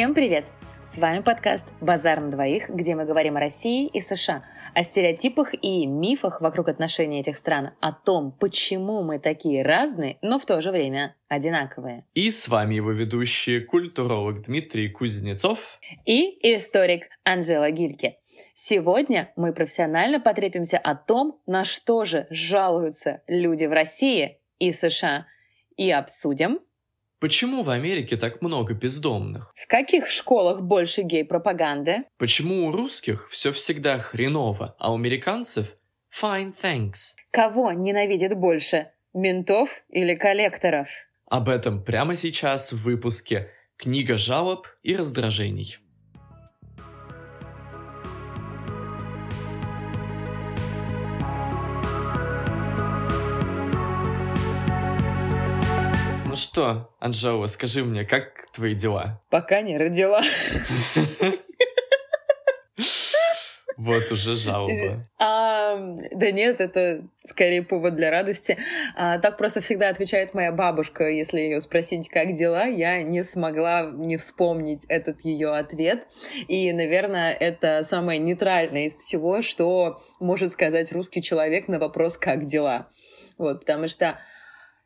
Всем 0.00 0.14
привет! 0.14 0.46
С 0.82 0.96
вами 0.96 1.20
подкаст 1.20 1.66
«Базар 1.82 2.20
на 2.20 2.30
двоих», 2.30 2.70
где 2.70 2.94
мы 2.94 3.04
говорим 3.04 3.36
о 3.36 3.40
России 3.40 3.86
и 3.86 4.00
США, 4.00 4.42
о 4.74 4.82
стереотипах 4.82 5.52
и 5.52 5.86
мифах 5.86 6.40
вокруг 6.40 6.70
отношений 6.70 7.20
этих 7.20 7.36
стран, 7.36 7.72
о 7.80 7.92
том, 7.92 8.32
почему 8.32 9.02
мы 9.02 9.18
такие 9.18 9.62
разные, 9.62 10.16
но 10.22 10.38
в 10.38 10.46
то 10.46 10.62
же 10.62 10.70
время 10.70 11.16
одинаковые. 11.28 12.06
И 12.14 12.30
с 12.30 12.48
вами 12.48 12.76
его 12.76 12.92
ведущий 12.92 13.60
культуролог 13.60 14.46
Дмитрий 14.46 14.88
Кузнецов 14.88 15.58
и 16.06 16.30
историк 16.54 17.10
Анжела 17.22 17.70
Гильке. 17.70 18.16
Сегодня 18.54 19.30
мы 19.36 19.52
профессионально 19.52 20.18
потрепимся 20.18 20.78
о 20.78 20.94
том, 20.94 21.42
на 21.44 21.66
что 21.66 22.06
же 22.06 22.26
жалуются 22.30 23.20
люди 23.26 23.66
в 23.66 23.72
России 23.72 24.38
и 24.58 24.72
США, 24.72 25.26
и 25.76 25.90
обсудим, 25.90 26.60
Почему 27.20 27.62
в 27.62 27.68
Америке 27.68 28.16
так 28.16 28.40
много 28.40 28.72
бездомных? 28.72 29.52
В 29.54 29.66
каких 29.66 30.08
школах 30.08 30.62
больше 30.62 31.02
гей-пропаганды? 31.02 32.04
Почему 32.16 32.66
у 32.66 32.72
русских 32.72 33.28
все 33.30 33.52
всегда 33.52 33.98
хреново, 33.98 34.74
а 34.78 34.90
у 34.90 34.94
американцев 34.94 35.66
fine 36.10 36.54
thanks? 36.62 37.14
Кого 37.30 37.72
ненавидит 37.72 38.34
больше, 38.38 38.90
ментов 39.12 39.82
или 39.90 40.14
коллекторов? 40.14 40.88
Об 41.26 41.50
этом 41.50 41.84
прямо 41.84 42.16
сейчас 42.16 42.72
в 42.72 42.82
выпуске 42.82 43.50
«Книга 43.76 44.16
жалоб 44.16 44.66
и 44.82 44.96
раздражений». 44.96 45.76
Что, 56.50 56.90
Анжела, 56.98 57.46
скажи 57.46 57.84
мне, 57.84 58.04
как 58.04 58.50
твои 58.52 58.74
дела? 58.74 59.22
Пока 59.30 59.60
не 59.60 59.78
родила. 59.78 60.20
Вот 63.76 64.02
уже 64.12 64.34
жалоба. 64.34 65.08
А, 65.18 65.76
да 66.12 66.30
нет, 66.32 66.60
это 66.60 67.08
скорее 67.24 67.62
повод 67.62 67.94
для 67.94 68.10
радости. 68.10 68.58
А, 68.94 69.18
так 69.18 69.38
просто 69.38 69.60
всегда 69.62 69.88
отвечает 69.88 70.34
моя 70.34 70.52
бабушка, 70.52 71.08
если 71.08 71.38
ее 71.38 71.60
спросить, 71.62 72.08
как 72.10 72.34
дела, 72.34 72.64
я 72.64 73.00
не 73.02 73.22
смогла 73.22 73.88
не 73.90 74.18
вспомнить 74.18 74.84
этот 74.88 75.20
ее 75.22 75.52
ответ. 75.52 76.06
И, 76.48 76.70
наверное, 76.72 77.32
это 77.32 77.82
самое 77.84 78.18
нейтральное 78.18 78.86
из 78.86 78.96
всего, 78.96 79.40
что 79.40 80.02
может 80.18 80.50
сказать 80.50 80.92
русский 80.92 81.22
человек 81.22 81.68
на 81.68 81.78
вопрос 81.78 82.18
«как 82.18 82.44
дела?». 82.44 82.88
Вот, 83.38 83.60
потому 83.60 83.88
что 83.88 84.18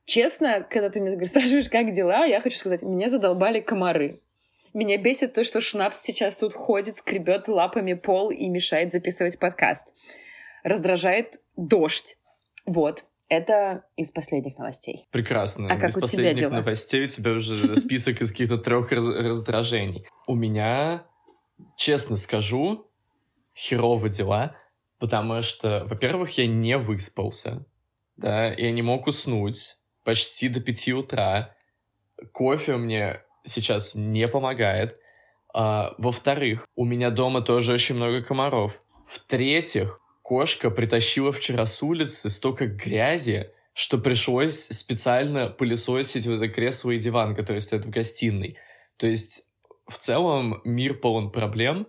Честно, 0.05 0.67
когда 0.69 0.91
ты 0.91 1.01
меня 1.01 1.25
спрашиваешь, 1.27 1.69
как 1.69 1.93
дела, 1.93 2.25
я 2.25 2.41
хочу 2.41 2.59
сказать, 2.59 2.83
меня 2.83 3.09
задолбали 3.09 3.61
комары. 3.61 4.21
Меня 4.73 4.99
бесит 4.99 5.33
то, 5.35 5.45
что 5.45 5.61
Шнапс 5.61 6.01
сейчас 6.01 6.37
тут 6.37 6.53
ходит, 6.53 6.97
скребет 6.97 7.47
лапами 7.47 7.95
пол 7.95 8.31
и 8.31 8.49
мешает 8.49 8.93
записывать 8.93 9.39
подкаст. 9.39 9.87
Раздражает 10.65 11.41
дождь. 11.57 12.17
Вот. 12.67 13.05
Это 13.29 13.85
из 13.97 14.11
последних 14.11 14.59
новостей. 14.59 15.07
Прекрасно. 15.11 15.69
А 15.69 15.77
как 15.77 15.91
из 15.91 15.97
у 15.97 16.01
тебя 16.01 16.03
последних 16.03 16.37
дела? 16.41 16.51
новостей 16.57 17.05
у 17.05 17.07
тебя 17.07 17.33
уже 17.33 17.77
список 17.77 18.21
из 18.21 18.33
каких-то 18.33 18.59
трех 18.59 18.91
раз- 18.93 19.07
раздражений. 19.07 20.07
У 20.27 20.35
меня, 20.35 21.05
честно 21.77 22.17
скажу, 22.17 22.87
херово 23.57 24.09
дела, 24.09 24.57
потому 24.99 25.41
что, 25.41 25.85
во-первых, 25.89 26.37
я 26.37 26.47
не 26.47 26.77
выспался, 26.77 27.65
да, 28.17 28.53
я 28.53 28.73
не 28.73 28.83
мог 28.83 29.07
уснуть 29.07 29.79
почти 30.05 30.48
до 30.48 30.61
пяти 30.61 30.92
утра. 30.92 31.57
Кофе 32.33 32.77
мне 32.77 33.20
сейчас 33.45 33.95
не 33.95 34.29
помогает. 34.29 34.98
А, 35.53 35.95
во-вторых, 35.98 36.67
у 36.75 36.85
меня 36.85 37.11
дома 37.11 37.41
тоже 37.41 37.73
очень 37.73 37.95
много 37.97 38.23
комаров. 38.23 38.81
В-третьих, 39.07 40.01
кошка 40.23 40.70
притащила 40.70 41.33
вчера 41.33 41.67
с 41.67 41.83
улицы 41.83 42.31
столько 42.31 42.67
грязи, 42.67 43.51
что 43.73 43.98
пришлось 43.98 44.69
специально 44.69 45.48
пылесосить 45.48 46.27
вот 46.27 46.37
это 46.37 46.48
кресло 46.48 46.93
и 46.93 46.98
диван, 46.98 47.35
который 47.35 47.61
стоят 47.61 47.85
в 47.85 47.91
гостиной. 47.91 48.57
То 48.97 49.07
есть, 49.07 49.47
в 49.87 49.98
целом, 49.98 50.61
мир 50.64 50.95
полон 50.95 51.31
проблем, 51.31 51.87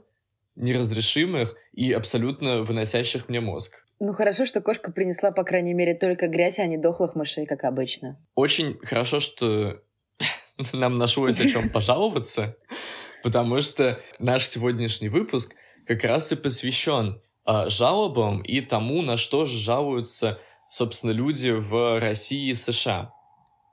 неразрешимых 0.55 1.55
и 1.73 1.91
абсолютно 1.91 2.63
выносящих 2.63 3.29
мне 3.29 3.39
мозг. 3.39 3.84
Ну 3.99 4.13
хорошо, 4.13 4.45
что 4.45 4.61
кошка 4.61 4.91
принесла, 4.91 5.31
по 5.31 5.43
крайней 5.43 5.73
мере, 5.73 5.93
только 5.93 6.27
грязь, 6.27 6.59
а 6.59 6.65
не 6.65 6.77
дохлых 6.77 7.15
мышей, 7.15 7.45
как 7.45 7.63
обычно. 7.63 8.19
Очень 8.35 8.77
хорошо, 8.79 9.19
что 9.19 9.81
нам 10.73 10.97
нашлось 10.97 11.39
о 11.39 11.49
чем 11.49 11.69
пожаловаться, 11.69 12.57
потому 13.23 13.61
что 13.61 13.99
наш 14.19 14.45
сегодняшний 14.45 15.09
выпуск 15.09 15.55
как 15.87 16.03
раз 16.03 16.31
и 16.31 16.35
посвящен 16.35 17.21
а, 17.45 17.69
жалобам 17.69 18.41
и 18.41 18.59
тому, 18.61 19.01
на 19.01 19.17
что 19.17 19.45
же 19.45 19.57
жалуются, 19.59 20.39
собственно, 20.67 21.11
люди 21.11 21.51
в 21.51 21.99
России 21.99 22.49
и 22.49 22.53
США. 22.53 23.11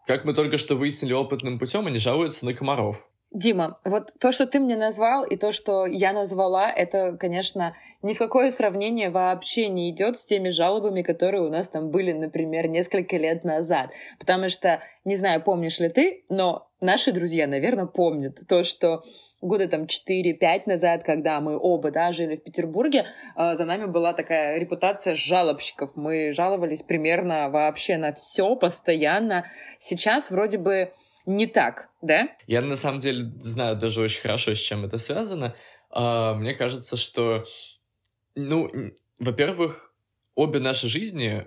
Как 0.07 0.25
мы 0.25 0.35
только 0.35 0.59
что 0.59 0.75
выяснили 0.75 1.13
опытным 1.13 1.59
путем, 1.59 1.87
они 1.87 1.99
жалуются 1.99 2.45
на 2.45 2.55
комаров. 2.55 2.97
Дима, 3.35 3.79
вот 3.85 4.13
то, 4.21 4.31
что 4.31 4.47
ты 4.47 4.61
мне 4.61 4.77
назвал, 4.77 5.25
и 5.25 5.37
то, 5.37 5.53
что 5.53 5.87
я 5.87 6.13
назвала, 6.13 6.71
это, 6.71 7.17
конечно, 7.19 7.75
ни 8.03 8.13
в 8.13 8.19
какое 8.19 8.51
сравнение 8.51 9.09
вообще 9.09 9.69
не 9.69 9.91
идет 9.91 10.19
с 10.19 10.27
теми 10.27 10.51
жалобами, 10.51 11.01
которые 11.01 11.43
у 11.43 11.49
нас 11.49 11.71
там 11.71 11.91
были, 11.91 12.13
например, 12.13 12.69
несколько 12.69 13.17
лет 13.17 13.43
назад. 13.43 13.91
Потому 14.19 14.51
что, 14.51 14.81
не 15.05 15.17
знаю, 15.17 15.43
помнишь 15.43 15.79
ли 15.81 15.89
ты, 15.89 16.25
но 16.29 16.69
наши 16.81 17.11
друзья, 17.11 17.47
наверное, 17.47 17.87
помнят 17.87 18.39
то, 18.47 18.65
что 18.65 19.03
года 19.41 19.67
там 19.67 19.85
4-5 19.85 20.63
назад, 20.67 21.03
когда 21.03 21.41
мы 21.41 21.59
оба, 21.59 21.91
да, 21.91 22.13
жили 22.13 22.37
в 22.37 22.45
Петербурге, 22.45 23.07
э, 23.37 23.55
за 23.55 23.65
нами 23.65 23.87
была 23.87 24.13
такая 24.13 24.59
репутация 24.59 25.15
жалобщиков. 25.15 25.97
Мы 25.97 26.33
жаловались 26.33 26.83
примерно 26.83 27.49
вообще 27.49 27.97
на 27.97 28.13
все 28.13 28.55
постоянно. 28.57 29.47
Сейчас 29.79 30.31
вроде 30.31 30.59
бы 30.59 30.93
не 31.27 31.47
так, 31.47 31.89
да? 32.01 32.29
Я 32.47 32.61
на 32.63 32.77
самом 32.77 33.01
деле 33.01 33.33
знаю 33.41 33.77
даже 33.77 34.01
очень 34.01 34.21
хорошо, 34.21 34.55
с 34.55 34.59
чем 34.59 34.85
это 34.85 34.99
связано. 34.99 35.55
А, 35.91 36.35
Мне 36.35 36.55
кажется, 36.55 36.97
что, 36.97 37.45
ну, 38.35 38.71
во-первых, 39.19 39.93
обе 40.35 40.61
наши 40.61 40.89
жизни 40.89 41.47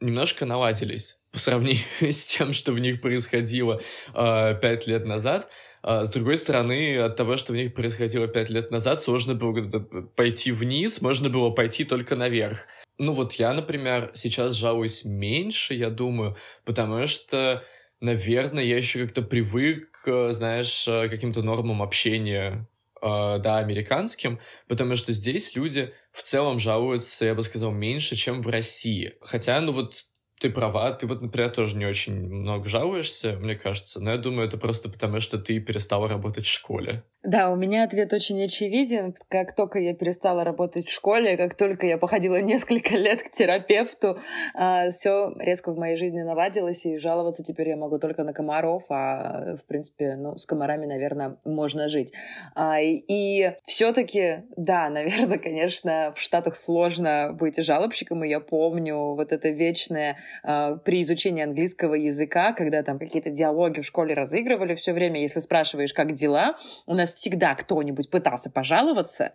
немножко 0.00 0.46
наладились 0.46 1.18
по 1.32 1.38
сравнению 1.38 1.84
с 2.00 2.24
тем, 2.24 2.52
что 2.52 2.72
в 2.72 2.78
них 2.78 3.00
происходило 3.00 3.80
а, 4.14 4.54
пять 4.54 4.86
лет 4.86 5.04
назад. 5.04 5.48
А, 5.82 6.04
С 6.04 6.10
другой 6.10 6.38
стороны, 6.38 6.98
от 6.98 7.16
того, 7.16 7.36
что 7.36 7.52
в 7.52 7.56
них 7.56 7.74
происходило 7.74 8.28
пять 8.28 8.50
лет 8.50 8.70
назад, 8.70 9.00
сложно 9.00 9.34
было 9.34 9.80
пойти 10.16 10.52
вниз, 10.52 11.00
можно 11.00 11.28
было 11.28 11.50
пойти 11.50 11.84
только 11.84 12.16
наверх. 12.16 12.66
Ну 12.98 13.12
вот 13.12 13.34
я, 13.34 13.52
например, 13.52 14.10
сейчас 14.14 14.54
жалуюсь 14.54 15.04
меньше, 15.04 15.74
я 15.74 15.88
думаю, 15.88 16.36
потому 16.64 17.06
что, 17.06 17.62
наверное, 18.00 18.64
я 18.64 18.76
еще 18.76 19.04
как-то 19.04 19.22
привык, 19.22 20.02
э, 20.06 20.30
знаешь, 20.32 20.86
э, 20.88 21.08
к 21.08 21.10
каким-то 21.10 21.42
нормам 21.42 21.82
общения, 21.82 22.68
э, 23.02 23.38
да, 23.38 23.58
американским, 23.58 24.40
потому 24.68 24.96
что 24.96 25.12
здесь 25.12 25.54
люди 25.56 25.92
в 26.12 26.22
целом 26.22 26.58
жалуются, 26.58 27.26
я 27.26 27.34
бы 27.34 27.42
сказал, 27.42 27.72
меньше, 27.72 28.16
чем 28.16 28.42
в 28.42 28.48
России. 28.48 29.14
Хотя, 29.20 29.60
ну 29.60 29.72
вот, 29.72 30.06
ты 30.40 30.50
права, 30.50 30.92
ты 30.92 31.06
вот, 31.06 31.20
например, 31.22 31.50
тоже 31.50 31.76
не 31.76 31.86
очень 31.86 32.14
много 32.28 32.68
жалуешься, 32.68 33.32
мне 33.40 33.56
кажется, 33.56 34.00
но 34.00 34.12
я 34.12 34.18
думаю, 34.18 34.46
это 34.48 34.56
просто 34.58 34.88
потому, 34.88 35.20
что 35.20 35.38
ты 35.38 35.60
перестала 35.60 36.08
работать 36.08 36.46
в 36.46 36.52
школе. 36.52 37.04
Да, 37.24 37.50
у 37.50 37.56
меня 37.56 37.82
ответ 37.82 38.12
очень 38.12 38.40
очевиден. 38.44 39.12
Как 39.28 39.56
только 39.56 39.80
я 39.80 39.92
перестала 39.92 40.44
работать 40.44 40.86
в 40.86 40.92
школе, 40.92 41.36
как 41.36 41.56
только 41.56 41.84
я 41.86 41.98
походила 41.98 42.40
несколько 42.40 42.94
лет 42.94 43.22
к 43.22 43.30
терапевту, 43.32 44.18
все 44.54 45.32
резко 45.40 45.72
в 45.72 45.76
моей 45.78 45.96
жизни 45.96 46.22
наладилось, 46.22 46.86
и 46.86 46.96
жаловаться 46.96 47.42
теперь 47.42 47.70
я 47.70 47.76
могу 47.76 47.98
только 47.98 48.22
на 48.22 48.32
комаров, 48.32 48.84
а 48.88 49.56
в 49.56 49.64
принципе, 49.66 50.14
ну, 50.14 50.36
с 50.38 50.46
комарами, 50.46 50.86
наверное, 50.86 51.36
можно 51.44 51.88
жить. 51.88 52.12
А, 52.54 52.80
и- 52.80 53.02
И 53.08 53.52
все-таки, 53.64 54.44
да, 54.56 54.88
наверное, 54.90 55.38
конечно, 55.38 56.12
в 56.14 56.20
Штатах 56.20 56.54
сложно 56.54 57.32
быть 57.32 57.60
жалобщиком, 57.62 58.22
и 58.22 58.28
я 58.28 58.38
помню 58.38 59.14
вот 59.16 59.32
это 59.32 59.48
вечное 59.48 60.18
а, 60.44 60.76
при 60.76 61.02
изучении 61.02 61.42
английского 61.42 61.94
языка, 61.94 62.52
когда 62.52 62.84
там 62.84 62.98
какие-то 63.00 63.30
диалоги 63.30 63.80
в 63.80 63.84
школе 63.86 64.14
разыгрывали 64.14 64.76
все 64.76 64.92
время, 64.92 65.20
если 65.20 65.40
спрашиваешь, 65.40 65.92
как 65.92 66.12
дела, 66.12 66.56
у 66.86 66.94
нас 66.94 67.08
всегда 67.18 67.54
кто-нибудь 67.56 68.10
пытался 68.10 68.48
пожаловаться, 68.48 69.32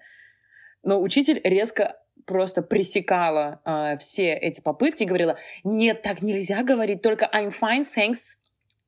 но 0.83 1.01
учитель 1.01 1.41
резко 1.43 1.97
просто 2.25 2.61
пресекала 2.61 3.61
а, 3.65 3.97
все 3.97 4.33
эти 4.33 4.61
попытки 4.61 5.03
и 5.03 5.05
говорила, 5.05 5.37
нет, 5.65 6.01
так 6.01 6.21
нельзя 6.21 6.63
говорить, 6.63 7.01
только 7.01 7.29
I'm 7.33 7.51
fine, 7.51 7.85
thanks, 7.85 8.37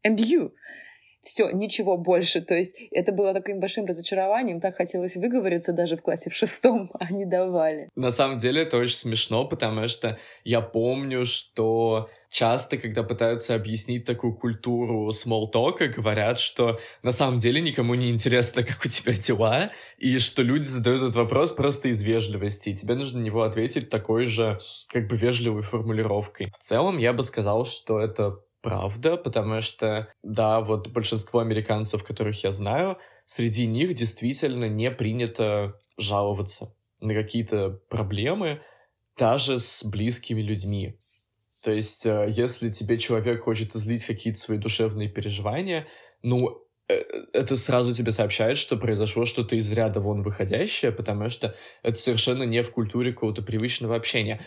and 0.07 0.15
you. 0.15 0.53
Все, 1.25 1.49
ничего 1.49 1.97
больше. 1.97 2.41
То 2.41 2.53
есть 2.53 2.75
это 2.91 3.11
было 3.11 3.33
таким 3.33 3.59
большим 3.59 3.85
разочарованием. 3.85 4.61
Так 4.61 4.75
хотелось 4.75 5.15
выговориться 5.15 5.73
даже 5.73 5.95
в 5.95 6.03
классе 6.03 6.29
в 6.29 6.35
шестом, 6.35 6.91
а 6.99 7.11
не 7.11 7.25
давали. 7.25 7.89
На 7.95 8.11
самом 8.11 8.37
деле 8.37 8.61
это 8.61 8.77
очень 8.77 8.95
смешно, 8.95 9.45
потому 9.45 9.87
что 9.87 10.19
я 10.43 10.61
помню, 10.61 11.25
что 11.25 12.09
часто, 12.29 12.77
когда 12.77 13.01
пытаются 13.01 13.55
объяснить 13.55 14.05
такую 14.05 14.35
культуру 14.35 15.11
смолтока, 15.11 15.87
говорят, 15.87 16.37
что 16.37 16.79
на 17.01 17.11
самом 17.11 17.39
деле 17.39 17.59
никому 17.59 17.95
не 17.95 18.11
интересно, 18.11 18.63
как 18.67 18.85
у 18.85 18.87
тебя 18.87 19.13
дела, 19.13 19.71
и 19.97 20.19
что 20.19 20.43
люди 20.43 20.65
задают 20.65 21.01
этот 21.01 21.15
вопрос 21.15 21.53
просто 21.53 21.87
из 21.87 22.03
вежливости, 22.03 22.69
и 22.69 22.75
тебе 22.75 22.93
нужно 22.93 23.19
на 23.19 23.23
него 23.23 23.41
ответить 23.41 23.89
такой 23.89 24.27
же, 24.27 24.59
как 24.89 25.07
бы, 25.07 25.17
вежливой 25.17 25.63
формулировкой. 25.63 26.51
В 26.59 26.63
целом, 26.63 26.99
я 26.99 27.13
бы 27.13 27.23
сказал, 27.23 27.65
что 27.65 27.99
это 27.99 28.41
правда, 28.65 29.15
потому 29.15 29.61
что, 29.61 30.07
да, 30.23 30.59
вот 30.59 30.87
большинство 30.87 31.39
американцев, 31.39 32.03
которых 32.03 32.43
я 32.43 32.51
знаю, 32.51 32.97
среди 33.23 33.67
них 33.67 33.93
действительно 33.93 34.67
не 34.67 34.89
принято 34.89 35.79
жаловаться 35.99 36.73
на 36.99 37.13
какие-то 37.13 37.79
проблемы, 37.91 38.61
даже 39.19 39.59
с 39.59 39.85
близкими 39.85 40.41
людьми. 40.41 40.97
То 41.63 41.71
есть, 41.71 42.07
э, 42.07 42.25
если 42.27 42.71
тебе 42.71 42.97
человек 42.97 43.43
хочет 43.43 43.75
излить 43.75 44.03
какие-то 44.03 44.39
свои 44.39 44.57
душевные 44.57 45.09
переживания, 45.09 45.85
ну, 46.23 46.67
э, 46.87 46.95
это 47.33 47.55
сразу 47.57 47.93
тебе 47.93 48.11
сообщает, 48.11 48.57
что 48.57 48.77
произошло 48.77 49.25
что-то 49.25 49.55
из 49.55 49.71
ряда 49.71 49.99
вон 49.99 50.23
выходящее, 50.23 50.91
потому 50.91 51.29
что 51.29 51.55
это 51.83 51.99
совершенно 51.99 52.43
не 52.43 52.63
в 52.63 52.71
культуре 52.71 53.13
какого-то 53.13 53.43
привычного 53.43 53.95
общения. 53.95 54.43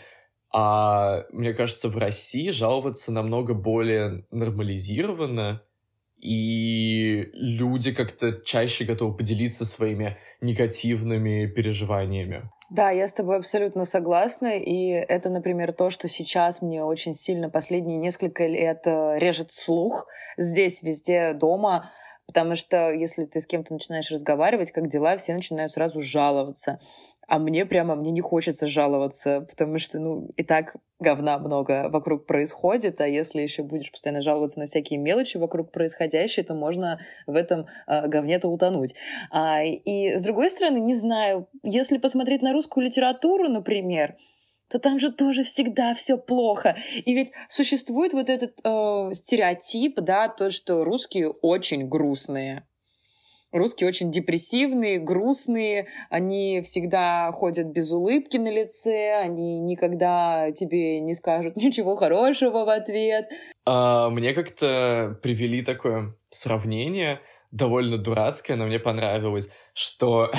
А 0.51 1.25
мне 1.31 1.53
кажется, 1.53 1.89
в 1.89 1.97
России 1.97 2.49
жаловаться 2.49 3.11
намного 3.11 3.53
более 3.53 4.25
нормализировано, 4.31 5.61
и 6.17 7.29
люди 7.33 7.93
как-то 7.93 8.41
чаще 8.43 8.83
готовы 8.83 9.15
поделиться 9.15 9.65
своими 9.65 10.17
негативными 10.41 11.45
переживаниями. 11.45 12.49
Да, 12.69 12.91
я 12.91 13.07
с 13.07 13.13
тобой 13.13 13.37
абсолютно 13.37 13.85
согласна. 13.85 14.57
И 14.57 14.89
это, 14.89 15.29
например, 15.29 15.73
то, 15.73 15.89
что 15.89 16.07
сейчас 16.07 16.61
мне 16.61 16.83
очень 16.83 17.13
сильно 17.13 17.49
последние 17.49 17.97
несколько 17.97 18.45
лет 18.45 18.81
э, 18.85 19.17
режет 19.17 19.53
слух 19.53 20.07
здесь, 20.37 20.83
везде, 20.83 21.33
дома. 21.33 21.91
Потому 22.27 22.55
что 22.55 22.91
если 22.91 23.25
ты 23.25 23.41
с 23.41 23.47
кем-то 23.47 23.73
начинаешь 23.73 24.11
разговаривать, 24.11 24.71
как 24.71 24.87
дела, 24.87 25.17
все 25.17 25.33
начинают 25.33 25.71
сразу 25.71 25.99
жаловаться. 25.99 26.79
А 27.29 27.37
мне 27.37 27.63
прямо, 27.67 27.93
мне 27.93 28.09
не 28.09 28.21
хочется 28.21 28.65
жаловаться, 28.65 29.45
потому 29.47 29.77
что, 29.77 29.99
ну, 29.99 30.29
и 30.35 30.43
так 30.43 30.75
говна 30.99 31.37
много 31.37 31.87
вокруг 31.89 32.25
происходит, 32.25 32.99
а 33.01 33.07
если 33.07 33.43
еще 33.43 33.61
будешь 33.61 33.91
постоянно 33.91 34.19
жаловаться 34.19 34.59
на 34.59 34.65
всякие 34.65 34.97
мелочи 34.97 35.37
вокруг 35.37 35.71
происходящие, 35.71 36.43
то 36.43 36.55
можно 36.55 36.99
в 37.27 37.35
этом 37.35 37.67
э, 37.85 38.07
говне-то 38.07 38.47
утонуть. 38.47 38.95
А, 39.29 39.63
и, 39.63 40.15
с 40.17 40.23
другой 40.23 40.49
стороны, 40.49 40.79
не 40.79 40.95
знаю, 40.95 41.47
если 41.61 41.99
посмотреть 41.99 42.41
на 42.41 42.51
русскую 42.51 42.83
литературу, 42.83 43.47
например, 43.47 44.15
то 44.67 44.79
там 44.79 44.97
же 44.97 45.11
тоже 45.11 45.43
всегда 45.43 45.93
все 45.93 46.17
плохо. 46.17 46.77
И 47.05 47.13
ведь 47.13 47.31
существует 47.47 48.13
вот 48.13 48.27
этот 48.27 48.57
э, 48.63 49.13
стереотип, 49.13 49.99
да, 49.99 50.29
то, 50.29 50.49
что 50.49 50.83
русские 50.83 51.29
очень 51.29 51.87
грустные. 51.87 52.65
Русские 53.51 53.89
очень 53.89 54.11
депрессивные, 54.11 54.99
грустные, 54.99 55.87
они 56.11 56.61
всегда 56.61 57.31
ходят 57.31 57.67
без 57.67 57.91
улыбки 57.91 58.37
на 58.37 58.51
лице, 58.51 59.13
они 59.13 59.59
никогда 59.59 60.51
тебе 60.51 60.99
не 60.99 61.15
скажут 61.15 61.55
ничего 61.57 61.95
хорошего 61.95 62.65
в 62.65 62.69
ответ. 62.69 63.27
А, 63.65 64.11
мне 64.11 64.33
как-то 64.33 65.17
привели 65.23 65.63
такое 65.63 66.15
сравнение, 66.29 67.21
довольно 67.51 67.97
дурацкое, 67.97 68.55
но 68.55 68.67
мне 68.67 68.77
понравилось, 68.77 69.49
что 69.73 70.31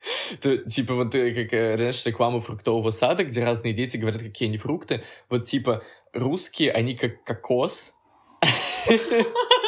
типа 0.68 0.94
вот 0.94 1.12
как 1.12 1.52
э, 1.52 1.76
раньше 1.76 2.08
реклама 2.08 2.40
фруктового 2.40 2.88
сада, 2.90 3.24
где 3.24 3.44
разные 3.44 3.74
дети 3.74 3.98
говорят, 3.98 4.22
какие 4.22 4.48
они 4.48 4.56
фрукты. 4.56 5.04
Вот 5.28 5.44
типа 5.44 5.82
русские, 6.14 6.72
они 6.72 6.94
как 6.94 7.22
кокос, 7.24 7.92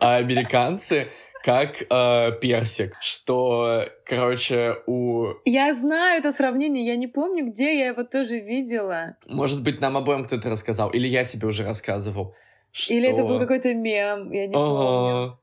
а 0.00 0.16
американцы 0.16 1.08
как 1.44 1.82
э, 1.90 2.32
персик, 2.40 2.94
что, 3.02 3.84
короче, 4.06 4.76
у... 4.86 5.26
Я 5.44 5.74
знаю 5.74 6.18
это 6.18 6.32
сравнение, 6.32 6.86
я 6.86 6.96
не 6.96 7.06
помню, 7.06 7.46
где 7.50 7.78
я 7.78 7.88
его 7.88 8.02
тоже 8.02 8.38
видела. 8.38 9.16
Может 9.26 9.62
быть, 9.62 9.78
нам 9.78 9.98
обоим 9.98 10.24
кто-то 10.24 10.48
рассказал, 10.48 10.90
или 10.90 11.06
я 11.06 11.26
тебе 11.26 11.46
уже 11.46 11.62
рассказывал. 11.62 12.34
Что... 12.72 12.94
Или 12.94 13.10
это 13.10 13.24
был 13.24 13.38
какой-то 13.38 13.74
мем, 13.74 14.32
я 14.32 14.46
не 14.46 14.54
помню. 14.54 15.38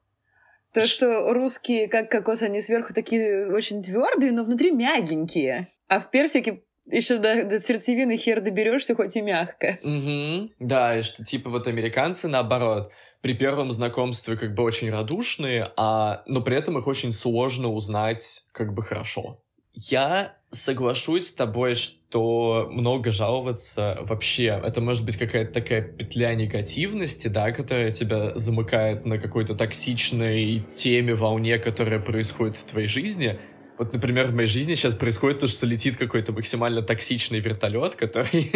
То, 0.73 0.87
что 0.87 1.33
русские, 1.33 1.87
как 1.87 2.09
кокос, 2.09 2.41
они 2.41 2.61
сверху 2.61 2.93
такие 2.93 3.53
очень 3.53 3.83
твердые, 3.83 4.31
но 4.31 4.43
внутри 4.43 4.71
мягенькие. 4.71 5.67
А 5.87 5.99
в 5.99 6.09
персике 6.09 6.63
еще 6.87 7.17
до, 7.17 7.43
до 7.43 7.59
сердцевины 7.59 8.17
хер 8.17 8.41
доберешься, 8.41 8.95
хоть 8.95 9.15
и 9.15 9.21
мягко. 9.21 9.77
Угу. 9.83 10.51
Да, 10.59 10.97
и 10.97 11.03
что 11.03 11.23
типа 11.23 11.49
вот 11.49 11.67
американцы 11.67 12.27
наоборот 12.27 12.91
при 13.21 13.33
первом 13.33 13.71
знакомстве 13.71 14.35
как 14.35 14.55
бы 14.55 14.63
очень 14.63 14.89
радушные, 14.91 15.71
а, 15.77 16.23
но 16.25 16.41
при 16.41 16.55
этом 16.55 16.77
их 16.77 16.87
очень 16.87 17.11
сложно 17.11 17.69
узнать 17.69 18.43
как 18.51 18.73
бы 18.73 18.83
хорошо. 18.83 19.39
Я 19.73 20.35
соглашусь 20.49 21.27
с 21.27 21.33
тобой, 21.33 21.75
что 21.75 22.67
много 22.69 23.11
жаловаться 23.11 23.99
вообще, 24.01 24.61
это 24.63 24.81
может 24.81 25.05
быть 25.05 25.15
какая-то 25.15 25.53
такая 25.53 25.81
петля 25.81 26.35
негативности, 26.35 27.29
да, 27.29 27.51
которая 27.51 27.91
тебя 27.91 28.37
замыкает 28.37 29.05
на 29.05 29.17
какой-то 29.17 29.55
токсичной 29.55 30.65
теме, 30.69 31.15
волне, 31.15 31.57
которая 31.57 31.99
происходит 31.99 32.57
в 32.57 32.65
твоей 32.65 32.87
жизни. 32.87 33.39
Вот, 33.77 33.93
например, 33.93 34.27
в 34.27 34.35
моей 34.35 34.47
жизни 34.47 34.73
сейчас 34.73 34.93
происходит 34.93 35.39
то, 35.39 35.47
что 35.47 35.65
летит 35.65 35.95
какой-то 35.95 36.33
максимально 36.33 36.81
токсичный 36.81 37.39
вертолет, 37.39 37.95
который 37.95 38.51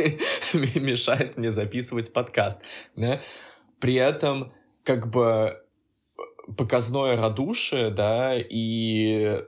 мешает 0.79 1.38
мне 1.38 1.50
записывать 1.50 2.11
подкаст, 2.11 2.59
да. 2.95 3.21
При 3.80 3.95
этом, 3.95 4.54
как 4.83 5.10
бы, 5.10 5.62
показное 6.57 7.18
радушие, 7.18 7.89
да, 7.89 8.36
и 8.38 9.42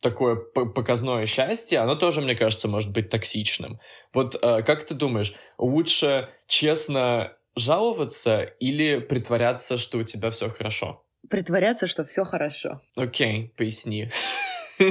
такое 0.00 0.36
показное 0.36 1.26
счастье, 1.26 1.78
оно 1.78 1.94
тоже, 1.94 2.20
мне 2.20 2.34
кажется, 2.34 2.68
может 2.68 2.92
быть 2.92 3.10
токсичным. 3.10 3.80
Вот 4.12 4.34
э, 4.34 4.62
как 4.62 4.86
ты 4.86 4.94
думаешь, 4.94 5.34
лучше 5.58 6.28
честно 6.46 7.36
жаловаться 7.56 8.42
или 8.42 8.98
притворяться, 8.98 9.78
что 9.78 9.98
у 9.98 10.04
тебя 10.04 10.30
все 10.30 10.48
хорошо? 10.48 11.04
Притворяться, 11.28 11.86
что 11.86 12.04
все 12.04 12.24
хорошо. 12.24 12.80
Окей, 12.96 13.44
okay, 13.44 13.48
поясни. 13.56 14.10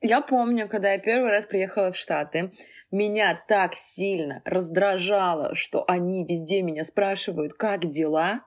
Я 0.00 0.20
помню, 0.20 0.68
когда 0.68 0.92
я 0.92 0.98
первый 0.98 1.30
раз 1.30 1.46
приехала 1.46 1.92
в 1.92 1.96
Штаты, 1.96 2.52
меня 2.90 3.40
так 3.48 3.74
сильно 3.74 4.42
раздражало, 4.44 5.54
что 5.54 5.84
они 5.86 6.24
везде 6.24 6.62
меня 6.62 6.84
спрашивают, 6.84 7.54
как 7.54 7.88
дела, 7.90 8.44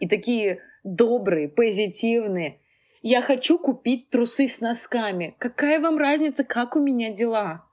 и 0.00 0.08
такие 0.08 0.60
добрые, 0.82 1.48
позитивные. 1.48 2.60
Я 3.02 3.20
хочу 3.20 3.58
купить 3.58 4.08
трусы 4.08 4.48
с 4.48 4.60
носками. 4.60 5.34
Какая 5.38 5.80
вам 5.80 5.98
разница, 5.98 6.42
как 6.42 6.74
у 6.74 6.80
меня 6.80 7.10
дела? 7.10 7.64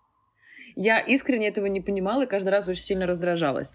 Я 0.75 0.99
искренне 0.99 1.47
этого 1.47 1.65
не 1.67 1.81
понимала 1.81 2.23
и 2.23 2.27
каждый 2.27 2.49
раз 2.49 2.67
очень 2.67 2.83
сильно 2.83 3.07
раздражалась. 3.07 3.73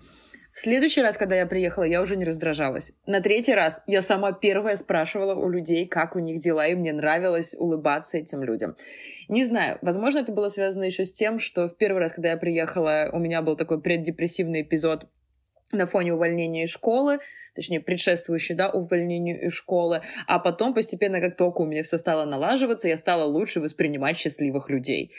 В 0.57 0.61
следующий 0.63 1.03
раз, 1.03 1.19
когда 1.19 1.37
я 1.37 1.45
приехала, 1.45 1.85
я 1.85 2.01
уже 2.01 2.17
не 2.17 2.25
раздражалась. 2.25 2.93
На 3.07 3.21
третий 3.21 3.53
раз 3.53 3.83
я 3.87 4.01
сама 4.01 4.33
первая 4.33 4.77
спрашивала 4.77 5.35
у 5.35 5.51
людей, 5.51 5.87
как 5.87 6.17
у 6.17 6.19
них 6.19 6.41
дела, 6.41 6.67
и 6.67 6.75
мне 6.75 6.95
нравилось 6.95 7.55
улыбаться 7.59 8.17
этим 8.17 8.43
людям. 8.43 8.75
Не 9.29 9.45
знаю, 9.45 9.79
возможно, 9.83 10.21
это 10.21 10.33
было 10.33 10.49
связано 10.49 10.85
еще 10.85 11.05
с 11.05 11.13
тем, 11.13 11.41
что 11.41 11.69
в 11.69 11.77
первый 11.77 11.99
раз, 11.99 12.13
когда 12.13 12.31
я 12.31 12.39
приехала, 12.39 13.11
у 13.13 13.19
меня 13.19 13.43
был 13.43 13.55
такой 13.55 13.83
преддепрессивный 13.83 14.63
эпизод 14.63 15.07
на 15.73 15.87
фоне 15.87 16.15
увольнения 16.15 16.65
из 16.65 16.71
школы, 16.71 17.19
точнее, 17.57 17.81
предшествующий, 17.81 18.55
да, 18.55 18.71
увольнению 18.71 19.47
из 19.47 19.53
школы, 19.55 20.03
а 20.27 20.39
потом 20.39 20.75
постепенно, 20.75 21.21
как 21.21 21.37
только 21.37 21.63
у 21.63 21.67
меня 21.67 21.83
все 21.83 21.99
стало 21.99 22.25
налаживаться, 22.25 22.89
я 22.89 22.97
стала 22.97 23.25
лучше 23.25 23.61
воспринимать 23.61 24.19
счастливых 24.19 24.71
людей. 24.71 25.13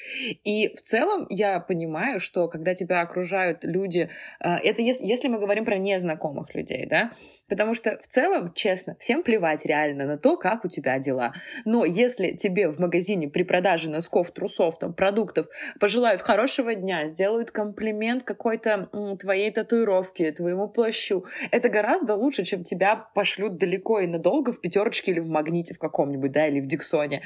И 0.44 0.70
в 0.76 0.82
целом 0.82 1.26
я 1.30 1.60
понимаю, 1.60 2.20
что 2.20 2.48
когда 2.48 2.76
тебя 2.76 3.02
окружают 3.02 3.64
люди, 3.64 4.10
э, 4.40 4.50
это 4.64 4.82
если, 4.82 5.06
если 5.06 5.28
мы 5.28 5.40
говорим 5.40 5.66
про 5.66 5.78
незнакомых 5.78 6.56
людей, 6.56 6.86
да, 6.86 7.12
Потому 7.50 7.74
что 7.74 7.98
в 8.00 8.08
целом, 8.08 8.52
честно, 8.54 8.96
всем 9.00 9.24
плевать 9.24 9.66
реально 9.66 10.06
на 10.06 10.18
то, 10.18 10.38
как 10.38 10.66
у 10.66 10.70
тебя 10.70 11.00
дела. 11.00 11.34
Но 11.64 11.86
если 11.86 12.32
тебе 12.32 12.70
в 12.70 12.80
магазине 12.80 13.30
при 13.30 13.44
продаже 13.44 13.90
носков, 13.90 14.32
трусов, 14.32 14.78
там, 14.80 14.94
продуктов 14.94 15.48
пожелают 15.80 16.22
хорошего 16.22 16.76
дня, 16.76 17.06
сделают 17.08 17.52
комплимент 17.52 18.24
какой-то 18.24 18.90
твоей 19.20 19.52
татуировке, 19.52 20.32
твоему 20.34 20.68
плащу, 20.68 21.26
это 21.52 21.70
гораздо 21.70 22.16
лучше, 22.16 22.44
чем 22.44 22.64
тебя 22.64 22.96
пошлют 23.16 23.58
далеко 23.58 24.00
и 24.00 24.08
надолго 24.08 24.52
в 24.52 24.60
пятерочке 24.60 25.12
или 25.12 25.20
в 25.20 25.28
магните 25.28 25.74
в 25.74 25.80
каком-нибудь, 25.80 26.32
да, 26.32 26.48
или 26.48 26.60
в 26.60 26.66
Диксоне. 26.66 27.24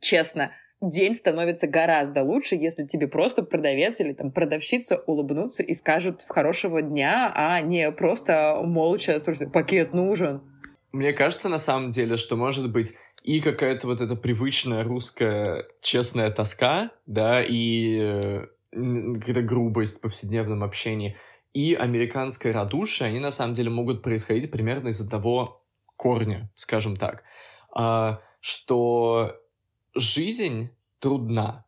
Честно, 0.00 0.52
день 0.82 1.14
становится 1.14 1.66
гораздо 1.66 2.22
лучше, 2.22 2.56
если 2.56 2.84
тебе 2.84 3.08
просто 3.08 3.42
продавец 3.42 4.00
или 4.00 4.12
там 4.12 4.30
продавщица 4.32 5.02
улыбнутся 5.06 5.62
и 5.62 5.74
скажут 5.74 6.22
хорошего 6.28 6.82
дня, 6.82 7.32
а 7.34 7.60
не 7.60 7.90
просто 7.92 8.60
молча 8.62 9.18
спросят, 9.18 9.52
пакет 9.52 9.94
нужен. 9.94 10.42
Мне 10.92 11.12
кажется, 11.12 11.48
на 11.48 11.58
самом 11.58 11.88
деле, 11.88 12.16
что 12.16 12.36
может 12.36 12.70
быть 12.70 12.92
и 13.22 13.40
какая-то 13.40 13.86
вот 13.86 14.00
эта 14.00 14.16
привычная 14.16 14.82
русская 14.82 15.66
честная 15.80 16.30
тоска, 16.30 16.90
да, 17.06 17.42
и 17.42 17.98
э, 18.00 18.46
какая-то 18.72 19.42
грубость 19.42 19.98
в 19.98 20.00
повседневном 20.00 20.64
общении, 20.64 21.16
и 21.54 21.74
американское 21.74 22.52
радушие, 22.52 23.08
они 23.08 23.20
на 23.20 23.30
самом 23.30 23.54
деле 23.54 23.70
могут 23.70 24.02
происходить 24.02 24.50
примерно 24.50 24.88
из 24.88 25.00
одного 25.00 25.64
корня, 25.96 26.50
скажем 26.56 26.96
так, 26.96 27.22
а, 27.74 28.20
что 28.40 29.36
жизнь 29.94 30.70
трудна. 30.98 31.64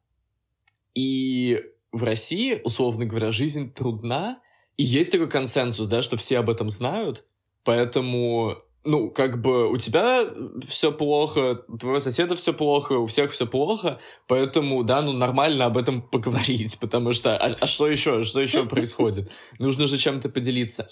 И 0.94 1.60
в 1.92 2.02
России, 2.02 2.60
условно 2.64 3.04
говоря, 3.04 3.32
жизнь 3.32 3.72
трудна, 3.72 4.40
и 4.76 4.82
есть 4.82 5.12
такой 5.12 5.28
консенсус, 5.28 5.86
да, 5.86 6.02
что 6.02 6.16
все 6.16 6.38
об 6.38 6.50
этом 6.50 6.68
знают, 6.68 7.24
поэтому 7.62 8.64
ну, 8.84 9.10
как 9.10 9.40
бы 9.40 9.70
у 9.70 9.78
тебя 9.78 10.26
все 10.68 10.92
плохо, 10.92 11.64
у 11.68 11.78
твоего 11.78 12.00
соседа 12.00 12.36
все 12.36 12.52
плохо, 12.52 12.92
у 12.92 13.06
всех 13.06 13.32
все 13.32 13.46
плохо, 13.46 13.98
поэтому, 14.28 14.84
да, 14.84 15.00
ну, 15.00 15.12
нормально 15.12 15.64
об 15.64 15.78
этом 15.78 16.02
поговорить, 16.02 16.78
потому 16.80 17.12
что, 17.12 17.36
а, 17.36 17.56
а 17.58 17.66
что 17.66 17.88
еще, 17.88 18.22
что 18.22 18.40
еще 18.40 18.66
происходит? 18.68 19.30
Нужно 19.58 19.86
же 19.86 19.96
чем-то 19.96 20.28
поделиться. 20.28 20.90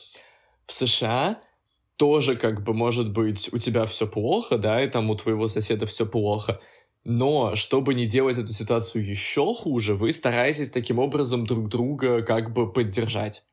В 0.67 0.73
США 0.73 1.41
тоже, 1.97 2.37
как 2.37 2.65
бы, 2.65 2.73
может 2.73 3.13
быть, 3.13 3.53
у 3.53 3.59
тебя 3.59 3.85
все 3.87 4.07
плохо, 4.07 4.57
да, 4.57 4.83
и 4.83 4.89
там 4.89 5.11
у 5.11 5.15
твоего 5.15 5.47
соседа 5.49 5.87
все 5.87 6.07
плохо, 6.07 6.61
но, 7.05 7.55
чтобы 7.55 7.95
не 7.95 8.07
делать 8.07 8.39
эту 8.39 8.53
ситуацию 8.53 9.07
еще 9.07 9.53
хуже, 9.55 9.95
вы 9.95 10.13
стараетесь 10.13 10.71
таким 10.71 10.99
образом 10.99 11.47
друг 11.47 11.69
друга 11.69 12.23
как 12.23 12.53
бы 12.53 12.73
поддержать. 12.73 13.45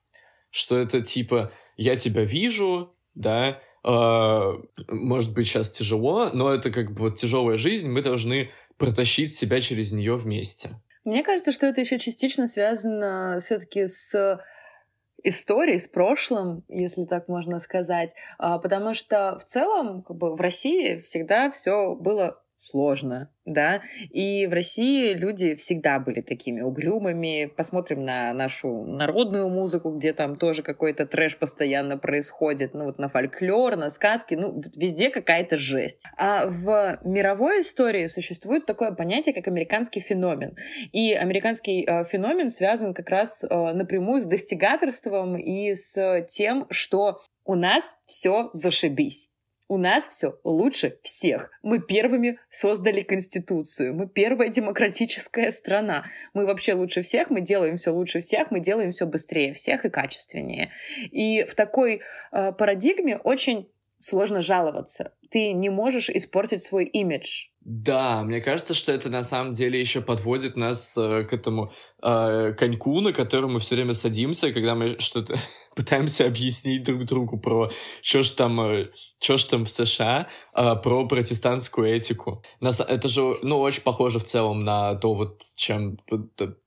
Что 0.51 0.77
это 0.77 1.01
типа, 1.01 1.51
я 1.77 1.95
тебя 1.95 2.23
вижу, 2.23 2.93
да, 3.15 3.59
э, 3.83 4.51
может 4.89 5.33
быть 5.33 5.47
сейчас 5.47 5.71
тяжело, 5.71 6.29
но 6.33 6.53
это 6.53 6.71
как 6.71 6.91
бы 6.91 7.09
вот 7.09 7.15
тяжелая 7.15 7.57
жизнь, 7.57 7.89
мы 7.89 8.01
должны 8.01 8.49
протащить 8.77 9.33
себя 9.33 9.61
через 9.61 9.91
нее 9.91 10.15
вместе. 10.15 10.69
Мне 11.03 11.23
кажется, 11.23 11.51
что 11.51 11.65
это 11.65 11.81
еще 11.81 11.97
частично 11.99 12.47
связано 12.47 13.39
все-таки 13.41 13.87
с 13.87 14.39
историей, 15.23 15.79
с 15.79 15.87
прошлым, 15.87 16.63
если 16.67 17.05
так 17.05 17.27
можно 17.27 17.59
сказать, 17.59 18.11
а, 18.37 18.57
потому 18.59 18.93
что 18.93 19.37
в 19.39 19.45
целом 19.45 20.03
как 20.03 20.17
бы, 20.17 20.35
в 20.35 20.39
России 20.39 20.99
всегда 20.99 21.51
все 21.51 21.95
было 21.95 22.41
сложно, 22.59 23.31
да, 23.45 23.81
и 24.11 24.45
в 24.45 24.53
России 24.53 25.13
люди 25.13 25.55
всегда 25.55 25.97
были 25.99 26.19
такими 26.19 26.59
угрюмыми. 26.59 27.45
Посмотрим 27.45 28.03
на 28.03 28.33
нашу 28.33 28.83
народную 28.83 29.49
музыку, 29.49 29.91
где 29.91 30.11
там 30.11 30.35
тоже 30.35 30.61
какой-то 30.61 31.05
трэш 31.05 31.37
постоянно 31.37 31.97
происходит, 31.97 32.73
ну 32.73 32.83
вот 32.83 32.99
на 32.99 33.07
фольклор, 33.07 33.77
на 33.77 33.89
сказки, 33.89 34.35
ну 34.35 34.61
везде 34.75 35.09
какая-то 35.09 35.57
жесть. 35.57 36.03
А 36.17 36.47
в 36.47 36.99
мировой 37.05 37.61
истории 37.61 38.07
существует 38.07 38.65
такое 38.65 38.91
понятие, 38.91 39.33
как 39.33 39.47
американский 39.47 40.01
феномен. 40.01 40.55
И 40.91 41.13
американский 41.13 41.85
э, 41.87 42.03
феномен 42.03 42.49
связан 42.49 42.93
как 42.93 43.09
раз 43.09 43.43
э, 43.43 43.47
напрямую 43.73 44.21
с 44.21 44.25
достигаторством 44.25 45.37
и 45.37 45.73
с 45.75 46.25
тем, 46.27 46.67
что 46.69 47.21
у 47.45 47.55
нас 47.55 47.95
все 48.05 48.49
зашибись. 48.51 49.28
У 49.69 49.77
нас 49.77 50.07
все 50.07 50.39
лучше 50.43 50.97
всех. 51.03 51.51
Мы 51.61 51.79
первыми 51.79 52.39
создали 52.49 53.03
Конституцию. 53.03 53.93
Мы 53.93 54.07
первая 54.07 54.49
демократическая 54.49 55.51
страна. 55.51 56.05
Мы 56.33 56.47
вообще 56.47 56.73
лучше 56.73 57.03
всех, 57.03 57.29
мы 57.29 57.41
делаем 57.41 57.77
все 57.77 57.91
лучше 57.91 58.19
всех, 58.19 58.49
мы 58.49 58.61
делаем 58.61 58.89
все 58.89 59.05
быстрее 59.05 59.53
всех 59.53 59.85
и 59.85 59.89
качественнее. 59.91 60.71
И 61.11 61.43
в 61.43 61.53
такой 61.53 62.01
э, 62.31 62.51
парадигме 62.51 63.17
очень 63.17 63.69
сложно 63.99 64.41
жаловаться. 64.41 65.13
Ты 65.29 65.53
не 65.53 65.69
можешь 65.69 66.09
испортить 66.09 66.63
свой 66.63 66.85
имидж. 66.85 67.49
Да, 67.61 68.23
мне 68.23 68.41
кажется, 68.41 68.73
что 68.73 68.91
это 68.91 69.09
на 69.09 69.21
самом 69.21 69.51
деле 69.51 69.79
еще 69.79 70.01
подводит 70.01 70.55
нас 70.55 70.97
э, 70.97 71.25
к 71.25 71.33
этому 71.33 71.71
э, 72.01 72.53
коньку, 72.57 73.01
на 73.01 73.13
котором 73.13 73.53
мы 73.53 73.59
все 73.59 73.75
время 73.75 73.93
садимся, 73.93 74.51
когда 74.51 74.73
мы 74.73 74.97
что-то 74.97 75.38
пытаемся 75.75 76.25
объяснить 76.25 76.85
друг 76.85 77.05
другу 77.05 77.38
про 77.38 77.71
что 78.01 78.23
ж 78.23 78.31
там 78.31 78.59
э, 78.61 78.89
что 79.19 79.38
ж 79.38 79.45
там 79.45 79.65
в 79.65 79.69
США 79.69 80.27
а, 80.53 80.75
про 80.75 81.07
протестантскую 81.07 81.88
этику. 81.88 82.43
Это 82.61 83.07
же, 83.07 83.35
ну, 83.41 83.59
очень 83.59 83.83
похоже 83.83 84.19
в 84.19 84.23
целом 84.23 84.63
на 84.63 84.95
то, 84.95 85.13
вот, 85.13 85.43
чем 85.55 85.99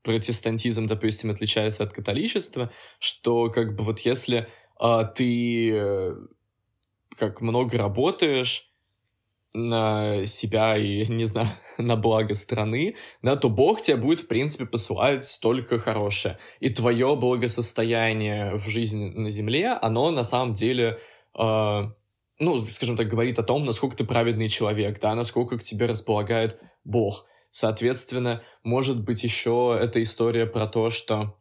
протестантизм, 0.02 0.87
допустим, 0.87 1.30
отличается 1.30 1.82
от 1.85 1.92
католичества, 1.92 2.71
что 2.99 3.50
как 3.50 3.75
бы 3.76 3.85
вот 3.85 4.00
если 4.00 4.49
а, 4.78 5.04
ты 5.04 5.71
э, 5.73 6.14
как 7.16 7.40
много 7.40 7.78
работаешь, 7.78 8.68
на 9.54 10.25
себя 10.25 10.76
и, 10.76 11.06
не 11.09 11.25
знаю, 11.25 11.49
на 11.78 11.97
благо 11.97 12.35
страны, 12.35 12.97
да, 13.23 13.37
то 13.37 13.49
Бог 13.49 13.80
тебе 13.80 13.97
будет, 13.97 14.21
в 14.21 14.28
принципе, 14.28 14.66
посылать 14.66 15.38
только 15.40 15.78
хорошее. 15.78 16.38
И 16.61 16.71
твое 16.71 17.16
благосостояние 17.16 18.54
в 18.56 18.68
жизни 18.68 19.11
на 19.11 19.30
земле, 19.30 19.68
оно 19.68 20.11
на 20.11 20.25
самом 20.25 20.54
деле 20.54 20.99
э, 21.38 21.82
ну, 22.42 22.61
скажем 22.62 22.96
так, 22.96 23.08
говорит 23.08 23.38
о 23.38 23.42
том, 23.42 23.64
насколько 23.64 23.96
ты 23.96 24.04
праведный 24.04 24.49
человек, 24.49 25.00
да, 25.00 25.14
насколько 25.14 25.58
к 25.58 25.62
тебе 25.62 25.87
располагает 25.87 26.58
Бог. 26.84 27.26
Соответственно, 27.50 28.42
может 28.64 29.02
быть 29.02 29.22
еще 29.22 29.78
эта 29.80 30.02
история 30.02 30.46
про 30.46 30.66
то, 30.66 30.90
что 30.90 31.38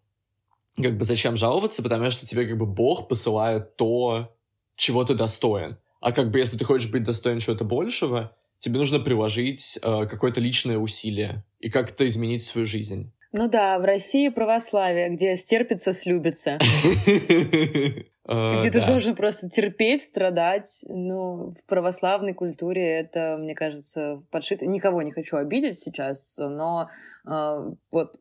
как 0.75 0.98
бы 0.98 1.03
зачем 1.03 1.36
жаловаться, 1.36 1.84
потому 1.84 2.10
что 2.12 2.25
тебе 2.25 2.48
как 2.48 2.58
бы 2.58 2.65
Бог 2.65 3.08
посылает 3.08 3.75
то, 3.75 4.36
чего 4.75 5.03
ты 5.03 5.15
достоин. 5.15 5.77
А 6.00 6.12
как 6.12 6.31
бы 6.31 6.39
если 6.39 6.58
ты 6.58 6.65
хочешь 6.65 6.91
быть 6.91 7.03
достоин 7.03 7.39
чего-то 7.39 7.63
большего, 7.63 8.36
тебе 8.60 8.77
нужно 8.79 9.00
приложить 9.00 9.79
э, 9.81 10.05
какое-то 10.05 10.39
личное 10.39 10.77
усилие 10.77 11.43
и 11.60 11.70
как-то 11.70 12.08
изменить 12.08 12.43
свою 12.43 12.65
жизнь. 12.65 13.12
Ну 13.31 13.48
да, 13.48 13.79
в 13.79 13.86
России 13.86 14.29
православие, 14.29 15.15
где 15.15 15.38
стерпится, 15.38 15.93
слюбится. 15.93 16.60
Где 18.25 18.70
ты 18.70 18.86
должен 18.86 19.16
просто 19.16 19.50
терпеть, 19.50 20.04
страдать. 20.04 20.84
Ну, 20.88 21.56
в 21.56 21.66
православной 21.66 22.34
культуре 22.34 23.00
это, 23.00 23.38
мне 23.40 23.56
кажется, 23.56 24.24
подшито. 24.30 24.68
Никого 24.68 25.01
не 25.01 25.12
хочу 25.12 25.38
обидеть 25.38 25.80
сейчас, 25.80 26.38
но 26.38 26.90
а, 27.25 27.72
вот 27.92 28.20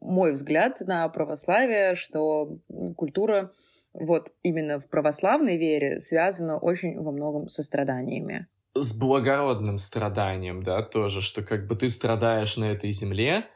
мой 0.00 0.32
взгляд 0.32 0.80
на 0.80 1.08
православие, 1.08 1.94
что 1.94 2.58
культура 2.96 3.52
вот 3.92 4.30
именно 4.42 4.78
в 4.78 4.88
православной 4.88 5.56
вере 5.56 6.00
связана 6.00 6.58
очень 6.58 7.00
во 7.00 7.12
многом 7.12 7.48
со 7.48 7.62
страданиями. 7.62 8.46
С 8.74 8.94
благородным 8.94 9.78
страданием, 9.78 10.62
да, 10.62 10.82
тоже, 10.82 11.22
что 11.22 11.42
как 11.42 11.66
бы 11.66 11.76
ты 11.76 11.88
страдаешь 11.88 12.56
на 12.56 12.64
этой 12.64 12.90
земле, 12.90 13.46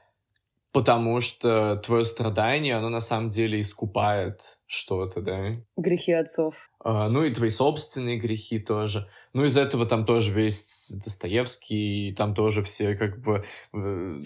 потому 0.72 1.20
что 1.20 1.76
твое 1.76 2.04
страдание, 2.04 2.76
оно 2.76 2.88
на 2.88 3.00
самом 3.00 3.28
деле 3.28 3.60
искупает 3.60 4.58
что-то, 4.66 5.20
да. 5.20 5.56
Грехи 5.76 6.12
отцов. 6.12 6.70
А, 6.82 7.08
ну 7.08 7.24
и 7.24 7.34
твои 7.34 7.50
собственные 7.50 8.18
грехи 8.18 8.58
тоже. 8.60 9.08
Ну 9.32 9.44
из 9.44 9.56
этого 9.56 9.84
там 9.84 10.06
тоже 10.06 10.32
весь 10.32 10.92
Достоевский, 11.04 12.14
там 12.16 12.34
тоже 12.34 12.62
все 12.62 12.94
как 12.94 13.20
бы... 13.20 13.44
Э, 13.74 14.20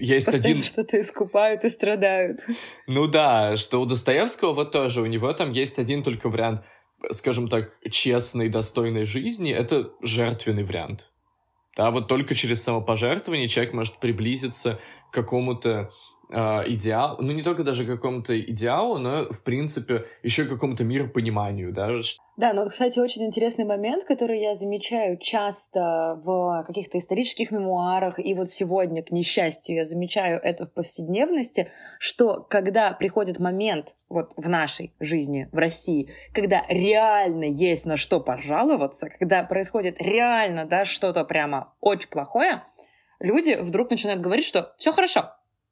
есть 0.00 0.26
Постоянно 0.26 0.60
один... 0.60 0.62
что-то 0.62 1.00
искупают 1.00 1.64
и 1.64 1.68
страдают. 1.68 2.40
Ну 2.86 3.06
да, 3.06 3.56
что 3.56 3.80
у 3.80 3.86
Достоевского 3.86 4.52
вот 4.52 4.72
тоже, 4.72 5.02
у 5.02 5.06
него 5.06 5.32
там 5.32 5.50
есть 5.50 5.78
один 5.78 6.02
только 6.02 6.28
вариант, 6.28 6.62
скажем 7.10 7.48
так, 7.48 7.70
честной, 7.90 8.48
достойной 8.48 9.04
жизни, 9.04 9.52
это 9.52 9.90
жертвенный 10.02 10.64
вариант. 10.64 11.10
Да, 11.76 11.90
вот 11.90 12.08
только 12.08 12.34
через 12.34 12.62
самопожертвование 12.62 13.48
человек 13.48 13.72
может 13.72 13.98
приблизиться 13.98 14.80
какому-то 15.12 15.90
э, 16.30 16.62
идеал, 16.72 17.16
ну 17.20 17.32
не 17.32 17.42
только 17.42 17.64
даже 17.64 17.84
какому-то 17.84 18.38
идеалу, 18.40 18.98
но 18.98 19.24
в 19.30 19.42
принципе 19.42 20.06
еще 20.22 20.44
какому-то 20.44 20.84
миропониманию, 20.84 21.72
да. 21.72 21.88
Да, 22.40 22.54
но, 22.54 22.64
кстати, 22.66 22.98
очень 22.98 23.26
интересный 23.26 23.66
момент, 23.66 24.06
который 24.06 24.40
я 24.40 24.54
замечаю 24.54 25.18
часто 25.18 26.18
в 26.24 26.64
каких-то 26.66 26.96
исторических 26.96 27.50
мемуарах, 27.50 28.18
и 28.18 28.32
вот 28.34 28.50
сегодня, 28.50 29.02
к 29.02 29.10
несчастью, 29.10 29.76
я 29.76 29.84
замечаю 29.84 30.40
это 30.42 30.64
в 30.64 30.72
повседневности, 30.72 31.70
что 31.98 32.40
когда 32.48 32.92
приходит 32.92 33.38
момент 33.38 33.94
вот 34.08 34.32
в 34.36 34.48
нашей 34.48 34.94
жизни, 35.00 35.50
в 35.52 35.56
России, 35.58 36.08
когда 36.32 36.64
реально 36.68 37.44
есть 37.44 37.84
на 37.84 37.98
что 37.98 38.20
пожаловаться, 38.20 39.10
когда 39.18 39.42
происходит 39.44 40.00
реально, 40.00 40.64
да, 40.64 40.86
что-то 40.86 41.24
прямо 41.24 41.74
очень 41.80 42.08
плохое, 42.08 42.64
люди 43.20 43.56
вдруг 43.60 43.90
начинают 43.90 44.20
говорить, 44.20 44.44
что 44.44 44.74
все 44.76 44.92
хорошо, 44.92 45.30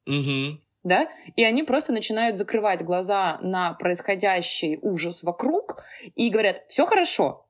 Угу. 0.09 0.59
Да? 0.83 1.07
И 1.35 1.43
они 1.43 1.63
просто 1.63 1.91
начинают 1.91 2.37
закрывать 2.37 2.83
глаза 2.83 3.37
на 3.41 3.73
происходящий 3.73 4.79
ужас 4.81 5.23
вокруг 5.23 5.83
и 6.15 6.29
говорят, 6.29 6.63
все 6.67 6.85
хорошо. 6.85 7.45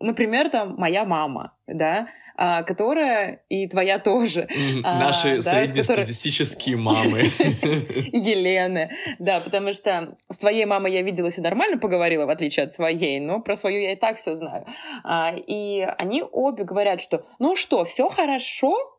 например, 0.00 0.50
там 0.50 0.74
моя 0.76 1.04
мама, 1.04 1.54
да, 1.66 2.08
а, 2.36 2.64
которая 2.64 3.44
и 3.48 3.68
твоя 3.68 4.00
тоже. 4.00 4.48
А, 4.82 4.98
Наши 4.98 5.40
среднестатистические 5.40 6.76
мамы. 6.76 7.20
Елены, 8.12 8.90
да, 9.20 9.40
потому 9.40 9.72
что 9.72 10.16
с 10.28 10.38
твоей 10.38 10.64
мамой 10.64 10.92
я 10.92 11.02
виделась 11.02 11.38
и 11.38 11.40
нормально 11.40 11.78
поговорила, 11.78 12.26
в 12.26 12.30
отличие 12.30 12.64
от 12.64 12.72
своей, 12.72 13.20
но 13.20 13.40
про 13.40 13.54
свою 13.54 13.80
я 13.80 13.92
и 13.92 13.96
так 13.96 14.16
все 14.16 14.34
знаю. 14.34 14.66
А, 15.04 15.32
и 15.34 15.80
они 15.96 16.24
обе 16.24 16.64
говорят, 16.64 17.00
что 17.00 17.24
ну 17.38 17.54
что, 17.54 17.84
все 17.84 18.08
хорошо, 18.08 18.93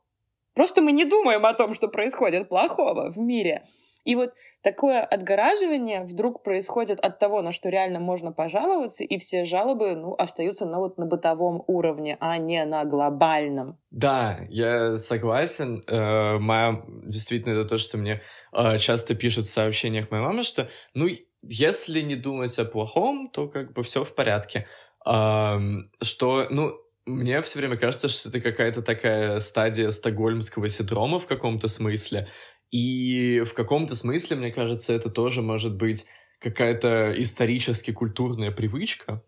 просто 0.55 0.81
мы 0.81 0.91
не 0.91 1.05
думаем 1.05 1.45
о 1.45 1.53
том, 1.53 1.73
что 1.75 1.87
происходит 1.87 2.49
плохого 2.49 3.11
в 3.11 3.17
мире. 3.17 3.67
И 4.05 4.15
вот 4.15 4.33
такое 4.61 5.01
отгораживание 5.01 6.03
вдруг 6.03 6.43
происходит 6.43 6.99
от 6.99 7.17
того, 7.17 7.41
на 7.41 7.51
что 7.51 7.69
реально 7.69 7.99
можно 7.99 8.31
пожаловаться, 8.31 9.03
и 9.03 9.17
все 9.17 9.45
жалобы 9.45 9.95
ну, 9.95 10.13
остаются 10.13 10.67
на, 10.67 10.77
вот, 10.77 10.97
на 10.99 11.07
бытовом 11.07 11.63
уровне, 11.65 12.15
а 12.19 12.37
не 12.37 12.63
на 12.65 12.85
глобальном. 12.85 13.79
Да, 13.89 14.39
я 14.49 14.95
согласен. 14.97 15.83
Э, 15.87 16.37
моя 16.37 16.83
действительно 17.03 17.53
это 17.53 17.67
то, 17.67 17.77
что 17.79 17.97
мне 17.97 18.21
э, 18.53 18.77
часто 18.77 19.15
пишут 19.15 19.47
в 19.47 19.51
сообщениях 19.51 20.11
моей 20.11 20.23
мамы, 20.23 20.43
что 20.43 20.69
ну, 20.93 21.07
если 21.41 22.01
не 22.01 22.15
думать 22.15 22.57
о 22.59 22.65
плохом, 22.65 23.29
то 23.29 23.47
как 23.47 23.73
бы 23.73 23.81
все 23.81 24.03
в 24.03 24.13
порядке. 24.13 24.67
Э, 25.03 25.57
что, 26.03 26.45
ну, 26.51 26.73
мне 27.05 27.41
все 27.41 27.59
время 27.59 27.77
кажется, 27.77 28.09
что 28.09 28.29
это 28.29 28.41
какая-то 28.41 28.81
такая 28.81 29.39
стадия 29.39 29.89
стокгольмского 29.91 30.69
синдрома 30.69 31.19
в 31.19 31.27
каком-то 31.27 31.67
смысле, 31.67 32.29
и 32.71 33.43
в 33.45 33.53
каком-то 33.53 33.95
смысле, 33.95 34.37
мне 34.37 34.51
кажется, 34.51 34.93
это 34.93 35.09
тоже 35.09 35.41
может 35.41 35.75
быть 35.75 36.05
какая-то 36.39 37.13
исторически 37.17 37.91
культурная 37.91 38.51
привычка, 38.51 39.23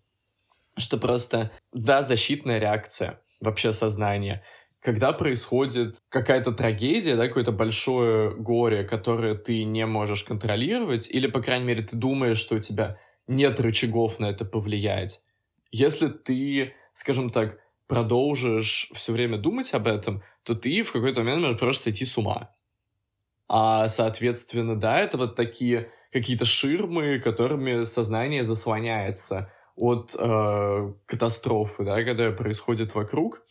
что 0.78 0.98
просто, 0.98 1.52
да, 1.72 2.02
защитная 2.02 2.60
реакция 2.60 3.22
вообще 3.40 3.72
сознания. 3.74 4.44
Когда 4.80 5.12
происходит 5.14 5.98
какая-то 6.10 6.52
трагедия, 6.52 7.16
да, 7.16 7.28
какое-то 7.28 7.52
большое 7.52 8.36
горе, 8.36 8.84
которое 8.84 9.36
ты 9.36 9.64
не 9.64 9.86
можешь 9.86 10.24
контролировать, 10.24 11.10
или, 11.10 11.28
по 11.28 11.42
крайней 11.42 11.66
мере, 11.66 11.84
ты 11.84 11.96
думаешь, 11.96 12.38
что 12.38 12.56
у 12.56 12.60
тебя 12.60 13.00
нет 13.28 13.60
рычагов 13.60 14.20
на 14.20 14.28
это 14.28 14.46
повлиять. 14.46 15.22
Если 15.72 16.08
ты, 16.10 16.74
скажем 16.94 17.30
так, 17.30 17.60
продолжишь 17.88 18.90
все 18.94 19.14
время 19.14 19.38
думать 19.38 19.74
об 19.74 19.88
этом, 19.88 20.24
то 20.44 20.56
ты 20.56 20.84
в 20.84 20.92
какой-то 20.92 21.22
момент 21.22 21.42
можешь 21.42 21.60
просто 21.60 21.84
сойти 21.84 22.06
с 22.06 22.18
ума. 22.18 22.52
А, 23.48 23.88
соответственно, 23.88 24.76
да, 24.76 25.00
это 25.00 25.18
вот 25.18 25.36
такие 25.36 25.92
какие-то 26.12 26.46
ширмы, 26.46 27.20
которыми 27.20 27.84
сознание 27.84 28.44
заслоняется 28.44 29.52
от 29.76 30.16
э, 30.18 30.94
катастрофы, 31.06 31.86
да, 31.86 32.04
которая 32.04 32.32
происходит 32.32 32.96
вокруг. 32.96 33.44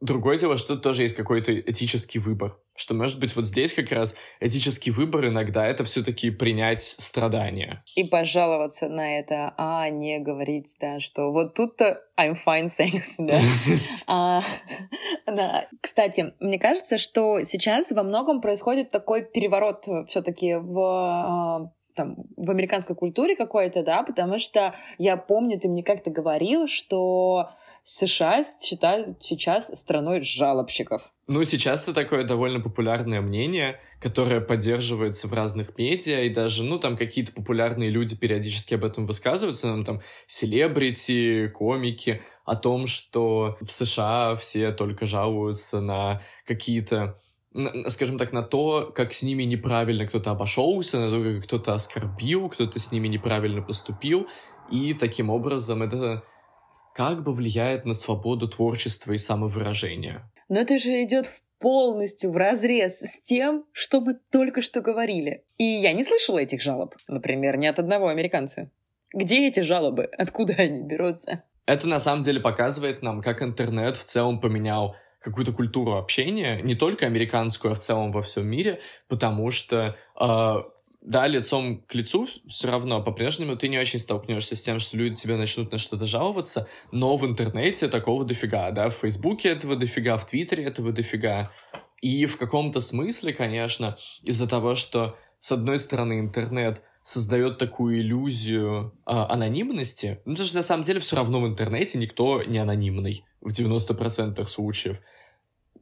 Другое 0.00 0.36
дело, 0.38 0.58
что 0.58 0.76
тоже 0.76 1.02
есть 1.02 1.16
какой-то 1.16 1.58
этический 1.58 2.18
выбор. 2.18 2.58
Что, 2.76 2.94
может 2.94 3.18
быть, 3.18 3.34
вот 3.34 3.46
здесь 3.46 3.72
как 3.72 3.90
раз 3.90 4.14
этический 4.40 4.90
выбор 4.90 5.26
иногда 5.26 5.66
это 5.66 5.84
все-таки 5.84 6.30
принять 6.30 6.82
страдания. 6.82 7.82
И 7.94 8.04
пожаловаться 8.04 8.88
на 8.88 9.18
это, 9.18 9.54
а 9.56 9.88
не 9.88 10.18
говорить, 10.18 10.76
да, 10.80 11.00
что 11.00 11.32
вот 11.32 11.54
тут-то 11.54 12.02
I'm 12.18 12.36
fine, 12.46 12.70
thanks, 12.78 13.14
да. 13.18 13.40
а, 14.06 14.42
да. 15.26 15.66
Кстати, 15.80 16.34
мне 16.40 16.58
кажется, 16.58 16.98
что 16.98 17.42
сейчас 17.44 17.90
во 17.90 18.02
многом 18.02 18.42
происходит 18.42 18.90
такой 18.90 19.24
переворот 19.24 19.86
все-таки 20.08 20.56
в 20.56 20.78
а, 20.78 21.72
там, 21.94 22.16
в 22.36 22.50
американской 22.50 22.94
культуре 22.94 23.34
какой-то, 23.34 23.82
да, 23.82 24.02
потому 24.02 24.38
что 24.38 24.74
я 24.98 25.16
помню, 25.16 25.58
ты 25.58 25.68
мне 25.68 25.82
как-то 25.82 26.10
говорил, 26.10 26.68
что 26.68 27.50
США 27.88 28.42
считают 28.60 29.22
сейчас 29.22 29.70
страной 29.78 30.20
жалобщиков. 30.20 31.02
Ну, 31.28 31.44
сейчас 31.44 31.84
это 31.84 31.94
такое 31.94 32.24
довольно 32.24 32.58
популярное 32.58 33.20
мнение, 33.20 33.78
которое 34.00 34.40
поддерживается 34.40 35.28
в 35.28 35.32
разных 35.32 35.78
медиа, 35.78 36.22
и 36.22 36.28
даже, 36.28 36.64
ну, 36.64 36.80
там 36.80 36.96
какие-то 36.96 37.32
популярные 37.32 37.90
люди 37.90 38.16
периодически 38.16 38.74
об 38.74 38.84
этом 38.84 39.06
высказываются, 39.06 39.68
нам 39.68 39.84
там 39.84 40.02
селебрити, 40.26 41.46
комики, 41.54 42.22
о 42.44 42.56
том, 42.56 42.88
что 42.88 43.56
в 43.60 43.70
США 43.70 44.34
все 44.34 44.72
только 44.72 45.06
жалуются 45.06 45.80
на 45.80 46.22
какие-то 46.44 47.20
скажем 47.86 48.18
так, 48.18 48.32
на 48.32 48.42
то, 48.42 48.92
как 48.94 49.14
с 49.14 49.22
ними 49.22 49.44
неправильно 49.44 50.06
кто-то 50.06 50.32
обошелся, 50.32 50.98
на 50.98 51.10
то, 51.10 51.22
как 51.22 51.44
кто-то 51.44 51.72
оскорбил, 51.72 52.50
кто-то 52.50 52.78
с 52.78 52.92
ними 52.92 53.08
неправильно 53.08 53.62
поступил, 53.62 54.26
и 54.70 54.92
таким 54.92 55.30
образом 55.30 55.82
это 55.82 56.22
как 56.96 57.22
бы 57.22 57.34
влияет 57.34 57.84
на 57.84 57.92
свободу 57.92 58.48
творчества 58.48 59.12
и 59.12 59.18
самовыражения. 59.18 60.32
Но 60.48 60.60
это 60.60 60.78
же 60.78 61.04
идет 61.04 61.26
полностью 61.58 62.30
в 62.30 62.38
разрез 62.38 63.02
с 63.02 63.20
тем, 63.22 63.66
что 63.72 64.00
мы 64.00 64.14
только 64.32 64.62
что 64.62 64.80
говорили. 64.80 65.44
И 65.58 65.64
я 65.64 65.92
не 65.92 66.02
слышала 66.02 66.38
этих 66.38 66.62
жалоб, 66.62 66.94
например, 67.06 67.58
ни 67.58 67.66
от 67.66 67.78
одного 67.78 68.08
американца. 68.08 68.70
Где 69.12 69.46
эти 69.46 69.60
жалобы? 69.60 70.04
Откуда 70.04 70.54
они 70.54 70.80
берутся? 70.80 71.42
Это 71.66 71.86
на 71.86 72.00
самом 72.00 72.22
деле 72.22 72.40
показывает 72.40 73.02
нам, 73.02 73.20
как 73.20 73.42
интернет 73.42 73.98
в 73.98 74.04
целом 74.04 74.40
поменял 74.40 74.96
какую-то 75.20 75.52
культуру 75.52 75.96
общения, 75.96 76.62
не 76.62 76.76
только 76.76 77.04
американскую, 77.04 77.72
а 77.72 77.74
в 77.74 77.80
целом 77.80 78.10
во 78.10 78.22
всем 78.22 78.46
мире, 78.46 78.80
потому 79.08 79.50
что 79.50 79.96
э, 80.18 80.54
да, 81.06 81.28
лицом 81.28 81.82
к 81.82 81.94
лицу 81.94 82.28
все 82.48 82.68
равно 82.68 83.00
по-прежнему 83.00 83.56
ты 83.56 83.68
не 83.68 83.78
очень 83.78 84.00
столкнешься 84.00 84.56
с 84.56 84.60
тем, 84.60 84.80
что 84.80 84.96
люди 84.96 85.14
тебе 85.14 85.36
начнут 85.36 85.70
на 85.70 85.78
что-то 85.78 86.04
жаловаться, 86.04 86.68
но 86.90 87.16
в 87.16 87.24
интернете 87.24 87.86
такого 87.86 88.24
дофига, 88.24 88.72
да, 88.72 88.90
в 88.90 88.96
Фейсбуке 88.96 89.50
этого 89.50 89.76
дофига, 89.76 90.18
в 90.18 90.26
Твиттере 90.26 90.64
этого 90.64 90.92
дофига. 90.92 91.52
И 92.02 92.26
в 92.26 92.36
каком-то 92.36 92.80
смысле, 92.80 93.32
конечно, 93.32 93.96
из-за 94.22 94.48
того, 94.48 94.74
что, 94.74 95.16
с 95.38 95.52
одной 95.52 95.78
стороны, 95.78 96.18
интернет 96.18 96.82
создает 97.04 97.58
такую 97.58 98.00
иллюзию 98.00 98.92
э, 99.06 99.12
анонимности, 99.12 100.20
ну, 100.24 100.32
потому 100.32 100.48
что 100.48 100.56
на 100.56 100.62
самом 100.64 100.82
деле 100.82 100.98
все 100.98 101.14
равно 101.14 101.40
в 101.40 101.46
интернете 101.46 101.98
никто 101.98 102.42
не 102.42 102.58
анонимный 102.58 103.24
в 103.40 103.50
90% 103.50 104.44
случаев. 104.44 105.00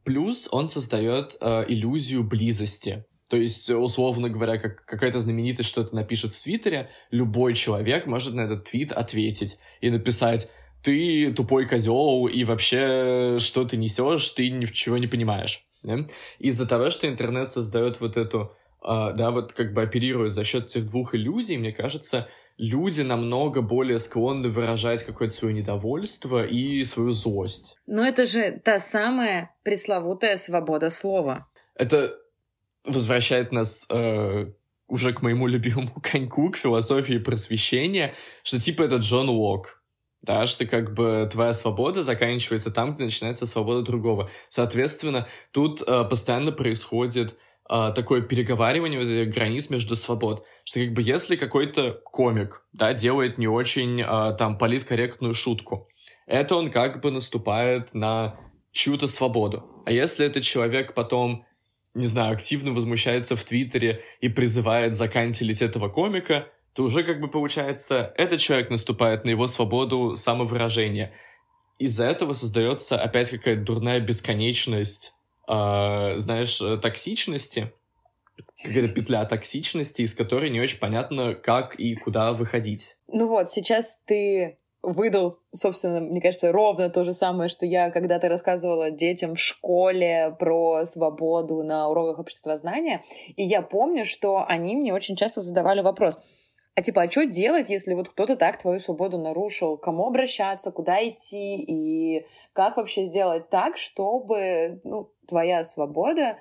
Плюс 0.03 0.47
он 0.51 0.67
создает 0.67 1.35
э, 1.41 1.65
иллюзию 1.67 2.23
близости. 2.23 3.05
То 3.29 3.37
есть, 3.37 3.69
условно 3.69 4.29
говоря, 4.29 4.57
как 4.57 4.85
какая-то 4.85 5.19
знаменитость 5.19 5.69
что-то 5.69 5.95
напишет 5.95 6.33
в 6.33 6.43
Твиттере, 6.43 6.91
любой 7.09 7.55
человек 7.55 8.05
может 8.05 8.35
на 8.35 8.41
этот 8.41 8.65
твит 8.65 8.91
ответить 8.91 9.57
и 9.81 9.89
написать 9.89 10.49
«ты 10.83 11.33
тупой 11.33 11.67
козел, 11.67 12.27
и 12.27 12.43
вообще 12.43 13.37
что 13.39 13.65
ты 13.65 13.77
несешь, 13.77 14.29
ты 14.31 14.49
ничего 14.49 14.97
не 14.97 15.07
понимаешь». 15.07 15.65
Да? 15.81 16.07
Из-за 16.39 16.67
того, 16.67 16.89
что 16.89 17.07
интернет 17.07 17.51
создает 17.51 17.99
вот 17.99 18.17
эту, 18.17 18.55
э, 18.83 19.13
да, 19.15 19.31
вот 19.31 19.53
как 19.53 19.73
бы 19.73 19.81
оперирует 19.81 20.33
за 20.33 20.43
счет 20.43 20.65
этих 20.65 20.87
двух 20.87 21.15
иллюзий, 21.15 21.57
мне 21.57 21.71
кажется, 21.71 22.27
люди 22.57 23.01
намного 23.01 23.61
более 23.61 23.99
склонны 23.99 24.49
выражать 24.49 25.03
какое-то 25.03 25.33
свое 25.33 25.53
недовольство 25.53 26.45
и 26.45 26.83
свою 26.83 27.13
злость. 27.13 27.77
Но 27.87 28.05
это 28.05 28.25
же 28.25 28.59
та 28.63 28.79
самая 28.79 29.53
пресловутая 29.63 30.35
свобода 30.37 30.89
слова. 30.89 31.47
Это 31.75 32.17
возвращает 32.85 33.51
нас 33.51 33.85
э, 33.89 34.47
уже 34.87 35.13
к 35.13 35.21
моему 35.21 35.47
любимому 35.47 35.95
коньку, 36.03 36.51
к 36.51 36.57
философии 36.57 37.17
просвещения, 37.17 38.13
что 38.43 38.59
типа 38.59 38.83
это 38.83 38.97
Джон 38.97 39.29
Лок. 39.29 39.81
Да, 40.21 40.47
что 40.47 40.65
как 40.65 40.95
бы 40.95 41.29
твоя 41.31 41.53
свобода 41.53 42.01
заканчивается 42.01 42.71
там, 42.71 42.95
где 42.95 43.03
начинается 43.03 43.45
свобода 43.45 43.83
другого. 43.83 44.31
Соответственно, 44.49 45.27
тут 45.51 45.83
э, 45.85 46.03
постоянно 46.05 46.51
происходит 46.51 47.35
э, 47.69 47.91
такое 47.95 48.21
переговаривание 48.21 48.99
вот 48.99 49.07
этих 49.07 49.31
границ 49.35 49.69
между 49.69 49.95
свобод. 49.95 50.43
Что 50.63 50.79
как 50.79 50.93
бы 50.93 51.03
если 51.03 51.35
какой-то 51.35 52.01
комик, 52.05 52.65
да, 52.73 52.93
делает 52.93 53.37
не 53.37 53.47
очень 53.47 54.01
э, 54.01 54.35
там 54.35 54.57
политкорректную 54.57 55.35
шутку, 55.35 55.89
это 56.25 56.55
он 56.55 56.71
как 56.71 57.01
бы 57.01 57.11
наступает 57.11 57.93
на 57.93 58.39
чью-то 58.71 59.05
свободу. 59.07 59.83
А 59.85 59.91
если 59.91 60.25
этот 60.25 60.43
человек 60.43 60.95
потом 60.95 61.44
не 61.95 62.05
знаю, 62.05 62.33
активно 62.33 62.73
возмущается 62.73 63.35
в 63.35 63.43
Твиттере 63.43 64.03
и 64.19 64.29
призывает 64.29 64.95
заканчивать 64.95 65.61
этого 65.61 65.89
комика, 65.89 66.47
то 66.73 66.83
уже 66.83 67.03
как 67.03 67.21
бы 67.21 67.29
получается, 67.29 68.13
этот 68.17 68.41
человек 68.41 68.69
наступает 68.69 69.23
на 69.23 69.29
его 69.29 69.47
свободу 69.47 70.15
самовыражения. 70.15 71.13
Из-за 71.79 72.05
этого 72.05 72.33
создается 72.33 73.01
опять 73.01 73.29
какая-то 73.29 73.61
дурная 73.61 74.01
бесконечность, 74.01 75.13
э, 75.47 76.13
знаешь, 76.17 76.57
токсичности, 76.81 77.71
какая-то 78.61 78.93
петля 78.93 79.23
токсичности, 79.25 80.01
из 80.01 80.13
которой 80.13 80.49
не 80.49 80.59
очень 80.59 80.79
понятно, 80.79 81.33
как 81.33 81.79
и 81.79 81.95
куда 81.95 82.33
выходить. 82.33 82.97
Ну 83.07 83.27
вот, 83.27 83.49
сейчас 83.49 84.01
ты 84.05 84.57
выдал, 84.85 85.35
собственно, 85.51 85.99
мне 85.99 86.21
кажется, 86.21 86.51
ровно 86.51 86.89
то 86.89 87.03
же 87.03 87.13
самое, 87.13 87.49
что 87.49 87.65
я 87.65 87.89
когда-то 87.89 88.29
рассказывала 88.29 88.91
детям 88.91 89.35
в 89.35 89.39
школе 89.39 90.35
про 90.39 90.85
свободу 90.85 91.63
на 91.63 91.89
уроках 91.89 92.19
обществознания. 92.19 93.03
И 93.35 93.43
я 93.43 93.61
помню, 93.61 94.05
что 94.05 94.45
они 94.47 94.75
мне 94.75 94.93
очень 94.93 95.15
часто 95.15 95.41
задавали 95.41 95.81
вопрос, 95.81 96.17
А 96.75 96.81
типа, 96.81 97.03
а 97.03 97.11
что 97.11 97.25
делать, 97.25 97.69
если 97.69 97.93
вот 97.93 98.09
кто-то 98.09 98.35
так 98.35 98.61
твою 98.61 98.79
свободу 98.79 99.17
нарушил? 99.17 99.77
Кому 99.77 100.07
обращаться, 100.07 100.71
куда 100.71 101.05
идти 101.07 101.55
и 101.55 102.25
как 102.53 102.77
вообще 102.77 103.05
сделать 103.05 103.49
так, 103.49 103.77
чтобы 103.77 104.81
ну, 104.83 105.09
твоя 105.27 105.63
свобода, 105.63 106.37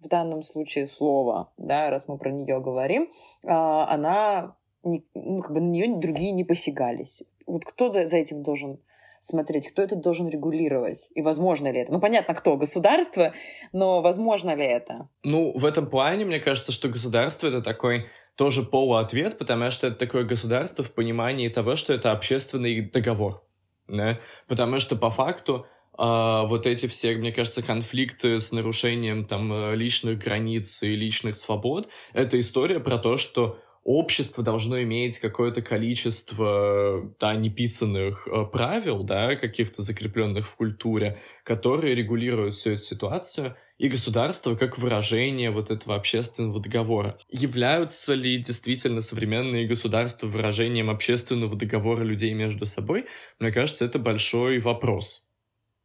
в 0.00 0.08
данном 0.08 0.42
случае 0.42 0.86
слова, 0.86 1.52
да, 1.56 1.88
раз 1.90 2.08
мы 2.08 2.18
про 2.18 2.30
нее 2.30 2.60
говорим, 2.60 3.10
а, 3.46 3.86
она 3.88 4.54
ну, 4.84 5.40
как 5.40 5.52
бы 5.52 5.60
на 5.60 5.70
нее 5.70 5.96
другие 5.96 6.32
не 6.32 6.44
посягались. 6.44 7.22
Вот 7.46 7.64
кто 7.64 7.92
за 7.92 8.16
этим 8.16 8.42
должен 8.42 8.78
смотреть, 9.20 9.68
кто 9.68 9.82
это 9.82 9.96
должен 9.96 10.28
регулировать 10.28 11.08
и 11.14 11.22
возможно 11.22 11.72
ли 11.72 11.80
это. 11.80 11.92
Ну, 11.92 12.00
понятно, 12.00 12.34
кто, 12.34 12.56
государство, 12.56 13.32
но 13.72 14.02
возможно 14.02 14.54
ли 14.54 14.64
это? 14.64 15.08
Ну, 15.22 15.56
в 15.56 15.64
этом 15.64 15.88
плане, 15.88 16.26
мне 16.26 16.40
кажется, 16.40 16.72
что 16.72 16.88
государство— 16.88 17.46
это 17.48 17.62
такой 17.62 18.06
тоже 18.36 18.64
полуответ, 18.64 19.38
потому 19.38 19.70
что 19.70 19.86
это 19.86 19.96
такое 19.96 20.24
государство 20.24 20.84
в 20.84 20.92
понимании 20.92 21.48
того, 21.48 21.76
что 21.76 21.94
это 21.94 22.12
общественный 22.12 22.82
договор. 22.82 23.42
Да? 23.88 24.20
Потому 24.46 24.78
что 24.78 24.96
по 24.96 25.10
факту 25.10 25.66
а, 25.96 26.44
вот 26.44 26.66
эти 26.66 26.86
все, 26.86 27.14
мне 27.14 27.32
кажется, 27.32 27.62
конфликты 27.62 28.40
с 28.40 28.50
нарушением 28.50 29.26
там 29.26 29.52
э, 29.52 29.76
личных 29.76 30.18
границ 30.18 30.82
и 30.82 30.96
личных 30.96 31.36
свобод, 31.36 31.88
это 32.12 32.40
история 32.40 32.80
про 32.80 32.98
то, 32.98 33.16
что 33.16 33.58
общество 33.84 34.42
должно 34.42 34.82
иметь 34.82 35.18
какое-то 35.18 35.62
количество, 35.62 37.14
да, 37.20 37.34
неписанных 37.34 38.26
э, 38.26 38.44
правил, 38.50 39.04
да, 39.04 39.36
каких-то 39.36 39.82
закрепленных 39.82 40.48
в 40.48 40.56
культуре, 40.56 41.20
которые 41.44 41.94
регулируют 41.94 42.54
всю 42.54 42.70
эту 42.70 42.82
ситуацию, 42.82 43.56
и 43.76 43.88
государство 43.88 44.54
как 44.54 44.78
выражение 44.78 45.50
вот 45.50 45.70
этого 45.70 45.96
общественного 45.96 46.60
договора. 46.60 47.18
Являются 47.28 48.14
ли 48.14 48.38
действительно 48.38 49.00
современные 49.00 49.66
государства 49.66 50.26
выражением 50.26 50.90
общественного 50.90 51.56
договора 51.56 52.04
людей 52.04 52.32
между 52.34 52.66
собой? 52.66 53.06
Мне 53.38 53.50
кажется, 53.50 53.84
это 53.84 53.98
большой 53.98 54.60
вопрос 54.60 55.24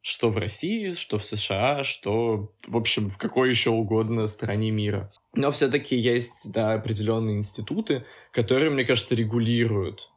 что 0.01 0.29
в 0.29 0.37
России, 0.37 0.91
что 0.91 1.17
в 1.17 1.25
США, 1.25 1.83
что, 1.83 2.53
в 2.67 2.77
общем, 2.77 3.09
в 3.09 3.17
какой 3.17 3.49
еще 3.49 3.69
угодно 3.69 4.27
стране 4.27 4.71
мира. 4.71 5.11
Но 5.33 5.51
все-таки 5.51 5.95
есть, 5.95 6.51
да, 6.51 6.73
определенные 6.73 7.37
институты, 7.37 8.05
которые, 8.31 8.69
мне 8.69 8.85
кажется, 8.85 9.15
регулируют, 9.15 10.09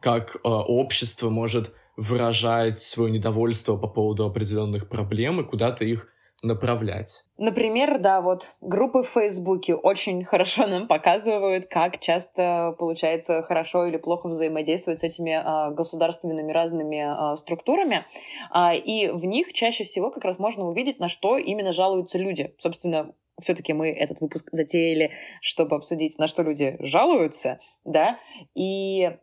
как 0.00 0.36
э, 0.36 0.38
общество 0.42 1.28
может 1.28 1.72
выражать 1.96 2.78
свое 2.78 3.12
недовольство 3.12 3.76
по 3.76 3.86
поводу 3.86 4.24
определенных 4.24 4.88
проблем 4.88 5.40
и 5.40 5.44
куда-то 5.44 5.84
их 5.84 6.08
направлять. 6.42 7.24
Например, 7.36 7.98
да, 7.98 8.20
вот 8.20 8.54
группы 8.60 9.02
в 9.02 9.08
Фейсбуке 9.08 9.74
очень 9.74 10.24
хорошо 10.24 10.66
нам 10.66 10.86
показывают, 10.86 11.66
как 11.66 12.00
часто 12.00 12.74
получается 12.78 13.42
хорошо 13.42 13.86
или 13.86 13.96
плохо 13.96 14.28
взаимодействовать 14.28 15.00
с 15.00 15.02
этими 15.02 15.32
а, 15.32 15.70
государственными 15.70 16.52
разными 16.52 17.00
а, 17.00 17.36
структурами. 17.36 18.06
А, 18.50 18.74
и 18.74 19.08
в 19.08 19.24
них 19.24 19.52
чаще 19.52 19.84
всего 19.84 20.10
как 20.10 20.24
раз 20.24 20.38
можно 20.38 20.64
увидеть, 20.64 20.98
на 20.98 21.08
что 21.08 21.36
именно 21.36 21.72
жалуются 21.72 22.18
люди. 22.18 22.54
Собственно, 22.58 23.12
все-таки 23.40 23.72
мы 23.72 23.90
этот 23.90 24.20
выпуск 24.20 24.48
затеяли, 24.52 25.12
чтобы 25.40 25.76
обсудить, 25.76 26.18
на 26.18 26.26
что 26.26 26.42
люди 26.42 26.76
жалуются, 26.80 27.58
да, 27.84 28.18
и 28.54 29.16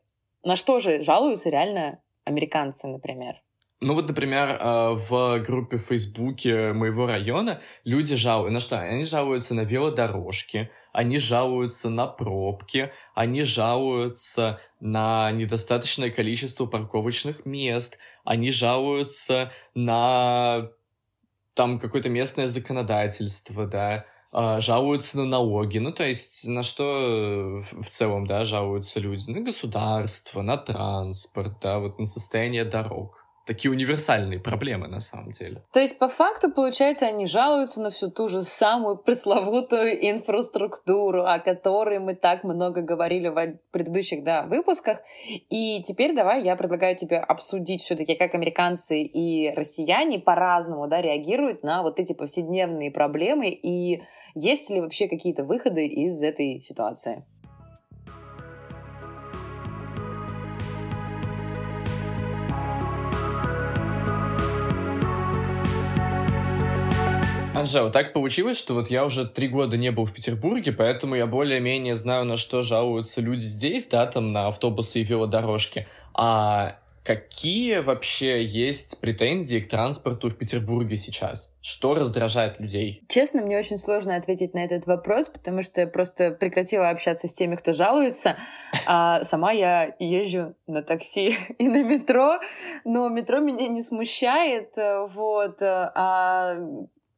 на 0.43 0.55
что 0.55 0.79
же 0.79 1.01
жалуются 1.03 1.49
реально 1.49 2.01
американцы, 2.25 2.87
например. 2.87 3.41
Ну 3.79 3.93
вот, 3.93 4.07
например, 4.07 4.57
а, 4.59 4.93
в 4.93 5.39
группе 5.39 5.77
в 5.77 5.85
Фейсбуке 5.85 6.73
моего 6.73 7.05
района 7.05 7.61
люди 7.83 8.15
жалуются. 8.15 8.53
На 8.53 8.59
что? 8.59 8.79
Они 8.79 9.03
жалуются 9.03 9.53
на 9.53 9.61
велодорожки, 9.61 10.71
они 10.93 11.19
жалуются 11.19 11.91
на 11.91 12.07
пробки, 12.07 12.91
они 13.13 13.43
жалуются 13.43 14.59
на 14.79 15.31
недостаточное 15.31 16.09
количество 16.09 16.65
парковочных 16.65 17.45
мест, 17.45 17.99
они 18.23 18.49
жалуются 18.49 19.51
на 19.75 20.71
там 21.53 21.79
какое-то 21.79 22.09
местное 22.09 22.47
законодательство, 22.47 23.67
да, 23.67 24.05
а, 24.31 24.59
жалуются 24.59 25.17
на 25.17 25.25
налоги, 25.25 25.77
ну, 25.77 25.91
то 25.91 26.03
есть 26.07 26.47
на 26.47 26.63
что 26.63 27.63
в 27.81 27.89
целом, 27.89 28.25
да, 28.25 28.43
жалуются 28.43 28.99
люди? 28.99 29.29
На 29.29 29.41
государство, 29.41 30.41
на 30.41 30.57
транспорт, 30.57 31.59
да, 31.61 31.77
вот 31.77 31.99
на 31.99 32.07
состояние 32.07 32.65
дорог 32.65 33.26
такие 33.47 33.71
универсальные 33.71 34.39
проблемы 34.39 34.87
на 34.87 34.99
самом 34.99 35.31
деле. 35.31 35.63
То 35.73 35.79
есть, 35.79 35.97
по 35.97 36.09
факту, 36.09 36.51
получается, 36.51 37.07
они 37.07 37.25
жалуются 37.25 37.81
на 37.81 37.89
всю 37.89 38.11
ту 38.11 38.27
же 38.27 38.43
самую 38.43 38.97
пресловутую 38.97 40.11
инфраструктуру, 40.11 41.25
о 41.25 41.39
которой 41.39 41.99
мы 41.99 42.13
так 42.13 42.43
много 42.43 42.81
говорили 42.81 43.29
в 43.29 43.57
предыдущих 43.71 44.23
да, 44.23 44.43
выпусках. 44.43 44.99
И 45.49 45.81
теперь 45.81 46.13
давай 46.13 46.43
я 46.43 46.55
предлагаю 46.55 46.95
тебе 46.95 47.17
обсудить 47.17 47.81
все-таки, 47.81 48.15
как 48.15 48.35
американцы 48.35 49.01
и 49.01 49.51
россияне 49.55 50.19
по-разному 50.19 50.87
да, 50.87 51.01
реагируют 51.01 51.63
на 51.63 51.81
вот 51.81 51.99
эти 51.99 52.13
повседневные 52.13 52.91
проблемы 52.91 53.49
и 53.49 54.03
есть 54.35 54.69
ли 54.69 54.81
вообще 54.81 55.07
какие-то 55.07 55.43
выходы 55.43 55.85
из 55.87 56.21
этой 56.21 56.61
ситуации. 56.61 57.25
Анжела, 67.59 67.89
так 67.89 68.13
получилось, 68.13 68.57
что 68.57 68.73
вот 68.73 68.89
я 68.89 69.03
уже 69.05 69.25
три 69.25 69.47
года 69.47 69.77
не 69.77 69.91
был 69.91 70.05
в 70.05 70.13
Петербурге, 70.13 70.71
поэтому 70.71 71.15
я 71.15 71.25
более-менее 71.25 71.95
знаю, 71.95 72.25
на 72.25 72.35
что 72.35 72.61
жалуются 72.61 73.21
люди 73.21 73.41
здесь, 73.41 73.87
да, 73.87 74.05
там 74.05 74.31
на 74.31 74.47
автобусы 74.47 75.01
и 75.01 75.03
велодорожки. 75.03 75.87
А 76.13 76.77
какие 77.03 77.79
вообще 77.79 78.43
есть 78.43 78.99
претензии 78.99 79.59
к 79.59 79.69
транспорту 79.69 80.29
в 80.29 80.35
Петербурге 80.35 80.97
сейчас? 80.97 81.53
Что 81.61 81.95
раздражает 81.95 82.59
людей? 82.59 83.01
Честно, 83.07 83.41
мне 83.41 83.57
очень 83.57 83.77
сложно 83.77 84.15
ответить 84.17 84.53
на 84.53 84.59
этот 84.59 84.85
вопрос, 84.87 85.29
потому 85.29 85.61
что 85.61 85.81
я 85.81 85.87
просто 85.87 86.31
прекратила 86.31 86.89
общаться 86.89 87.27
с 87.27 87.33
теми, 87.33 87.55
кто 87.55 87.73
жалуется. 87.73 88.35
А 88.85 89.23
сама 89.23 89.51
я 89.51 89.95
езжу 89.99 90.53
на 90.67 90.83
такси 90.83 91.37
и 91.57 91.67
на 91.67 91.81
метро, 91.83 92.39
но 92.83 93.09
метро 93.09 93.39
меня 93.39 93.67
не 93.67 93.81
смущает, 93.81 94.73
вот. 94.75 95.61
А 95.61 96.57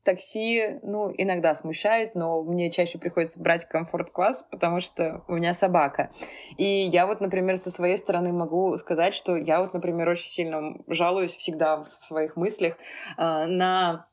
такси, 0.04 0.80
ну, 0.82 1.14
иногда 1.16 1.54
смущает, 1.54 2.16
но 2.16 2.42
мне 2.44 2.72
чаще 2.72 2.98
приходится 2.98 3.40
брать 3.40 3.66
комфорт-класс, 3.66 4.48
потому 4.52 4.80
что 4.80 5.24
у 5.28 5.34
меня 5.34 5.54
собака. 5.54 6.12
И 6.58 6.66
я 6.66 7.06
вот, 7.06 7.22
например, 7.22 7.58
со 7.58 7.70
своей 7.70 7.98
стороны 7.98 8.32
могу 8.32 8.78
сказать, 8.78 9.14
что 9.14 9.36
я 9.36 9.62
вот, 9.62 9.74
например, 9.74 10.10
очень 10.10 10.30
сильно 10.30 10.76
жалуюсь 10.88 11.34
всегда 11.34 11.84
в 11.84 11.90
своих 12.08 12.36
мыслях 12.36 12.76
э, 13.18 13.46
на 13.46 14.08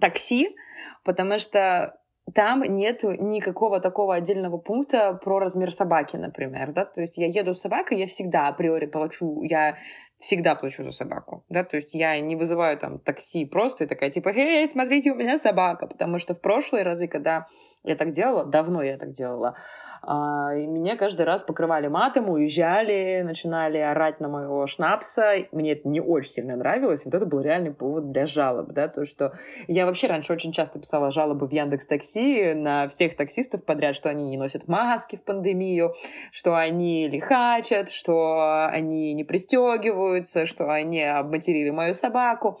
такси, 0.00 0.56
потому 1.04 1.38
что 1.38 1.98
там 2.32 2.62
нету 2.62 3.12
никакого 3.12 3.80
такого 3.80 4.14
отдельного 4.14 4.56
пункта 4.56 5.12
про 5.22 5.40
размер 5.40 5.70
собаки, 5.72 6.16
например, 6.16 6.72
да, 6.72 6.86
то 6.86 7.02
есть 7.02 7.18
я 7.18 7.26
еду 7.26 7.52
с 7.52 7.60
собакой, 7.60 7.98
я 7.98 8.06
всегда 8.06 8.48
априори 8.48 8.86
плачу, 8.86 9.42
я 9.42 9.76
всегда 10.24 10.54
плачу 10.54 10.82
за 10.82 10.90
собаку, 10.90 11.44
да, 11.50 11.64
то 11.64 11.76
есть 11.76 11.92
я 11.92 12.18
не 12.18 12.34
вызываю 12.34 12.78
там 12.78 12.98
такси 12.98 13.44
просто 13.44 13.84
и 13.84 13.86
такая 13.86 14.08
типа, 14.08 14.30
эй, 14.30 14.66
смотрите, 14.66 15.12
у 15.12 15.14
меня 15.14 15.38
собака, 15.38 15.86
потому 15.86 16.18
что 16.18 16.32
в 16.32 16.40
прошлые 16.40 16.82
разы, 16.82 17.08
когда 17.08 17.46
я 17.82 17.94
так 17.94 18.10
делала, 18.10 18.46
давно 18.46 18.82
я 18.82 18.96
так 18.96 19.12
делала, 19.12 19.58
и 20.06 20.66
меня 20.66 20.96
каждый 20.96 21.24
раз 21.24 21.44
покрывали 21.44 21.88
матом, 21.88 22.28
уезжали, 22.28 23.22
начинали 23.24 23.78
орать 23.78 24.20
на 24.20 24.28
моего 24.28 24.66
шнапса. 24.66 25.34
Мне 25.52 25.72
это 25.72 25.88
не 25.88 26.00
очень 26.00 26.30
сильно 26.30 26.56
нравилось. 26.56 27.04
Вот 27.04 27.14
это 27.14 27.26
был 27.26 27.40
реальный 27.40 27.72
повод 27.72 28.10
для 28.12 28.26
жалоб, 28.26 28.72
да, 28.72 28.88
то, 28.88 29.04
что 29.04 29.32
я 29.66 29.86
вообще 29.86 30.06
раньше 30.06 30.32
очень 30.32 30.52
часто 30.52 30.78
писала 30.78 31.10
жалобы 31.10 31.48
в 31.48 31.52
Яндекс 31.52 31.86
Такси 31.86 32.54
на 32.54 32.88
всех 32.88 33.16
таксистов 33.16 33.64
подряд, 33.64 33.96
что 33.96 34.10
они 34.10 34.28
не 34.28 34.36
носят 34.36 34.68
маски 34.68 35.16
в 35.16 35.24
пандемию, 35.24 35.94
что 36.32 36.56
они 36.56 37.08
лихачат, 37.08 37.90
что 37.90 38.66
они 38.68 39.14
не 39.14 39.24
пристегиваются, 39.24 40.46
что 40.46 40.70
они 40.70 41.02
обматерили 41.02 41.70
мою 41.70 41.94
собаку. 41.94 42.60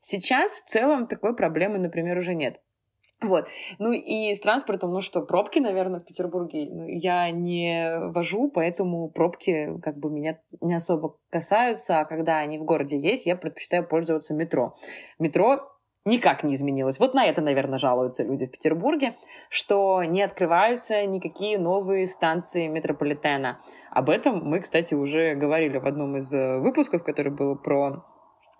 Сейчас 0.00 0.52
в 0.52 0.64
целом 0.66 1.06
такой 1.06 1.34
проблемы, 1.34 1.78
например, 1.78 2.18
уже 2.18 2.34
нет. 2.34 2.60
Вот. 3.24 3.46
Ну 3.78 3.92
и 3.92 4.34
с 4.34 4.40
транспортом, 4.40 4.92
ну 4.92 5.00
что, 5.00 5.22
пробки, 5.22 5.58
наверное, 5.58 6.00
в 6.00 6.04
Петербурге 6.04 6.68
ну, 6.70 6.86
я 6.86 7.30
не 7.30 8.10
вожу, 8.10 8.50
поэтому 8.50 9.08
пробки 9.08 9.78
как 9.82 9.96
бы 9.96 10.10
меня 10.10 10.38
не 10.60 10.74
особо 10.74 11.16
касаются, 11.30 12.00
а 12.00 12.04
когда 12.04 12.38
они 12.38 12.58
в 12.58 12.64
городе 12.64 12.98
есть, 12.98 13.26
я 13.26 13.36
предпочитаю 13.36 13.86
пользоваться 13.86 14.34
метро. 14.34 14.76
Метро 15.18 15.70
никак 16.04 16.44
не 16.44 16.54
изменилось. 16.54 16.98
Вот 17.00 17.14
на 17.14 17.24
это, 17.24 17.40
наверное, 17.40 17.78
жалуются 17.78 18.24
люди 18.24 18.46
в 18.46 18.50
Петербурге, 18.50 19.16
что 19.48 20.02
не 20.04 20.22
открываются 20.22 21.04
никакие 21.06 21.58
новые 21.58 22.06
станции 22.06 22.66
метрополитена. 22.66 23.60
Об 23.90 24.10
этом 24.10 24.44
мы, 24.44 24.60
кстати, 24.60 24.94
уже 24.94 25.34
говорили 25.34 25.78
в 25.78 25.86
одном 25.86 26.16
из 26.16 26.32
э, 26.32 26.58
выпусков, 26.58 27.04
который 27.04 27.32
был 27.32 27.56
про 27.56 28.04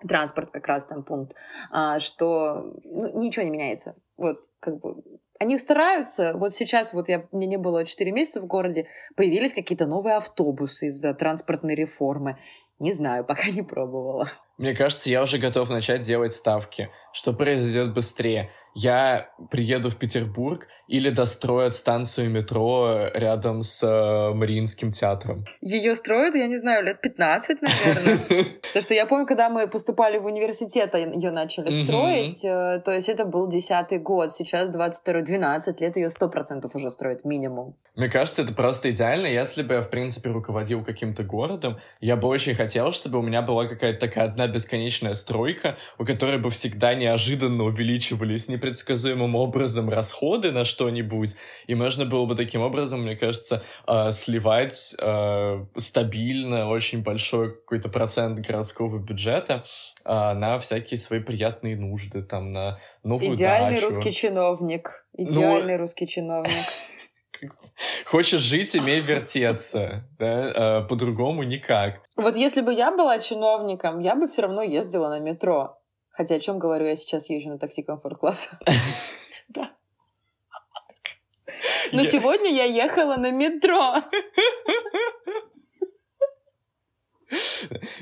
транспорт 0.06 0.50
как 0.50 0.66
раз 0.66 0.86
там 0.86 1.02
пункт, 1.02 1.34
а, 1.70 1.98
что 1.98 2.74
ну, 2.84 3.20
ничего 3.20 3.44
не 3.44 3.50
меняется. 3.50 3.96
Вот 4.16 4.38
как 4.60 4.80
бы 4.80 5.02
они 5.38 5.58
стараются. 5.58 6.32
Вот 6.34 6.52
сейчас, 6.52 6.94
вот 6.94 7.08
я, 7.08 7.26
мне 7.32 7.46
не 7.46 7.58
было 7.58 7.84
4 7.84 8.12
месяца 8.12 8.40
в 8.40 8.46
городе, 8.46 8.86
появились 9.16 9.52
какие-то 9.52 9.86
новые 9.86 10.16
автобусы 10.16 10.86
из-за 10.86 11.12
транспортной 11.14 11.74
реформы. 11.74 12.38
Не 12.78 12.92
знаю, 12.92 13.24
пока 13.26 13.50
не 13.50 13.62
пробовала. 13.62 14.30
Мне 14.58 14.74
кажется, 14.74 15.10
я 15.10 15.22
уже 15.22 15.38
готов 15.38 15.68
начать 15.70 16.02
делать 16.02 16.32
ставки. 16.32 16.90
Что 17.12 17.32
произойдет 17.32 17.92
быстрее? 17.92 18.50
Я 18.74 19.30
приеду 19.50 19.88
в 19.88 19.96
Петербург 19.96 20.66
или 20.88 21.10
достроят 21.10 21.74
станцию 21.74 22.28
метро 22.28 23.08
рядом 23.14 23.62
с 23.62 23.82
э, 23.82 24.34
Мариинским 24.34 24.90
театром? 24.90 25.44
Ее 25.60 25.94
строят, 25.94 26.34
я 26.34 26.48
не 26.48 26.56
знаю, 26.56 26.84
лет 26.84 27.00
15, 27.00 27.62
наверное. 27.62 28.18
Потому 28.62 28.82
что 28.82 28.94
я 28.94 29.06
помню, 29.06 29.26
когда 29.26 29.48
мы 29.48 29.68
поступали 29.68 30.18
в 30.18 30.26
университет, 30.26 30.90
а 30.92 30.98
ее 30.98 31.30
начали 31.30 31.84
строить, 31.84 32.44
э, 32.44 32.82
то 32.84 32.90
есть 32.90 33.08
это 33.08 33.24
был 33.24 33.48
10 33.48 34.02
год, 34.02 34.32
сейчас 34.32 34.70
22 34.70 35.22
12 35.22 35.80
лет, 35.80 35.96
ее 35.96 36.08
100% 36.08 36.68
уже 36.74 36.90
строят 36.90 37.24
минимум. 37.24 37.76
Мне 37.94 38.08
кажется, 38.08 38.42
это 38.42 38.52
просто 38.52 38.90
идеально. 38.90 39.28
Если 39.28 39.62
бы 39.62 39.74
я, 39.74 39.82
в 39.82 39.88
принципе, 39.88 40.30
руководил 40.30 40.84
каким-то 40.84 41.22
городом, 41.22 41.78
я 42.00 42.16
бы 42.16 42.26
очень 42.26 42.56
хотел, 42.56 42.90
чтобы 42.90 43.20
у 43.20 43.22
меня 43.22 43.40
была 43.40 43.68
какая-то 43.68 44.00
такая 44.00 44.24
одна 44.24 44.43
бесконечная 44.48 45.14
стройка, 45.14 45.76
у 45.98 46.04
которой 46.04 46.38
бы 46.38 46.50
всегда 46.50 46.94
неожиданно 46.94 47.64
увеличивались 47.64 48.48
непредсказуемым 48.48 49.34
образом 49.34 49.88
расходы 49.88 50.52
на 50.52 50.64
что-нибудь, 50.64 51.34
и 51.66 51.74
можно 51.74 52.04
было 52.04 52.26
бы 52.26 52.34
таким 52.34 52.62
образом, 52.62 53.02
мне 53.02 53.16
кажется, 53.16 53.62
э, 53.86 54.10
сливать 54.12 54.94
э, 55.00 55.64
стабильно 55.76 56.68
очень 56.68 57.02
большой 57.02 57.54
какой-то 57.54 57.88
процент 57.88 58.38
городского 58.38 58.98
бюджета 58.98 59.64
э, 60.04 60.10
на 60.10 60.58
всякие 60.58 60.98
свои 60.98 61.20
приятные 61.20 61.76
нужды, 61.76 62.22
там, 62.22 62.52
на 62.52 62.78
новую 63.02 63.34
Идеальный 63.34 63.76
дачу. 63.76 63.86
русский 63.86 64.12
чиновник. 64.12 65.06
Идеальный 65.16 65.74
ну... 65.74 65.80
русский 65.80 66.06
чиновник. 66.06 66.52
Хочешь 68.06 68.40
жить, 68.40 68.76
имей 68.76 69.00
вертеться. 69.00 70.04
Да? 70.18 70.86
По-другому 70.88 71.42
никак. 71.42 72.00
Вот 72.16 72.36
если 72.36 72.60
бы 72.60 72.72
я 72.72 72.90
была 72.90 73.18
чиновником, 73.18 74.00
я 74.00 74.14
бы 74.14 74.26
все 74.28 74.42
равно 74.42 74.62
ездила 74.62 75.08
на 75.08 75.18
метро. 75.18 75.78
Хотя 76.10 76.36
о 76.36 76.40
чем 76.40 76.58
говорю, 76.58 76.86
я 76.86 76.96
сейчас 76.96 77.28
езжу 77.28 77.50
на 77.50 77.58
такси 77.58 77.82
комфорт-класса. 77.82 78.58
Да. 79.48 79.72
Но 81.92 82.00
я... 82.00 82.10
сегодня 82.10 82.50
я 82.50 82.64
ехала 82.64 83.16
на 83.16 83.30
метро. 83.30 84.02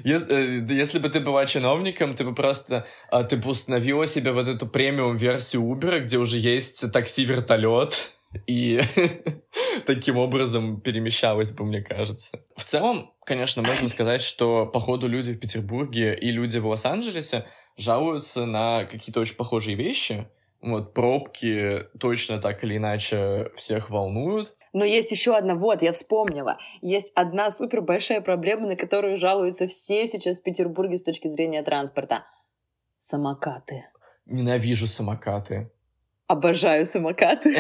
Если, 0.05 0.61
э, 0.61 0.67
если 0.69 0.99
бы 0.99 1.09
ты 1.09 1.21
была 1.21 1.47
чиновником, 1.47 2.15
ты 2.15 2.25
бы 2.25 2.35
просто 2.35 2.87
а, 3.11 3.25
ты 3.25 3.37
бы 3.37 3.51
установила 3.51 4.07
себе 4.07 4.33
вот 4.33 4.47
эту 4.47 4.67
премиум-версию 4.67 5.63
Uber, 5.63 6.01
где 6.01 6.19
уже 6.19 6.39
есть 6.39 6.93
такси-вертолет, 6.93 8.13
и 8.47 8.81
таким 9.87 10.19
образом 10.19 10.81
перемещалась 10.81 11.53
бы, 11.53 11.65
мне 11.65 11.81
кажется. 11.83 12.45
В 12.57 12.65
целом, 12.65 13.13
конечно, 13.25 13.63
можно 13.63 13.89
сказать, 13.89 14.23
что, 14.23 14.67
походу, 14.67 15.09
люди 15.09 15.33
в 15.33 15.39
Петербурге 15.39 16.15
и 16.15 16.31
люди 16.31 16.59
в 16.59 16.67
Лос-Анджелесе 16.67 17.47
жалуются 17.77 18.47
на 18.47 18.85
какие-то 18.85 19.21
очень 19.21 19.37
похожие 19.37 19.77
вещи. 19.77 20.29
Вот 20.61 20.95
пробки 20.95 21.87
точно 21.99 22.39
так 22.41 22.63
или 22.63 22.77
иначе 22.77 23.51
всех 23.57 23.91
волнуют. 23.91 24.55
Но 24.73 24.85
есть 24.85 25.11
еще 25.11 25.37
одна, 25.37 25.55
вот, 25.55 25.83
я 25.83 25.93
вспомнила. 25.93 26.59
Есть 26.81 27.13
одна 27.15 27.51
супер 27.51 27.83
большая 27.83 28.21
проблема, 28.21 28.69
на 28.69 28.77
которую 28.77 29.19
жалуются 29.19 29.67
все 29.67 30.07
сейчас 30.07 30.41
в 30.41 30.45
Петербурге 30.45 30.97
с 30.97 31.03
точки 31.03 31.29
зрения 31.29 31.63
транспорта. 31.63 32.25
Самокаты. 32.99 33.85
Ненавижу 34.25 34.87
самокаты. 34.87 35.72
Обожаю 36.33 36.87
самокаты. 36.87 37.51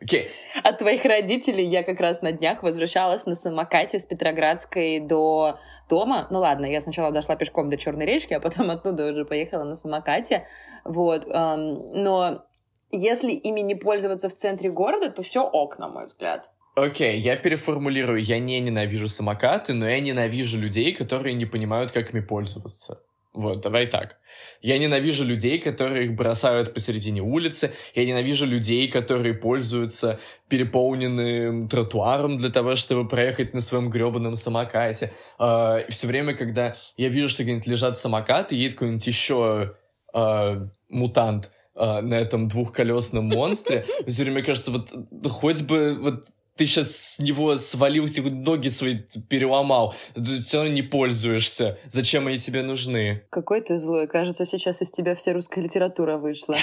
Окей. 0.00 0.26
Okay. 0.26 0.28
От 0.62 0.78
твоих 0.78 1.04
родителей 1.04 1.64
я 1.64 1.82
как 1.82 1.98
раз 1.98 2.22
на 2.22 2.30
днях 2.30 2.62
возвращалась 2.62 3.26
на 3.26 3.34
самокате 3.34 3.98
с 3.98 4.06
Петроградской 4.06 5.00
до 5.00 5.58
дома. 5.88 6.28
Ну 6.30 6.38
ладно, 6.38 6.66
я 6.66 6.80
сначала 6.80 7.10
дошла 7.10 7.34
пешком 7.34 7.68
до 7.68 7.76
Черной 7.76 8.06
речки, 8.06 8.32
а 8.32 8.38
потом 8.38 8.70
оттуда 8.74 9.10
уже 9.10 9.24
поехала 9.24 9.64
на 9.64 9.74
самокате. 9.74 10.46
Вот. 10.84 11.26
Но 11.26 12.44
если 12.92 13.32
ими 13.32 13.58
не 13.58 13.74
пользоваться 13.74 14.28
в 14.28 14.34
центре 14.36 14.70
города, 14.70 15.10
то 15.10 15.24
все 15.24 15.42
ок, 15.42 15.80
на 15.80 15.88
мой 15.88 16.06
взгляд. 16.06 16.48
Окей, 16.76 17.16
okay, 17.16 17.18
я 17.18 17.34
переформулирую. 17.34 18.22
Я 18.22 18.38
не 18.38 18.60
ненавижу 18.60 19.08
самокаты, 19.08 19.74
но 19.74 19.88
я 19.88 19.98
ненавижу 19.98 20.60
людей, 20.60 20.94
которые 20.94 21.34
не 21.34 21.46
понимают, 21.46 21.90
как 21.90 22.14
ими 22.14 22.20
пользоваться. 22.20 23.02
Вот, 23.32 23.60
давай 23.60 23.86
так. 23.86 24.16
Я 24.62 24.78
ненавижу 24.78 25.24
людей, 25.24 25.58
которые 25.58 26.06
их 26.06 26.14
бросают 26.14 26.74
посередине 26.74 27.22
улицы. 27.22 27.72
Я 27.94 28.04
ненавижу 28.04 28.44
людей, 28.44 28.88
которые 28.88 29.34
пользуются 29.34 30.18
переполненным 30.48 31.68
тротуаром 31.68 32.36
для 32.36 32.50
того, 32.50 32.76
чтобы 32.76 33.08
проехать 33.08 33.54
на 33.54 33.60
своем 33.60 33.88
гребаном 33.88 34.36
самокате. 34.36 35.12
Uh, 35.38 35.86
и 35.86 35.90
все 35.90 36.06
время, 36.06 36.34
когда 36.34 36.76
я 36.96 37.08
вижу, 37.08 37.28
что 37.28 37.42
где-нибудь 37.42 37.66
лежат 37.66 37.96
самокаты, 37.96 38.54
едет 38.54 38.74
какой-нибудь 38.74 39.06
еще 39.06 39.74
uh, 40.14 40.68
мутант 40.88 41.50
uh, 41.76 42.00
на 42.00 42.14
этом 42.14 42.48
двухколесном 42.48 43.26
монстре, 43.26 43.86
все 44.06 44.24
время 44.24 44.42
кажется, 44.42 44.72
вот 44.72 44.92
хоть 45.30 45.62
бы 45.62 45.96
вот 46.00 46.24
ты 46.60 46.66
сейчас 46.66 46.94
с 46.94 47.18
него 47.18 47.56
свалился, 47.56 48.20
ноги 48.20 48.68
свои 48.68 48.98
переломал, 49.30 49.94
ты 50.14 50.42
все 50.42 50.58
равно 50.58 50.74
не 50.74 50.82
пользуешься. 50.82 51.78
Зачем 51.88 52.26
они 52.26 52.36
тебе 52.36 52.62
нужны? 52.62 53.22
Какой 53.30 53.62
ты 53.62 53.78
злой. 53.78 54.06
Кажется, 54.06 54.44
сейчас 54.44 54.82
из 54.82 54.90
тебя 54.90 55.14
вся 55.14 55.32
русская 55.32 55.62
литература 55.62 56.18
вышла. 56.18 56.56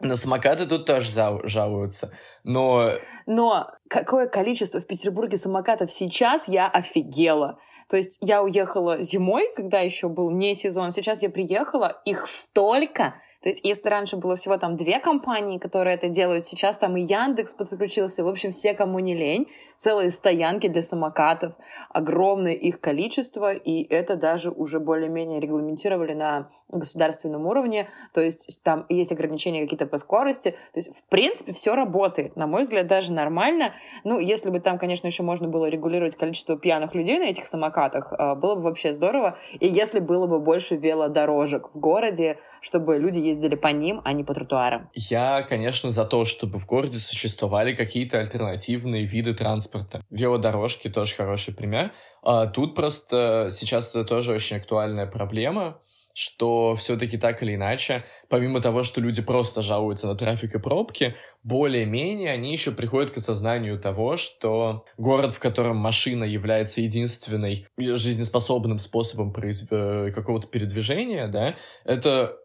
На 0.00 0.16
самокаты 0.16 0.66
тут 0.66 0.84
тоже 0.84 1.10
жалуются. 1.44 2.12
Но... 2.44 2.90
Но 3.24 3.70
какое 3.88 4.28
количество 4.28 4.80
в 4.80 4.86
Петербурге 4.86 5.38
самокатов 5.38 5.90
сейчас, 5.90 6.46
я 6.46 6.68
офигела. 6.68 7.58
То 7.88 7.96
есть 7.96 8.18
я 8.20 8.42
уехала 8.42 9.00
зимой, 9.00 9.50
когда 9.56 9.80
еще 9.80 10.10
был 10.10 10.30
не 10.30 10.54
сезон. 10.54 10.92
Сейчас 10.92 11.22
я 11.22 11.30
приехала, 11.30 12.02
их 12.04 12.26
столько, 12.26 13.14
то 13.46 13.50
есть, 13.50 13.64
если 13.64 13.88
раньше 13.88 14.16
было 14.16 14.34
всего 14.34 14.56
там 14.56 14.76
две 14.76 14.98
компании, 14.98 15.58
которые 15.58 15.94
это 15.94 16.08
делают, 16.08 16.46
сейчас 16.46 16.78
там 16.78 16.96
и 16.96 17.02
Яндекс 17.02 17.54
подключился, 17.54 18.24
в 18.24 18.28
общем, 18.28 18.50
все, 18.50 18.74
кому 18.74 18.98
не 18.98 19.14
лень, 19.14 19.46
целые 19.78 20.10
стоянки 20.10 20.68
для 20.68 20.82
самокатов, 20.82 21.54
огромное 21.90 22.52
их 22.52 22.80
количество, 22.80 23.52
и 23.52 23.82
это 23.82 24.16
даже 24.16 24.50
уже 24.50 24.80
более-менее 24.80 25.40
регламентировали 25.40 26.14
на 26.14 26.50
государственном 26.68 27.46
уровне, 27.46 27.88
то 28.12 28.20
есть 28.20 28.60
там 28.62 28.86
есть 28.88 29.12
ограничения 29.12 29.62
какие-то 29.62 29.86
по 29.86 29.98
скорости, 29.98 30.56
то 30.72 30.80
есть, 30.80 30.90
в 30.90 31.02
принципе, 31.08 31.52
все 31.52 31.74
работает, 31.74 32.36
на 32.36 32.46
мой 32.46 32.62
взгляд, 32.62 32.86
даже 32.86 33.12
нормально, 33.12 33.72
ну, 34.04 34.18
если 34.18 34.50
бы 34.50 34.60
там, 34.60 34.78
конечно, 34.78 35.06
еще 35.06 35.22
можно 35.22 35.48
было 35.48 35.66
регулировать 35.66 36.16
количество 36.16 36.58
пьяных 36.58 36.94
людей 36.94 37.18
на 37.18 37.24
этих 37.24 37.46
самокатах, 37.46 38.12
а, 38.12 38.34
было 38.34 38.56
бы 38.56 38.62
вообще 38.62 38.92
здорово, 38.92 39.38
и 39.60 39.66
если 39.66 40.00
было 40.00 40.26
бы 40.26 40.40
больше 40.40 40.76
велодорожек 40.76 41.68
в 41.74 41.78
городе, 41.78 42.38
чтобы 42.60 42.98
люди 42.98 43.18
ездили 43.18 43.54
по 43.54 43.68
ним, 43.68 44.00
а 44.04 44.12
не 44.12 44.24
по 44.24 44.34
тротуарам. 44.34 44.90
Я, 44.94 45.42
конечно, 45.42 45.90
за 45.90 46.04
то, 46.04 46.24
чтобы 46.24 46.58
в 46.58 46.66
городе 46.66 46.98
существовали 46.98 47.74
какие-то 47.74 48.18
альтернативные 48.18 49.04
виды 49.04 49.34
транспорта. 49.34 49.65
Велодорожки 50.10 50.88
тоже 50.88 51.14
хороший 51.14 51.54
пример. 51.54 51.92
А 52.22 52.46
тут 52.46 52.74
просто 52.74 53.48
сейчас 53.50 53.90
это 53.90 54.04
тоже 54.04 54.32
очень 54.32 54.56
актуальная 54.56 55.06
проблема, 55.06 55.80
что 56.18 56.74
все-таки 56.76 57.18
так 57.18 57.42
или 57.42 57.56
иначе, 57.56 58.04
помимо 58.30 58.62
того, 58.62 58.84
что 58.84 59.02
люди 59.02 59.20
просто 59.20 59.60
жалуются 59.60 60.06
на 60.06 60.14
трафик 60.14 60.54
и 60.54 60.58
пробки, 60.58 61.14
более-менее 61.42 62.30
они 62.30 62.52
еще 62.52 62.72
приходят 62.72 63.10
к 63.10 63.18
осознанию 63.18 63.78
того, 63.78 64.16
что 64.16 64.86
город, 64.96 65.34
в 65.34 65.40
котором 65.40 65.76
машина 65.76 66.24
является 66.24 66.80
единственной 66.80 67.68
жизнеспособным 67.76 68.78
способом 68.78 69.30
какого-то 69.32 70.46
передвижения, 70.48 71.28
да, 71.28 71.56
это 71.84 72.38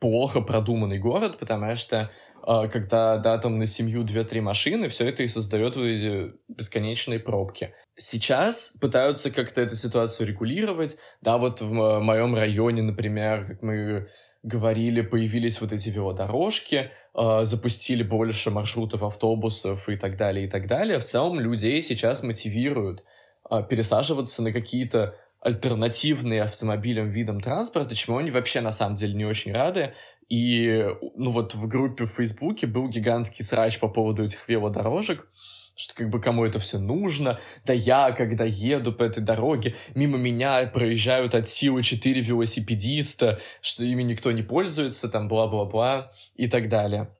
плохо 0.00 0.40
продуманный 0.40 0.98
город, 0.98 1.38
потому 1.38 1.76
что 1.76 2.10
когда, 2.46 3.18
да, 3.18 3.38
там 3.38 3.58
на 3.58 3.66
семью 3.66 4.04
две-три 4.04 4.40
машины, 4.40 4.88
все 4.88 5.08
это 5.08 5.22
и 5.22 5.28
создает 5.28 5.76
вот 5.76 5.84
эти 5.84 6.32
бесконечные 6.48 7.18
пробки. 7.18 7.74
Сейчас 7.96 8.74
пытаются 8.80 9.30
как-то 9.30 9.62
эту 9.62 9.76
ситуацию 9.76 10.28
регулировать. 10.28 10.98
Да, 11.22 11.38
вот 11.38 11.60
в 11.60 11.70
моем 12.00 12.34
районе, 12.34 12.82
например, 12.82 13.46
как 13.46 13.62
мы 13.62 14.08
говорили, 14.44 15.00
появились 15.00 15.60
вот 15.60 15.72
эти 15.72 15.88
велодорожки, 15.88 16.90
э, 17.14 17.40
запустили 17.44 18.02
больше 18.02 18.50
маршрутов 18.50 19.02
автобусов 19.02 19.88
и 19.88 19.96
так 19.96 20.18
далее, 20.18 20.46
и 20.46 20.50
так 20.50 20.66
далее. 20.66 20.98
В 20.98 21.04
целом 21.04 21.40
людей 21.40 21.80
сейчас 21.80 22.22
мотивируют 22.22 23.04
э, 23.50 23.62
пересаживаться 23.68 24.42
на 24.42 24.52
какие-то 24.52 25.16
альтернативные 25.40 26.42
автомобилям 26.42 27.10
видам 27.10 27.40
транспорта, 27.40 27.94
чему 27.94 28.16
они 28.16 28.30
вообще 28.30 28.60
на 28.60 28.72
самом 28.72 28.96
деле 28.96 29.14
не 29.14 29.26
очень 29.26 29.52
рады. 29.52 29.94
И, 30.28 30.86
ну 31.16 31.30
вот 31.30 31.54
в 31.54 31.66
группе 31.68 32.06
в 32.06 32.12
Фейсбуке 32.12 32.66
был 32.66 32.88
гигантский 32.88 33.44
срач 33.44 33.78
по 33.78 33.88
поводу 33.88 34.24
этих 34.24 34.48
велодорожек, 34.48 35.28
что 35.76 35.94
как 35.94 36.08
бы 36.08 36.20
кому 36.20 36.44
это 36.44 36.58
все 36.58 36.78
нужно, 36.78 37.40
да 37.64 37.72
я, 37.72 38.12
когда 38.12 38.44
еду 38.44 38.92
по 38.92 39.02
этой 39.02 39.22
дороге, 39.22 39.74
мимо 39.94 40.16
меня 40.16 40.66
проезжают 40.66 41.34
от 41.34 41.48
силы 41.48 41.82
4 41.82 42.20
велосипедиста, 42.20 43.40
что 43.60 43.84
ими 43.84 44.02
никто 44.02 44.30
не 44.32 44.42
пользуется, 44.42 45.08
там 45.08 45.28
бла-бла-бла 45.28 46.12
и 46.36 46.48
так 46.48 46.68
далее. 46.68 47.14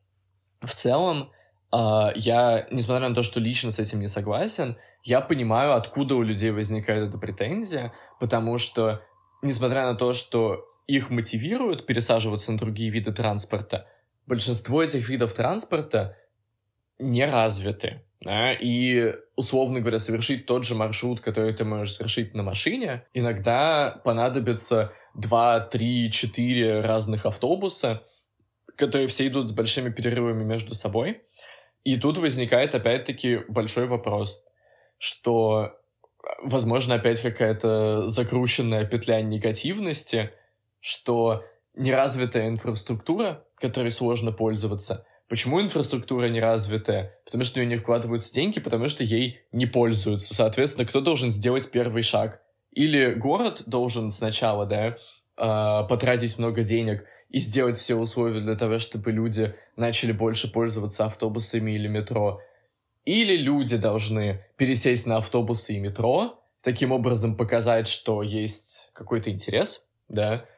В 0.60 0.72
целом, 0.74 1.30
э, 1.72 2.12
я, 2.14 2.66
несмотря 2.70 3.08
на 3.08 3.14
то, 3.14 3.22
что 3.22 3.40
лично 3.40 3.70
с 3.70 3.78
этим 3.78 4.00
не 4.00 4.08
согласен, 4.08 4.76
я 5.02 5.20
понимаю, 5.20 5.74
откуда 5.74 6.14
у 6.14 6.22
людей 6.22 6.50
возникает 6.50 7.08
эта 7.08 7.18
претензия, 7.18 7.92
потому 8.20 8.58
что, 8.58 9.02
несмотря 9.42 9.84
на 9.84 9.94
то, 9.96 10.12
что 10.12 10.64
их 10.86 11.10
мотивируют 11.10 11.86
пересаживаться 11.86 12.52
на 12.52 12.58
другие 12.58 12.90
виды 12.90 13.12
транспорта, 13.12 13.86
большинство 14.26 14.82
этих 14.82 15.08
видов 15.08 15.34
транспорта 15.34 16.16
не 16.98 17.24
развиты. 17.26 18.02
Да? 18.20 18.52
И, 18.52 19.14
условно 19.36 19.80
говоря, 19.80 19.98
совершить 19.98 20.46
тот 20.46 20.64
же 20.64 20.74
маршрут, 20.74 21.20
который 21.20 21.52
ты 21.54 21.64
можешь 21.64 21.94
совершить 21.94 22.34
на 22.34 22.42
машине, 22.42 23.04
иногда 23.12 24.00
понадобится 24.04 24.92
2, 25.14 25.60
3, 25.60 26.10
4 26.10 26.80
разных 26.80 27.26
автобуса, 27.26 28.02
которые 28.76 29.08
все 29.08 29.26
идут 29.26 29.48
с 29.48 29.52
большими 29.52 29.90
перерывами 29.90 30.42
между 30.42 30.74
собой. 30.74 31.22
И 31.84 31.98
тут 31.98 32.16
возникает 32.16 32.74
опять-таки 32.74 33.40
большой 33.48 33.86
вопрос, 33.86 34.42
что, 34.98 35.78
возможно, 36.42 36.94
опять 36.94 37.20
какая-то 37.20 38.08
закрученная 38.08 38.86
петля 38.86 39.20
негативности, 39.20 40.32
что 40.84 41.44
неразвитая 41.74 42.48
инфраструктура, 42.48 43.42
которой 43.56 43.90
сложно 43.90 44.32
пользоваться. 44.32 45.06
Почему 45.30 45.62
инфраструктура 45.62 46.26
неразвитая? 46.28 47.18
Потому 47.24 47.42
что 47.42 47.54
в 47.54 47.56
нее 47.56 47.76
не 47.76 47.76
вкладываются 47.78 48.34
деньги, 48.34 48.60
потому 48.60 48.90
что 48.90 49.02
ей 49.02 49.40
не 49.50 49.64
пользуются. 49.64 50.34
Соответственно, 50.34 50.86
кто 50.86 51.00
должен 51.00 51.30
сделать 51.30 51.70
первый 51.70 52.02
шаг? 52.02 52.42
Или 52.70 53.14
город 53.14 53.62
должен 53.64 54.10
сначала, 54.10 54.66
да, 54.66 54.88
э, 54.88 55.88
потратить 55.88 56.36
много 56.36 56.62
денег 56.62 57.06
и 57.30 57.38
сделать 57.38 57.78
все 57.78 57.94
условия 57.94 58.42
для 58.42 58.54
того, 58.54 58.78
чтобы 58.78 59.10
люди 59.10 59.54
начали 59.76 60.12
больше 60.12 60.52
пользоваться 60.52 61.06
автобусами 61.06 61.72
или 61.72 61.88
метро. 61.88 62.42
Или 63.06 63.38
люди 63.38 63.78
должны 63.78 64.44
пересесть 64.58 65.06
на 65.06 65.16
автобусы 65.16 65.76
и 65.76 65.80
метро, 65.80 66.44
таким 66.62 66.92
образом 66.92 67.38
показать, 67.38 67.88
что 67.88 68.22
есть 68.22 68.90
какой-то 68.92 69.30
интерес, 69.30 69.86
да, 70.10 70.32
а, 70.32 70.53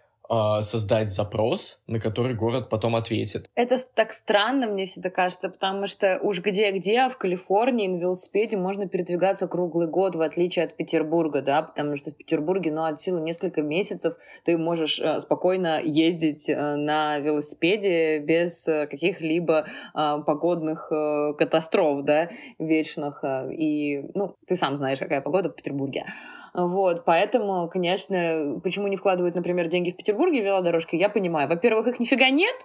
создать 0.60 1.10
запрос, 1.10 1.80
на 1.86 2.00
который 2.00 2.34
город 2.34 2.68
потом 2.68 2.96
ответит. 2.96 3.48
Это 3.54 3.78
так 3.94 4.12
странно, 4.12 4.66
мне 4.66 4.86
всегда 4.86 5.10
кажется, 5.10 5.48
потому 5.48 5.86
что 5.86 6.18
уж 6.22 6.40
где-где, 6.40 7.00
а 7.00 7.08
в 7.08 7.18
Калифорнии 7.18 7.88
на 7.88 7.98
велосипеде 7.98 8.56
можно 8.56 8.88
передвигаться 8.88 9.48
круглый 9.48 9.88
год, 9.88 10.14
в 10.14 10.22
отличие 10.22 10.64
от 10.64 10.76
Петербурга, 10.76 11.42
да, 11.42 11.62
потому 11.62 11.96
что 11.96 12.10
в 12.10 12.14
Петербурге, 12.14 12.72
ну, 12.72 12.84
от 12.84 13.00
силы 13.00 13.20
несколько 13.20 13.62
месяцев 13.62 14.14
ты 14.44 14.58
можешь 14.58 14.98
э, 14.98 15.20
спокойно 15.20 15.80
ездить 15.82 16.48
э, 16.48 16.76
на 16.76 17.18
велосипеде 17.18 18.18
без 18.18 18.66
э, 18.68 18.86
каких-либо 18.86 19.66
э, 19.94 20.18
погодных 20.26 20.88
катастроф, 21.38 22.04
да, 22.04 22.30
вечных. 22.58 23.24
И, 23.52 24.04
ну, 24.14 24.36
ты 24.46 24.56
сам 24.56 24.76
знаешь, 24.76 24.98
какая 24.98 25.20
погода 25.20 25.50
в 25.50 25.54
Петербурге. 25.54 26.06
Вот, 26.56 27.04
поэтому, 27.04 27.68
конечно, 27.68 28.58
почему 28.64 28.88
не 28.88 28.96
вкладывают, 28.96 29.34
например, 29.34 29.68
деньги 29.68 29.90
в 29.90 29.96
Петербурге 29.96 30.40
в 30.40 30.44
велодорожки, 30.46 30.96
я 30.96 31.10
понимаю. 31.10 31.50
Во-первых, 31.50 31.86
их 31.86 32.00
нифига 32.00 32.30
нет, 32.30 32.56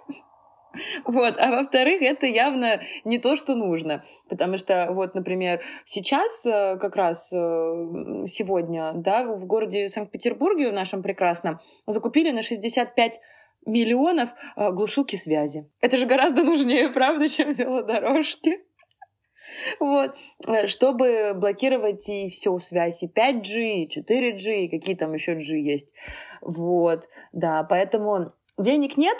вот, 1.04 1.34
а 1.38 1.50
во-вторых, 1.50 2.00
это 2.00 2.26
явно 2.26 2.80
не 3.04 3.18
то, 3.18 3.36
что 3.36 3.54
нужно. 3.54 4.02
Потому 4.30 4.56
что, 4.56 4.88
вот, 4.92 5.14
например, 5.14 5.60
сейчас, 5.84 6.44
э, 6.46 6.78
как 6.78 6.96
раз 6.96 7.30
э, 7.34 7.36
сегодня, 8.26 8.92
да, 8.94 9.26
в 9.26 9.44
городе 9.44 9.90
Санкт-Петербурге, 9.90 10.70
в 10.70 10.72
нашем 10.72 11.02
прекрасном, 11.02 11.60
закупили 11.86 12.30
на 12.30 12.42
65 12.42 13.20
миллионов 13.66 14.30
э, 14.56 14.70
глушилки 14.72 15.16
связи. 15.16 15.70
Это 15.82 15.98
же 15.98 16.06
гораздо 16.06 16.44
нужнее, 16.44 16.88
правда, 16.88 17.28
чем 17.28 17.52
велодорожки. 17.52 18.60
Вот. 19.80 20.14
Э, 20.46 20.66
чтобы 20.66 21.32
блокировать 21.34 22.08
и 22.08 22.30
всю 22.30 22.58
связь, 22.60 23.02
и 23.02 23.08
5G, 23.08 23.84
и 23.84 24.00
4G, 24.00 24.64
и 24.64 24.68
какие 24.68 24.94
там 24.94 25.12
еще 25.14 25.34
G 25.34 25.58
есть. 25.60 25.94
Вот, 26.40 27.08
да, 27.32 27.62
поэтому 27.64 28.32
денег 28.58 28.96
нет, 28.96 29.18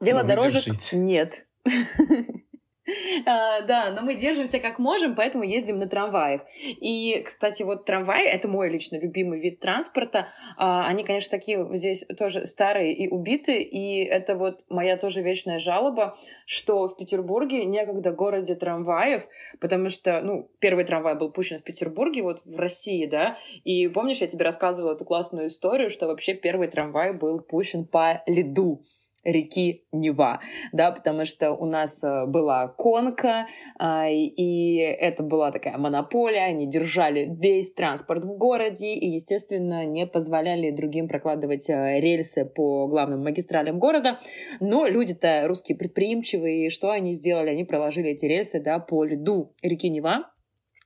велодорожек 0.00 0.92
нет. 0.92 1.46
А, 3.26 3.62
да, 3.62 3.90
но 3.90 4.02
мы 4.02 4.14
держимся 4.14 4.58
как 4.58 4.78
можем, 4.78 5.14
поэтому 5.14 5.44
ездим 5.44 5.78
на 5.78 5.86
трамваях. 5.86 6.42
И, 6.62 7.22
кстати, 7.24 7.62
вот 7.62 7.84
трамвай— 7.84 8.24
это 8.26 8.48
мой 8.48 8.68
лично 8.68 8.96
любимый 8.96 9.40
вид 9.40 9.60
транспорта. 9.60 10.28
А, 10.56 10.86
они, 10.86 11.04
конечно, 11.04 11.30
такие 11.30 11.66
здесь 11.76 12.04
тоже 12.18 12.46
старые 12.46 12.94
и 12.94 13.08
убитые, 13.08 13.62
и 13.62 14.04
это 14.04 14.36
вот 14.36 14.64
моя 14.68 14.96
тоже 14.96 15.22
вечная 15.22 15.58
жалоба, 15.58 16.18
что 16.46 16.88
в 16.88 16.96
Петербурге 16.96 17.64
некогда 17.64 18.12
городе 18.12 18.54
трамваев, 18.54 19.26
потому 19.60 19.88
что, 19.88 20.20
ну, 20.20 20.50
первый 20.58 20.84
трамвай 20.84 21.14
был 21.14 21.30
пущен 21.30 21.58
в 21.58 21.62
Петербурге, 21.62 22.22
вот 22.22 22.42
в 22.44 22.58
России, 22.58 23.06
да, 23.06 23.38
и 23.64 23.88
помнишь, 23.88 24.18
я 24.18 24.26
тебе 24.26 24.44
рассказывала 24.44 24.92
эту 24.92 25.04
классную 25.04 25.48
историю, 25.48 25.90
что 25.90 26.06
вообще 26.06 26.34
первый 26.34 26.68
трамвай 26.68 27.12
был 27.12 27.40
пущен 27.40 27.86
по 27.86 28.22
льду 28.26 28.84
реки 29.24 29.84
Нева, 29.92 30.40
да, 30.72 30.90
потому 30.92 31.24
что 31.24 31.52
у 31.52 31.66
нас 31.66 32.02
э, 32.02 32.26
была 32.26 32.68
конка, 32.68 33.46
а, 33.78 34.08
и 34.08 34.76
это 34.76 35.22
была 35.22 35.50
такая 35.50 35.78
монополия, 35.78 36.44
они 36.44 36.66
держали 36.66 37.28
весь 37.30 37.72
транспорт 37.72 38.24
в 38.24 38.36
городе 38.36 38.94
и, 38.94 39.08
естественно, 39.08 39.84
не 39.86 40.06
позволяли 40.06 40.70
другим 40.70 41.08
прокладывать 41.08 41.68
э, 41.68 42.00
рельсы 42.00 42.44
по 42.44 42.86
главным 42.86 43.22
магистралям 43.22 43.78
города, 43.78 44.18
но 44.60 44.86
люди-то 44.86 45.44
русские 45.46 45.76
предприимчивые, 45.76 46.66
и 46.66 46.70
что 46.70 46.90
они 46.90 47.12
сделали? 47.12 47.50
Они 47.50 47.64
проложили 47.64 48.10
эти 48.10 48.26
рельсы, 48.26 48.60
да, 48.60 48.78
по 48.78 49.04
льду 49.04 49.54
реки 49.62 49.88
Нева, 49.88 50.33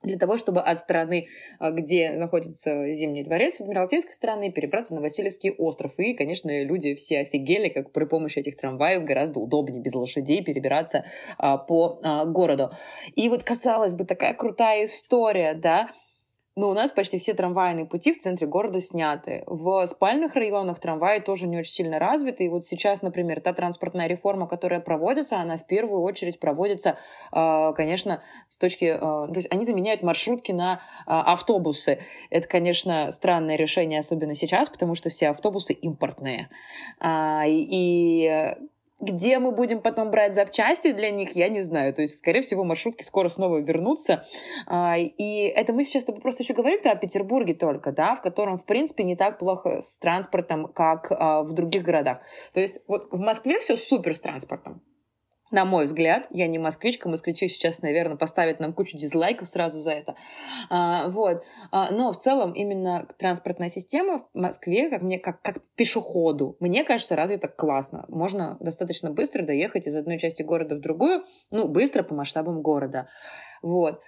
для 0.02 0.18
того, 0.18 0.36
чтобы 0.36 0.60
от 0.60 0.78
страны, 0.78 1.28
а, 1.58 1.70
где 1.70 2.10
находится 2.10 2.92
Зимний 2.92 3.24
дворец, 3.24 3.60
Адмиралтейской 3.60 4.12
стороны, 4.12 4.52
перебраться 4.52 4.94
на 4.94 5.00
Васильевский 5.00 5.50
остров. 5.50 5.98
И, 5.98 6.14
конечно, 6.14 6.64
люди 6.64 6.94
все 6.94 7.20
офигели, 7.20 7.68
как 7.68 7.92
при 7.92 8.04
помощи 8.04 8.38
этих 8.38 8.56
трамваев 8.56 9.04
гораздо 9.04 9.40
удобнее 9.40 9.82
без 9.82 9.94
лошадей 9.94 10.42
перебираться 10.42 11.04
а, 11.36 11.58
по 11.58 12.00
а, 12.02 12.24
городу. 12.26 12.70
И 13.16 13.28
вот, 13.28 13.42
казалось 13.42 13.94
бы, 13.94 14.04
такая 14.04 14.34
крутая 14.34 14.84
история, 14.84 15.54
да, 15.54 15.88
но 16.58 16.70
у 16.70 16.74
нас 16.74 16.90
почти 16.90 17.18
все 17.18 17.34
трамвайные 17.34 17.86
пути 17.86 18.12
в 18.12 18.18
центре 18.18 18.48
города 18.48 18.80
сняты. 18.80 19.44
В 19.46 19.86
спальных 19.86 20.34
районах 20.34 20.80
трамваи 20.80 21.20
тоже 21.20 21.46
не 21.46 21.56
очень 21.56 21.70
сильно 21.70 22.00
развиты. 22.00 22.46
И 22.46 22.48
вот 22.48 22.66
сейчас, 22.66 23.00
например, 23.00 23.40
та 23.40 23.52
транспортная 23.52 24.08
реформа, 24.08 24.48
которая 24.48 24.80
проводится, 24.80 25.38
она 25.38 25.56
в 25.56 25.64
первую 25.68 26.02
очередь 26.02 26.40
проводится, 26.40 26.98
а, 27.30 27.72
конечно, 27.74 28.24
с 28.48 28.58
точки... 28.58 28.86
А, 28.86 29.28
то 29.28 29.36
есть 29.36 29.46
они 29.52 29.64
заменяют 29.64 30.02
маршрутки 30.02 30.50
на 30.50 30.80
а, 31.06 31.32
автобусы. 31.32 32.00
Это, 32.28 32.48
конечно, 32.48 33.12
странное 33.12 33.54
решение, 33.54 34.00
особенно 34.00 34.34
сейчас, 34.34 34.68
потому 34.68 34.96
что 34.96 35.10
все 35.10 35.28
автобусы 35.28 35.74
импортные. 35.74 36.48
И 37.46 38.56
где 39.00 39.38
мы 39.38 39.52
будем 39.52 39.80
потом 39.80 40.10
брать 40.10 40.34
запчасти 40.34 40.92
для 40.92 41.10
них, 41.10 41.36
я 41.36 41.48
не 41.48 41.62
знаю. 41.62 41.94
То 41.94 42.02
есть, 42.02 42.18
скорее 42.18 42.42
всего, 42.42 42.64
маршрутки 42.64 43.04
скоро 43.04 43.28
снова 43.28 43.58
вернутся. 43.58 44.24
А, 44.66 44.96
и 44.96 45.42
это 45.48 45.72
мы 45.72 45.84
сейчас 45.84 46.04
просто 46.04 46.42
еще 46.42 46.54
говорим 46.54 46.80
о 46.84 46.96
Петербурге 46.96 47.54
только, 47.54 47.92
да, 47.92 48.16
в 48.16 48.22
котором, 48.22 48.58
в 48.58 48.64
принципе, 48.64 49.04
не 49.04 49.16
так 49.16 49.38
плохо 49.38 49.80
с 49.82 49.98
транспортом, 49.98 50.66
как 50.66 51.10
а, 51.10 51.42
в 51.42 51.52
других 51.52 51.82
городах. 51.82 52.20
То 52.52 52.60
есть, 52.60 52.80
вот 52.88 53.08
в 53.10 53.20
Москве 53.20 53.60
все 53.60 53.76
супер 53.76 54.14
с 54.14 54.20
транспортом 54.20 54.82
на 55.50 55.64
мой 55.64 55.86
взгляд, 55.86 56.26
я 56.30 56.46
не 56.46 56.58
москвичка, 56.58 57.08
москвичи 57.08 57.48
сейчас, 57.48 57.82
наверное, 57.82 58.16
поставят 58.16 58.60
нам 58.60 58.72
кучу 58.72 58.96
дизлайков 58.96 59.48
сразу 59.48 59.78
за 59.78 59.92
это. 59.92 60.14
А, 60.70 61.08
вот. 61.08 61.42
А, 61.70 61.90
но 61.90 62.12
в 62.12 62.18
целом 62.18 62.52
именно 62.52 63.08
транспортная 63.18 63.68
система 63.68 64.18
в 64.18 64.28
Москве, 64.34 64.90
как 64.90 65.02
мне, 65.02 65.18
как, 65.18 65.40
как 65.42 65.58
пешеходу, 65.74 66.56
мне 66.60 66.84
кажется, 66.84 67.16
развита 67.16 67.48
классно. 67.48 68.04
Можно 68.08 68.56
достаточно 68.60 69.10
быстро 69.10 69.44
доехать 69.44 69.86
из 69.86 69.96
одной 69.96 70.18
части 70.18 70.42
города 70.42 70.76
в 70.76 70.80
другую, 70.80 71.24
ну, 71.50 71.68
быстро 71.68 72.02
по 72.02 72.14
масштабам 72.14 72.62
города. 72.62 73.08
Вот. 73.62 74.00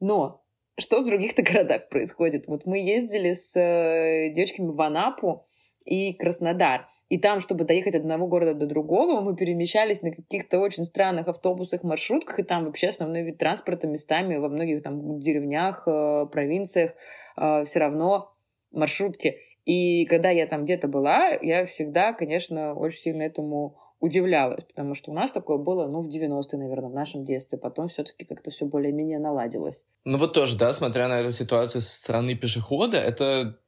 Но 0.00 0.42
что 0.78 1.00
в 1.00 1.06
других-то 1.06 1.42
городах 1.42 1.88
происходит? 1.88 2.46
Вот 2.46 2.66
мы 2.66 2.78
ездили 2.78 3.32
с 3.32 3.58
э, 3.58 4.32
девочками 4.32 4.68
в 4.68 4.80
Анапу 4.80 5.45
и 5.86 6.12
Краснодар. 6.12 6.86
И 7.08 7.18
там, 7.18 7.40
чтобы 7.40 7.64
доехать 7.64 7.94
от 7.94 8.00
одного 8.00 8.26
города 8.26 8.54
до 8.54 8.66
другого, 8.66 9.20
мы 9.20 9.36
перемещались 9.36 10.02
на 10.02 10.10
каких-то 10.10 10.58
очень 10.58 10.84
странных 10.84 11.28
автобусах, 11.28 11.84
маршрутках, 11.84 12.40
и 12.40 12.42
там 12.42 12.64
вообще 12.64 12.88
основной 12.88 13.22
вид 13.22 13.38
транспорта 13.38 13.86
местами 13.86 14.36
во 14.36 14.48
многих 14.48 14.82
там 14.82 15.20
деревнях, 15.20 15.86
э, 15.86 16.26
провинциях 16.32 16.94
э, 17.36 17.64
все 17.64 17.78
равно 17.78 18.32
маршрутки. 18.72 19.36
И 19.64 20.04
когда 20.06 20.30
я 20.30 20.46
там 20.46 20.64
где-то 20.64 20.88
была, 20.88 21.30
я 21.30 21.64
всегда, 21.66 22.12
конечно, 22.12 22.74
очень 22.74 22.98
сильно 22.98 23.22
этому 23.22 23.76
удивлялась, 24.00 24.64
потому 24.64 24.94
что 24.94 25.10
у 25.10 25.14
нас 25.14 25.32
такое 25.32 25.58
было, 25.58 25.86
ну, 25.86 26.02
в 26.02 26.08
90-е, 26.08 26.58
наверное, 26.58 26.90
в 26.90 26.94
нашем 26.94 27.24
детстве. 27.24 27.56
Потом 27.56 27.88
все-таки 27.88 28.24
как-то 28.24 28.50
все 28.50 28.66
более-менее 28.66 29.18
наладилось. 29.18 29.84
Ну 30.04 30.18
вот 30.18 30.34
тоже, 30.34 30.58
да, 30.58 30.72
смотря 30.72 31.08
на 31.08 31.20
эту 31.20 31.32
ситуацию 31.32 31.80
со 31.80 31.96
стороны 31.96 32.34
пешехода, 32.34 32.98
это 32.98 33.58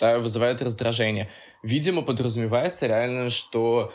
вызывает 0.00 0.62
раздражение. 0.62 1.30
Видимо, 1.62 2.02
подразумевается 2.02 2.86
реально, 2.86 3.30
что 3.30 3.92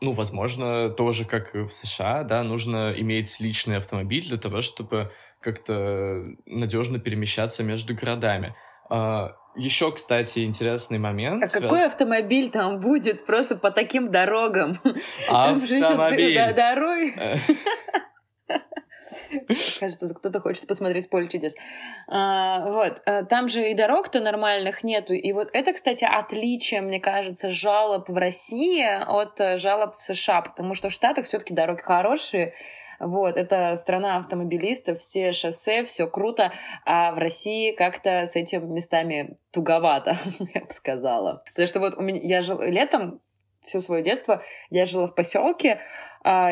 ну, 0.00 0.12
возможно, 0.12 0.90
тоже 0.90 1.24
как 1.24 1.54
в 1.54 1.70
США, 1.70 2.22
да, 2.22 2.42
нужно 2.42 2.92
иметь 2.96 3.40
личный 3.40 3.78
автомобиль 3.78 4.28
для 4.28 4.36
того, 4.36 4.60
чтобы 4.60 5.10
как-то 5.40 6.24
надежно 6.44 6.98
перемещаться 6.98 7.62
между 7.62 7.94
городами. 7.94 8.54
А, 8.90 9.36
еще, 9.56 9.90
кстати, 9.92 10.40
интересный 10.40 10.98
момент. 10.98 11.42
А 11.42 11.48
связ... 11.48 11.62
какой 11.62 11.86
автомобиль 11.86 12.50
там 12.50 12.80
будет 12.80 13.24
просто 13.24 13.56
по 13.56 13.70
таким 13.70 14.10
дорогам? 14.10 14.78
Автомобиль. 15.28 16.54
Дорой. 16.54 17.14
Кажется, 19.80 20.14
кто-то 20.14 20.40
хочет 20.40 20.66
посмотреть 20.66 21.10
поле 21.10 21.28
чудес. 21.28 21.56
А, 22.08 22.66
вот. 22.70 23.02
А, 23.06 23.24
там 23.24 23.48
же 23.48 23.70
и 23.70 23.74
дорог-то 23.74 24.20
нормальных 24.20 24.84
нету. 24.84 25.12
И 25.12 25.32
вот 25.32 25.48
это, 25.52 25.72
кстати, 25.72 26.04
отличие, 26.04 26.80
мне 26.80 27.00
кажется, 27.00 27.50
жалоб 27.50 28.08
в 28.08 28.16
России 28.16 28.84
от 28.84 29.40
э, 29.40 29.58
жалоб 29.58 29.96
в 29.96 30.02
США, 30.02 30.42
потому 30.42 30.74
что 30.74 30.88
в 30.88 30.92
Штатах 30.92 31.26
все-таки 31.26 31.54
дороги 31.54 31.80
хорошие, 31.80 32.54
вот, 32.98 33.36
это 33.36 33.76
страна 33.76 34.16
автомобилистов, 34.16 35.00
все 35.00 35.32
шоссе, 35.32 35.84
все 35.84 36.06
круто, 36.06 36.52
а 36.84 37.12
в 37.12 37.18
России 37.18 37.72
как-то 37.72 38.26
с 38.26 38.36
этими 38.36 38.64
местами 38.64 39.36
туговато, 39.50 40.16
я 40.54 40.62
бы 40.62 40.70
сказала. 40.70 41.42
Потому 41.48 41.68
что 41.68 41.80
вот 41.80 41.94
у 41.96 42.02
меня, 42.02 42.20
я 42.22 42.42
жил 42.42 42.60
летом, 42.62 43.20
все 43.62 43.80
свое 43.80 44.02
детство 44.02 44.42
я 44.70 44.86
жила 44.86 45.08
в 45.08 45.14
поселке, 45.14 45.80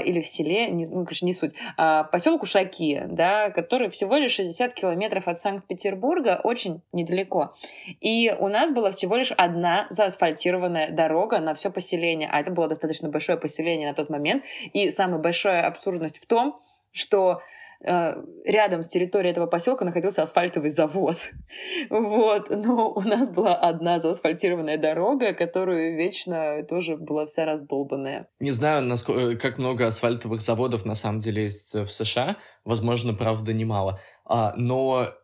или 0.01 0.21
в 0.21 0.27
селе, 0.27 0.71
не, 0.71 0.87
ну, 0.87 1.05
конечно, 1.05 1.27
не 1.27 1.35
суть, 1.35 1.53
а, 1.77 2.05
поселку 2.05 2.47
Шаки, 2.47 3.03
да, 3.07 3.51
который 3.51 3.89
всего 3.91 4.17
лишь 4.17 4.33
60 4.33 4.75
километров 4.75 5.27
от 5.27 5.39
Санкт-Петербурга, 5.39 6.41
очень 6.43 6.83
недалеко. 6.93 7.55
И 8.01 8.35
у 8.39 8.49
нас 8.49 8.71
была 8.71 8.91
всего 8.91 9.17
лишь 9.17 9.33
одна 9.33 9.87
заасфальтированная 9.91 10.91
дорога 10.91 11.41
на 11.41 11.55
все 11.55 11.71
поселение, 11.71 12.29
а 12.31 12.41
это 12.41 12.51
было 12.51 12.69
достаточно 12.69 13.09
большое 13.09 13.39
поселение 13.39 13.89
на 13.89 13.95
тот 13.95 14.11
момент. 14.11 14.45
И 14.73 14.91
самая 14.91 15.19
большая 15.19 15.67
абсурдность 15.67 16.19
в 16.19 16.27
том, 16.27 16.61
что 16.93 17.41
рядом 17.85 18.83
с 18.83 18.89
территорией 18.89 19.33
этого 19.33 19.47
поселка 19.47 19.85
находился 19.85 20.23
асфальтовый 20.23 20.71
завод. 20.71 21.17
Вот. 21.91 22.51
Но 22.51 22.91
у 22.91 23.01
нас 23.01 23.29
была 23.29 23.55
одна 23.55 24.01
заасфальтированная 24.01 24.79
дорога, 24.79 25.35
которую 25.35 25.97
вечно 25.97 26.63
тоже 26.69 26.97
была 26.97 27.27
вся 27.27 27.45
раздолбанная. 27.45 28.29
Не 28.41 28.51
знаю, 28.51 28.83
насколько, 28.83 29.21
э, 29.21 29.37
как 29.37 29.59
много 29.59 29.87
асфальтовых 29.87 30.41
заводов 30.41 30.85
на 30.85 30.95
самом 30.95 31.21
деле 31.21 31.45
есть 31.45 31.75
в 31.75 31.89
США. 31.89 32.37
Возможно, 32.65 33.15
правда, 33.15 33.53
немало. 33.53 34.01
А, 34.25 34.55
но 34.57 35.15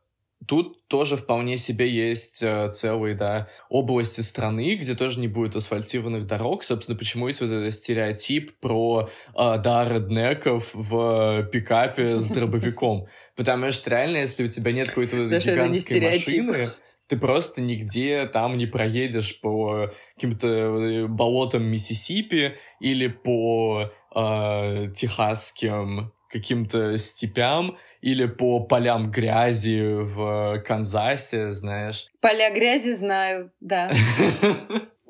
Тут 0.47 0.87
тоже 0.89 1.17
вполне 1.17 1.59
себе 1.59 1.91
есть 1.91 2.43
э, 2.43 2.71
целые, 2.71 3.15
да, 3.15 3.49
области 3.69 4.23
страны, 4.23 4.75
где 4.75 4.95
тоже 4.95 5.21
не 5.21 5.29
будет 5.29 5.55
асфальтированных 5.55 6.27
дорог. 6.27 6.65
Собственно, 6.65 6.97
почему 6.99 7.27
есть 7.27 7.41
вот 7.41 7.51
этот 7.51 7.73
стереотип 7.75 8.59
про, 8.59 9.11
э, 9.37 9.59
да, 9.59 9.87
реднеков 9.87 10.71
в 10.73 11.45
пикапе 11.53 12.17
с 12.17 12.27
дробовиком. 12.29 13.07
Потому 13.37 13.71
что 13.71 13.91
реально, 13.91 14.19
если 14.19 14.45
у 14.45 14.49
тебя 14.49 14.73
нет 14.73 14.89
какой-то 14.89 15.17
гигантской 15.29 16.01
машины, 16.01 16.71
ты 17.07 17.19
просто 17.19 17.61
нигде 17.61 18.27
там 18.27 18.57
не 18.57 18.67
проедешь 18.67 19.41
по 19.41 19.91
каким-то 20.15 20.47
э, 20.47 21.07
болотам 21.07 21.65
Миссисипи 21.65 22.55
или 22.81 23.09
по 23.09 23.91
э, 24.15 24.93
техасским 24.95 26.13
каким-то 26.31 26.97
степям, 26.99 27.77
или 28.01 28.27
по 28.27 28.61
полям 28.61 29.11
грязи 29.11 29.83
в 29.83 30.63
Канзасе, 30.67 31.51
знаешь. 31.51 32.07
Поля 32.21 32.51
грязи 32.51 32.93
знаю, 32.93 33.51
да. 33.61 33.91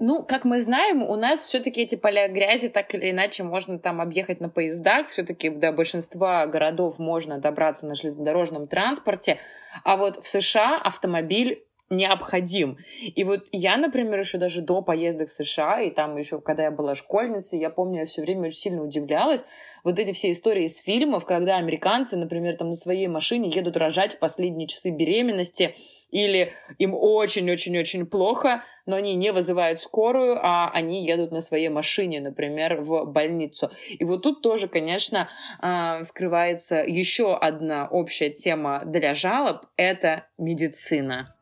Ну, 0.02 0.22
как 0.22 0.46
мы 0.46 0.62
знаем, 0.62 1.02
у 1.02 1.14
нас 1.14 1.40
все-таки 1.40 1.82
эти 1.82 1.94
поля 1.94 2.26
грязи 2.26 2.70
так 2.70 2.94
или 2.94 3.10
иначе 3.10 3.42
можно 3.42 3.78
там 3.78 4.00
объехать 4.00 4.40
на 4.40 4.48
поездах. 4.48 5.08
Все-таки 5.08 5.50
до 5.50 5.72
большинства 5.72 6.46
городов 6.46 6.98
можно 6.98 7.36
добраться 7.36 7.86
на 7.86 7.94
железнодорожном 7.94 8.66
транспорте. 8.66 9.36
А 9.84 9.98
вот 9.98 10.16
в 10.16 10.26
США 10.26 10.80
автомобиль 10.82 11.66
необходим. 11.90 12.78
И 13.02 13.24
вот 13.24 13.48
я, 13.50 13.76
например, 13.76 14.20
еще 14.20 14.38
даже 14.38 14.62
до 14.62 14.80
поездок 14.80 15.28
в 15.28 15.32
США, 15.32 15.80
и 15.80 15.90
там 15.90 16.16
еще, 16.16 16.40
когда 16.40 16.64
я 16.64 16.70
была 16.70 16.94
школьницей, 16.94 17.58
я 17.58 17.68
помню, 17.68 18.00
я 18.00 18.06
все 18.06 18.22
время 18.22 18.46
очень 18.46 18.58
сильно 18.58 18.82
удивлялась. 18.82 19.44
Вот 19.82 19.98
эти 19.98 20.12
все 20.12 20.30
истории 20.30 20.64
из 20.64 20.78
фильмов, 20.78 21.24
когда 21.24 21.56
американцы, 21.56 22.16
например, 22.16 22.56
там 22.56 22.68
на 22.68 22.74
своей 22.74 23.08
машине 23.08 23.50
едут 23.50 23.76
рожать 23.76 24.14
в 24.14 24.18
последние 24.18 24.68
часы 24.68 24.90
беременности, 24.90 25.74
или 26.10 26.52
им 26.78 26.94
очень-очень-очень 26.94 28.06
плохо, 28.06 28.64
но 28.86 28.96
они 28.96 29.14
не 29.14 29.32
вызывают 29.32 29.78
скорую, 29.78 30.38
а 30.42 30.68
они 30.70 31.04
едут 31.06 31.30
на 31.30 31.40
своей 31.40 31.68
машине, 31.68 32.20
например, 32.20 32.80
в 32.80 33.04
больницу. 33.04 33.70
И 33.88 34.04
вот 34.04 34.22
тут 34.22 34.42
тоже, 34.42 34.66
конечно, 34.68 35.28
а, 35.60 36.02
скрывается 36.04 36.76
еще 36.76 37.36
одна 37.36 37.86
общая 37.88 38.30
тема 38.30 38.82
для 38.84 39.14
жалоб— 39.14 39.66
это 39.76 40.26
медицина. 40.36 41.34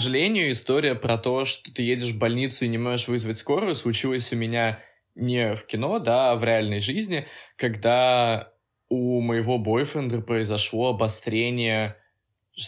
Сожалению, 0.00 0.50
история 0.50 0.94
про 0.94 1.18
то, 1.18 1.44
что 1.44 1.70
ты 1.72 1.82
едешь 1.82 2.12
в 2.12 2.18
больницу 2.18 2.64
и 2.64 2.68
не 2.68 2.78
можешь 2.78 3.08
вызвать 3.08 3.36
скорую, 3.36 3.74
случилась 3.74 4.32
у 4.32 4.36
меня 4.36 4.80
не 5.14 5.54
в 5.54 5.66
кино, 5.66 5.98
да, 5.98 6.32
а 6.32 6.36
в 6.36 6.44
реальной 6.44 6.80
жизни, 6.80 7.26
когда 7.56 8.54
у 8.88 9.20
моего 9.20 9.58
бойфренда 9.58 10.22
произошло 10.22 10.88
обострение, 10.88 11.96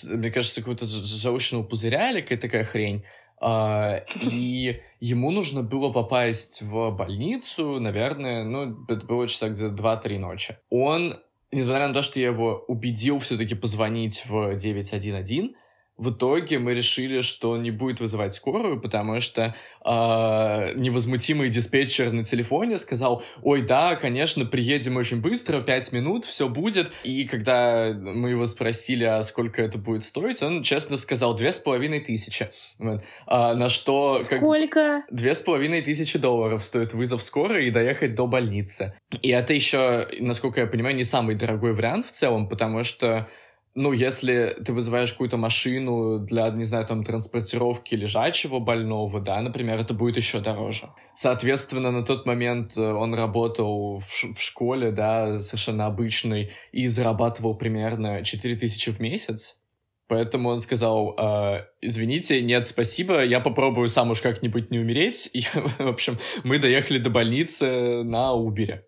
мне 0.04 0.30
кажется, 0.30 0.60
какого-то 0.60 0.86
желчного 0.86 1.62
пузыря 1.62 2.10
или 2.10 2.20
какая-то 2.20 2.42
такая 2.42 2.64
хрень. 2.64 3.04
Uh, 3.40 4.04
и 4.30 4.82
ему 5.00 5.30
нужно 5.30 5.62
было 5.62 5.90
попасть 5.90 6.60
в 6.60 6.90
больницу, 6.90 7.80
наверное, 7.80 8.44
ну, 8.44 8.84
это 8.88 9.06
было 9.06 9.26
часа 9.26 9.48
где-то 9.48 9.74
2-3 9.74 10.18
ночи. 10.18 10.58
Он, 10.68 11.16
несмотря 11.50 11.88
на 11.88 11.94
то, 11.94 12.02
что 12.02 12.20
я 12.20 12.26
его 12.26 12.62
убедил 12.68 13.18
все-таки 13.20 13.54
позвонить 13.54 14.24
в 14.26 14.54
911, 14.54 15.56
в 15.96 16.10
итоге 16.10 16.58
мы 16.58 16.74
решили, 16.74 17.20
что 17.20 17.56
не 17.56 17.70
будет 17.70 18.00
вызывать 18.00 18.34
скорую, 18.34 18.80
потому 18.80 19.20
что 19.20 19.54
э, 19.84 20.72
невозмутимый 20.74 21.48
диспетчер 21.48 22.10
на 22.12 22.24
телефоне 22.24 22.78
сказал, 22.78 23.22
ой, 23.42 23.62
да, 23.62 23.94
конечно, 23.96 24.44
приедем 24.46 24.96
очень 24.96 25.20
быстро, 25.20 25.60
пять 25.60 25.92
минут, 25.92 26.24
все 26.24 26.48
будет. 26.48 26.90
И 27.04 27.24
когда 27.24 27.92
мы 27.92 28.30
его 28.30 28.46
спросили, 28.46 29.04
а 29.04 29.22
сколько 29.22 29.62
это 29.62 29.78
будет 29.78 30.04
стоить, 30.04 30.42
он 30.42 30.62
честно 30.62 30.96
сказал, 30.96 31.34
две 31.34 31.52
с 31.52 31.60
половиной 31.60 32.00
тысячи. 32.00 32.50
Вот. 32.78 33.02
А, 33.26 33.54
на 33.54 33.68
что... 33.68 34.18
Сколько? 34.18 35.02
Две 35.10 35.34
с 35.34 35.42
половиной 35.42 35.82
тысячи 35.82 36.18
долларов 36.18 36.64
стоит 36.64 36.94
вызов 36.94 37.22
скорой 37.22 37.68
и 37.68 37.70
доехать 37.70 38.14
до 38.14 38.26
больницы. 38.26 38.94
И 39.20 39.28
это 39.28 39.52
еще, 39.52 40.08
насколько 40.20 40.60
я 40.60 40.66
понимаю, 40.66 40.96
не 40.96 41.04
самый 41.04 41.34
дорогой 41.34 41.74
вариант 41.74 42.06
в 42.06 42.12
целом, 42.12 42.48
потому 42.48 42.82
что 42.82 43.28
ну, 43.74 43.92
если 43.92 44.56
ты 44.64 44.72
вызываешь 44.72 45.12
какую-то 45.12 45.36
машину 45.38 46.18
для, 46.18 46.50
не 46.50 46.64
знаю, 46.64 46.86
там, 46.86 47.04
транспортировки 47.04 47.94
лежачего 47.94 48.58
больного, 48.58 49.20
да, 49.20 49.40
например, 49.40 49.78
это 49.78 49.94
будет 49.94 50.16
еще 50.16 50.40
дороже. 50.40 50.90
Соответственно, 51.14 51.90
на 51.90 52.04
тот 52.04 52.26
момент 52.26 52.76
э, 52.76 52.80
он 52.80 53.14
работал 53.14 53.98
в, 53.98 54.34
в 54.34 54.40
школе, 54.40 54.90
да, 54.90 55.38
совершенно 55.38 55.86
обычной, 55.86 56.52
и 56.72 56.86
зарабатывал 56.86 57.56
примерно 57.56 58.22
4000 58.22 58.90
в 58.90 59.00
месяц. 59.00 59.58
Поэтому 60.06 60.50
он 60.50 60.58
сказал, 60.58 61.16
э, 61.18 61.64
извините, 61.80 62.42
нет, 62.42 62.66
спасибо, 62.66 63.24
я 63.24 63.40
попробую 63.40 63.88
сам 63.88 64.10
уж 64.10 64.20
как-нибудь 64.20 64.70
не 64.70 64.78
умереть. 64.80 65.30
И, 65.32 65.40
в 65.54 65.88
общем, 65.88 66.18
мы 66.44 66.58
доехали 66.58 66.98
до 66.98 67.08
больницы 67.08 68.02
на 68.02 68.34
Убере. 68.34 68.84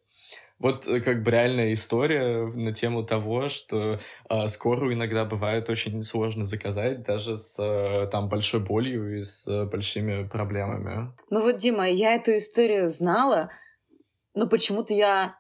Вот 0.59 0.87
э, 0.87 1.01
как 1.01 1.23
бы 1.23 1.31
реальная 1.31 1.73
история 1.73 2.47
на 2.47 2.73
тему 2.73 3.05
того, 3.05 3.49
что 3.49 4.01
э, 4.29 4.47
скорую 4.47 4.95
иногда 4.95 5.25
бывает 5.25 5.69
очень 5.69 6.03
сложно 6.03 6.45
заказать, 6.45 7.03
даже 7.03 7.37
с 7.37 7.59
э, 7.59 8.09
там 8.11 8.29
большой 8.29 8.61
болью 8.61 9.19
и 9.19 9.23
с 9.23 9.47
э, 9.47 9.65
большими 9.65 10.25
проблемами. 10.25 11.13
Ну 11.31 11.43
вот, 11.43 11.57
Дима, 11.57 11.89
я 11.89 12.15
эту 12.15 12.37
историю 12.37 12.89
знала, 12.91 13.51
но 14.35 14.47
почему-то 14.49 14.95
я 14.95 15.37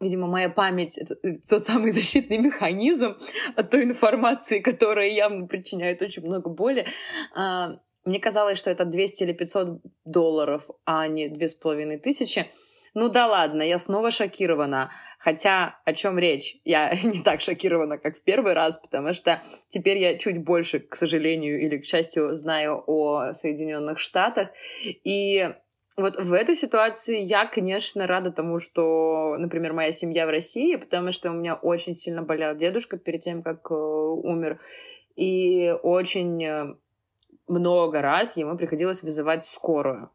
Видимо, 0.00 0.26
моя 0.26 0.50
память— 0.50 0.98
это 0.98 1.16
э, 1.22 1.32
тот 1.48 1.62
самый 1.62 1.90
защитный 1.92 2.38
механизм 2.38 3.16
от 3.56 3.70
той 3.70 3.84
информации, 3.84 4.58
которая 4.58 5.08
явно 5.08 5.46
причиняет 5.46 6.02
очень 6.02 6.22
много 6.22 6.50
боли. 6.50 6.86
А, 7.34 7.78
мне 8.04 8.18
казалось, 8.18 8.58
что 8.58 8.70
это 8.70 8.84
200 8.84 9.22
или 9.22 9.32
500 9.32 9.80
долларов, 10.04 10.68
а 10.84 11.06
не 11.06 11.28
2500. 11.28 12.46
Ну 12.94 13.08
да 13.08 13.26
ладно, 13.26 13.62
я 13.62 13.78
снова 13.78 14.10
шокирована. 14.12 14.90
Хотя 15.18 15.80
о 15.84 15.92
чем 15.94 16.18
речь? 16.18 16.56
Я 16.64 16.92
не 17.04 17.22
так 17.22 17.40
шокирована, 17.40 17.98
как 17.98 18.16
в 18.16 18.22
первый 18.22 18.52
раз, 18.52 18.76
потому 18.76 19.12
что 19.12 19.42
теперь 19.68 19.98
я 19.98 20.16
чуть 20.16 20.42
больше, 20.42 20.78
к 20.78 20.94
сожалению 20.94 21.60
или 21.60 21.78
к 21.78 21.84
счастью, 21.84 22.36
знаю 22.36 22.82
о 22.86 23.32
Соединенных 23.32 23.98
Штатах. 23.98 24.50
И 24.84 25.50
вот 25.96 26.16
в 26.16 26.32
этой 26.32 26.54
ситуации 26.54 27.20
я, 27.20 27.46
конечно, 27.46 28.06
рада 28.06 28.30
тому, 28.30 28.58
что, 28.60 29.36
например, 29.38 29.72
моя 29.72 29.92
семья 29.92 30.26
в 30.26 30.30
России, 30.30 30.76
потому 30.76 31.10
что 31.10 31.30
у 31.30 31.34
меня 31.34 31.54
очень 31.54 31.94
сильно 31.94 32.22
болел 32.22 32.54
дедушка 32.54 32.96
перед 32.96 33.20
тем, 33.20 33.42
как 33.42 33.70
э, 33.70 33.74
умер. 33.74 34.60
И 35.16 35.72
очень 35.82 36.44
э, 36.44 36.74
много 37.46 38.02
раз 38.02 38.36
ему 38.36 38.56
приходилось 38.56 39.02
вызывать 39.02 39.46
скорую. 39.46 40.10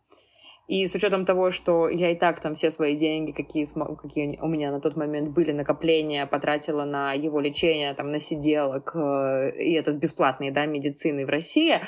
И 0.70 0.86
с 0.86 0.94
учетом 0.94 1.26
того, 1.26 1.50
что 1.50 1.90
я 1.90 2.12
и 2.12 2.16
так 2.16 2.40
там 2.40 2.54
все 2.54 2.70
свои 2.70 2.96
деньги, 2.96 3.32
какие, 3.32 3.66
какие 3.96 4.40
у 4.40 4.48
меня 4.48 4.72
на 4.72 4.80
тот 4.80 4.96
момент 4.96 5.30
были, 5.30 5.52
накопления, 5.52 6.28
потратила 6.28 6.86
на 6.86 7.14
его 7.14 7.40
лечение, 7.40 7.96
там, 7.96 8.12
на 8.12 8.20
сиделок, 8.20 8.92
э, 8.96 9.52
и 9.58 9.74
это 9.74 9.92
с 9.92 9.98
бесплатной, 9.98 10.52
да, 10.52 10.68
медицины 10.68 11.26
в 11.26 11.30
России, 11.30 11.80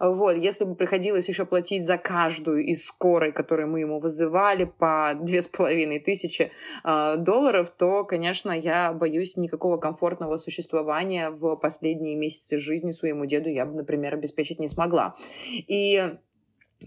вот, 0.00 0.36
если 0.36 0.64
бы 0.64 0.76
приходилось 0.76 1.28
еще 1.28 1.44
платить 1.44 1.84
за 1.84 1.98
каждую 1.98 2.64
из 2.64 2.84
скорой, 2.84 3.32
которую 3.32 3.68
мы 3.68 3.80
ему 3.80 3.98
вызывали, 3.98 4.64
по 4.64 5.18
две 5.20 5.42
с 5.42 5.48
половиной 5.48 5.98
тысячи 5.98 6.52
э, 6.84 7.16
долларов, 7.16 7.72
то, 7.76 8.04
конечно, 8.04 8.52
я 8.52 8.92
боюсь 8.92 9.36
никакого 9.36 9.78
комфортного 9.78 10.36
существования 10.36 11.30
в 11.30 11.56
последние 11.56 12.14
месяцы 12.14 12.58
жизни 12.58 12.92
своему 12.92 13.26
деду 13.26 13.48
я 13.48 13.66
бы, 13.66 13.74
например, 13.74 14.14
обеспечить 14.14 14.60
не 14.60 14.68
смогла. 14.68 15.16
И 15.50 16.14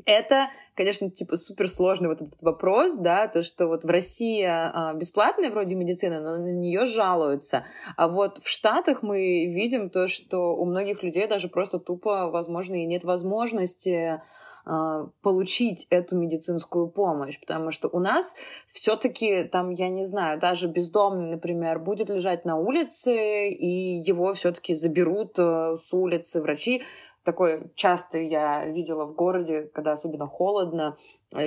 это, 0.05 0.49
конечно, 0.75 1.09
типа 1.09 1.37
суперсложный 1.37 2.09
вот 2.09 2.21
этот 2.21 2.41
вопрос, 2.41 2.97
да, 2.97 3.27
то, 3.27 3.43
что 3.43 3.67
вот 3.67 3.83
в 3.83 3.89
России 3.89 4.45
а, 4.47 4.93
бесплатная 4.93 5.51
вроде 5.51 5.75
медицина, 5.75 6.21
но 6.21 6.37
на 6.37 6.51
нее 6.51 6.85
жалуются. 6.85 7.65
А 7.97 8.07
вот 8.07 8.37
в 8.37 8.47
Штатах 8.47 9.03
мы 9.03 9.45
видим 9.47 9.89
то, 9.89 10.07
что 10.07 10.55
у 10.55 10.65
многих 10.65 11.03
людей 11.03 11.27
даже 11.27 11.49
просто 11.49 11.79
тупо, 11.79 12.29
возможно, 12.29 12.75
и 12.75 12.85
нет 12.85 13.03
возможности 13.03 14.21
а, 14.63 15.07
получить 15.23 15.87
эту 15.89 16.15
медицинскую 16.15 16.87
помощь, 16.87 17.39
потому 17.39 17.71
что 17.71 17.87
у 17.87 17.99
нас 17.99 18.35
все-таки 18.71 19.43
там, 19.45 19.71
я 19.71 19.89
не 19.89 20.05
знаю, 20.05 20.39
даже 20.39 20.67
бездомный, 20.67 21.31
например, 21.31 21.79
будет 21.79 22.09
лежать 22.09 22.45
на 22.45 22.57
улице, 22.57 23.49
и 23.49 23.99
его 24.05 24.33
все-таки 24.35 24.75
заберут 24.75 25.39
э, 25.39 25.77
с 25.83 25.91
улицы 25.93 26.41
врачи, 26.41 26.83
такое 27.23 27.71
часто 27.75 28.17
я 28.17 28.65
видела 28.65 29.05
в 29.05 29.13
городе, 29.13 29.63
когда 29.73 29.93
особенно 29.93 30.27
холодно, 30.27 30.97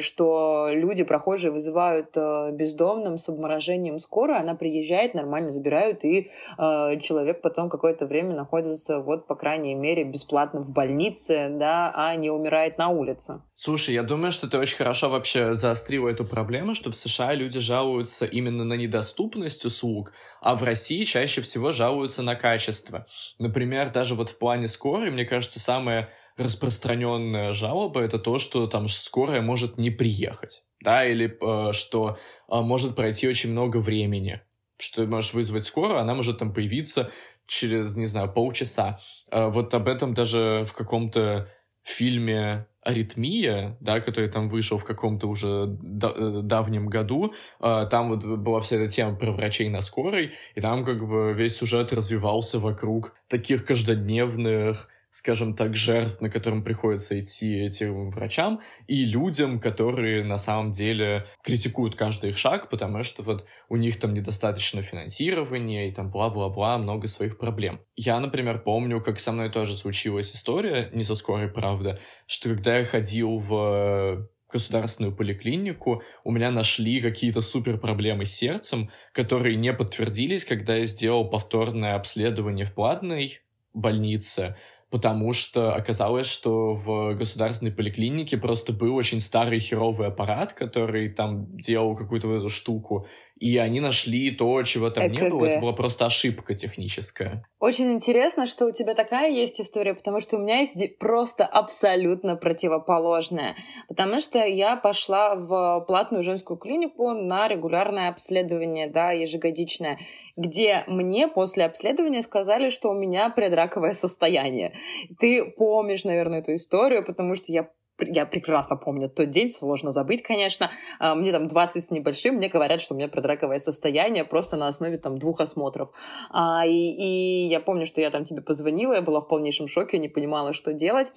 что 0.00 0.68
люди, 0.70 1.04
прохожие, 1.04 1.50
вызывают 1.50 2.16
э, 2.16 2.52
бездомным 2.52 3.18
с 3.18 3.28
обморожением 3.28 3.98
скорую, 3.98 4.38
она 4.38 4.54
приезжает, 4.54 5.14
нормально 5.14 5.50
забирают, 5.50 6.04
и 6.04 6.30
э, 6.58 7.00
человек 7.00 7.42
потом 7.42 7.68
какое-то 7.68 8.06
время 8.06 8.34
находится, 8.34 9.00
вот, 9.00 9.26
по 9.26 9.34
крайней 9.34 9.74
мере, 9.74 10.04
бесплатно 10.04 10.60
в 10.60 10.72
больнице, 10.72 11.48
да, 11.50 11.92
а 11.94 12.14
не 12.16 12.30
умирает 12.30 12.78
на 12.78 12.88
улице. 12.88 13.42
Слушай, 13.54 13.94
я 13.94 14.02
думаю, 14.02 14.32
что 14.32 14.48
ты 14.48 14.58
очень 14.58 14.76
хорошо 14.76 15.10
вообще 15.10 15.52
заострила 15.52 16.08
эту 16.08 16.24
проблему, 16.24 16.74
что 16.74 16.90
в 16.90 16.96
США 16.96 17.34
люди 17.34 17.60
жалуются 17.60 18.24
именно 18.24 18.64
на 18.64 18.74
недоступность 18.74 19.64
услуг, 19.64 20.12
а 20.40 20.56
в 20.56 20.62
России 20.62 21.04
чаще 21.04 21.42
всего 21.42 21.72
жалуются 21.72 22.22
на 22.22 22.36
качество. 22.36 23.06
Например, 23.38 23.90
даже 23.90 24.14
вот 24.14 24.30
в 24.30 24.38
плане 24.38 24.66
скорой, 24.66 25.10
мне 25.10 25.24
кажется, 25.24 25.60
самое 25.60 26.08
распространенная 26.36 27.52
жалоба 27.52 28.00
это 28.00 28.18
то, 28.18 28.38
что 28.38 28.66
там 28.66 28.88
скорая 28.88 29.40
может 29.40 29.78
не 29.78 29.90
приехать, 29.90 30.64
да, 30.80 31.06
или 31.06 31.36
э, 31.40 31.72
что 31.72 32.18
э, 32.48 32.60
может 32.60 32.96
пройти 32.96 33.28
очень 33.28 33.52
много 33.52 33.78
времени, 33.78 34.40
что 34.78 35.02
ты 35.02 35.08
можешь 35.08 35.34
вызвать 35.34 35.64
скорую, 35.64 36.00
она 36.00 36.14
может 36.14 36.38
там 36.38 36.52
появиться 36.52 37.10
через, 37.46 37.96
не 37.96 38.06
знаю, 38.06 38.32
полчаса. 38.32 39.00
Э, 39.30 39.48
вот 39.48 39.72
об 39.74 39.88
этом 39.88 40.14
даже 40.14 40.66
в 40.68 40.72
каком-то 40.72 41.50
фильме 41.84 42.66
«Аритмия», 42.80 43.76
да, 43.80 44.00
который 44.00 44.28
там 44.28 44.48
вышел 44.48 44.78
в 44.78 44.84
каком-то 44.84 45.28
уже 45.28 45.66
да- 45.68 46.42
давнем 46.42 46.88
году, 46.88 47.34
э, 47.60 47.86
там 47.90 48.08
вот 48.08 48.24
была 48.24 48.60
вся 48.60 48.76
эта 48.76 48.88
тема 48.88 49.16
про 49.16 49.30
врачей 49.30 49.68
на 49.68 49.82
скорой, 49.82 50.32
и 50.54 50.60
там 50.60 50.84
как 50.84 51.06
бы 51.06 51.32
весь 51.32 51.56
сюжет 51.56 51.92
развивался 51.92 52.58
вокруг 52.58 53.14
таких 53.28 53.64
каждодневных 53.64 54.88
скажем 55.14 55.54
так, 55.54 55.76
жертв, 55.76 56.20
на 56.20 56.28
которым 56.28 56.64
приходится 56.64 57.20
идти 57.20 57.60
этим 57.60 58.10
врачам, 58.10 58.60
и 58.88 59.04
людям, 59.04 59.60
которые 59.60 60.24
на 60.24 60.38
самом 60.38 60.72
деле 60.72 61.26
критикуют 61.44 61.94
каждый 61.94 62.30
их 62.30 62.38
шаг, 62.38 62.68
потому 62.68 63.04
что 63.04 63.22
вот 63.22 63.46
у 63.68 63.76
них 63.76 64.00
там 64.00 64.12
недостаточно 64.12 64.82
финансирования 64.82 65.88
и 65.88 65.92
там 65.92 66.10
бла-бла-бла, 66.10 66.78
много 66.78 67.06
своих 67.06 67.38
проблем. 67.38 67.80
Я, 67.94 68.18
например, 68.18 68.58
помню, 68.64 69.00
как 69.00 69.20
со 69.20 69.30
мной 69.30 69.50
тоже 69.50 69.76
случилась 69.76 70.34
история, 70.34 70.90
не 70.92 71.04
со 71.04 71.14
скорой, 71.14 71.48
правда, 71.48 72.00
что 72.26 72.48
когда 72.48 72.78
я 72.78 72.84
ходил 72.84 73.38
в 73.38 74.28
государственную 74.52 75.14
поликлинику, 75.14 76.02
у 76.24 76.32
меня 76.32 76.50
нашли 76.50 77.00
какие-то 77.00 77.40
супер 77.40 77.78
проблемы 77.78 78.24
с 78.24 78.34
сердцем, 78.34 78.90
которые 79.12 79.54
не 79.54 79.72
подтвердились, 79.72 80.44
когда 80.44 80.74
я 80.74 80.84
сделал 80.84 81.30
повторное 81.30 81.94
обследование 81.94 82.66
в 82.66 82.74
платной 82.74 83.38
больнице, 83.74 84.56
потому 84.94 85.32
что 85.32 85.74
оказалось, 85.74 86.28
что 86.28 86.74
в 86.74 87.14
государственной 87.16 87.72
поликлинике 87.72 88.38
просто 88.38 88.72
был 88.72 88.94
очень 88.94 89.18
старый 89.18 89.58
херовый 89.58 90.06
аппарат, 90.06 90.52
который 90.52 91.08
там 91.08 91.48
делал 91.56 91.96
какую-то 91.96 92.28
вот 92.28 92.36
эту 92.36 92.48
штуку, 92.48 93.08
и 93.38 93.58
они 93.58 93.80
нашли 93.80 94.30
то, 94.30 94.62
чего 94.62 94.90
там 94.90 95.06
ЭКГ. 95.06 95.20
не 95.20 95.28
было. 95.28 95.44
Это 95.44 95.60
была 95.60 95.72
просто 95.72 96.06
ошибка 96.06 96.54
техническая. 96.54 97.44
Очень 97.58 97.92
интересно, 97.92 98.46
что 98.46 98.66
у 98.66 98.72
тебя 98.72 98.94
такая 98.94 99.30
есть 99.30 99.60
история, 99.60 99.94
потому 99.94 100.20
что 100.20 100.36
у 100.36 100.38
меня 100.38 100.60
есть 100.60 100.98
просто 100.98 101.44
абсолютно 101.44 102.36
противоположная. 102.36 103.56
Потому 103.88 104.20
что 104.20 104.38
я 104.44 104.76
пошла 104.76 105.34
в 105.34 105.84
платную 105.86 106.22
женскую 106.22 106.56
клинику 106.58 107.10
на 107.12 107.48
регулярное 107.48 108.08
обследование, 108.08 108.88
да, 108.88 109.10
ежегодичное, 109.10 109.98
где 110.36 110.84
мне 110.86 111.26
после 111.26 111.64
обследования 111.64 112.22
сказали, 112.22 112.70
что 112.70 112.90
у 112.90 112.94
меня 112.94 113.30
предраковое 113.30 113.94
состояние. 113.94 114.74
Ты 115.18 115.44
помнишь, 115.44 116.04
наверное, 116.04 116.38
эту 116.38 116.54
историю, 116.54 117.04
потому 117.04 117.34
что 117.34 117.50
я 117.50 117.68
я 117.98 118.26
прекрасно 118.26 118.76
помню 118.76 119.08
тот 119.08 119.30
день, 119.30 119.48
сложно 119.48 119.92
забыть, 119.92 120.22
конечно. 120.22 120.70
А, 120.98 121.14
мне 121.14 121.32
там 121.32 121.46
20 121.46 121.84
с 121.84 121.90
небольшим, 121.90 122.36
мне 122.36 122.48
говорят, 122.48 122.80
что 122.80 122.94
у 122.94 122.96
меня 122.96 123.08
предраковое 123.08 123.58
состояние 123.58 124.24
просто 124.24 124.56
на 124.56 124.68
основе 124.68 124.98
там 124.98 125.18
двух 125.18 125.40
осмотров. 125.40 125.90
А, 126.30 126.66
и, 126.66 126.70
и 126.70 127.46
я 127.48 127.60
помню, 127.60 127.86
что 127.86 128.00
я 128.00 128.10
там 128.10 128.24
тебе 128.24 128.42
позвонила, 128.42 128.94
я 128.94 129.02
была 129.02 129.20
в 129.20 129.28
полнейшем 129.28 129.68
шоке, 129.68 129.98
не 129.98 130.08
понимала, 130.08 130.52
что 130.52 130.72
делать. 130.72 131.12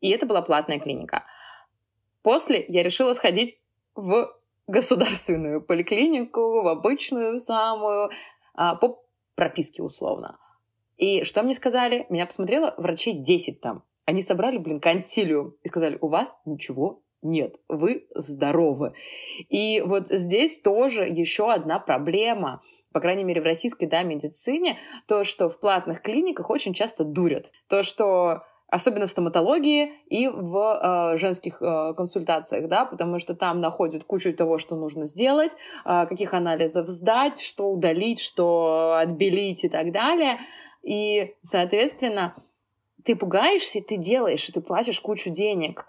И 0.00 0.10
это 0.10 0.26
была 0.26 0.42
платная 0.42 0.78
клиника. 0.78 1.24
После 2.22 2.64
я 2.68 2.82
решила 2.82 3.14
сходить 3.14 3.58
в 3.94 4.32
государственную 4.66 5.60
поликлинику, 5.60 6.62
в 6.62 6.68
обычную 6.68 7.38
самую, 7.38 8.10
а, 8.54 8.76
по 8.76 9.02
прописке 9.34 9.82
условно. 9.82 10.38
И 10.96 11.24
что 11.24 11.42
мне 11.42 11.54
сказали? 11.54 12.06
Меня 12.10 12.26
посмотрела 12.26 12.74
врачей 12.76 13.14
10 13.14 13.60
там. 13.60 13.82
Они 14.12 14.20
собрали, 14.20 14.58
блин, 14.58 14.78
консилиум 14.78 15.54
и 15.62 15.68
сказали, 15.68 15.96
у 16.02 16.08
вас 16.08 16.38
ничего 16.44 17.00
нет, 17.22 17.56
вы 17.66 18.06
здоровы. 18.14 18.92
И 19.48 19.82
вот 19.86 20.08
здесь 20.10 20.60
тоже 20.60 21.04
еще 21.04 21.50
одна 21.50 21.78
проблема, 21.78 22.60
по 22.92 23.00
крайней 23.00 23.24
мере, 23.24 23.40
в 23.40 23.44
российской 23.44 23.86
да, 23.86 24.02
медицине, 24.02 24.78
то, 25.08 25.24
что 25.24 25.48
в 25.48 25.58
платных 25.58 26.02
клиниках 26.02 26.50
очень 26.50 26.74
часто 26.74 27.04
дурят. 27.04 27.52
То, 27.70 27.82
что 27.82 28.42
особенно 28.68 29.06
в 29.06 29.10
стоматологии 29.10 29.92
и 30.10 30.28
в 30.28 31.12
э, 31.14 31.16
женских 31.16 31.62
э, 31.62 31.94
консультациях, 31.94 32.68
да, 32.68 32.84
потому 32.84 33.18
что 33.18 33.34
там 33.34 33.62
находят 33.62 34.04
кучу 34.04 34.34
того, 34.34 34.58
что 34.58 34.76
нужно 34.76 35.06
сделать, 35.06 35.52
э, 35.86 36.04
каких 36.06 36.34
анализов 36.34 36.86
сдать, 36.88 37.40
что 37.40 37.70
удалить, 37.70 38.20
что 38.20 38.98
отбелить 38.98 39.64
и 39.64 39.70
так 39.70 39.90
далее. 39.90 40.38
И, 40.82 41.34
соответственно, 41.42 42.34
ты 43.04 43.16
пугаешься, 43.16 43.80
ты 43.80 43.96
делаешь, 43.96 44.48
и 44.48 44.52
ты 44.52 44.60
платишь 44.60 45.00
кучу 45.00 45.30
денег. 45.30 45.86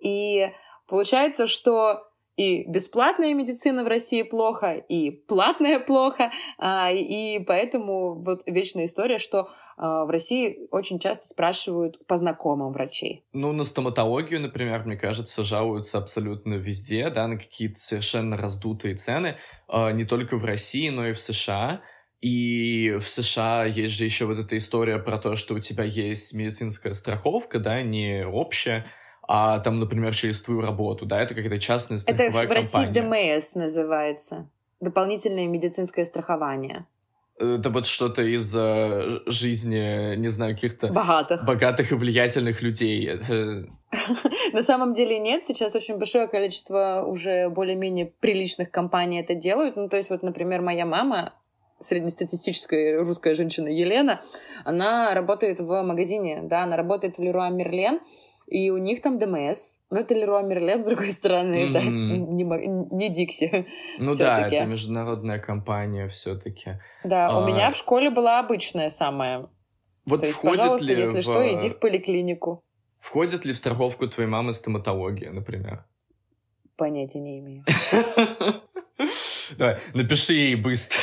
И 0.00 0.50
получается, 0.86 1.46
что 1.46 2.02
и 2.36 2.68
бесплатная 2.68 3.32
медицина 3.32 3.84
в 3.84 3.86
России 3.86 4.22
плохо, 4.22 4.72
и 4.72 5.10
платная 5.10 5.78
плохо, 5.86 6.32
а, 6.58 6.90
и 6.90 7.38
поэтому 7.44 8.14
вот 8.14 8.42
вечная 8.46 8.86
история, 8.86 9.18
что 9.18 9.48
а, 9.76 10.04
в 10.04 10.10
России 10.10 10.66
очень 10.70 10.98
часто 10.98 11.26
спрашивают 11.26 12.04
по 12.06 12.16
знакомым 12.16 12.72
врачей. 12.72 13.24
Ну, 13.32 13.52
на 13.52 13.62
стоматологию, 13.62 14.40
например, 14.40 14.84
мне 14.84 14.96
кажется, 14.96 15.44
жалуются 15.44 15.98
абсолютно 15.98 16.54
везде, 16.54 17.08
да, 17.10 17.28
на 17.28 17.38
какие-то 17.38 17.78
совершенно 17.78 18.36
раздутые 18.36 18.96
цены, 18.96 19.36
а, 19.68 19.92
не 19.92 20.04
только 20.04 20.36
в 20.36 20.44
России, 20.44 20.88
но 20.88 21.06
и 21.06 21.12
в 21.12 21.20
США. 21.20 21.82
И 22.20 22.96
в 23.00 23.08
США 23.08 23.64
есть 23.66 23.94
же 23.94 24.04
еще 24.04 24.24
вот 24.24 24.38
эта 24.38 24.56
история 24.56 24.98
про 24.98 25.18
то, 25.18 25.36
что 25.36 25.54
у 25.54 25.58
тебя 25.58 25.84
есть 25.84 26.32
медицинская 26.32 26.94
страховка, 26.94 27.58
да, 27.58 27.82
не 27.82 28.26
общая, 28.26 28.86
а 29.26 29.58
там, 29.60 29.78
например, 29.78 30.14
через 30.14 30.42
твою 30.42 30.60
работу, 30.60 31.06
да, 31.06 31.20
это 31.20 31.34
какая-то 31.34 31.58
частная 31.58 31.98
страховая 31.98 32.28
Это 32.28 32.38
в 32.38 32.72
компания. 32.72 33.00
России 33.00 33.36
ДМС 33.36 33.54
называется. 33.54 34.48
Дополнительное 34.80 35.46
медицинское 35.46 36.04
страхование. 36.04 36.86
Это 37.36 37.70
вот 37.70 37.86
что-то 37.86 38.22
из 38.22 38.54
э, 38.56 39.20
жизни, 39.26 40.14
не 40.14 40.28
знаю, 40.28 40.54
каких-то 40.54 40.86
Богатых. 40.88 41.44
богатых 41.44 41.90
и 41.90 41.94
влиятельных 41.96 42.62
людей. 42.62 43.08
Это... 43.08 43.66
На 44.52 44.62
самом 44.62 44.92
деле 44.92 45.18
нет. 45.18 45.42
Сейчас 45.42 45.74
очень 45.74 45.98
большое 45.98 46.28
количество 46.28 47.04
уже 47.04 47.48
более-менее 47.48 48.12
приличных 48.20 48.70
компаний 48.70 49.20
это 49.20 49.34
делают. 49.34 49.74
Ну, 49.74 49.88
то 49.88 49.96
есть 49.96 50.10
вот, 50.10 50.22
например, 50.22 50.62
моя 50.62 50.86
мама, 50.86 51.32
среднестатистическая 51.84 52.98
русская 52.98 53.34
женщина 53.34 53.68
Елена, 53.68 54.20
она 54.64 55.14
работает 55.14 55.58
в 55.60 55.82
магазине, 55.82 56.40
да, 56.42 56.64
она 56.64 56.76
работает 56.76 57.18
в 57.18 57.22
Леруа 57.22 57.50
Мерлен, 57.50 58.00
и 58.46 58.70
у 58.70 58.76
них 58.76 59.00
там 59.00 59.18
ДМС. 59.18 59.78
Но 59.90 60.00
это 60.00 60.14
Леруа 60.14 60.42
Мерлен, 60.42 60.82
с 60.82 60.86
другой 60.86 61.08
стороны, 61.10 61.70
это 61.70 61.80
Мгм. 61.80 62.36
не, 62.36 62.44
не 62.44 63.08
Дикси. 63.08 63.66
Ну 63.98 64.14
да, 64.16 64.48
это 64.48 64.66
международная 64.66 65.38
компания 65.38 66.08
все-таки. 66.08 66.80
Да, 67.04 67.38
у 67.38 67.44
А. 67.44 67.46
меня 67.46 67.70
в 67.70 67.76
школе 67.76 68.10
была 68.10 68.40
обычная 68.40 68.90
самая. 68.90 69.48
Вот 70.06 70.20
То 70.20 70.26
есть, 70.26 70.36
входит 70.38 70.58
пожалуйста, 70.60 70.86
ли 70.86 70.94
если 71.00 71.20
в... 71.20 71.22
что, 71.22 71.54
иди 71.54 71.70
в 71.70 71.78
поликлинику. 71.80 72.62
Входит 73.00 73.44
ли 73.46 73.52
в 73.52 73.56
страховку 73.56 74.06
твоей 74.08 74.28
мамы 74.28 74.52
стоматология, 74.52 75.30
например? 75.30 75.84
Понятия 76.76 77.20
не 77.20 77.38
имею. 77.38 77.64
Давай, 79.58 79.78
напиши 79.94 80.32
ей 80.34 80.54
быстро. 80.56 81.00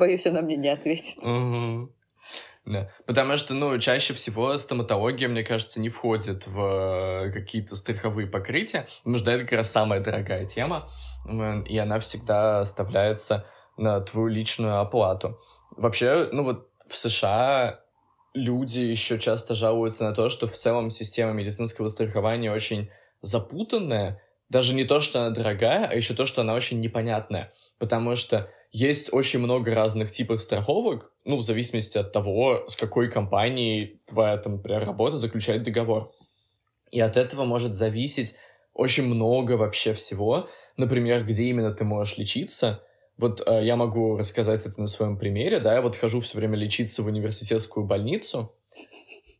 Боюсь, 0.00 0.26
она 0.26 0.40
мне 0.40 0.56
не 0.56 0.68
ответит. 0.68 1.18
Да. 2.66 2.90
Потому 3.06 3.36
что, 3.36 3.54
ну, 3.54 3.78
чаще 3.78 4.14
всего 4.14 4.56
стоматология, 4.58 5.28
мне 5.28 5.42
кажется, 5.42 5.80
не 5.80 5.88
входит 5.88 6.46
в 6.46 7.26
э, 7.26 7.32
какие-то 7.32 7.74
страховые 7.74 8.26
покрытия, 8.26 8.86
потому 8.98 9.16
что 9.18 9.30
это 9.30 9.44
как 9.44 9.52
раз 9.52 9.70
самая 9.70 10.00
дорогая 10.00 10.46
тема, 10.46 10.90
и 11.66 11.78
она 11.78 11.98
всегда 12.00 12.60
оставляется 12.60 13.46
на 13.76 14.00
твою 14.00 14.28
личную 14.28 14.78
оплату. 14.78 15.38
Вообще, 15.76 16.28
ну 16.32 16.44
вот 16.44 16.68
в 16.88 16.96
США 16.96 17.80
люди 18.34 18.80
еще 18.80 19.18
часто 19.18 19.54
жалуются 19.54 20.04
на 20.04 20.14
то, 20.14 20.28
что 20.28 20.46
в 20.46 20.56
целом 20.56 20.90
система 20.90 21.32
медицинского 21.32 21.88
страхования 21.88 22.52
очень 22.52 22.90
запутанная, 23.22 24.22
даже 24.48 24.74
не 24.74 24.84
то, 24.84 25.00
что 25.00 25.20
она 25.20 25.30
дорогая, 25.30 25.86
а 25.86 25.94
еще 25.94 26.14
то, 26.14 26.26
что 26.26 26.42
она 26.42 26.54
очень 26.54 26.80
непонятная, 26.80 27.52
потому 27.78 28.16
что 28.16 28.50
есть 28.72 29.12
очень 29.12 29.40
много 29.40 29.74
разных 29.74 30.10
типов 30.10 30.40
страховок, 30.40 31.12
ну, 31.24 31.36
в 31.36 31.42
зависимости 31.42 31.98
от 31.98 32.12
того, 32.12 32.64
с 32.66 32.76
какой 32.76 33.10
компанией 33.10 34.00
твоя, 34.06 34.36
там, 34.38 34.56
например, 34.56 34.84
работа 34.84 35.16
заключает 35.16 35.64
договор. 35.64 36.12
И 36.90 37.00
от 37.00 37.16
этого 37.16 37.44
может 37.44 37.74
зависеть 37.74 38.36
очень 38.74 39.04
много 39.04 39.52
вообще 39.52 39.92
всего. 39.92 40.48
Например, 40.76 41.24
где 41.24 41.44
именно 41.44 41.72
ты 41.72 41.84
можешь 41.84 42.16
лечиться. 42.16 42.82
Вот 43.16 43.42
э, 43.46 43.64
я 43.64 43.76
могу 43.76 44.16
рассказать 44.16 44.64
это 44.64 44.80
на 44.80 44.86
своем 44.86 45.18
примере, 45.18 45.60
да, 45.60 45.74
я 45.74 45.82
вот 45.82 45.96
хожу 45.96 46.20
все 46.20 46.38
время 46.38 46.56
лечиться 46.56 47.02
в 47.02 47.06
университетскую 47.06 47.84
больницу, 47.84 48.54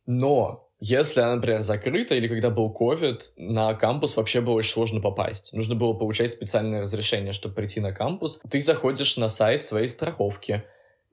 но 0.05 0.69
если 0.83 1.21
она, 1.21 1.35
например, 1.35 1.61
закрыта, 1.61 2.15
или 2.15 2.27
когда 2.27 2.49
был 2.49 2.71
ковид, 2.71 3.33
на 3.37 3.75
кампус 3.75 4.17
вообще 4.17 4.41
было 4.41 4.55
очень 4.55 4.71
сложно 4.71 4.99
попасть. 4.99 5.53
Нужно 5.53 5.75
было 5.75 5.93
получать 5.93 6.33
специальное 6.33 6.81
разрешение, 6.81 7.33
чтобы 7.33 7.53
прийти 7.53 7.79
на 7.79 7.93
кампус. 7.93 8.41
Ты 8.49 8.59
заходишь 8.61 9.15
на 9.15 9.29
сайт 9.29 9.61
своей 9.61 9.87
страховки 9.87 10.63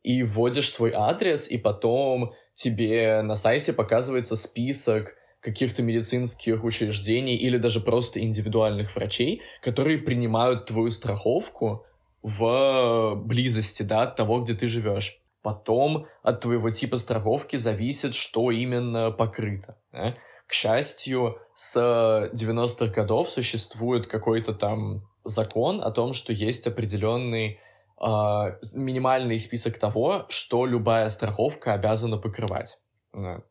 и 0.03 0.23
вводишь 0.23 0.71
свой 0.71 0.93
адрес, 0.95 1.51
и 1.51 1.59
потом 1.59 2.33
тебе 2.55 3.21
на 3.21 3.37
сайте 3.37 3.75
показывается 3.75 4.37
список 4.37 5.17
каких-то 5.41 5.83
медицинских 5.83 6.65
учреждений 6.65 7.37
или 7.37 7.59
даже 7.59 7.81
просто 7.81 8.21
индивидуальных 8.21 8.97
врачей, 8.97 9.43
которые 9.61 9.99
принимают 9.99 10.65
твою 10.65 10.91
страховку 10.91 11.85
в 12.23 13.17
близости 13.17 13.83
да, 13.83 14.05
от 14.05 14.17
того, 14.17 14.41
где 14.41 14.55
ты 14.55 14.67
живешь. 14.67 15.21
Потом 15.43 16.07
от 16.23 16.41
твоего 16.41 16.71
типа 16.71 16.97
страховки 16.99 17.57
зависит, 17.57 18.15
что 18.15 18.51
именно 18.51 19.11
покрыто. 19.11 19.79
да. 19.93 20.15
К 20.47 20.53
счастью, 20.55 21.39
с 21.55 21.77
90-х 21.77 22.87
годов 22.87 23.29
существует 23.29 24.07
какой-то 24.07 24.55
там 24.55 25.03
закон 25.25 25.83
о 25.83 25.91
том, 25.91 26.15
что 26.15 26.33
есть 26.33 26.67
определенный 26.67 27.61
а, 27.99 28.57
минимальный 28.75 29.39
список 29.39 29.79
того, 29.79 30.25
что 30.31 30.65
любая 30.65 31.11
страховка 31.11 31.75
обязана 31.75 32.17
покрывать. 32.17 32.79
Да. 33.13 33.43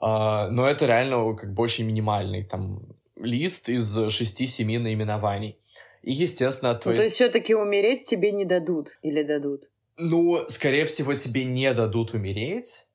А, 0.00 0.48
но 0.48 0.66
это 0.66 0.86
реально 0.86 1.36
как 1.36 1.54
бы 1.54 1.62
очень 1.62 1.86
минимальный 1.86 2.44
там 2.44 2.80
лист 3.16 3.68
из 3.68 3.96
6-7 3.96 4.78
наименований. 4.80 5.56
И, 6.02 6.12
естественно, 6.12 6.72
от 6.72 6.78
Ну, 6.78 6.82
твоей... 6.82 6.96
то 6.96 7.02
есть 7.04 7.14
все-таки 7.16 7.54
умереть 7.54 8.02
тебе 8.02 8.32
не 8.32 8.44
дадут 8.44 8.88
или 9.02 9.22
дадут? 9.22 9.69
Ну, 10.00 10.44
скорее 10.48 10.86
всего, 10.86 11.14
тебе 11.14 11.44
не 11.44 11.72
дадут 11.74 12.14
умереть, 12.14 12.86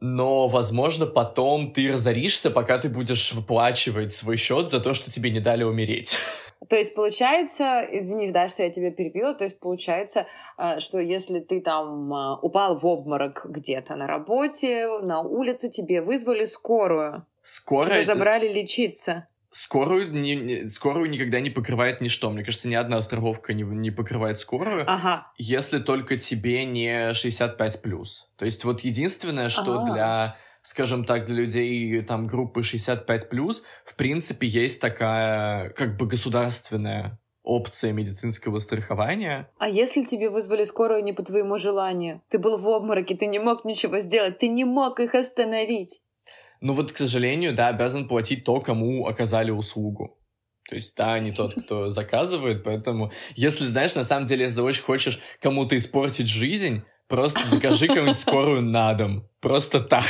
но, 0.00 0.48
возможно, 0.48 1.06
потом 1.06 1.72
ты 1.72 1.92
разоришься, 1.92 2.50
пока 2.50 2.78
ты 2.78 2.88
будешь 2.88 3.32
выплачивать 3.32 4.12
свой 4.12 4.36
счет 4.36 4.70
за 4.70 4.80
то, 4.80 4.94
что 4.94 5.10
тебе 5.10 5.30
не 5.30 5.40
дали 5.40 5.64
умереть. 5.64 6.16
То 6.68 6.76
есть 6.76 6.94
получается, 6.94 7.86
извини, 7.90 8.30
да, 8.30 8.48
что 8.48 8.62
я 8.62 8.70
тебя 8.70 8.90
перебила, 8.90 9.32
то 9.32 9.44
есть 9.44 9.58
получается, 9.58 10.26
а, 10.56 10.80
что 10.80 10.98
если 10.98 11.38
ты 11.38 11.60
там 11.60 12.12
а, 12.12 12.38
упал 12.42 12.76
в 12.76 12.84
обморок 12.84 13.46
где-то 13.48 13.94
на 13.94 14.06
работе, 14.06 14.88
на 15.00 15.20
улице, 15.20 15.70
тебе 15.70 16.02
вызвали 16.02 16.44
скорую, 16.44 17.24
Скоро... 17.42 17.84
тебя 17.84 18.02
забрали 18.02 18.48
лечиться. 18.48 19.28
Скорую, 19.60 20.12
не- 20.12 20.36
не- 20.36 20.68
скорую 20.68 21.10
никогда 21.10 21.40
не 21.40 21.50
покрывает 21.50 22.00
ничто. 22.00 22.30
Мне 22.30 22.44
кажется, 22.44 22.68
ни 22.68 22.76
одна 22.76 23.02
страховка 23.02 23.54
не, 23.54 23.64
не 23.64 23.90
покрывает 23.90 24.38
скорую, 24.38 24.84
Ага, 24.86 25.32
если 25.36 25.78
только 25.80 26.16
тебе 26.16 26.64
не 26.64 27.12
65+. 27.12 28.28
То 28.36 28.44
есть 28.44 28.64
вот 28.64 28.82
единственное, 28.82 29.48
что 29.48 29.80
А. 29.80 29.92
для, 29.92 30.36
скажем 30.62 31.04
так, 31.04 31.26
для 31.26 31.34
людей 31.34 32.00
там 32.02 32.28
группы 32.28 32.60
65+, 32.62 33.64
в 33.84 33.96
принципе, 33.96 34.46
есть 34.46 34.80
такая 34.80 35.70
как 35.70 35.96
бы 35.96 36.06
государственная 36.06 37.18
опция 37.42 37.92
медицинского 37.92 38.58
страхования. 38.58 39.50
а 39.58 39.68
если 39.68 40.04
тебе 40.04 40.30
вызвали 40.30 40.62
скорую 40.64 41.02
не 41.02 41.12
по 41.12 41.22
твоему 41.24 41.58
желанию? 41.58 42.22
Ты 42.28 42.38
был 42.38 42.58
в 42.58 42.68
обмороке, 42.68 43.16
ты 43.16 43.26
не 43.26 43.40
мог 43.40 43.64
ничего 43.64 43.98
сделать, 43.98 44.38
ты 44.38 44.48
не 44.48 44.64
мог 44.64 45.00
их 45.00 45.14
остановить. 45.14 46.00
Ну 46.60 46.74
вот, 46.74 46.92
к 46.92 46.96
сожалению, 46.96 47.54
да, 47.54 47.68
обязан 47.68 48.08
платить 48.08 48.44
то, 48.44 48.60
кому 48.60 49.06
оказали 49.06 49.50
услугу. 49.50 50.18
То 50.68 50.74
есть, 50.74 50.96
да, 50.96 51.18
не 51.18 51.32
тот, 51.32 51.54
кто 51.54 51.88
заказывает, 51.88 52.62
поэтому, 52.62 53.10
если, 53.34 53.64
знаешь, 53.64 53.94
на 53.94 54.04
самом 54.04 54.26
деле, 54.26 54.44
если 54.44 54.60
очень 54.60 54.82
хочешь 54.82 55.20
кому-то 55.40 55.76
испортить 55.76 56.28
жизнь, 56.28 56.82
просто 57.06 57.40
закажи 57.46 57.86
кому-нибудь 57.86 58.18
скорую 58.18 58.62
на 58.62 58.92
дом. 58.94 59.28
Просто 59.40 59.80
так. 59.80 60.04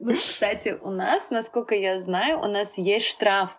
Вот, 0.00 0.16
кстати, 0.16 0.76
у 0.82 0.90
нас, 0.90 1.30
насколько 1.30 1.74
я 1.74 1.98
знаю, 1.98 2.40
у 2.40 2.46
нас 2.46 2.78
есть 2.78 3.06
штраф 3.06 3.50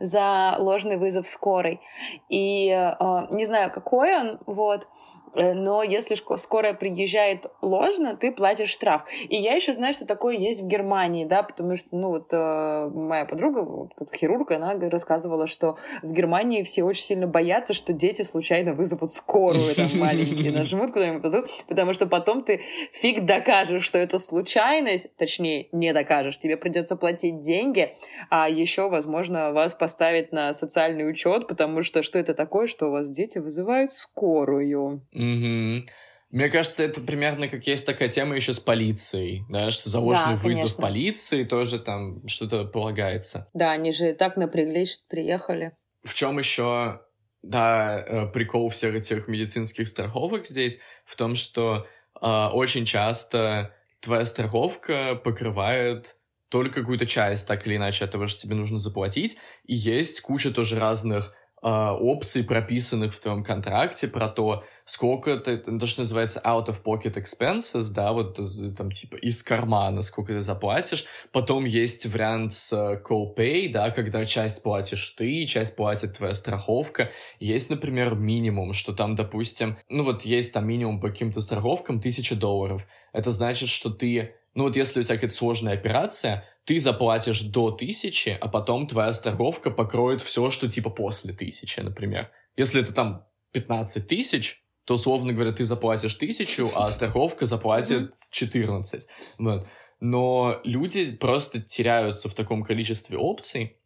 за 0.00 0.56
ложный 0.58 0.96
вызов 0.96 1.28
скорой. 1.28 1.80
И 2.28 2.68
э, 2.68 2.92
не 3.30 3.44
знаю, 3.46 3.72
какой 3.72 4.16
он, 4.16 4.38
вот, 4.46 4.86
но 5.34 5.82
если 5.82 6.16
скорая 6.36 6.74
приезжает 6.74 7.46
ложно, 7.62 8.16
ты 8.16 8.32
платишь 8.32 8.70
штраф. 8.70 9.04
И 9.28 9.36
я 9.36 9.54
еще 9.54 9.72
знаю, 9.72 9.92
что 9.92 10.06
такое 10.06 10.36
есть 10.36 10.62
в 10.62 10.66
Германии, 10.66 11.24
да, 11.24 11.42
потому 11.42 11.76
что, 11.76 11.88
ну, 11.92 12.08
вот 12.10 12.28
э, 12.32 12.90
моя 12.94 13.24
подруга, 13.24 13.60
вот, 13.60 13.92
хирург, 14.14 14.50
она 14.52 14.74
рассказывала, 14.74 15.46
что 15.46 15.76
в 16.02 16.12
Германии 16.12 16.62
все 16.62 16.82
очень 16.82 17.02
сильно 17.02 17.26
боятся, 17.26 17.74
что 17.74 17.92
дети 17.92 18.22
случайно 18.22 18.72
вызовут 18.72 19.12
скорую, 19.12 19.74
там, 19.74 19.88
маленькие, 19.94 20.52
нажмут 20.56 20.90
куда-нибудь, 20.92 21.22
позовут, 21.22 21.48
потому 21.68 21.92
что 21.92 22.06
потом 22.06 22.42
ты 22.42 22.62
фиг 22.92 23.24
докажешь, 23.24 23.84
что 23.84 23.98
это 23.98 24.18
случайность, 24.18 25.14
точнее, 25.16 25.68
не 25.72 25.92
докажешь, 25.92 26.38
тебе 26.38 26.56
придется 26.56 26.96
платить 26.96 27.40
деньги, 27.40 27.94
а 28.30 28.48
еще, 28.48 28.88
возможно, 28.88 29.52
вас 29.52 29.74
поставить 29.74 30.32
на 30.32 30.52
социальный 30.52 31.08
учет, 31.08 31.46
потому 31.48 31.82
что 31.82 32.02
что 32.02 32.18
это 32.18 32.34
такое, 32.34 32.66
что 32.66 32.88
у 32.88 32.90
вас 32.90 33.08
дети 33.08 33.38
вызывают 33.38 33.92
скорую. 33.92 35.02
Мгм. 35.18 35.86
Мне 36.30 36.48
кажется, 36.50 36.82
это 36.82 37.00
примерно 37.00 37.48
как 37.48 37.66
есть 37.66 37.86
такая 37.86 38.08
тема 38.08 38.36
еще 38.36 38.52
с 38.52 38.60
полицией, 38.60 39.44
да, 39.48 39.70
что 39.70 39.88
за 39.88 39.98
Да, 39.98 40.04
вызов 40.04 40.42
конечно. 40.42 40.82
полиции 40.82 41.44
тоже 41.44 41.78
там 41.78 42.26
что-то 42.28 42.64
полагается. 42.64 43.48
Да, 43.54 43.72
они 43.72 43.92
же 43.92 44.14
так 44.14 44.36
напряглись, 44.36 44.94
что 44.94 45.04
приехали. 45.08 45.72
В 46.04 46.14
чем 46.14 46.38
еще, 46.38 47.00
да, 47.42 47.98
э, 47.98 48.26
прикол 48.26 48.68
всех 48.68 48.94
этих 48.94 49.26
медицинских 49.26 49.88
страховок 49.88 50.46
здесь? 50.46 50.80
В 51.06 51.16
том, 51.16 51.34
что 51.34 51.86
э, 52.20 52.26
очень 52.26 52.84
часто 52.84 53.74
твоя 54.00 54.24
страховка 54.24 55.14
покрывает 55.16 56.16
только 56.50 56.80
какую-то 56.80 57.06
часть, 57.06 57.48
так 57.48 57.66
или 57.66 57.76
иначе, 57.76 58.04
от 58.04 58.10
того, 58.10 58.26
что 58.26 58.40
тебе 58.40 58.54
нужно 58.54 58.78
заплатить. 58.78 59.38
И 59.64 59.74
есть 59.74 60.20
куча 60.20 60.50
тоже 60.50 60.78
разных 60.78 61.34
э, 61.62 61.68
опций, 61.68 62.44
прописанных 62.44 63.14
в 63.14 63.20
твоем 63.20 63.42
контракте 63.44 64.08
про 64.08 64.28
то, 64.28 64.64
сколько 64.88 65.32
это, 65.32 65.58
то, 65.58 65.86
что 65.86 66.00
называется 66.00 66.40
out 66.44 66.66
of 66.68 66.82
pocket 66.82 67.22
expenses, 67.22 67.92
да, 67.92 68.12
вот 68.12 68.40
там 68.76 68.90
типа 68.90 69.16
из 69.16 69.42
кармана, 69.42 70.00
сколько 70.00 70.32
ты 70.32 70.40
заплатишь. 70.40 71.04
Потом 71.30 71.66
есть 71.66 72.06
вариант 72.06 72.54
с 72.54 72.72
э, 72.72 73.00
co-pay, 73.06 73.70
да, 73.70 73.90
когда 73.90 74.24
часть 74.24 74.62
платишь 74.62 75.10
ты, 75.10 75.44
часть 75.44 75.76
платит 75.76 76.16
твоя 76.16 76.32
страховка. 76.32 77.10
Есть, 77.38 77.68
например, 77.68 78.14
минимум, 78.14 78.72
что 78.72 78.94
там, 78.94 79.14
допустим, 79.14 79.76
ну 79.90 80.04
вот 80.04 80.22
есть 80.22 80.54
там 80.54 80.66
минимум 80.66 81.00
по 81.00 81.10
каким-то 81.10 81.42
страховкам 81.42 82.00
тысяча 82.00 82.34
долларов. 82.34 82.86
Это 83.12 83.30
значит, 83.30 83.68
что 83.68 83.90
ты 83.90 84.34
ну 84.54 84.64
вот 84.64 84.74
если 84.74 85.00
у 85.00 85.02
тебя 85.02 85.16
какая-то 85.16 85.36
сложная 85.36 85.74
операция, 85.74 86.44
ты 86.64 86.80
заплатишь 86.80 87.42
до 87.42 87.70
тысячи, 87.70 88.36
а 88.40 88.48
потом 88.48 88.86
твоя 88.86 89.12
страховка 89.12 89.70
покроет 89.70 90.22
все, 90.22 90.50
что 90.50 90.66
типа 90.68 90.88
после 90.88 91.34
тысячи, 91.34 91.78
например. 91.80 92.30
Если 92.56 92.80
это 92.80 92.94
там 92.94 93.26
15 93.52 94.06
тысяч, 94.06 94.64
то, 94.88 94.94
условно 94.94 95.34
говоря, 95.34 95.52
ты 95.52 95.64
заплатишь 95.64 96.14
тысячу, 96.14 96.70
а 96.74 96.90
страховка 96.92 97.44
заплатит 97.44 98.14
14. 98.30 99.06
Вот. 99.38 99.66
Но 100.00 100.62
люди 100.64 101.14
просто 101.14 101.60
теряются 101.60 102.30
в 102.30 102.34
таком 102.34 102.64
количестве 102.64 103.18
опций 103.18 103.76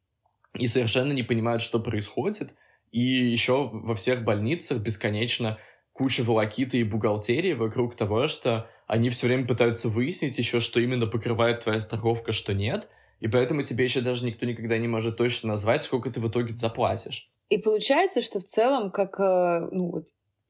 и 0.57 0.69
совершенно 0.69 1.11
не 1.11 1.25
понимают, 1.25 1.61
что 1.61 1.81
происходит. 1.81 2.55
И 2.93 3.01
еще 3.01 3.69
во 3.73 3.97
всех 3.97 4.23
больницах 4.23 4.79
бесконечно 4.79 5.59
куча 5.93 6.23
волокиты 6.23 6.79
и 6.79 6.85
бухгалтерии 6.85 7.55
вокруг 7.55 7.97
того, 7.97 8.29
что 8.29 8.71
они 8.87 9.11
все 9.11 9.27
время 9.27 9.45
пытаются 9.45 9.89
выяснить 9.89 10.39
еще, 10.39 10.61
что 10.61 10.79
именно 10.79 11.07
покрывает 11.07 11.65
твоя 11.65 11.81
страховка, 11.81 12.31
что 12.31 12.55
нет. 12.55 12.89
И 13.19 13.27
поэтому 13.27 13.65
тебе 13.65 13.83
еще 13.83 14.03
даже 14.03 14.25
никто 14.25 14.47
никогда 14.47 14.79
не 14.79 14.87
может 14.87 15.17
точно 15.17 15.49
назвать, 15.49 15.83
сколько 15.83 16.11
ты 16.11 16.21
в 16.21 16.29
итоге 16.29 16.55
заплатишь. 16.55 17.29
И 17.49 17.59
получается, 17.59 18.23
что 18.23 18.39
в 18.39 18.45
целом, 18.45 18.93
как 18.93 19.19
э, 19.19 19.69
ну, 19.73 19.91
вот, 19.91 20.07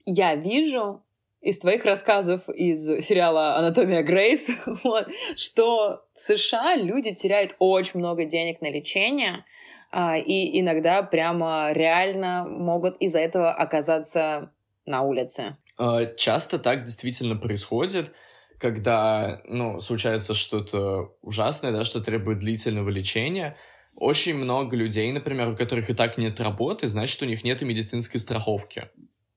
я 0.06 0.34
вижу 0.34 1.02
из 1.40 1.58
твоих 1.58 1.84
рассказов 1.84 2.48
из 2.48 2.86
сериала 3.04 3.56
«Анатомия 3.56 4.02
Грейс», 4.02 4.48
вот, 4.84 5.08
что 5.36 6.04
в 6.14 6.20
США 6.20 6.76
люди 6.76 7.14
теряют 7.14 7.56
очень 7.58 7.98
много 7.98 8.24
денег 8.24 8.60
на 8.60 8.70
лечение, 8.70 9.44
а, 9.90 10.16
и 10.16 10.60
иногда 10.60 11.02
прямо 11.02 11.72
реально 11.72 12.46
могут 12.48 12.96
из-за 12.98 13.18
этого 13.18 13.52
оказаться 13.52 14.52
на 14.86 15.02
улице. 15.02 15.56
А, 15.76 16.06
часто 16.14 16.58
так 16.58 16.84
действительно 16.84 17.36
происходит, 17.36 18.12
когда 18.58 19.42
ну, 19.44 19.80
случается 19.80 20.34
что-то 20.34 21.16
ужасное, 21.22 21.72
да, 21.72 21.82
что 21.82 22.00
требует 22.00 22.38
длительного 22.38 22.88
лечения. 22.88 23.56
Очень 23.96 24.36
много 24.36 24.76
людей, 24.76 25.10
например, 25.10 25.48
у 25.48 25.56
которых 25.56 25.90
и 25.90 25.94
так 25.94 26.16
нет 26.16 26.40
работы, 26.40 26.86
значит, 26.86 27.20
у 27.20 27.26
них 27.26 27.42
нет 27.42 27.60
и 27.60 27.64
медицинской 27.64 28.20
страховки. 28.20 28.88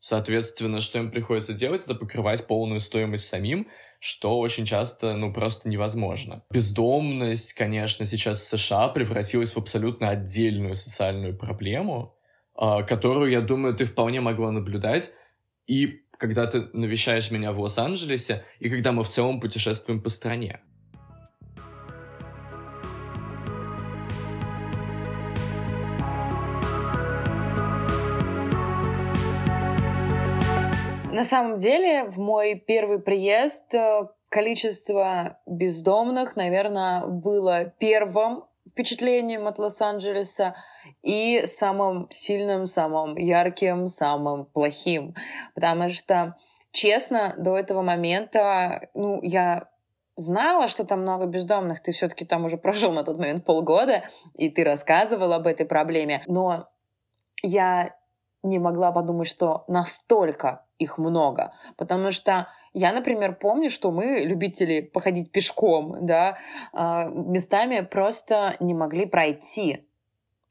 Соответственно, 0.08 0.82
что 0.82 0.99
им 0.99 1.10
приходится 1.10 1.53
делать, 1.53 1.84
это 1.84 1.95
покрывать 1.95 2.45
полную 2.45 2.80
стоимость 2.80 3.28
самим, 3.28 3.70
что 3.99 4.38
очень 4.38 4.64
часто, 4.64 5.18
ну, 5.18 5.34
просто 5.34 5.68
невозможно. 5.68 6.43
Бездомность, 6.51 7.53
конечно, 7.53 8.06
сейчас 8.06 8.39
в 8.39 8.43
США 8.43 8.89
превратилась 8.89 9.53
в 9.53 9.58
абсолютно 9.58 10.10
отдельную 10.10 10.76
социальную 10.76 11.36
проблему, 11.36 12.16
а, 12.53 12.84
которую, 12.84 13.32
я 13.32 13.41
думаю, 13.41 13.74
ты 13.74 13.86
вполне 13.86 14.22
могла 14.22 14.51
наблюдать. 14.51 15.10
И 15.66 16.03
когда 16.20 16.45
ты 16.45 16.68
навещаешь 16.74 17.32
меня 17.32 17.51
в 17.51 17.60
Лос-Анджелесе, 17.60 18.45
и 18.60 18.70
когда 18.70 18.91
мы 18.91 19.03
в 19.03 19.08
целом 19.08 19.39
путешествуем 19.39 20.03
по 20.03 20.10
стране. 20.10 20.62
Самом 31.26 31.57
деле, 31.57 32.05
в 32.05 32.17
мой 32.17 32.55
первый 32.55 32.99
приезд 32.99 33.73
э, 33.73 34.07
количество 34.30 35.39
бездомных, 35.45 36.36
наверное, 36.36 37.05
было 37.05 37.65
первым 37.65 38.45
впечатлением 38.69 39.47
от 39.47 39.59
Лос-Анджелеса 39.59 40.55
и 41.01 41.43
самым 41.45 42.09
сильным, 42.11 42.65
самым 42.65 43.15
ярким, 43.15 43.88
самым 43.88 44.45
плохим. 44.45 45.15
Потому 45.53 45.89
что, 45.89 46.36
честно, 46.71 47.36
до 47.38 47.57
этого 47.57 47.82
момента, 47.82 48.89
ну, 48.93 49.19
я 49.21 49.69
знала, 50.17 50.67
что 50.67 50.84
там 50.86 51.01
много 51.01 51.26
бездомных, 51.26 51.82
ты 51.82 51.91
все-таки 51.91 52.26
там 52.26 52.45
уже 52.45 52.57
прожил 52.57 52.91
на 52.91 53.03
тот 53.03 53.17
момент 53.17 53.45
полгода, 53.45 54.03
и 54.34 54.49
ты 54.49 54.63
рассказывал 54.63 55.34
об 55.34 55.47
этой 55.47 55.65
проблеме, 55.65 56.23
но 56.28 56.69
я 57.41 57.95
не 58.43 58.59
могла 58.59 58.91
подумать, 58.91 59.28
что 59.28 59.63
настолько 59.67 60.64
их 60.78 60.97
много. 60.97 61.53
Потому 61.78 62.11
что 62.11 62.47
я, 62.73 62.91
например, 62.91 63.36
помню, 63.36 63.69
что 63.69 63.91
мы, 63.91 64.26
любители 64.26 64.82
походить 64.82 65.32
пешком, 65.32 66.05
да, 66.05 66.38
а, 66.73 67.05
местами 67.05 67.82
просто 67.82 68.55
не 68.59 68.73
могли 68.73 69.05
пройти 69.05 69.88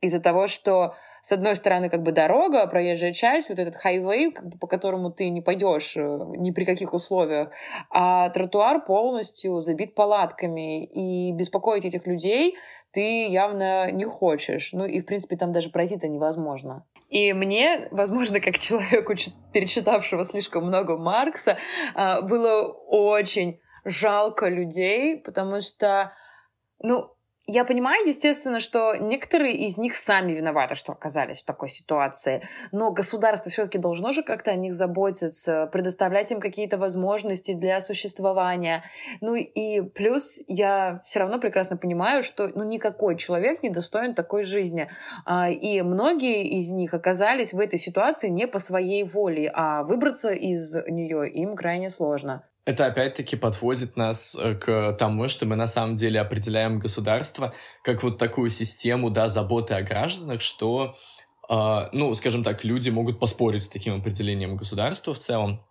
из-за 0.00 0.20
того, 0.20 0.46
что 0.46 0.94
с 1.24 1.32
одной 1.32 1.56
стороны, 1.56 1.88
как 1.88 2.02
бы 2.02 2.12
дорога, 2.12 2.66
проезжая 2.66 3.14
часть, 3.14 3.48
вот 3.48 3.58
этот 3.58 3.76
хайвей, 3.76 4.30
как 4.30 4.46
бы, 4.46 4.58
по 4.58 4.66
которому 4.66 5.10
ты 5.10 5.30
не 5.30 5.40
пойдешь 5.40 5.96
э, 5.96 6.18
ни 6.36 6.50
при 6.50 6.66
каких 6.66 6.92
условиях, 6.92 7.50
а 7.88 8.28
тротуар 8.28 8.84
полностью 8.84 9.60
забит 9.60 9.94
палатками, 9.94 10.84
и 10.84 11.32
беспокоить 11.32 11.86
этих 11.86 12.06
людей 12.06 12.56
ты 12.90 13.26
явно 13.26 13.90
не 13.90 14.04
хочешь. 14.04 14.70
Ну 14.72 14.84
и, 14.84 15.00
в 15.00 15.06
принципе, 15.06 15.36
там 15.36 15.50
даже 15.50 15.70
пройти-то 15.70 16.08
невозможно. 16.08 16.84
И 17.14 17.32
мне, 17.32 17.86
возможно, 17.92 18.40
как 18.40 18.58
человеку, 18.58 19.14
перечитавшего 19.52 20.24
слишком 20.24 20.66
много 20.66 20.98
Маркса, 20.98 21.58
а, 21.94 22.22
было 22.22 22.66
очень 22.72 23.60
жалко 23.84 24.48
людей, 24.48 25.18
потому 25.20 25.60
что, 25.60 26.12
ну, 26.80 27.13
я 27.46 27.64
понимаю, 27.64 28.06
естественно, 28.06 28.58
что 28.58 28.94
некоторые 28.96 29.54
из 29.54 29.76
них 29.76 29.94
сами 29.94 30.32
виноваты, 30.32 30.74
что 30.74 30.92
оказались 30.92 31.42
в 31.42 31.44
такой 31.44 31.68
ситуации, 31.68 32.42
но 32.72 32.90
государство 32.90 33.50
все-таки 33.50 33.76
должно 33.76 34.12
же 34.12 34.22
как-то 34.22 34.50
о 34.50 34.56
них 34.56 34.74
заботиться, 34.74 35.68
предоставлять 35.70 36.30
им 36.32 36.40
какие-то 36.40 36.78
возможности 36.78 37.52
для 37.52 37.82
существования. 37.82 38.82
Ну 39.20 39.34
и 39.34 39.82
плюс 39.82 40.40
я 40.48 41.02
все 41.04 41.20
равно 41.20 41.38
прекрасно 41.38 41.76
понимаю, 41.76 42.22
что 42.22 42.48
ну, 42.48 42.64
никакой 42.64 43.16
человек 43.16 43.62
не 43.62 43.68
достоин 43.68 44.14
такой 44.14 44.44
жизни. 44.44 44.88
А, 45.26 45.50
и 45.50 45.82
многие 45.82 46.48
из 46.58 46.70
них 46.70 46.94
оказались 46.94 47.52
в 47.52 47.60
этой 47.60 47.78
ситуации 47.78 48.28
не 48.28 48.46
по 48.46 48.58
своей 48.58 49.04
воле, 49.04 49.50
а 49.52 49.82
выбраться 49.82 50.30
из 50.30 50.74
нее 50.86 51.28
им 51.28 51.56
крайне 51.56 51.90
сложно. 51.90 52.42
Это 52.64 52.86
опять-таки 52.86 53.36
подводит 53.36 53.96
нас 53.96 54.36
э, 54.40 54.54
к 54.54 54.94
тому, 54.94 55.28
что 55.28 55.44
мы 55.44 55.54
на 55.54 55.66
самом 55.66 55.96
деле 55.96 56.20
определяем 56.20 56.78
государство 56.78 57.54
как 57.82 58.02
вот 58.02 58.16
такую 58.16 58.48
систему, 58.48 59.10
да, 59.10 59.28
заботы 59.28 59.74
о 59.74 59.82
гражданах, 59.82 60.40
что, 60.40 60.96
э, 61.50 61.88
ну, 61.92 62.14
скажем 62.14 62.42
так, 62.42 62.64
люди 62.64 62.88
могут 62.88 63.20
поспорить 63.20 63.64
с 63.64 63.68
таким 63.68 63.96
определением 63.96 64.56
государства 64.56 65.12
в 65.12 65.18
целом. 65.18 65.62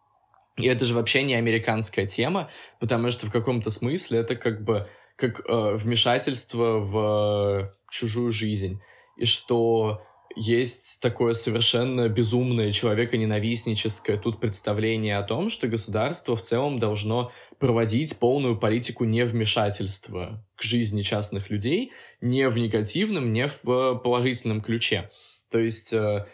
И 0.57 0.67
это 0.67 0.85
же 0.85 0.93
вообще 0.93 1.23
не 1.23 1.33
американская 1.33 2.05
тема, 2.05 2.51
потому 2.79 3.09
что 3.09 3.25
в 3.25 3.31
каком-то 3.31 3.71
смысле 3.71 4.19
это 4.19 4.35
как 4.35 4.63
бы 4.63 4.87
как 5.15 5.41
э, 5.47 5.75
вмешательство 5.75 6.79
в 6.79 7.73
чужую 7.89 8.31
жизнь. 8.31 8.79
И 9.17 9.25
что 9.25 10.03
есть 10.35 10.99
такое 11.01 11.33
совершенно 11.33 12.09
безумное 12.09 12.71
человеконенавистническое 12.71 14.17
тут 14.17 14.39
представление 14.39 15.17
о 15.17 15.23
том, 15.23 15.49
что 15.49 15.67
государство 15.67 16.35
в 16.35 16.41
целом 16.41 16.79
должно 16.79 17.31
проводить 17.59 18.17
полную 18.17 18.57
политику 18.57 19.05
невмешательства 19.05 20.45
к 20.55 20.63
жизни 20.63 21.01
частных 21.01 21.49
людей, 21.49 21.91
не 22.21 22.49
в 22.49 22.57
негативном, 22.57 23.31
не 23.31 23.47
в 23.47 23.95
положительном 24.03 24.61
ключе. 24.61 25.11
То 25.49 25.59
есть 25.59 25.93
э, 25.93 26.25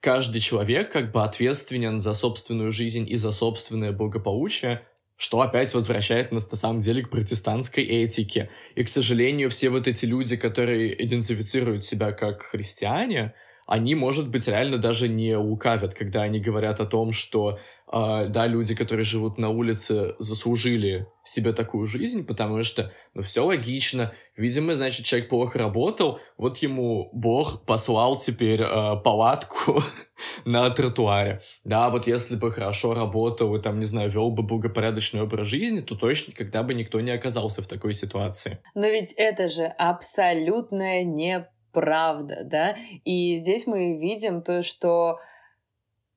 каждый 0.00 0.40
человек 0.40 0.90
как 0.90 1.12
бы 1.12 1.22
ответственен 1.22 2.00
за 2.00 2.14
собственную 2.14 2.72
жизнь 2.72 3.06
и 3.08 3.16
за 3.16 3.32
собственное 3.32 3.92
благополучие, 3.92 4.86
что 5.20 5.42
опять 5.42 5.74
возвращает 5.74 6.32
нас 6.32 6.50
на 6.50 6.56
самом 6.56 6.80
деле 6.80 7.02
к 7.02 7.10
протестантской 7.10 7.84
этике. 7.84 8.48
И, 8.74 8.82
к 8.82 8.88
сожалению, 8.88 9.50
все 9.50 9.68
вот 9.68 9.86
эти 9.86 10.06
люди, 10.06 10.34
которые 10.34 11.04
идентифицируют 11.04 11.84
себя 11.84 12.12
как 12.12 12.44
христиане, 12.44 13.34
они, 13.70 13.94
может 13.94 14.28
быть, 14.28 14.48
реально 14.48 14.78
даже 14.78 15.08
не 15.08 15.36
лукавят, 15.36 15.94
когда 15.94 16.22
они 16.22 16.40
говорят 16.40 16.80
о 16.80 16.86
том, 16.86 17.12
что 17.12 17.60
э, 17.92 18.26
да, 18.28 18.48
люди, 18.48 18.74
которые 18.74 19.04
живут 19.04 19.38
на 19.38 19.50
улице, 19.50 20.16
заслужили 20.18 21.06
себе 21.22 21.52
такую 21.52 21.86
жизнь, 21.86 22.26
потому 22.26 22.64
что, 22.64 22.92
ну, 23.14 23.22
все 23.22 23.44
логично. 23.44 24.12
Видимо, 24.36 24.74
значит, 24.74 25.06
человек 25.06 25.28
плохо 25.28 25.60
работал, 25.60 26.18
вот 26.36 26.58
ему 26.58 27.10
Бог 27.12 27.64
послал 27.64 28.16
теперь 28.16 28.60
э, 28.60 28.96
палатку 29.04 29.84
на 30.44 30.68
тротуаре. 30.70 31.40
Да, 31.62 31.90
вот 31.90 32.08
если 32.08 32.34
бы 32.34 32.50
хорошо 32.50 32.94
работал 32.94 33.54
и, 33.54 33.62
там, 33.62 33.78
не 33.78 33.86
знаю, 33.86 34.10
вел 34.10 34.32
бы 34.32 34.42
благопорядочный 34.42 35.22
образ 35.22 35.46
жизни, 35.46 35.80
то 35.80 35.94
точно 35.94 36.32
никогда 36.32 36.64
бы 36.64 36.74
никто 36.74 37.00
не 37.00 37.12
оказался 37.12 37.62
в 37.62 37.68
такой 37.68 37.94
ситуации. 37.94 38.58
Но 38.74 38.88
ведь 38.88 39.12
это 39.12 39.48
же 39.48 39.66
абсолютная 39.66 41.04
не 41.04 41.46
правда, 41.72 42.40
да? 42.44 42.76
И 43.04 43.36
здесь 43.36 43.66
мы 43.66 43.98
видим 43.98 44.42
то, 44.42 44.62
что 44.62 45.20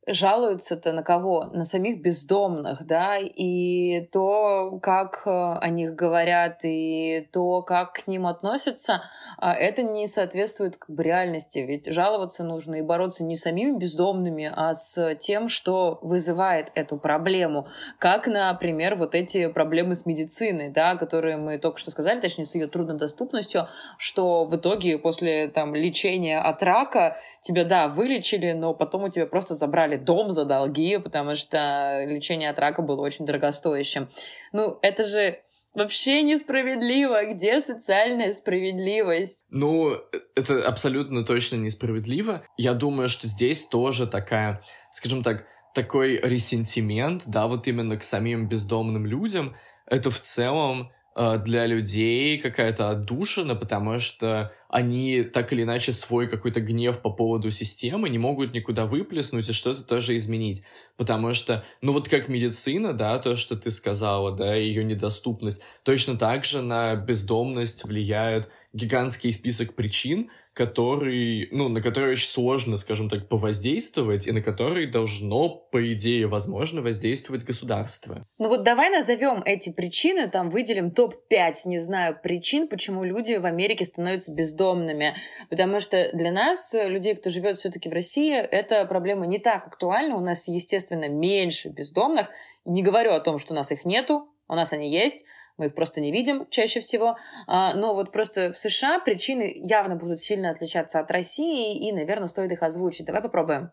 жалуются-то 0.08 0.91
на 0.91 1.04
кого? 1.04 1.45
На 1.45 1.64
самих 1.64 2.01
бездомных, 2.01 2.86
да, 2.86 3.18
и 3.18 4.01
то, 4.12 4.80
как 4.82 5.24
э, 5.26 5.30
о 5.30 5.70
них 5.70 5.95
говорят, 5.95 6.60
и 6.64 7.28
то, 7.32 7.62
как 7.62 7.93
к 7.93 8.08
ним 8.08 8.28
относятся, 8.28 9.04
а 9.38 9.54
это 9.54 9.84
не 9.84 10.08
соответствует 10.08 10.78
как 10.78 10.89
бы 10.89 11.04
реальности. 11.04 11.60
Ведь 11.60 11.91
жаловаться 11.91 12.43
нужно 12.43 12.76
и 12.76 12.82
бороться 12.82 13.24
не 13.24 13.36
самими 13.36 13.78
бездомными, 13.78 14.51
а 14.54 14.74
с 14.74 15.16
тем, 15.16 15.47
что 15.47 15.99
вызывает 16.01 16.72
эту 16.76 16.97
проблему. 16.97 17.68
Как, 17.99 18.28
например, 18.28 18.95
вот 18.95 19.16
эти 19.16 19.47
проблемы 19.47 19.95
с 19.95 20.06
медициной, 20.06 20.70
да, 20.70 20.95
которые 20.95 21.38
мы 21.38 21.58
только 21.58 21.78
что 21.78 21.91
сказали, 21.91 22.20
точнее, 22.20 22.45
с 22.45 22.56
ее 22.56 22.68
труднодоступностью, 22.68 23.68
что 23.97 24.45
в 24.45 24.56
итоге 24.56 24.97
после 24.97 25.47
там, 25.47 25.76
лечения 25.76 26.39
от 26.39 26.62
рака 26.64 27.18
тебя, 27.43 27.65
да, 27.65 27.89
вылечили, 27.89 28.53
но 28.53 28.73
потом 28.73 29.03
у 29.03 29.09
тебя 29.09 29.25
просто 29.27 29.53
забрали 29.53 29.97
дом 29.97 30.31
за 30.31 30.45
долги, 30.45 30.97
потому 30.97 31.35
что 31.35 32.03
лечение 32.07 32.49
от 32.49 32.57
рака 32.57 32.81
было 32.81 33.01
очень 33.01 33.25
дорогостоящим. 33.25 34.07
Ну, 34.53 34.79
это 34.81 35.03
же 35.03 35.41
вообще 35.73 36.21
несправедливо. 36.21 37.33
Где 37.33 37.59
социальная 37.61 38.33
справедливость? 38.33 39.43
Ну, 39.49 39.97
это 40.35 40.65
абсолютно 40.65 41.25
точно 41.25 41.57
несправедливо. 41.57 42.43
Я 42.57 42.73
думаю, 42.73 43.09
что 43.09 43.27
здесь 43.27 43.65
тоже 43.65 44.07
такая, 44.07 44.61
скажем 44.91 45.21
так, 45.21 45.45
такой 45.73 46.17
ресентимент, 46.17 47.23
да, 47.25 47.47
вот 47.47 47.67
именно 47.67 47.97
к 47.97 48.03
самим 48.03 48.47
бездомным 48.47 49.05
людям, 49.05 49.55
это 49.85 50.11
в 50.11 50.19
целом 50.19 50.91
для 51.16 51.66
людей 51.66 52.38
какая-то 52.38 52.89
отдушина, 52.89 53.55
потому 53.55 53.99
что 53.99 54.51
они 54.70 55.22
так 55.24 55.53
или 55.53 55.61
иначе 55.61 55.91
свой 55.91 56.28
какой-то 56.28 56.59
гнев 56.59 56.99
по 57.01 57.11
поводу 57.11 57.51
системы 57.51 58.09
не 58.09 58.18
могут 58.18 58.53
никуда 58.53 58.86
выплеснуть 58.86 59.47
и 59.47 59.53
что-то 59.53 59.84
тоже 59.84 60.18
изменить. 60.18 60.64
Потому 60.97 61.34
что, 61.36 61.64
ну 61.82 61.93
вот 61.93 62.09
как 62.09 62.28
медицина, 62.28 62.93
да, 62.93 63.20
то, 63.20 63.36
что 63.36 63.55
ты 63.55 63.70
сказала, 63.70 64.32
да, 64.32 64.55
ее 64.55 64.84
недоступность, 64.84 65.61
точно 65.84 66.18
так 66.18 66.45
же 66.45 66.61
на 66.64 66.95
бездомность 66.95 67.84
влияет 67.86 68.49
гигантский 68.74 69.32
список 69.32 69.76
причин, 69.76 70.32
который, 70.54 71.47
ну, 71.51 71.68
на 71.68 71.82
который 71.82 72.12
очень 72.12 72.28
сложно, 72.28 72.76
скажем 72.76 73.10
так, 73.10 73.28
повоздействовать, 73.28 74.28
и 74.28 74.32
на 74.32 74.41
который 74.41 74.86
должно, 74.86 75.49
по 75.49 75.93
идее, 75.93 76.28
возможно, 76.28 76.82
воздействовать 76.82 77.43
государство. 77.43 78.26
Ну 78.38 78.49
вот 78.49 78.64
давай 78.64 78.91
назовем 78.91 79.41
эти 79.45 79.72
причины, 79.72 80.30
там 80.30 80.51
выделим 80.51 80.91
топ-5, 80.91 81.54
не 81.66 81.80
знаю, 81.80 82.20
причин, 82.22 82.68
почему 82.68 83.04
люди 83.04 83.34
в 83.34 83.45
Америке 83.45 83.84
становятся 83.84 84.34
бездомными. 84.34 85.16
Потому 85.49 85.80
что 85.80 86.12
для 86.14 86.32
нас, 86.32 86.74
людей, 86.74 87.16
кто 87.16 87.32
живет 87.32 87.58
все-таки 87.58 87.89
в 87.89 87.93
России, 87.93 88.36
эта 88.36 88.86
проблема 88.86 89.26
не 89.26 89.39
так 89.39 89.66
актуальна. 89.66 90.16
У 90.16 90.22
нас, 90.22 90.47
естественно, 90.47 91.10
меньше 91.10 91.70
бездомных. 91.70 92.28
Не 92.66 92.84
говорю 92.84 93.12
о 93.12 93.20
том, 93.20 93.39
что 93.39 93.54
у 93.54 93.56
нас 93.56 93.72
их 93.72 93.86
нету, 93.86 94.30
у 94.47 94.56
нас 94.56 94.72
они 94.72 94.91
есть, 94.91 95.26
мы 95.58 95.68
их 95.68 95.76
просто 95.76 96.01
не 96.01 96.12
видим 96.12 96.47
чаще 96.49 96.80
всего. 96.80 97.16
А, 97.47 97.74
но 97.76 97.93
вот 97.93 98.12
просто 98.12 98.51
в 98.51 98.58
США 98.58 98.99
причины 98.99 99.54
явно 99.56 99.95
будут 99.95 100.22
сильно 100.22 100.49
отличаться 100.49 100.99
от 100.99 101.12
России, 101.12 101.88
и, 101.88 101.91
наверное, 101.91 102.28
стоит 102.28 102.51
их 102.51 102.64
озвучить. 102.64 103.06
Давай 103.06 103.22
попробуем. 103.22 103.72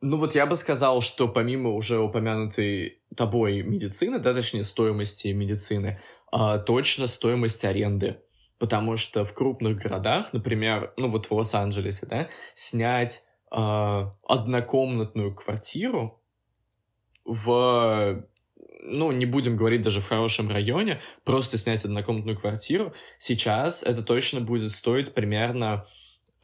Ну 0.00 0.16
вот 0.16 0.34
я 0.34 0.46
бы 0.46 0.56
сказал, 0.56 1.00
что 1.00 1.28
помимо 1.28 1.70
уже 1.70 2.00
упомянутой 2.00 3.00
тобой 3.16 3.62
медицины, 3.62 4.18
да, 4.18 4.34
точнее 4.34 4.64
стоимости 4.64 5.28
медицины, 5.28 6.00
а, 6.30 6.58
точно 6.58 7.06
стоимость 7.06 7.64
аренды. 7.64 8.20
Потому 8.58 8.96
что 8.96 9.24
в 9.24 9.34
крупных 9.34 9.78
городах, 9.78 10.32
например, 10.32 10.92
ну 10.96 11.08
вот 11.08 11.26
в 11.26 11.32
Лос-Анджелесе, 11.32 12.06
да, 12.06 12.28
снять 12.54 13.24
э, 13.50 13.56
однокомнатную 13.56 15.34
квартиру 15.34 16.22
в 17.24 18.24
ну, 18.82 19.12
не 19.12 19.26
будем 19.26 19.56
говорить 19.56 19.82
даже 19.82 20.00
в 20.00 20.08
хорошем 20.08 20.50
районе, 20.50 21.00
просто 21.24 21.56
снять 21.56 21.84
однокомнатную 21.84 22.38
квартиру, 22.38 22.92
сейчас 23.18 23.82
это 23.82 24.02
точно 24.02 24.40
будет 24.40 24.72
стоить 24.72 25.14
примерно 25.14 25.86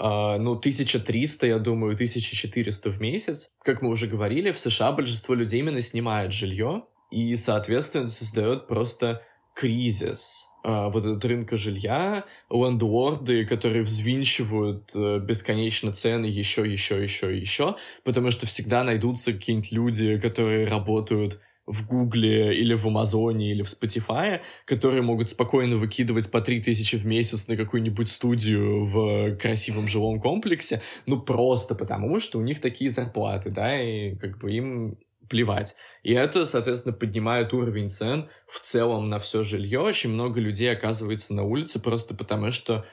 Uh, 0.00 0.38
ну, 0.38 0.52
1300, 0.52 1.48
я 1.48 1.58
думаю, 1.58 1.94
1400 1.94 2.90
в 2.90 3.00
месяц. 3.00 3.50
Как 3.64 3.82
мы 3.82 3.90
уже 3.90 4.06
говорили, 4.06 4.52
в 4.52 4.60
США 4.60 4.92
большинство 4.92 5.34
людей 5.34 5.58
именно 5.58 5.80
снимает 5.80 6.32
жилье, 6.32 6.84
и, 7.10 7.34
соответственно, 7.34 8.06
создает 8.06 8.68
просто 8.68 9.22
кризис 9.56 10.46
uh, 10.64 10.88
вот 10.92 11.04
этот 11.04 11.24
рынка 11.24 11.56
жилья, 11.56 12.24
лендворды, 12.48 13.44
которые 13.44 13.82
взвинчивают 13.82 14.94
uh, 14.94 15.18
бесконечно 15.18 15.92
цены 15.92 16.26
еще, 16.26 16.62
еще, 16.70 17.02
еще, 17.02 17.36
еще, 17.36 17.74
потому 18.04 18.30
что 18.30 18.46
всегда 18.46 18.84
найдутся 18.84 19.32
какие-нибудь 19.32 19.72
люди, 19.72 20.16
которые 20.20 20.68
работают 20.68 21.40
в 21.68 21.86
Гугле 21.86 22.58
или 22.58 22.74
в 22.74 22.86
Амазоне 22.86 23.52
или 23.52 23.62
в 23.62 23.66
Spotify, 23.66 24.40
которые 24.64 25.02
могут 25.02 25.28
спокойно 25.28 25.76
выкидывать 25.76 26.30
по 26.30 26.40
3000 26.40 26.96
в 26.96 27.06
месяц 27.06 27.46
на 27.46 27.56
какую-нибудь 27.56 28.08
студию 28.08 28.86
в 28.86 29.36
красивом 29.36 29.86
жилом 29.86 30.20
комплексе, 30.20 30.82
ну 31.06 31.20
просто 31.20 31.74
потому, 31.74 32.20
что 32.20 32.38
у 32.38 32.42
них 32.42 32.60
такие 32.60 32.90
зарплаты, 32.90 33.50
да, 33.50 33.80
и 33.80 34.16
как 34.16 34.38
бы 34.38 34.50
им 34.52 34.98
плевать. 35.28 35.76
И 36.02 36.12
это, 36.14 36.46
соответственно, 36.46 36.94
поднимает 36.94 37.52
уровень 37.52 37.90
цен 37.90 38.30
в 38.46 38.60
целом 38.60 39.10
на 39.10 39.18
все 39.18 39.44
жилье. 39.44 39.80
Очень 39.80 40.10
много 40.10 40.40
людей 40.40 40.72
оказывается 40.72 41.34
на 41.34 41.44
улице 41.44 41.82
просто 41.82 42.14
потому, 42.14 42.50
что, 42.50 42.86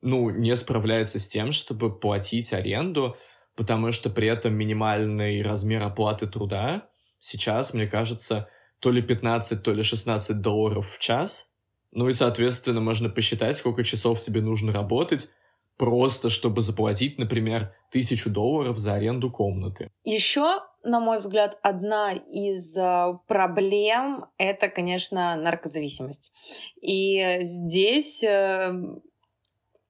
ну, 0.00 0.30
не 0.30 0.56
справляется 0.56 1.20
с 1.20 1.28
тем, 1.28 1.52
чтобы 1.52 1.94
платить 1.94 2.54
аренду, 2.54 3.16
потому 3.56 3.92
что 3.92 4.08
при 4.08 4.26
этом 4.26 4.54
минимальный 4.54 5.42
размер 5.42 5.82
оплаты 5.82 6.26
труда 6.26 6.88
сейчас, 7.22 7.72
мне 7.72 7.86
кажется, 7.86 8.48
то 8.80 8.90
ли 8.90 9.00
15, 9.00 9.62
то 9.62 9.72
ли 9.72 9.82
16 9.82 10.40
долларов 10.40 10.90
в 10.90 10.98
час. 10.98 11.48
Ну 11.92 12.08
и, 12.08 12.12
соответственно, 12.12 12.80
можно 12.80 13.08
посчитать, 13.08 13.56
сколько 13.56 13.84
часов 13.84 14.20
тебе 14.20 14.40
нужно 14.40 14.72
работать, 14.72 15.28
просто 15.76 16.30
чтобы 16.30 16.62
заплатить, 16.62 17.18
например, 17.18 17.74
тысячу 17.90 18.28
долларов 18.28 18.78
за 18.78 18.94
аренду 18.94 19.30
комнаты. 19.30 19.88
Еще, 20.04 20.60
на 20.82 21.00
мой 21.00 21.18
взгляд, 21.18 21.58
одна 21.62 22.12
из 22.12 22.76
э, 22.76 23.18
проблем— 23.28 24.26
это, 24.38 24.68
конечно, 24.68 25.36
наркозависимость. 25.36 26.32
И 26.80 27.38
здесь 27.42 28.22
э, 28.24 28.72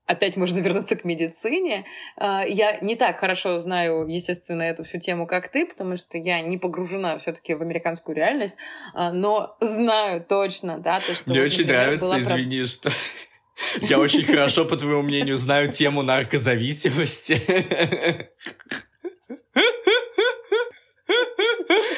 опять 0.07 0.37
можно 0.37 0.59
вернуться 0.61 0.97
к 0.97 1.05
медицине. 1.05 1.85
А, 2.17 2.45
я 2.45 2.79
не 2.81 2.97
так 2.97 3.19
хорошо 3.21 3.59
знаю, 3.59 4.07
естественно, 4.07 4.63
эту 4.63 4.85
всю 4.85 4.99
тему, 4.99 5.27
как 5.27 5.49
ты, 5.49 5.67
потому 5.67 5.97
что 5.97 6.19
я 6.19 6.41
не 6.41 6.59
погружена 6.59 7.19
все-таки 7.19 7.55
в 7.55 7.63
американскую 7.63 8.17
реальность, 8.17 8.59
а, 8.95 9.13
но 9.13 9.57
знаю 9.61 10.25
точно, 10.29 10.79
да, 10.79 11.01
то, 11.01 11.15
что... 11.15 11.31
Мне 11.31 11.41
вот, 11.41 11.47
очень 11.47 11.67
нравится, 11.67 12.19
извини, 12.19 12.65
что... 12.65 12.91
Я 13.81 14.01
очень 14.01 14.25
хорошо, 14.25 14.65
по 14.65 14.77
твоему 14.77 15.03
мнению, 15.03 15.37
знаю 15.37 15.71
тему 15.73 16.03
наркозависимости. 16.03 17.41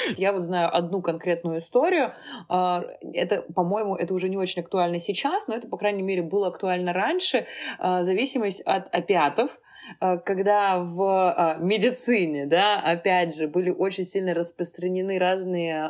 Я 0.17 0.33
вот 0.33 0.43
знаю 0.43 0.75
одну 0.75 1.03
конкретную 1.03 1.59
историю. 1.59 2.13
А, 2.49 2.85
это, 3.13 3.43
по-моему, 3.55 3.97
это 3.97 4.15
уже 4.15 4.29
не 4.29 4.37
очень 4.37 4.63
актуально 4.63 4.99
сейчас, 4.99 5.49
но 5.49 5.55
это, 5.55 5.69
по 5.69 5.77
крайней 5.77 6.03
мере, 6.03 6.23
было 6.23 6.49
актуально 6.49 6.93
раньше. 6.93 7.47
А, 7.79 8.03
зависимость 8.03 8.61
от 8.63 8.95
опиатов 8.95 9.61
а, 10.01 10.17
когда 10.17 10.79
в 10.79 11.59
медицине, 11.61 12.47
да, 12.47 12.81
опять 12.81 13.37
же, 13.37 13.49
были 13.49 13.71
очень 13.71 14.05
сильно 14.05 14.33
распространены 14.33 15.19
разные 15.19 15.85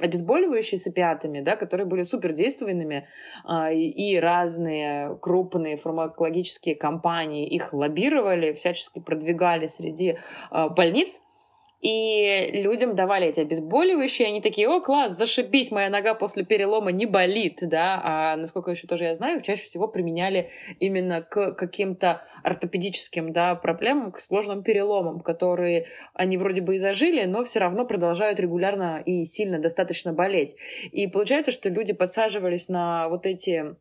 обезболивающие 0.00 0.78
с 0.78 0.86
опиатами, 0.86 1.40
да, 1.40 1.56
которые 1.56 1.86
были 1.86 2.02
супердейственными, 2.02 3.06
и 3.72 4.18
разные 4.18 5.16
крупные 5.20 5.76
фармакологические 5.76 6.74
компании 6.74 7.46
их 7.46 7.72
лоббировали, 7.72 8.54
всячески 8.54 8.98
продвигали 8.98 9.68
среди 9.68 10.18
больниц, 10.50 11.20
и 11.82 12.50
людям 12.62 12.94
давали 12.94 13.26
эти 13.26 13.40
обезболивающие, 13.40 14.28
они 14.28 14.40
такие, 14.40 14.68
о, 14.68 14.80
класс, 14.80 15.16
зашибись, 15.16 15.72
моя 15.72 15.90
нога 15.90 16.14
после 16.14 16.44
перелома 16.44 16.92
не 16.92 17.06
болит, 17.06 17.58
да, 17.60 18.00
а 18.04 18.36
насколько 18.36 18.70
еще 18.70 18.86
тоже 18.86 19.04
я 19.04 19.14
знаю, 19.16 19.42
чаще 19.42 19.64
всего 19.64 19.88
применяли 19.88 20.50
именно 20.78 21.22
к 21.22 21.54
каким-то 21.54 22.22
ортопедическим, 22.44 23.32
да, 23.32 23.56
проблемам, 23.56 24.12
к 24.12 24.20
сложным 24.20 24.62
переломам, 24.62 25.20
которые 25.20 25.86
они 26.14 26.38
вроде 26.38 26.60
бы 26.60 26.76
и 26.76 26.78
зажили, 26.78 27.24
но 27.24 27.42
все 27.42 27.58
равно 27.58 27.84
продолжают 27.84 28.38
регулярно 28.38 29.02
и 29.04 29.24
сильно 29.24 29.58
достаточно 29.58 30.12
болеть. 30.12 30.54
И 30.92 31.08
получается, 31.08 31.50
что 31.50 31.68
люди 31.68 31.92
подсаживались 31.92 32.68
на 32.68 33.08
вот 33.08 33.26
эти 33.26 33.74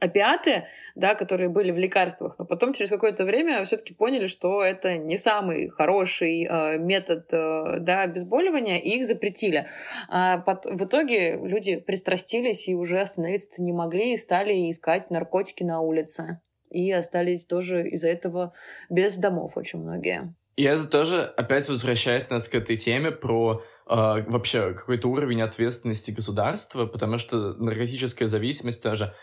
опиаты, 0.00 0.66
да, 0.94 1.14
которые 1.14 1.48
были 1.48 1.70
в 1.70 1.78
лекарствах, 1.78 2.36
но 2.38 2.44
потом 2.44 2.72
через 2.72 2.90
какое-то 2.90 3.24
время 3.24 3.64
все-таки 3.64 3.94
поняли, 3.94 4.26
что 4.26 4.62
это 4.62 4.96
не 4.96 5.16
самый 5.16 5.68
хороший 5.68 6.44
э, 6.44 6.78
метод 6.78 7.28
э, 7.32 7.78
да, 7.80 8.02
обезболивания, 8.02 8.78
и 8.78 8.98
их 8.98 9.06
запретили. 9.06 9.66
А 10.08 10.38
под, 10.38 10.64
в 10.66 10.84
итоге 10.84 11.36
люди 11.36 11.76
пристрастились 11.76 12.68
и 12.68 12.74
уже 12.74 13.00
остановиться 13.00 13.60
не 13.60 13.72
могли, 13.72 14.14
и 14.14 14.16
стали 14.16 14.70
искать 14.70 15.10
наркотики 15.10 15.62
на 15.62 15.80
улице. 15.80 16.40
И 16.70 16.90
остались 16.90 17.46
тоже 17.46 17.88
из-за 17.90 18.08
этого 18.08 18.52
без 18.90 19.16
домов 19.16 19.52
очень 19.56 19.80
многие. 19.80 20.34
И 20.56 20.62
это 20.64 20.86
тоже 20.86 21.22
опять 21.22 21.68
возвращает 21.68 22.30
нас 22.30 22.48
к 22.48 22.54
этой 22.54 22.78
теме 22.78 23.10
про 23.10 23.62
э, 23.88 23.94
вообще 24.26 24.72
какой-то 24.72 25.08
уровень 25.08 25.42
ответственности 25.42 26.10
государства, 26.10 26.86
потому 26.86 27.18
что 27.18 27.52
наркотическая 27.54 28.26
зависимость 28.26 28.82
тоже 28.82 29.14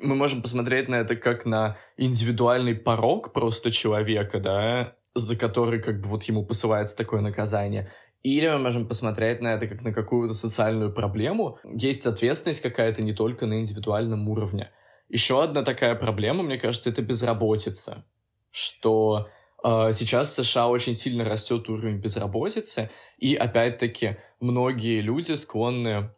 мы 0.00 0.14
можем 0.14 0.42
посмотреть 0.42 0.88
на 0.88 0.96
это 0.96 1.16
как 1.16 1.44
на 1.44 1.76
индивидуальный 1.96 2.74
порог 2.74 3.32
просто 3.32 3.70
человека, 3.70 4.40
да, 4.40 4.96
за 5.14 5.36
который 5.36 5.80
как 5.80 6.00
бы 6.00 6.08
вот 6.08 6.24
ему 6.24 6.44
посылается 6.44 6.96
такое 6.96 7.20
наказание. 7.20 7.90
Или 8.22 8.48
мы 8.48 8.58
можем 8.58 8.86
посмотреть 8.86 9.40
на 9.40 9.54
это 9.54 9.68
как 9.68 9.82
на 9.82 9.92
какую-то 9.92 10.34
социальную 10.34 10.92
проблему. 10.92 11.58
Есть 11.64 12.06
ответственность 12.06 12.60
какая-то 12.60 13.02
не 13.02 13.12
только 13.12 13.46
на 13.46 13.58
индивидуальном 13.58 14.28
уровне. 14.28 14.70
Еще 15.08 15.42
одна 15.42 15.62
такая 15.62 15.94
проблема, 15.94 16.42
мне 16.42 16.58
кажется, 16.58 16.90
это 16.90 17.00
безработица. 17.00 18.04
Что 18.50 19.28
э, 19.64 19.92
сейчас 19.92 20.30
в 20.30 20.44
США 20.44 20.68
очень 20.68 20.94
сильно 20.94 21.24
растет 21.24 21.68
уровень 21.68 21.98
безработицы, 21.98 22.90
и 23.18 23.34
опять-таки 23.34 24.16
многие 24.40 25.00
люди 25.00 25.32
склонны 25.32 26.10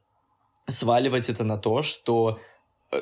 сваливать 0.67 1.29
это 1.29 1.45
на 1.45 1.59
то, 1.59 1.83
что 1.83 2.41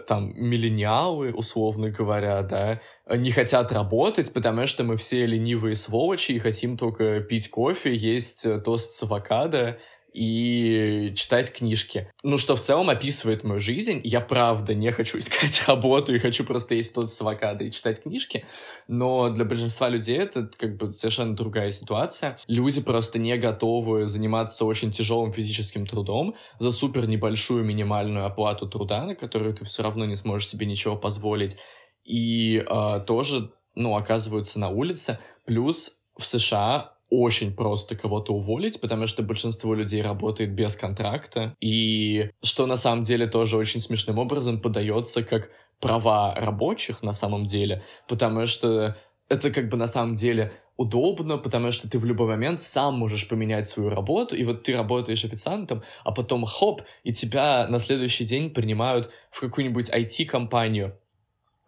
там 0.07 0.32
миллениалы, 0.36 1.32
условно 1.32 1.91
говоря, 1.91 2.43
да, 2.43 2.80
не 3.09 3.30
хотят 3.30 3.72
работать, 3.72 4.32
потому 4.32 4.66
что 4.66 4.84
мы 4.84 4.97
все 4.97 5.26
ленивые 5.26 5.74
сволочи 5.74 6.32
и 6.32 6.39
хотим 6.39 6.76
только 6.76 7.20
пить 7.20 7.51
кофе, 7.51 7.95
есть 7.95 8.45
э, 8.45 8.61
тост 8.61 8.93
с 8.93 9.03
авокадо 9.03 9.78
и 10.13 11.13
читать 11.15 11.53
книжки. 11.53 12.11
Ну, 12.23 12.39
что 12.39 12.57
в 12.57 12.61
целом 12.61 12.91
описывает 12.91 13.45
мою 13.45 13.61
жизнь. 13.61 14.01
Я 14.05 14.21
правда 14.21 14.75
не 14.75 14.91
хочу 14.91 15.19
искать 15.19 15.65
работу 15.67 16.15
и 16.15 16.19
хочу 16.19 16.45
просто 16.45 16.75
есть 16.75 16.95
тот 16.95 17.11
с 17.11 17.21
авокадо 17.21 17.65
и 17.65 17.71
читать 17.71 18.03
книжки. 18.03 18.45
Но 18.89 19.31
для 19.31 19.45
большинства 19.45 19.89
людей 19.89 20.19
это 20.19 20.51
как 20.57 20.77
бы 20.77 20.93
совершенно 20.93 21.37
другая 21.37 21.71
ситуация. 21.71 22.39
Люди 22.47 22.81
просто 22.81 23.19
не 23.19 23.37
готовы 23.37 24.07
заниматься 24.07 24.65
очень 24.65 24.91
тяжелым 24.91 25.33
физическим 25.33 25.87
трудом 25.87 26.35
за 26.59 26.71
супер 26.71 27.07
небольшую 27.07 27.65
минимальную 27.65 28.27
оплату 28.27 28.69
труда, 28.69 29.05
на 29.05 29.15
которую 29.15 29.55
ты 29.55 29.65
все 29.65 29.83
равно 29.83 30.05
не 30.05 30.17
сможешь 30.17 30.49
себе 30.49 30.67
ничего 30.67 30.97
позволить. 30.97 31.57
И 32.05 32.57
э, 32.57 33.01
тоже, 33.07 33.53
ну, 33.75 33.95
оказываются 33.97 34.59
на 34.59 34.71
улице. 34.71 35.19
Плюс 35.45 35.97
в 36.17 36.25
США 36.25 36.98
очень 37.11 37.55
просто 37.55 37.97
кого-то 37.97 38.35
уволить, 38.35 38.81
потому 38.81 39.07
что 39.07 39.23
большинство 39.23 39.75
людей 39.75 40.03
работает 40.03 40.53
без 40.53 40.77
контракта, 40.77 41.57
и 41.61 42.31
что 42.43 42.67
на 42.67 42.77
самом 42.77 43.03
деле 43.03 43.27
тоже 43.27 43.57
очень 43.57 43.81
смешным 43.81 44.19
образом 44.19 44.61
подается 44.61 45.23
как 45.23 45.51
права 45.81 46.35
рабочих 46.35 47.03
на 47.03 47.13
самом 47.13 47.47
деле, 47.47 47.85
потому 48.09 48.47
что 48.47 48.97
это 49.29 49.51
как 49.51 49.69
бы 49.69 49.77
на 49.77 49.87
самом 49.87 50.15
деле 50.15 50.53
удобно, 50.77 51.39
потому 51.39 51.73
что 51.73 51.91
ты 51.91 51.99
в 51.99 52.05
любой 52.05 52.29
момент 52.29 52.61
сам 52.61 52.99
можешь 52.99 53.29
поменять 53.29 53.69
свою 53.69 53.91
работу, 53.91 54.37
и 54.37 54.45
вот 54.45 54.63
ты 54.63 54.77
работаешь 54.77 55.25
официантом, 55.25 55.83
а 56.05 56.13
потом 56.13 56.47
хоп, 56.47 56.83
и 57.03 57.13
тебя 57.13 57.67
на 57.69 57.79
следующий 57.79 58.25
день 58.25 58.51
принимают 58.51 59.11
в 59.31 59.41
какую-нибудь 59.41 59.91
IT-компанию, 59.91 60.97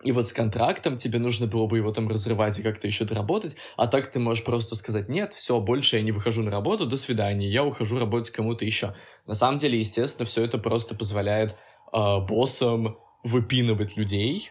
и 0.03 0.13
вот 0.13 0.29
с 0.29 0.33
контрактом 0.33 0.97
тебе 0.97 1.19
нужно 1.19 1.47
было 1.47 1.67
бы 1.67 1.77
его 1.79 1.93
там 1.93 2.09
разрывать 2.09 2.59
и 2.59 2.63
как-то 2.63 2.87
еще 2.87 3.05
доработать, 3.05 3.57
а 3.77 3.87
так 3.87 4.11
ты 4.11 4.19
можешь 4.19 4.45
просто 4.45 4.75
сказать, 4.75 5.09
нет, 5.09 5.33
все, 5.33 5.61
больше 5.61 5.97
я 5.97 6.03
не 6.03 6.13
выхожу 6.13 6.43
на 6.43 6.51
работу, 6.51 6.87
до 6.87 6.97
свидания, 6.97 7.49
я 7.49 7.65
ухожу 7.65 7.99
работать 7.99 8.31
кому-то 8.31 8.65
еще. 8.65 8.95
На 9.27 9.35
самом 9.35 9.59
деле, 9.59 9.79
естественно, 9.79 10.27
все 10.27 10.45
это 10.45 10.59
просто 10.59 10.95
позволяет 10.95 11.57
э, 11.93 12.19
боссам 12.27 12.99
выпинывать 13.23 13.97
людей 13.97 14.51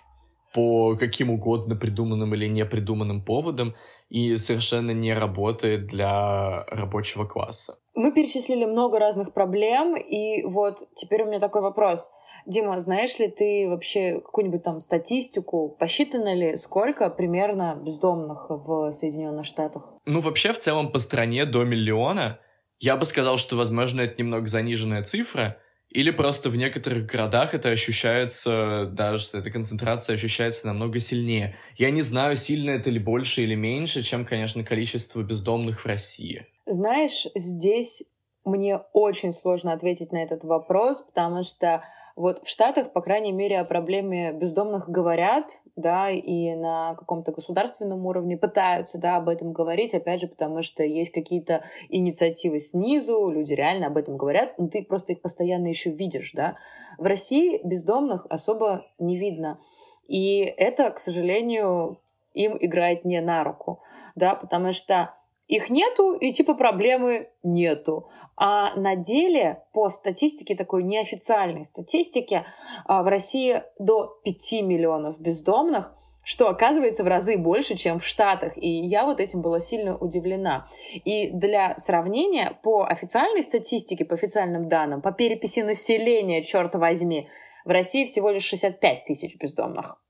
по 0.53 0.95
каким 0.95 1.29
угодно 1.29 1.75
придуманным 1.75 2.33
или 2.33 2.47
непридуманным 2.47 3.23
поводам 3.23 3.75
и 4.09 4.35
совершенно 4.37 4.91
не 4.91 5.13
работает 5.13 5.87
для 5.87 6.63
рабочего 6.65 7.25
класса. 7.25 7.77
Мы 7.93 8.11
перечислили 8.13 8.65
много 8.65 8.97
разных 8.97 9.33
проблем, 9.33 9.95
и 9.95 10.43
вот 10.45 10.87
теперь 10.95 11.23
у 11.23 11.27
меня 11.27 11.39
такой 11.39 11.61
вопрос. 11.61 12.11
Дима, 12.45 12.79
знаешь 12.79 13.17
ли 13.19 13.27
ты 13.27 13.67
вообще 13.67 14.21
какую-нибудь 14.21 14.63
там 14.63 14.79
статистику, 14.79 15.75
посчитано 15.79 16.33
ли, 16.33 16.55
сколько 16.57 17.09
примерно 17.09 17.79
бездомных 17.83 18.47
в 18.49 18.91
Соединенных 18.91 19.45
Штатах? 19.45 19.93
Ну, 20.05 20.21
вообще, 20.21 20.53
в 20.53 20.59
целом, 20.59 20.91
по 20.91 20.99
стране 20.99 21.45
до 21.45 21.63
миллиона. 21.63 22.39
Я 22.79 22.95
бы 22.95 23.05
сказал, 23.05 23.37
что, 23.37 23.55
возможно, 23.55 24.01
это 24.01 24.15
немного 24.17 24.47
заниженная 24.47 25.03
цифра, 25.03 25.57
или 25.89 26.11
просто 26.11 26.49
в 26.49 26.55
некоторых 26.55 27.07
городах 27.07 27.55
это 27.55 27.69
ощущается, 27.69 28.85
даже 28.85 29.25
эта 29.33 29.49
концентрация 29.49 30.13
ощущается 30.13 30.67
намного 30.67 30.99
сильнее. 30.99 31.57
Я 31.77 31.89
не 31.89 32.03
знаю, 32.03 32.37
сильно 32.37 32.71
это 32.71 32.91
ли 32.91 32.99
больше 32.99 33.41
или 33.41 33.55
меньше, 33.55 34.03
чем, 34.03 34.23
конечно, 34.23 34.63
количество 34.63 35.21
бездомных 35.21 35.81
в 35.81 35.85
России. 35.87 36.45
Знаешь, 36.67 37.25
здесь 37.35 38.03
мне 38.45 38.77
очень 38.93 39.33
сложно 39.33 39.73
ответить 39.73 40.11
на 40.11 40.21
этот 40.21 40.43
вопрос, 40.43 41.01
потому 41.01 41.43
что 41.43 41.83
вот 42.19 42.43
в 42.43 42.49
Штатах, 42.49 42.91
по 42.91 42.99
крайней 42.99 43.31
мере, 43.31 43.59
о 43.59 43.63
проблеме 43.63 44.33
бездомных 44.33 44.89
говорят, 44.89 45.61
да, 45.77 46.09
и 46.09 46.53
на 46.53 46.95
каком-то 46.95 47.31
государственном 47.31 48.05
уровне 48.05 48.35
пытаются, 48.35 48.97
да, 48.97 49.15
об 49.15 49.29
этом 49.29 49.53
говорить, 49.53 49.93
опять 49.93 50.19
же, 50.19 50.27
потому 50.27 50.61
что 50.61 50.83
есть 50.83 51.13
какие-то 51.13 51.63
инициативы 51.87 52.59
снизу, 52.59 53.29
люди 53.29 53.53
реально 53.53 53.87
об 53.87 53.95
этом 53.95 54.17
говорят, 54.17 54.59
но 54.59 54.67
ты 54.67 54.83
просто 54.83 55.13
их 55.13 55.21
постоянно 55.21 55.67
еще 55.67 55.91
видишь, 55.91 56.33
да. 56.33 56.57
В 56.97 57.05
России 57.05 57.61
бездомных 57.63 58.27
особо 58.29 58.85
не 58.99 59.15
видно. 59.15 59.61
И 60.09 60.39
это, 60.41 60.91
к 60.91 60.99
сожалению, 60.99 62.01
им 62.33 62.57
играет 62.59 63.05
не 63.05 63.21
на 63.21 63.45
руку, 63.45 63.81
да, 64.15 64.35
потому 64.35 64.73
что 64.73 65.13
их 65.49 65.71
нету, 65.71 66.13
и 66.13 66.31
типа 66.31 66.53
проблемы 66.53 67.29
нету. 67.43 68.07
А 68.41 68.73
на 68.75 68.95
деле, 68.95 69.63
по 69.73 69.89
статистике, 69.89 70.55
такой 70.55 70.83
неофициальной 70.83 71.65
статистике, 71.65 72.45
а, 72.85 73.03
в 73.03 73.07
России 73.07 73.63
до 73.77 74.17
5 74.23 74.61
миллионов 74.61 75.19
бездомных, 75.19 75.93
что 76.23 76.47
оказывается 76.47 77.03
в 77.03 77.07
разы 77.07 77.37
больше, 77.37 77.75
чем 77.75 77.99
в 77.99 78.05
Штатах. 78.05 78.53
И 78.55 78.69
я 78.69 79.03
вот 79.03 79.19
этим 79.19 79.41
была 79.41 79.59
сильно 79.59 79.97
удивлена. 79.97 80.67
И 81.03 81.31
для 81.31 81.77
сравнения, 81.77 82.57
по 82.63 82.85
официальной 82.85 83.43
статистике, 83.43 84.05
по 84.05 84.15
официальным 84.15 84.69
данным, 84.69 85.01
по 85.01 85.11
переписи 85.11 85.59
населения, 85.59 86.41
черт 86.41 86.75
возьми, 86.75 87.27
в 87.65 87.69
России 87.69 88.05
всего 88.05 88.29
лишь 88.29 88.43
65 88.43 89.03
тысяч 89.03 89.37
бездомных. 89.37 90.01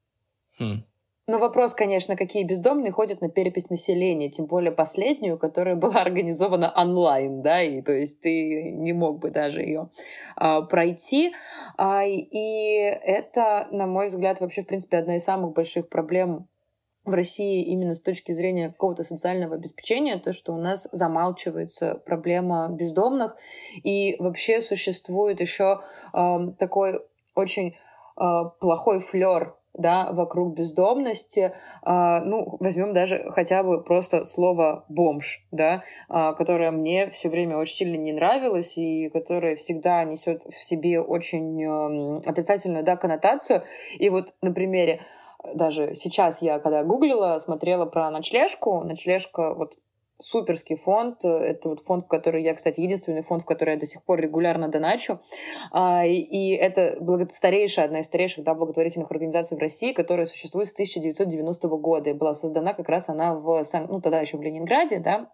Хм. 0.59 0.83
Но 1.29 1.37
вопрос, 1.37 1.75
конечно, 1.75 2.15
какие 2.15 2.43
бездомные 2.43 2.91
ходят 2.91 3.21
на 3.21 3.29
перепись 3.29 3.69
населения, 3.69 4.31
тем 4.31 4.47
более 4.47 4.71
последнюю, 4.71 5.37
которая 5.37 5.75
была 5.75 5.93
организована 6.01 6.73
онлайн, 6.75 7.43
да, 7.43 7.61
и 7.61 7.83
то 7.83 7.91
есть 7.91 8.19
ты 8.21 8.71
не 8.71 8.93
мог 8.93 9.19
бы 9.19 9.29
даже 9.29 9.61
ее 9.61 9.91
а, 10.35 10.63
пройти. 10.63 11.31
А, 11.77 12.03
и 12.03 12.79
это, 12.79 13.67
на 13.69 13.85
мой 13.85 14.07
взгляд, 14.07 14.39
вообще, 14.39 14.63
в 14.63 14.65
принципе, 14.65 14.97
одна 14.97 15.17
из 15.17 15.23
самых 15.23 15.53
больших 15.53 15.87
проблем 15.87 16.47
в 17.05 17.11
России 17.11 17.63
именно 17.63 17.93
с 17.93 18.01
точки 18.01 18.31
зрения 18.31 18.69
какого-то 18.69 19.03
социального 19.03 19.53
обеспечения, 19.53 20.17
то, 20.17 20.33
что 20.33 20.53
у 20.53 20.57
нас 20.57 20.89
замалчивается 20.91 22.01
проблема 22.07 22.69
бездомных, 22.71 23.35
и 23.83 24.15
вообще 24.17 24.61
существует 24.61 25.41
еще 25.41 25.81
э, 26.11 26.37
такой 26.57 27.01
очень 27.35 27.75
э, 28.19 28.23
плохой 28.59 28.99
флер 28.99 29.58
да, 29.79 30.11
вокруг 30.11 30.53
бездомности, 30.53 31.53
а, 31.81 32.21
ну, 32.21 32.57
возьмем 32.59 32.93
даже 32.93 33.23
хотя 33.31 33.63
бы 33.63 33.81
просто 33.81 34.25
слово 34.25 34.85
«бомж», 34.89 35.43
да, 35.51 35.83
а, 36.09 36.33
которое 36.33 36.71
мне 36.71 37.09
все 37.09 37.29
время 37.29 37.57
очень 37.57 37.75
сильно 37.75 37.95
не 37.95 38.11
нравилось 38.11 38.77
и 38.77 39.09
которое 39.09 39.55
всегда 39.55 40.03
несет 40.03 40.43
в 40.43 40.63
себе 40.63 40.99
очень 40.99 41.63
э, 41.63 42.21
отрицательную, 42.25 42.83
да, 42.83 42.97
коннотацию. 42.97 43.63
И 43.97 44.09
вот 44.09 44.33
на 44.41 44.51
примере 44.51 45.01
даже 45.53 45.95
сейчас 45.95 46.41
я, 46.41 46.59
когда 46.59 46.83
гуглила, 46.83 47.39
смотрела 47.39 47.85
про 47.85 48.11
ночлежку, 48.11 48.83
ночлежка, 48.83 49.53
вот 49.55 49.77
суперский 50.19 50.75
фонд. 50.75 51.23
Это 51.23 51.69
вот 51.69 51.79
фонд, 51.81 52.05
в 52.05 52.07
который 52.07 52.43
я, 52.43 52.53
кстати, 52.53 52.81
единственный 52.81 53.21
фонд, 53.21 53.43
в 53.43 53.45
который 53.45 53.73
я 53.73 53.79
до 53.79 53.85
сих 53.85 54.03
пор 54.03 54.19
регулярно 54.19 54.67
доначу. 54.67 55.19
А, 55.71 56.05
и 56.05 56.51
это 56.51 56.97
старейшая, 57.29 57.85
одна 57.85 58.01
из 58.01 58.05
старейших 58.05 58.43
да, 58.43 58.53
благотворительных 58.53 59.09
организаций 59.11 59.57
в 59.57 59.61
России, 59.61 59.93
которая 59.93 60.25
существует 60.25 60.67
с 60.67 60.73
1990 60.73 61.67
года. 61.69 62.09
И 62.09 62.13
была 62.13 62.33
создана 62.33 62.73
как 62.73 62.89
раз 62.89 63.09
она 63.09 63.33
в, 63.35 63.61
ну, 63.87 64.01
тогда 64.01 64.19
еще 64.19 64.37
в 64.37 64.41
Ленинграде, 64.41 64.99
да, 64.99 65.31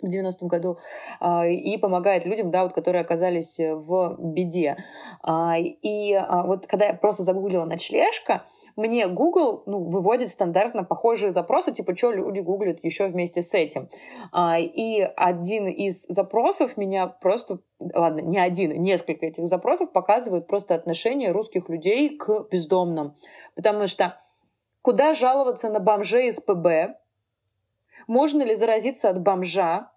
в 0.00 0.06
90-м 0.06 0.48
году 0.48 0.78
а, 1.20 1.46
и 1.46 1.76
помогает 1.76 2.24
людям, 2.24 2.50
да, 2.50 2.64
вот, 2.64 2.72
которые 2.72 3.02
оказались 3.02 3.58
в 3.58 4.16
беде. 4.18 4.76
А, 5.22 5.54
и 5.58 6.18
вот 6.44 6.66
когда 6.66 6.86
я 6.86 6.94
просто 6.94 7.22
загуглила 7.22 7.64
ночлежка, 7.64 8.44
мне 8.76 9.08
Google 9.08 9.62
ну, 9.66 9.80
выводит 9.84 10.30
стандартно 10.30 10.84
похожие 10.84 11.32
запросы, 11.32 11.72
типа, 11.72 11.96
что 11.96 12.12
люди 12.12 12.40
гуглят 12.40 12.82
еще 12.82 13.06
вместе 13.06 13.42
с 13.42 13.54
этим. 13.54 13.88
А, 14.32 14.58
и 14.58 15.00
один 15.16 15.68
из 15.68 16.04
запросов 16.06 16.76
меня 16.76 17.06
просто, 17.06 17.58
ладно, 17.78 18.20
не 18.20 18.38
один, 18.38 18.82
несколько 18.82 19.26
этих 19.26 19.46
запросов 19.46 19.92
показывают 19.92 20.46
просто 20.46 20.74
отношение 20.74 21.32
русских 21.32 21.68
людей 21.68 22.16
к 22.16 22.48
бездомным. 22.50 23.14
Потому 23.54 23.86
что 23.86 24.18
куда 24.80 25.14
жаловаться 25.14 25.68
на 25.68 25.80
бомжей 25.80 26.28
из 26.28 26.40
ПБ, 26.40 26.98
Можно 28.06 28.42
ли 28.42 28.54
заразиться 28.54 29.10
от 29.10 29.20
бомжа? 29.20 29.90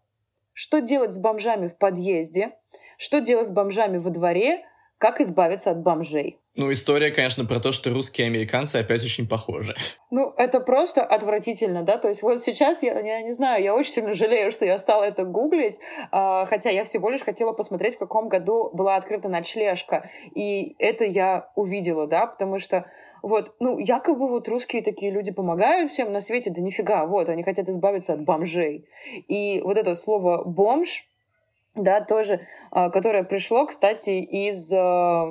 Что 0.54 0.80
делать 0.80 1.14
с 1.14 1.20
бомжами 1.20 1.68
в 1.68 1.78
подъезде? 1.78 2.58
Что 2.98 3.20
делать 3.20 3.48
с 3.48 3.52
бомжами 3.52 3.98
во 3.98 4.10
дворе? 4.10 4.66
Как 4.98 5.20
избавиться 5.20 5.72
от 5.72 5.82
бомжей? 5.82 6.40
Ну, 6.58 6.72
история, 6.72 7.12
конечно, 7.12 7.44
про 7.44 7.60
то, 7.60 7.74
что 7.74 7.90
русские 7.90 8.28
и 8.28 8.30
американцы 8.30 8.78
опять 8.78 9.04
очень 9.04 9.28
похожи. 9.28 9.76
Ну, 10.12 10.34
это 10.38 10.62
просто 10.62 11.04
отвратительно, 11.04 11.84
да? 11.84 11.98
То 11.98 12.08
есть 12.08 12.22
вот 12.22 12.42
сейчас, 12.42 12.84
я, 12.84 12.98
я 13.02 13.22
не 13.22 13.34
знаю, 13.34 13.62
я 13.62 13.76
очень 13.76 13.92
сильно 13.92 14.14
жалею, 14.14 14.50
что 14.50 14.64
я 14.64 14.80
стала 14.80 15.04
это 15.04 15.26
гуглить, 15.26 15.78
э, 15.78 16.46
хотя 16.46 16.70
я 16.70 16.86
всего 16.86 17.10
лишь 17.10 17.24
хотела 17.24 17.52
посмотреть, 17.52 17.96
в 17.96 18.00
каком 18.00 18.30
году 18.30 18.70
была 18.72 18.96
открыта 18.96 19.28
ночлежка. 19.28 20.10
И 20.34 20.76
это 20.80 21.04
я 21.04 21.50
увидела, 21.56 22.08
да, 22.08 22.28
потому 22.28 22.60
что 22.60 22.86
вот, 23.22 23.56
ну, 23.60 23.78
якобы 23.78 24.30
вот 24.30 24.48
русские 24.48 24.84
такие 24.84 25.12
люди 25.12 25.34
помогают 25.34 25.92
всем 25.92 26.14
на 26.14 26.22
свете, 26.22 26.52
да 26.52 26.62
нифига, 26.62 27.06
вот, 27.06 27.28
они 27.28 27.44
хотят 27.44 27.68
избавиться 27.68 28.14
от 28.14 28.24
бомжей. 28.24 28.88
И 29.28 29.60
вот 29.62 29.78
это 29.78 29.96
слово 29.96 30.46
«бомж», 30.46 31.10
да, 31.76 32.02
тоже, 32.02 32.42
а, 32.72 32.90
которое 32.90 33.24
пришло, 33.24 33.66
кстати, 33.66 34.22
из 34.22 34.72
а, 34.74 35.26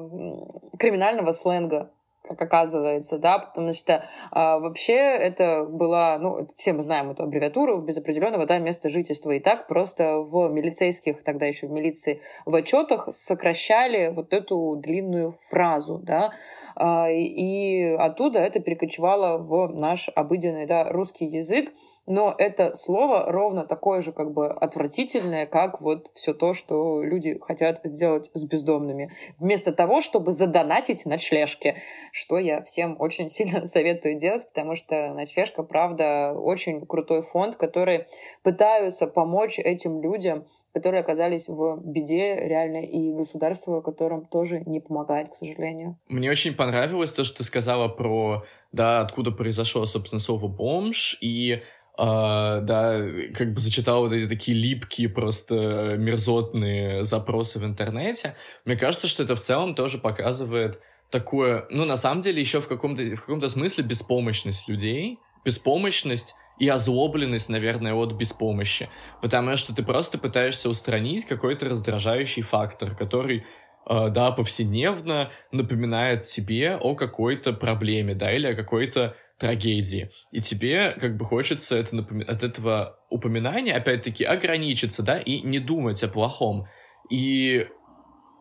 криминального 0.79 1.33
сленга 1.33 1.91
как 2.27 2.41
оказывается, 2.41 3.19
да, 3.19 3.39
потому 3.39 3.73
что 3.73 4.05
а, 4.31 4.59
вообще 4.59 4.95
это 4.95 5.65
была, 5.65 6.19
ну, 6.19 6.49
все 6.57 6.73
мы 6.73 6.83
знаем 6.83 7.11
эту 7.11 7.23
аббревиатуру 7.23 7.79
без 7.83 7.99
определенного, 7.99 8.47
да, 8.47 8.59
места 8.59 8.89
жительства, 8.89 9.33
и 9.33 9.41
так 9.41 9.67
просто 9.67 10.21
в 10.21 10.49
милицейских, 10.49 11.23
тогда 11.23 11.45
еще 11.45 11.67
в 11.67 11.71
милиции, 11.71 12.23
в 12.47 12.55
отчетах 12.55 13.09
сокращали 13.13 14.09
вот 14.09 14.33
эту 14.33 14.77
длинную 14.77 15.33
фразу, 15.51 16.01
да, 16.03 16.33
а, 16.77 17.11
и 17.11 17.93
оттуда 17.93 18.39
это 18.39 18.59
перекочевало 18.59 19.37
в 19.37 19.75
наш 19.75 20.09
обыденный, 20.15 20.67
да, 20.67 20.91
русский 20.91 21.27
язык, 21.27 21.73
но 22.07 22.35
это 22.37 22.75
слово 22.75 23.31
ровно 23.31 23.65
такое 23.65 24.03
же 24.03 24.13
как 24.13 24.33
бы 24.33 24.49
отвратительное, 24.49 25.47
как 25.47 25.81
вот 25.81 26.09
все 26.15 26.35
то, 26.35 26.53
что 26.53 27.03
люди 27.03 27.39
хотят 27.41 27.81
сделать 27.85 28.31
с 28.35 28.45
бездомными. 28.45 29.13
Вместо 29.39 29.73
того, 29.73 30.01
чтобы 30.01 30.33
задонатить 30.33 31.07
ночлежки, 31.07 31.77
что 32.13 32.39
я 32.39 32.63
всем 32.63 32.97
очень 32.99 33.31
сильно 33.35 33.67
советую 33.67 34.19
делать, 34.19 34.47
потому 34.49 34.77
что 34.77 35.13
ночлежка, 35.15 35.63
правда, 35.63 36.35
очень 36.35 36.85
крутой 36.87 37.23
фонд, 37.23 37.57
который 37.57 38.07
пытаются 38.43 39.07
помочь 39.07 39.59
этим 39.59 40.03
людям, 40.03 40.47
которые 40.75 41.03
оказались 41.03 41.47
в 41.47 41.81
беде 41.85 42.35
реально, 42.35 42.79
и 42.79 43.13
государство, 43.13 43.81
которым 43.81 44.27
тоже 44.27 44.61
не 44.67 44.81
помогает, 44.81 45.29
к 45.31 45.37
сожалению. 45.37 45.97
Мне 46.09 46.29
очень 46.31 46.53
понравилось 46.53 47.13
то, 47.13 47.23
что 47.23 47.39
ты 47.39 47.45
сказала 47.45 47.87
про, 47.87 48.43
да, 48.73 49.01
откуда 49.01 49.31
произошло, 49.31 49.87
собственно, 49.87 50.19
слово 50.19 50.49
«бомж», 50.49 51.17
и 51.21 51.63
Uh, 51.97 52.61
да, 52.61 53.07
как 53.37 53.55
бы 53.55 53.61
зачитал 53.61 54.01
вот 54.01 54.13
эти 54.13 54.29
такие 54.29 54.57
липкие, 54.57 55.09
просто 55.09 55.95
мерзотные 55.97 57.05
запросы 57.05 57.61
в 57.61 57.65
интернете. 57.65 58.35
Мне 58.65 58.75
кажется, 58.75 59.07
что 59.07 59.23
это 59.23 59.37
в 59.37 59.39
целом 59.39 59.77
тоже 59.77 59.99
показывает 59.99 60.81
такое, 61.11 61.67
ну, 61.71 61.85
на 61.85 61.97
самом 61.97 62.21
деле, 62.21 62.41
еще 62.41 62.61
в 62.61 62.67
каком-то 62.67 63.01
в 63.01 63.21
каком-то 63.21 63.49
смысле 63.49 63.85
беспомощность 63.85 64.69
людей, 64.69 65.21
беспомощность 65.45 66.35
и 66.59 66.69
озлобленность, 66.69 67.49
наверное, 67.49 67.95
от 67.95 68.13
беспомощи. 68.15 68.91
Потому 69.23 69.57
что 69.57 69.73
ты 69.73 69.85
просто 69.85 70.19
пытаешься 70.19 70.69
устранить 70.69 71.27
какой-то 71.27 71.69
раздражающий 71.69 72.43
фактор, 72.43 72.97
который 72.97 73.45
Uh, 73.87 74.09
да, 74.09 74.31
повседневно 74.31 75.31
напоминает 75.53 76.23
тебе 76.23 76.77
о 76.77 76.95
какой-то 76.95 77.53
проблеме, 77.53 78.15
да, 78.15 78.33
или 78.33 78.47
о 78.47 78.55
какой-то 78.55 79.15
трагедии. 79.39 80.11
И 80.31 80.41
тебе 80.41 80.93
как 80.93 81.17
бы 81.17 81.25
хочется 81.25 81.77
это 81.77 81.97
напом... 81.97 82.21
от 82.21 82.43
этого 82.43 82.99
упоминания, 83.11 83.75
опять-таки, 83.75 84.25
ограничиться, 84.25 85.03
да, 85.03 85.19
и 85.19 85.41
не 85.41 85.59
думать 85.59 86.03
о 86.03 86.09
плохом. 86.09 86.67
И 87.11 87.67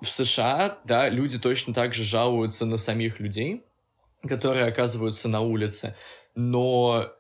в 0.01 0.09
США, 0.09 0.79
да, 0.85 1.09
люди 1.09 1.39
точно 1.39 1.73
так 1.73 1.93
же 1.93 2.03
жалуются 2.03 2.65
на 2.65 2.77
самих 2.77 3.19
людей, 3.19 3.63
которые 4.27 4.65
оказываются 4.65 5.29
на 5.29 5.41
улице, 5.41 5.95
но 6.35 7.11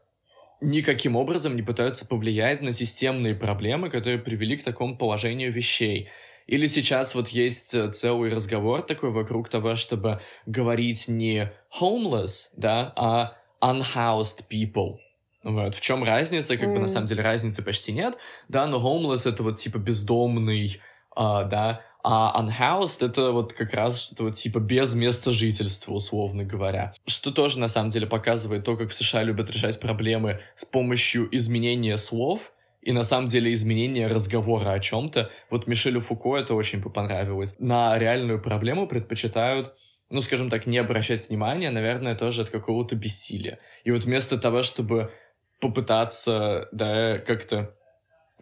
никаким 0.61 1.15
образом 1.15 1.55
не 1.55 1.61
пытаются 1.61 2.07
повлиять 2.07 2.61
на 2.61 2.71
системные 2.71 3.35
проблемы, 3.35 3.89
которые 3.89 4.19
привели 4.19 4.57
к 4.57 4.63
такому 4.63 4.97
положению 4.97 5.51
вещей. 5.51 6.09
Или 6.47 6.67
сейчас 6.67 7.15
вот 7.15 7.29
есть 7.29 7.73
э, 7.73 7.91
целый 7.91 8.29
разговор 8.29 8.81
такой 8.81 9.11
вокруг 9.11 9.47
того, 9.49 9.75
чтобы 9.75 10.21
говорить 10.45 11.07
не 11.07 11.53
homeless, 11.79 12.49
да, 12.57 12.91
а 12.97 13.37
unhoused 13.63 14.43
people. 14.51 14.97
Вот. 15.43 15.75
В 15.75 15.81
чем 15.81 16.03
разница? 16.03 16.57
Как 16.57 16.69
mm. 16.69 16.73
бы 16.73 16.79
на 16.79 16.87
самом 16.87 17.07
деле 17.07 17.23
разницы 17.23 17.63
почти 17.63 17.91
нет. 17.91 18.17
Да, 18.49 18.67
но 18.67 18.77
homeless 18.77 19.29
это 19.29 19.43
вот 19.43 19.55
типа 19.57 19.77
бездомный, 19.77 20.81
а, 21.15 21.43
да, 21.43 21.81
а 22.03 22.41
unhoused 22.41 23.05
это 23.05 23.31
вот 23.31 23.53
как 23.53 23.73
раз 23.73 24.01
что-то 24.01 24.23
вот 24.23 24.35
типа 24.35 24.59
без 24.59 24.93
места 24.93 25.31
жительства, 25.31 25.93
условно 25.93 26.43
говоря. 26.43 26.93
Что 27.05 27.31
тоже 27.31 27.59
на 27.59 27.67
самом 27.67 27.89
деле 27.89 28.07
показывает 28.07 28.65
то, 28.65 28.75
как 28.75 28.89
в 28.89 28.93
США 28.93 29.23
любят 29.23 29.49
решать 29.49 29.79
проблемы 29.79 30.41
с 30.55 30.65
помощью 30.65 31.33
изменения 31.35 31.97
слов 31.97 32.51
и 32.81 32.91
на 32.91 33.03
самом 33.03 33.27
деле 33.27 33.53
изменения 33.53 34.07
разговора 34.07 34.71
о 34.71 34.79
чем-то. 34.79 35.29
Вот 35.49 35.67
Мишелю 35.67 36.01
Фуко 36.01 36.35
это 36.35 36.53
очень 36.53 36.81
понравилось. 36.81 37.55
На 37.59 37.97
реальную 37.97 38.41
проблему 38.41 38.87
предпочитают 38.87 39.73
ну, 40.13 40.21
скажем 40.21 40.49
так, 40.49 40.67
не 40.67 40.77
обращать 40.77 41.27
внимания, 41.29 41.71
наверное, 41.71 42.15
тоже 42.15 42.43
от 42.43 42.49
какого-то 42.49 42.95
бессилия. 42.95 43.57
И 43.83 43.91
вот 43.91 44.03
вместо 44.03 44.37
того, 44.37 44.61
чтобы 44.61 45.11
попытаться, 45.59 46.69
да, 46.71 47.17
как-то 47.17 47.75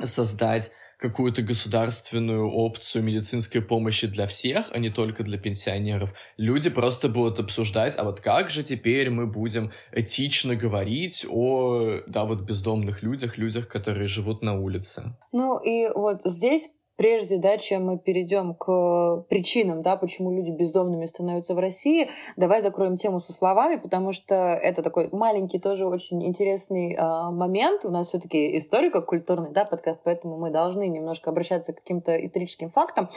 создать 0.03 0.71
какую-то 0.97 1.41
государственную 1.41 2.47
опцию 2.51 3.03
медицинской 3.03 3.61
помощи 3.61 4.05
для 4.05 4.27
всех, 4.27 4.67
а 4.71 4.79
не 4.79 4.89
только 4.89 5.23
для 5.23 5.39
пенсионеров, 5.39 6.13
люди 6.37 6.69
просто 6.69 7.07
будут 7.07 7.39
обсуждать, 7.39 7.97
а 7.97 8.03
вот 8.03 8.19
как 8.19 8.49
же 8.49 8.63
теперь 8.63 9.09
мы 9.09 9.25
будем 9.25 9.71
этично 9.93 10.55
говорить 10.55 11.25
о, 11.27 12.01
да, 12.05 12.25
вот 12.25 12.41
бездомных 12.41 13.01
людях, 13.01 13.37
людях, 13.37 13.69
которые 13.69 14.07
живут 14.07 14.43
на 14.43 14.59
улице. 14.59 15.15
Ну 15.31 15.57
и 15.57 15.89
вот 15.89 16.21
здесь 16.25 16.69
прежде, 17.01 17.37
да, 17.37 17.57
чем 17.57 17.85
мы 17.85 17.97
перейдем 17.97 18.53
к 18.53 19.25
причинам, 19.27 19.81
да, 19.81 19.95
почему 19.95 20.31
люди 20.31 20.51
бездомными 20.51 21.07
становятся 21.07 21.55
в 21.55 21.57
России, 21.57 22.11
давай 22.37 22.61
закроем 22.61 22.95
тему 22.95 23.19
со 23.19 23.33
словами, 23.33 23.77
потому 23.77 24.11
что 24.11 24.35
это 24.35 24.83
такой 24.83 25.09
маленький 25.11 25.57
тоже 25.57 25.87
очень 25.87 26.23
интересный 26.23 26.93
э, 26.93 27.31
момент. 27.31 27.85
У 27.85 27.89
нас 27.89 28.09
все-таки 28.09 28.55
историко-культурный, 28.55 29.49
да, 29.49 29.65
подкаст, 29.65 30.01
поэтому 30.03 30.37
мы 30.37 30.51
должны 30.51 30.87
немножко 30.89 31.31
обращаться 31.31 31.73
к 31.73 31.77
каким-то 31.77 32.23
историческим 32.23 32.69
фактам. 32.69 33.09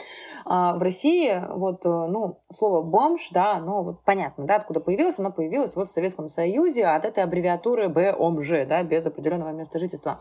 Э, 0.47 0.73
в 0.77 0.81
России 0.81 1.39
вот, 1.47 1.85
э, 1.85 1.89
ну, 1.89 2.39
слово 2.49 2.81
бомж, 2.81 3.29
да, 3.33 3.59
ну, 3.59 3.83
вот 3.83 4.03
понятно, 4.03 4.45
да, 4.45 4.55
откуда 4.55 4.79
появилось, 4.79 5.19
оно 5.19 5.31
появилось 5.31 5.75
вот 5.75 5.89
в 5.89 5.91
Советском 5.91 6.27
Союзе 6.27 6.87
от 6.87 7.05
этой 7.05 7.23
аббревиатуры 7.23 7.89
БОМЖ, 7.89 8.65
да, 8.67 8.81
без 8.81 9.05
определенного 9.05 9.51
места 9.51 9.77
жительства. 9.77 10.19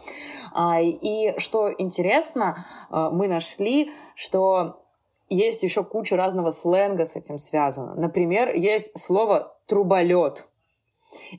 А, 0.53 0.83
и 0.83 1.33
что 1.39 1.73
интересно, 1.73 2.67
мы 2.91 3.27
нашли 3.27 3.53
нашли, 3.55 3.90
что 4.14 4.80
есть 5.28 5.62
еще 5.62 5.84
куча 5.84 6.16
разного 6.16 6.50
сленга 6.50 7.05
с 7.05 7.16
этим 7.16 7.38
связано. 7.38 7.94
Например, 7.94 8.52
есть 8.55 8.98
слово 8.98 9.57
«труболет». 9.66 10.46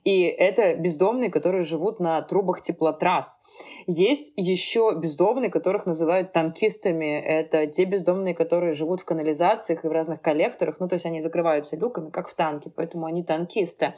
И 0.05 0.22
это 0.22 0.76
бездомные, 0.76 1.30
которые 1.30 1.61
живут 1.61 1.99
на 1.99 2.22
трубах 2.22 2.61
теплотрасс. 2.61 3.41
Есть 3.88 4.32
еще 4.38 4.93
бездомные, 4.97 5.51
которых 5.51 5.86
называют 5.86 6.32
танкистами. 6.32 7.20
Это 7.20 7.68
те 7.68 7.84
бездомные, 7.84 8.34
которые 8.34 8.74
живут 8.74 9.01
в 9.01 9.05
канализациях 9.05 9.84
и 9.84 9.89
в 9.89 9.91
разных 9.91 10.22
коллекторах. 10.22 10.80
Ну, 10.80 10.88
то 10.88 10.93
есть 10.93 11.05
они 11.05 11.22
закрываются 11.22 11.76
люками, 11.76 12.09
как 12.09 12.30
в 12.30 12.36
танке, 12.36 12.72
поэтому 12.74 13.05
они 13.05 13.22
танкисты. 13.22 13.95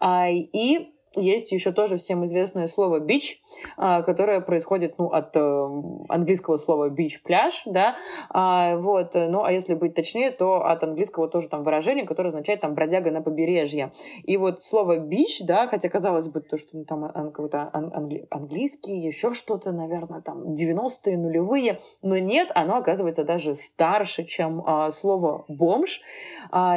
А, 0.00 0.30
и 0.30 0.90
есть 1.16 1.50
еще 1.50 1.72
тоже 1.72 1.96
всем 1.96 2.24
известное 2.24 2.68
слово 2.68 3.00
бич, 3.00 3.40
а, 3.76 4.02
которое 4.02 4.40
происходит 4.40 4.94
ну, 4.98 5.06
от 5.08 5.34
э, 5.34 5.68
английского 6.08 6.56
слова 6.56 6.88
бич 6.88 7.22
пляж, 7.22 7.62
да, 7.66 7.96
а, 8.28 8.76
вот, 8.76 9.14
ну 9.14 9.42
а 9.42 9.50
если 9.50 9.74
быть 9.74 9.94
точнее, 9.94 10.30
то 10.30 10.64
от 10.64 10.84
английского 10.84 11.28
тоже 11.28 11.48
там 11.48 11.64
выражение, 11.64 12.06
которое 12.06 12.28
означает 12.28 12.60
там 12.60 12.74
бродяга 12.74 13.10
на 13.10 13.22
побережье. 13.22 13.92
И 14.22 14.36
вот 14.36 14.62
слово 14.62 14.98
бич, 14.98 15.42
да, 15.42 15.66
хотя 15.66 15.88
казалось 15.88 16.28
бы, 16.28 16.40
то, 16.40 16.56
что 16.56 16.76
ну, 16.76 16.84
там 16.84 17.10
какой-то 17.32 17.70
англи- 17.72 18.26
английский, 18.30 18.96
еще 18.98 19.32
что-то, 19.32 19.72
наверное, 19.72 20.20
там 20.20 20.54
90-е, 20.54 21.18
нулевые, 21.18 21.80
но 22.02 22.18
нет, 22.18 22.50
оно 22.54 22.76
оказывается 22.76 23.24
даже 23.24 23.56
старше, 23.56 24.24
чем 24.24 24.62
а, 24.64 24.92
слово 24.92 25.44
бомж, 25.48 26.02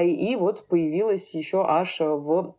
и 0.03 0.35
вот 0.39 0.67
появилось 0.67 1.33
еще 1.35 1.63
аж 1.65 1.99
в 1.99 2.55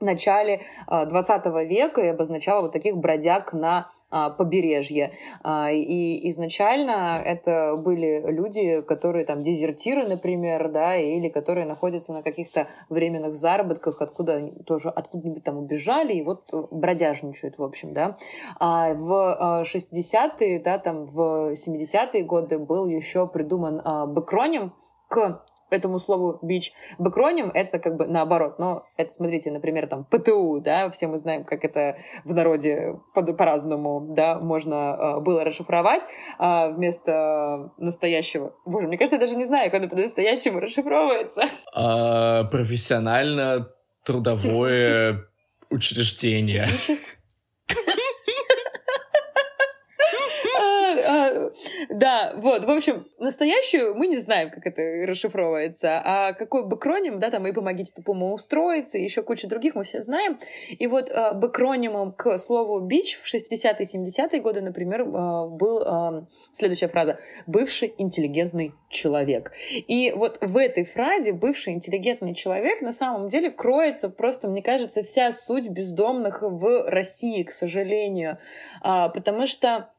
начале 0.00 0.62
20 0.88 1.46
века 1.68 2.00
и 2.00 2.06
обозначала 2.08 2.62
вот 2.62 2.72
таких 2.72 2.96
бродяг 2.96 3.52
на 3.52 3.88
а, 4.10 4.30
побережье. 4.30 5.12
А, 5.42 5.70
и 5.70 6.30
изначально 6.30 7.20
это 7.22 7.76
были 7.76 8.24
люди, 8.30 8.80
которые 8.80 9.26
там 9.26 9.42
дезертиры, 9.42 10.06
например, 10.06 10.70
да, 10.70 10.96
или 10.96 11.28
которые 11.28 11.66
находятся 11.66 12.14
на 12.14 12.22
каких-то 12.22 12.68
временных 12.88 13.34
заработках, 13.34 14.00
откуда 14.00 14.50
тоже 14.64 14.88
откуда-нибудь 14.88 15.44
там 15.44 15.58
убежали, 15.58 16.14
и 16.14 16.22
вот 16.22 16.48
бродяжничают, 16.70 17.58
в 17.58 17.62
общем, 17.62 17.92
да. 17.92 18.16
А 18.58 18.94
в 18.94 19.66
60-е, 19.66 20.60
да, 20.60 20.78
там 20.78 21.04
в 21.04 21.52
70-е 21.52 22.22
годы 22.22 22.58
был 22.58 22.86
еще 22.86 23.26
придуман 23.26 23.82
бэкроним 24.14 24.72
к 25.08 25.42
этому 25.70 25.98
слову 25.98 26.38
бич. 26.42 26.72
Бэкроним— 26.98 27.50
это 27.54 27.78
как 27.78 27.96
бы 27.96 28.06
наоборот. 28.06 28.58
Но 28.58 28.86
это, 28.96 29.10
смотрите, 29.10 29.50
например, 29.50 29.86
там 29.86 30.04
ПТУ, 30.04 30.60
да, 30.60 30.90
все 30.90 31.06
мы 31.06 31.18
знаем, 31.18 31.44
как 31.44 31.64
это 31.64 31.98
в 32.24 32.34
народе 32.34 32.94
по-разному, 33.14 34.14
да, 34.14 34.38
можно 34.38 34.74
э, 34.74 35.20
было 35.20 35.44
расшифровать 35.44 36.02
э, 36.38 36.72
вместо 36.72 37.72
настоящего. 37.78 38.54
Боже, 38.64 38.86
мне 38.86 38.98
кажется, 38.98 39.16
я 39.16 39.20
даже 39.20 39.36
не 39.36 39.46
знаю, 39.46 39.70
как 39.70 39.80
это 39.82 39.88
по-настоящему 39.88 40.60
расшифровывается. 40.60 41.42
А, 41.74 42.44
профессионально 42.44 43.68
трудовое 44.04 45.24
учреждение. 45.70 46.66
Техничес... 46.66 47.17
да, 51.88 52.34
вот, 52.36 52.64
в 52.64 52.70
общем, 52.70 53.06
настоящую 53.18 53.94
мы 53.94 54.06
не 54.06 54.18
знаем, 54.18 54.50
как 54.50 54.66
это 54.66 54.82
расшифровывается, 55.06 56.00
а 56.04 56.32
какой 56.32 56.64
бэкроним, 56.64 57.20
да, 57.20 57.30
там 57.30 57.46
и 57.46 57.52
«помогите 57.52 57.92
тупому 57.94 58.32
устроиться», 58.32 58.98
и 58.98 59.04
еще 59.04 59.22
куча 59.22 59.48
других 59.48 59.74
мы 59.74 59.84
все 59.84 60.02
знаем. 60.02 60.38
И 60.68 60.86
вот 60.86 61.10
э, 61.10 61.32
бэкронимом 61.34 62.12
к 62.12 62.38
слову 62.38 62.80
«бич» 62.80 63.16
в 63.16 63.32
60-е 63.32 63.84
70-е 63.84 64.40
годы, 64.40 64.60
например, 64.60 65.02
э, 65.02 65.04
был 65.04 65.82
э, 65.82 66.24
следующая 66.52 66.88
фраза 66.88 67.18
«бывший 67.46 67.94
интеллигентный 67.98 68.74
человек». 68.90 69.52
И 69.70 70.12
вот 70.12 70.38
в 70.40 70.56
этой 70.56 70.84
фразе 70.84 71.32
«бывший 71.32 71.74
интеллигентный 71.74 72.34
человек» 72.34 72.80
на 72.80 72.92
самом 72.92 73.28
деле 73.28 73.50
кроется 73.50 74.08
просто, 74.08 74.48
мне 74.48 74.62
кажется, 74.62 75.02
вся 75.02 75.32
суть 75.32 75.68
бездомных 75.68 76.42
в 76.42 76.88
России, 76.88 77.42
к 77.42 77.52
сожалению. 77.52 78.38
А, 78.82 79.08
потому 79.08 79.46
что 79.46 79.90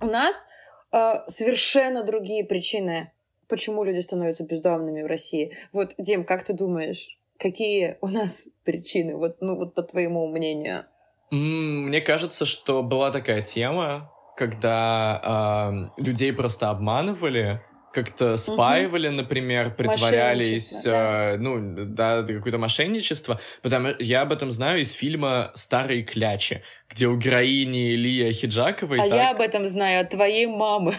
у 0.00 0.06
нас 0.06 0.46
совершенно 0.92 2.04
другие 2.04 2.44
причины, 2.44 3.12
почему 3.48 3.84
люди 3.84 4.00
становятся 4.00 4.44
бездомными 4.44 5.02
в 5.02 5.06
России. 5.06 5.56
Вот, 5.72 5.94
Дим, 5.98 6.24
как 6.24 6.44
ты 6.44 6.52
думаешь, 6.52 7.18
какие 7.38 7.96
у 8.00 8.08
нас 8.08 8.46
причины, 8.64 9.16
вот, 9.16 9.36
ну, 9.40 9.56
вот 9.56 9.74
по 9.74 9.82
твоему 9.82 10.26
мнению? 10.28 10.84
Мне 11.30 12.00
кажется, 12.00 12.44
что 12.44 12.82
была 12.82 13.12
такая 13.12 13.42
тема, 13.42 14.12
когда 14.36 15.92
э, 15.96 16.02
людей 16.02 16.32
просто 16.32 16.70
обманывали, 16.70 17.60
как-то 17.92 18.36
спаивали, 18.36 19.08
угу. 19.08 19.16
например, 19.16 19.74
притворялись, 19.74 20.82
да. 20.84 21.32
э, 21.32 21.36
ну, 21.38 21.86
да, 21.86 22.22
какое-то 22.22 22.58
мошенничество, 22.58 23.40
потому 23.62 23.90
я 23.98 24.22
об 24.22 24.32
этом 24.32 24.50
знаю 24.50 24.80
из 24.80 24.92
фильма 24.92 25.50
«Старые 25.54 26.02
клячи», 26.02 26.62
где 26.88 27.06
у 27.06 27.16
героини 27.16 27.94
Лия 27.96 28.32
Хиджаковой... 28.32 28.98
А 29.00 29.08
так... 29.08 29.18
я 29.18 29.30
об 29.30 29.40
этом 29.40 29.66
знаю 29.66 30.02
от 30.02 30.10
твоей 30.10 30.46
мамы. 30.46 30.96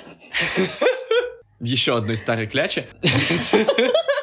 Еще 1.59 1.97
одной 1.97 2.17
старой 2.17 2.47
клячи. 2.47 2.87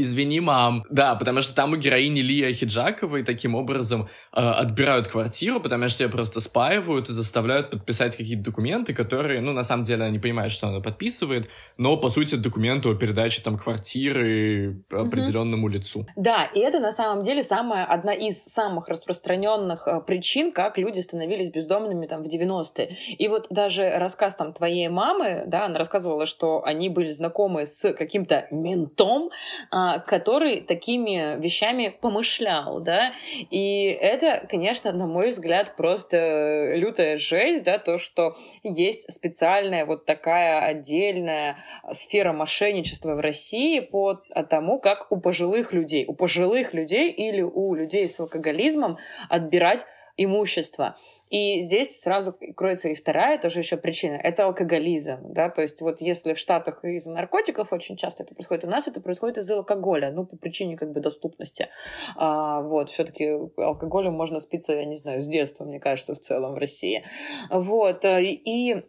Извини, 0.00 0.40
мам. 0.40 0.84
Да, 0.90 1.14
потому 1.14 1.42
что 1.42 1.54
там 1.54 1.72
у 1.72 1.76
героини 1.76 2.20
Лия 2.20 2.52
Хиджаковой 2.54 3.22
таким 3.22 3.54
образом 3.54 4.08
э, 4.32 4.40
отбирают 4.40 5.08
квартиру, 5.08 5.60
потому 5.60 5.88
что 5.88 6.04
ее 6.04 6.10
просто 6.10 6.40
спаивают 6.40 7.08
и 7.10 7.12
заставляют 7.12 7.70
подписать 7.70 8.16
какие-то 8.16 8.44
документы, 8.44 8.94
которые, 8.94 9.40
ну, 9.40 9.52
на 9.52 9.62
самом 9.62 9.84
деле, 9.84 10.04
она 10.04 10.10
не 10.10 10.18
понимает, 10.18 10.52
что 10.52 10.68
она 10.68 10.80
подписывает, 10.80 11.48
но, 11.76 11.96
по 11.96 12.08
сути, 12.08 12.36
документы 12.36 12.88
о 12.88 12.94
передаче 12.94 13.42
там 13.42 13.58
квартиры 13.58 14.82
определенному 14.90 15.68
mm-hmm. 15.68 15.72
лицу. 15.72 16.06
Да, 16.16 16.44
и 16.44 16.60
это 16.60 16.80
на 16.80 16.92
самом 16.92 17.22
деле 17.22 17.42
самая, 17.42 17.84
одна 17.84 18.14
из 18.14 18.42
самых 18.42 18.88
распространенных 18.88 19.86
э, 19.86 20.00
причин, 20.00 20.52
как 20.52 20.78
люди 20.78 21.00
становились 21.00 21.50
бездомными 21.50 22.06
там 22.06 22.22
в 22.22 22.26
90-е. 22.26 22.96
И 23.18 23.28
вот 23.28 23.48
даже 23.50 23.90
рассказ 23.98 24.34
там 24.34 24.52
твоей 24.54 24.88
мамы, 24.88 25.44
да, 25.46 25.66
она 25.66 25.78
рассказывала, 25.78 26.24
что 26.24 26.64
они 26.64 26.88
были 26.88 27.10
знакомы 27.10 27.66
с 27.66 27.92
каким-то 27.92 28.46
ментом, 28.50 29.30
э, 29.70 29.89
который 29.98 30.60
такими 30.60 31.40
вещами 31.40 31.94
помышлял, 32.00 32.80
да, 32.80 33.12
и 33.50 33.84
это, 33.84 34.46
конечно, 34.48 34.92
на 34.92 35.06
мой 35.06 35.32
взгляд, 35.32 35.76
просто 35.76 36.72
лютая 36.74 37.16
жесть, 37.16 37.64
да, 37.64 37.78
то, 37.78 37.98
что 37.98 38.36
есть 38.62 39.10
специальная 39.12 39.84
вот 39.84 40.06
такая 40.06 40.60
отдельная 40.60 41.56
сфера 41.92 42.32
мошенничества 42.32 43.14
в 43.14 43.20
России 43.20 43.80
по 43.80 44.20
тому, 44.48 44.78
как 44.78 45.10
у 45.10 45.20
пожилых 45.20 45.72
людей, 45.72 46.04
у 46.06 46.14
пожилых 46.14 46.74
людей 46.74 47.10
или 47.10 47.42
у 47.42 47.74
людей 47.74 48.08
с 48.08 48.20
алкоголизмом 48.20 48.98
отбирать 49.28 49.84
имущество. 50.16 50.96
И 51.30 51.60
здесь 51.60 52.00
сразу 52.00 52.36
кроется 52.56 52.88
и 52.88 52.94
вторая 52.94 53.38
тоже 53.38 53.60
еще 53.60 53.76
причина. 53.76 54.14
Это 54.14 54.44
алкоголизм, 54.44 55.32
да, 55.32 55.48
то 55.48 55.62
есть 55.62 55.80
вот 55.80 56.00
если 56.00 56.34
в 56.34 56.38
Штатах 56.38 56.84
из-за 56.84 57.12
наркотиков 57.12 57.72
очень 57.72 57.96
часто 57.96 58.24
это 58.24 58.34
происходит, 58.34 58.64
у 58.64 58.68
нас 58.68 58.88
это 58.88 59.00
происходит 59.00 59.38
из-за 59.38 59.56
алкоголя, 59.56 60.10
ну, 60.10 60.26
по 60.26 60.36
причине 60.36 60.76
как 60.76 60.92
бы 60.92 61.00
доступности. 61.00 61.68
А, 62.16 62.60
вот, 62.62 62.90
все-таки 62.90 63.38
алкоголем 63.56 64.14
можно 64.14 64.40
спиться, 64.40 64.72
я 64.72 64.84
не 64.84 64.96
знаю, 64.96 65.22
с 65.22 65.28
детства, 65.28 65.64
мне 65.64 65.78
кажется, 65.78 66.16
в 66.16 66.20
целом 66.20 66.54
в 66.54 66.58
России. 66.58 67.04
Вот, 67.48 68.04
э, 68.04 68.22
и 68.24 68.82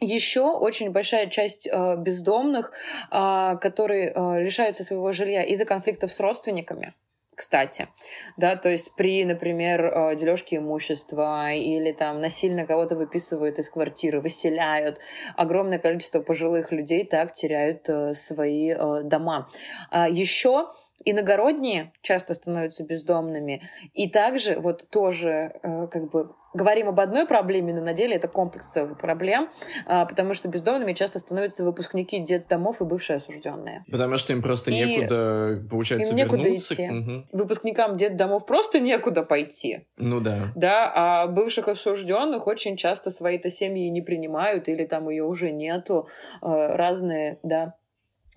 еще 0.00 0.42
очень 0.42 0.90
большая 0.90 1.28
часть 1.28 1.66
э, 1.66 1.96
бездомных, 1.96 2.72
э, 3.10 3.56
которые 3.60 4.12
э, 4.14 4.42
лишаются 4.42 4.84
своего 4.84 5.12
жилья 5.12 5.44
из-за 5.44 5.64
конфликтов 5.64 6.12
с 6.12 6.20
родственниками 6.20 6.94
кстати, 7.38 7.88
да, 8.36 8.56
то 8.56 8.68
есть 8.68 8.92
при, 8.96 9.24
например, 9.24 9.84
э, 9.86 10.16
дележке 10.16 10.56
имущества 10.56 11.52
или 11.52 11.92
там 11.92 12.20
насильно 12.20 12.66
кого-то 12.66 12.96
выписывают 12.96 13.60
из 13.60 13.70
квартиры, 13.70 14.20
выселяют, 14.20 14.98
огромное 15.36 15.78
количество 15.78 16.20
пожилых 16.20 16.72
людей 16.72 17.06
так 17.06 17.32
теряют 17.32 17.88
э, 17.88 18.12
свои 18.14 18.72
э, 18.72 19.02
дома. 19.04 19.48
А 19.90 20.08
Еще 20.08 20.66
Иногородние 21.10 21.92
часто 22.02 22.34
становятся 22.34 22.84
бездомными. 22.84 23.62
И 23.94 24.10
также 24.10 24.58
вот 24.58 24.88
тоже 24.90 25.52
э, 25.62 25.86
как 25.88 26.10
бы 26.10 26.34
говорим 26.54 26.88
об 26.88 27.00
одной 27.00 27.26
проблеме, 27.26 27.72
но 27.72 27.80
на 27.80 27.92
деле 27.92 28.16
это 28.16 28.28
комплекс 28.28 28.68
целых 28.68 28.98
проблем, 28.98 29.48
э, 29.86 30.06
потому 30.06 30.34
что 30.34 30.48
бездомными 30.48 30.92
часто 30.92 31.18
становятся 31.18 31.64
выпускники 31.64 32.18
детдомов 32.20 32.80
и 32.80 32.84
бывшие 32.84 33.16
осужденные. 33.16 33.84
Потому 33.90 34.18
что 34.18 34.32
им 34.32 34.42
просто 34.42 34.70
и 34.70 34.74
некуда, 34.74 35.62
получается, 35.70 36.10
им 36.10 36.16
некуда 36.16 36.42
вернуться. 36.42 36.74
идти. 36.74 36.90
Угу. 36.90 37.24
Выпускникам 37.32 37.96
детдомов 37.96 38.46
просто 38.46 38.80
некуда 38.80 39.22
пойти. 39.22 39.86
Ну 39.96 40.20
да. 40.20 40.52
Да, 40.54 40.92
а 40.94 41.26
бывших 41.26 41.68
осужденных 41.68 42.46
очень 42.46 42.76
часто 42.76 43.10
свои-то 43.10 43.50
семьи 43.50 43.88
не 43.88 44.02
принимают 44.02 44.68
или 44.68 44.84
там 44.84 45.08
ее 45.08 45.24
уже 45.24 45.50
нету. 45.50 46.08
Э, 46.42 46.74
разные, 46.74 47.38
да, 47.42 47.77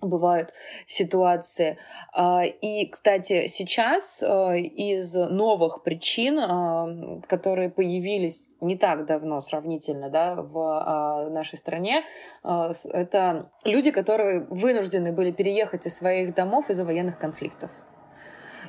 бывают 0.02 0.52
ситуации. 0.86 1.78
А, 2.12 2.42
и, 2.44 2.88
кстати, 2.88 3.46
сейчас 3.46 4.22
а, 4.22 4.54
из 4.54 5.14
новых 5.14 5.82
причин, 5.82 6.38
а, 6.38 7.20
которые 7.28 7.70
появились 7.70 8.46
не 8.60 8.76
так 8.76 9.06
давно 9.06 9.40
сравнительно 9.40 10.08
да, 10.08 10.36
в 10.36 11.28
нашей 11.30 11.58
стране, 11.58 12.04
это 12.44 13.50
люди, 13.64 13.90
которые 13.90 14.46
вынуждены 14.50 15.12
были 15.12 15.32
переехать 15.32 15.86
из 15.86 15.96
своих 15.96 16.34
домов 16.34 16.70
из-за 16.70 16.84
военных 16.84 17.18
конфликтов. 17.18 17.72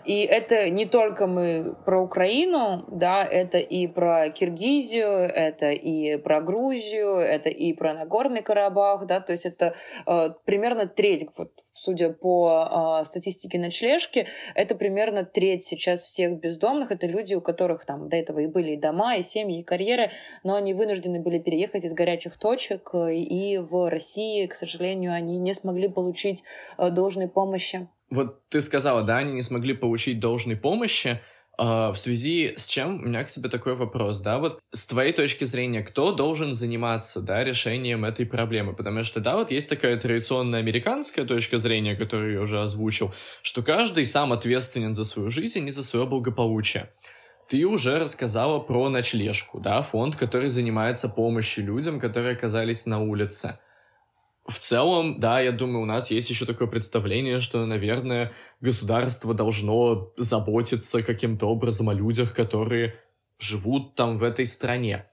И 0.06 0.22
это 0.22 0.70
не 0.70 0.86
только 0.86 1.28
мы 1.28 1.76
про 1.86 2.02
Украину, 2.02 2.86
да, 2.92 3.24
это 3.24 3.58
и 3.58 3.88
про 3.88 4.30
Киргизию, 4.30 5.08
это 5.08 5.70
и 5.72 6.18
про 6.18 6.42
Грузию, 6.42 7.18
это 7.18 7.50
и 7.50 7.74
про 7.74 7.94
Нагорный 7.94 8.42
Карабах, 8.42 9.06
да, 9.08 9.22
то 9.22 9.32
есть 9.32 9.46
это 9.46 9.76
э, 10.06 10.30
примерно 10.46 10.88
треть, 10.88 11.28
вот, 11.38 11.52
судя 11.72 12.10
по 12.10 13.00
э, 13.02 13.06
статистике 13.06 13.60
ночлежки, 13.60 14.28
это 14.56 14.76
примерно 14.76 15.24
треть 15.24 15.64
сейчас 15.64 16.04
всех 16.04 16.40
бездомных, 16.40 16.92
это 16.92 17.08
люди, 17.08 17.34
у 17.36 17.42
которых 17.42 17.86
там 17.86 18.10
до 18.10 18.18
этого 18.18 18.40
и 18.40 18.48
были 18.48 18.72
и 18.72 18.78
дома, 18.78 19.16
и 19.16 19.24
семьи, 19.24 19.62
и 19.62 19.64
карьеры, 19.64 20.12
но 20.44 20.56
они 20.56 20.74
вынуждены 20.74 21.22
были 21.22 21.40
переехать 21.40 21.86
из 21.86 21.94
горячих 21.94 22.38
точек, 22.38 22.90
э, 22.94 23.16
и 23.16 23.58
в 23.58 23.90
России, 23.90 24.46
к 24.48 24.54
сожалению, 24.54 25.14
они 25.14 25.38
не 25.38 25.54
смогли 25.54 25.88
получить 25.88 26.44
э, 26.78 26.90
должной 26.90 27.30
помощи. 27.30 27.88
Вот 28.14 28.48
ты 28.50 28.62
сказала, 28.62 29.02
да, 29.02 29.18
они 29.18 29.34
не 29.34 29.42
смогли 29.42 29.74
получить 29.74 30.20
должной 30.20 30.56
помощи. 30.56 31.20
Uh, 31.60 31.92
в 31.92 31.98
связи 31.98 32.54
с 32.58 32.66
чем 32.66 32.96
у 32.96 33.08
меня 33.08 33.24
к 33.24 33.30
тебе 33.30 33.48
такой 33.48 33.76
вопрос, 33.76 34.22
да, 34.22 34.40
вот 34.40 34.60
с 34.72 34.88
твоей 34.88 35.14
точки 35.14 35.46
зрения, 35.46 35.84
кто 35.84 36.12
должен 36.12 36.52
заниматься, 36.52 37.22
да, 37.22 37.44
решением 37.44 38.06
этой 38.06 38.26
проблемы? 38.26 38.74
Потому 38.74 39.04
что, 39.04 39.20
да, 39.20 39.36
вот 39.36 39.52
есть 39.52 39.70
такая 39.70 39.98
традиционная 39.98 40.62
американская 40.62 41.26
точка 41.26 41.60
зрения, 41.60 41.96
которую 41.96 42.34
я 42.34 42.42
уже 42.42 42.60
озвучил, 42.60 43.14
что 43.44 43.62
каждый 43.62 44.08
сам 44.08 44.34
ответственен 44.34 44.96
за 44.96 45.06
свою 45.06 45.30
жизнь 45.30 45.68
и 45.68 45.72
за 45.72 45.84
свое 45.84 46.08
благополучие. 46.08 46.90
Ты 47.50 47.66
уже 47.66 48.00
рассказала 48.00 48.60
про 48.60 48.90
ночлежку, 48.90 49.60
да, 49.60 49.84
фонд, 49.84 50.16
который 50.16 50.50
занимается 50.50 51.08
помощью 51.08 51.66
людям, 51.66 52.00
которые 52.00 52.36
оказались 52.36 52.88
на 52.88 53.00
улице 53.00 53.60
в 54.46 54.60
целом, 54.60 55.20
да, 55.20 55.40
я 55.40 55.52
думаю, 55.52 55.84
у 55.84 55.86
нас 55.86 56.12
есть 56.12 56.30
еще 56.30 56.46
такое 56.46 56.68
представление, 56.68 57.40
что, 57.40 57.66
наверное, 57.66 58.34
государство 58.60 59.34
должно 59.34 60.12
заботиться 60.18 61.02
каким-то 61.02 61.48
образом 61.48 61.90
о 61.90 61.94
людях, 61.94 62.34
которые 62.34 62.96
живут 63.40 63.96
там 63.96 64.18
в 64.18 64.24
этой 64.24 64.46
стране. 64.46 65.06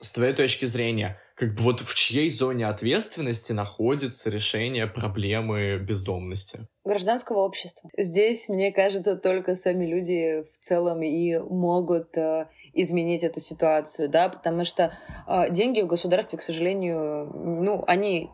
С 0.00 0.12
твоей 0.12 0.32
точки 0.32 0.64
зрения, 0.64 1.20
как 1.34 1.54
бы 1.54 1.64
вот 1.64 1.80
в 1.80 1.94
чьей 1.94 2.30
зоне 2.30 2.66
ответственности 2.66 3.52
находится 3.52 4.30
решение 4.30 4.86
проблемы 4.86 5.78
бездомности? 5.78 6.68
Гражданского 6.84 7.40
общества. 7.40 7.90
Здесь, 7.96 8.48
мне 8.48 8.72
кажется, 8.72 9.16
только 9.16 9.54
сами 9.54 9.86
люди 9.86 10.44
в 10.52 10.58
целом 10.60 11.02
и 11.02 11.36
могут 11.38 12.16
э, 12.16 12.46
изменить 12.74 13.22
эту 13.22 13.40
ситуацию, 13.40 14.08
да, 14.08 14.28
потому 14.28 14.64
что 14.64 14.96
э, 15.26 15.50
деньги 15.50 15.80
в 15.80 15.88
государстве, 15.88 16.38
к 16.38 16.42
сожалению, 16.42 17.26
ну, 17.34 17.82
они 17.86 18.30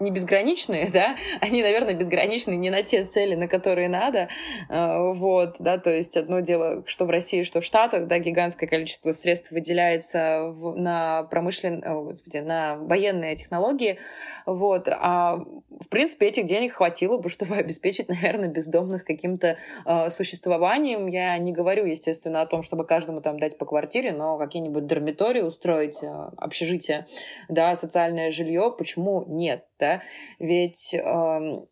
не 0.00 0.10
безграничные, 0.10 0.90
да, 0.92 1.16
они, 1.40 1.62
наверное, 1.62 1.94
безграничные 1.94 2.56
не 2.56 2.70
на 2.70 2.82
те 2.82 3.04
цели, 3.04 3.34
на 3.34 3.48
которые 3.48 3.88
надо, 3.88 4.28
а, 4.68 5.12
вот, 5.12 5.56
да, 5.58 5.78
то 5.78 5.90
есть 5.90 6.16
одно 6.16 6.40
дело, 6.40 6.84
что 6.86 7.06
в 7.06 7.10
России, 7.10 7.42
что 7.42 7.60
в 7.60 7.64
Штатах, 7.64 8.06
да, 8.06 8.18
гигантское 8.18 8.68
количество 8.68 9.12
средств 9.12 9.50
выделяется 9.50 10.52
в, 10.54 10.76
на 10.76 11.24
промышленные, 11.24 11.82
господи, 12.02 12.38
на 12.38 12.76
военные 12.76 13.36
технологии, 13.36 13.98
вот, 14.46 14.88
а 14.88 15.38
в 15.80 15.88
принципе 15.88 16.26
этих 16.26 16.44
денег 16.46 16.74
хватило 16.74 17.18
бы, 17.18 17.28
чтобы 17.34 17.56
обеспечить, 17.56 18.08
наверное, 18.08 18.48
бездомных 18.48 19.04
каким-то 19.04 19.56
э, 19.84 20.10
существованием. 20.10 21.06
Я 21.06 21.36
не 21.38 21.52
говорю, 21.52 21.86
естественно, 21.86 22.42
о 22.42 22.46
том, 22.46 22.62
чтобы 22.62 22.84
каждому 22.84 23.20
там 23.20 23.38
дать 23.38 23.58
по 23.58 23.66
квартире, 23.66 24.12
но 24.12 24.38
какие-нибудь 24.38 24.86
дармитории 24.86 25.40
устроить, 25.40 26.02
э, 26.02 26.30
общежитие, 26.36 27.06
да, 27.48 27.74
социальное 27.74 28.30
жилье, 28.30 28.74
почему 28.76 29.24
нет? 29.26 29.64
Да, 29.84 30.02
ведь 30.38 30.94
э, 30.94 30.98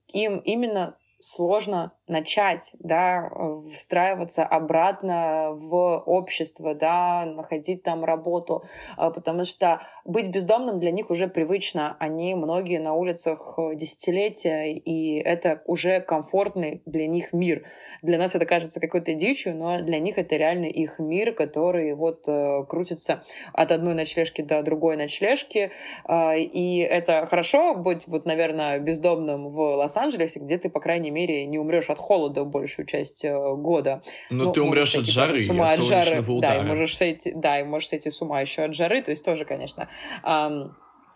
им 0.08 0.38
именно 0.38 0.96
сложно 1.20 1.92
начать, 2.12 2.74
да, 2.78 3.30
встраиваться 3.74 4.44
обратно 4.44 5.50
в 5.52 5.74
общество, 6.06 6.74
да, 6.74 7.24
находить 7.24 7.82
там 7.82 8.04
работу, 8.04 8.64
а, 8.96 9.10
потому 9.10 9.44
что 9.44 9.82
быть 10.04 10.28
бездомным 10.28 10.78
для 10.78 10.90
них 10.90 11.10
уже 11.10 11.26
привычно. 11.28 11.96
Они 11.98 12.34
многие 12.34 12.78
на 12.78 12.94
улицах 12.94 13.58
десятилетия, 13.74 14.72
и 14.72 15.18
это 15.18 15.62
уже 15.66 16.00
комфортный 16.00 16.82
для 16.86 17.06
них 17.06 17.32
мир. 17.32 17.64
Для 18.02 18.18
нас 18.18 18.34
это 18.34 18.46
кажется 18.46 18.80
какой-то 18.80 19.14
дичью, 19.14 19.54
но 19.54 19.80
для 19.80 19.98
них 20.00 20.18
это 20.18 20.36
реально 20.36 20.66
их 20.66 20.98
мир, 20.98 21.32
который 21.32 21.94
вот 21.94 22.24
э, 22.26 22.64
крутится 22.68 23.22
от 23.52 23.70
одной 23.70 23.94
ночлежки 23.94 24.42
до 24.42 24.62
другой 24.62 24.96
ночлежки. 24.96 25.70
Э, 26.08 26.38
и 26.38 26.78
это 26.78 27.26
хорошо 27.26 27.74
быть, 27.74 28.06
вот, 28.06 28.26
наверное, 28.26 28.80
бездомным 28.80 29.48
в 29.48 29.76
Лос-Анджелесе, 29.76 30.40
где 30.40 30.58
ты, 30.58 30.68
по 30.68 30.80
крайней 30.80 31.10
мере, 31.10 31.46
не 31.46 31.58
умрешь 31.58 31.90
от 31.90 31.98
холода 32.02 32.44
большую 32.44 32.86
часть 32.86 33.24
э, 33.24 33.54
года. 33.56 34.02
Но 34.30 34.44
ну, 34.44 34.52
ты 34.52 34.60
умрешь 34.60 34.94
от 34.94 35.06
жары, 35.06 35.38
с 35.38 35.48
ума 35.48 35.70
от 35.70 35.82
жары. 35.82 36.22
Да, 36.40 36.56
и 36.56 36.62
можешь 36.62 36.96
сойти, 36.96 37.32
да, 37.34 37.60
и 37.60 37.64
можешь 37.64 37.88
сойти 37.88 38.10
с 38.10 38.20
ума 38.20 38.40
еще 38.40 38.62
от 38.64 38.74
жары, 38.74 39.02
то 39.02 39.10
есть 39.10 39.24
тоже, 39.24 39.44
конечно, 39.44 39.88
эм, 40.24 40.74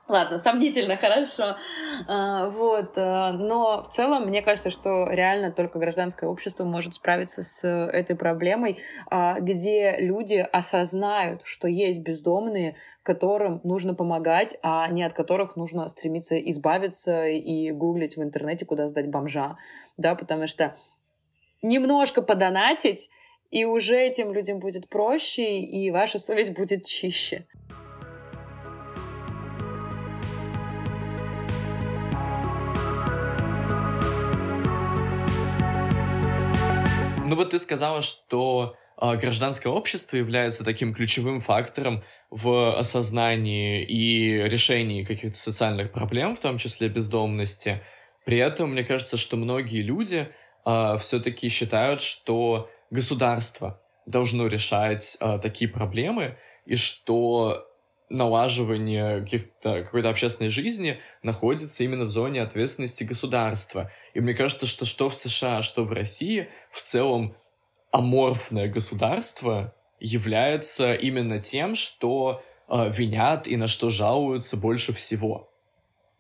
Ладно, 0.09 0.39
сомнительно, 0.39 0.97
хорошо. 0.97 1.57
А, 2.07 2.49
вот. 2.49 2.97
А, 2.97 3.33
но 3.33 3.83
в 3.83 3.89
целом, 3.89 4.27
мне 4.27 4.41
кажется, 4.41 4.71
что 4.71 5.09
реально 5.11 5.51
только 5.51 5.79
гражданское 5.79 6.27
общество 6.27 6.65
может 6.65 6.95
справиться 6.95 7.43
с 7.43 7.67
этой 7.67 8.15
проблемой, 8.15 8.79
а, 9.11 9.41
где 9.41 9.97
люди 9.99 10.47
осознают, 10.53 11.43
что 11.45 11.67
есть 11.67 12.03
бездомные, 12.03 12.77
которым 13.07 13.61
нужно 13.63 13.95
помогать, 13.95 14.59
а 14.63 14.89
не 14.89 15.05
от 15.05 15.13
которых 15.13 15.55
нужно 15.55 15.89
стремиться 15.89 16.37
избавиться 16.51 17.29
и 17.29 17.71
гуглить 17.71 18.17
в 18.17 18.23
интернете, 18.23 18.67
куда 18.67 18.89
сдать 18.89 19.09
бомжа. 19.09 19.57
Да, 19.97 20.17
потому 20.17 20.49
что 20.49 20.77
немножко 21.63 22.21
подонатить, 22.21 23.09
и 23.53 23.65
уже 23.65 23.97
этим 23.97 24.33
людям 24.33 24.59
будет 24.59 24.89
проще, 24.89 25.61
и 25.61 25.91
ваша 25.93 26.19
совесть 26.19 26.59
будет 26.59 26.85
чище. 26.85 27.47
Ну 37.25 37.37
вот 37.37 37.51
ты 37.51 37.59
сказала, 37.61 38.03
что 38.03 38.75
гражданское 38.99 39.69
общество 39.69 40.17
является 40.17 40.65
таким 40.65 40.95
ключевым 40.95 41.41
фактором 41.41 42.03
в 42.31 42.77
осознании 42.79 43.85
и 43.85 44.43
решении 44.43 45.05
каких-то 45.05 45.39
социальных 45.39 45.93
проблем, 45.93 46.35
в 46.35 46.41
том 46.41 46.59
числе 46.59 46.89
бездомности. 46.89 47.83
При 48.25 48.39
этом, 48.39 48.73
мне 48.73 48.85
кажется, 48.85 49.17
что 49.19 49.37
многие 49.37 49.83
люди 49.83 50.17
э, 50.17 50.29
а, 50.65 50.99
все-таки 50.99 51.49
считают, 51.49 52.01
что 52.01 52.71
государство 52.91 53.81
должно 54.07 54.47
решать 54.47 55.17
э, 55.21 55.39
такие 55.41 55.71
проблемы, 55.71 56.37
и 56.65 56.75
что 56.77 57.69
налаживание 58.09 59.27
какой-то 59.63 60.11
общественной 60.11 60.51
жизни 60.51 61.01
находится 61.23 61.83
именно 61.83 62.05
в 62.05 62.11
зоне 62.11 62.43
ответственности 62.43 63.05
государства. 63.05 63.91
И 64.15 64.21
мне 64.21 64.35
кажется, 64.35 64.67
что 64.67 64.85
что 64.85 65.09
в 65.09 65.17
США, 65.17 65.63
что 65.63 65.85
в 65.85 65.93
России 65.93 66.49
в 66.71 66.81
целом 66.83 67.37
аморфное 67.91 68.69
государство 68.69 69.75
является 70.01 70.95
именно 70.95 71.41
тем, 71.41 71.75
что 71.75 72.43
э, 72.69 72.91
винят 72.93 73.49
и 73.49 73.57
на 73.57 73.67
что 73.67 73.91
жалуются 73.91 74.57
больше 74.57 74.93
всего. 74.93 75.51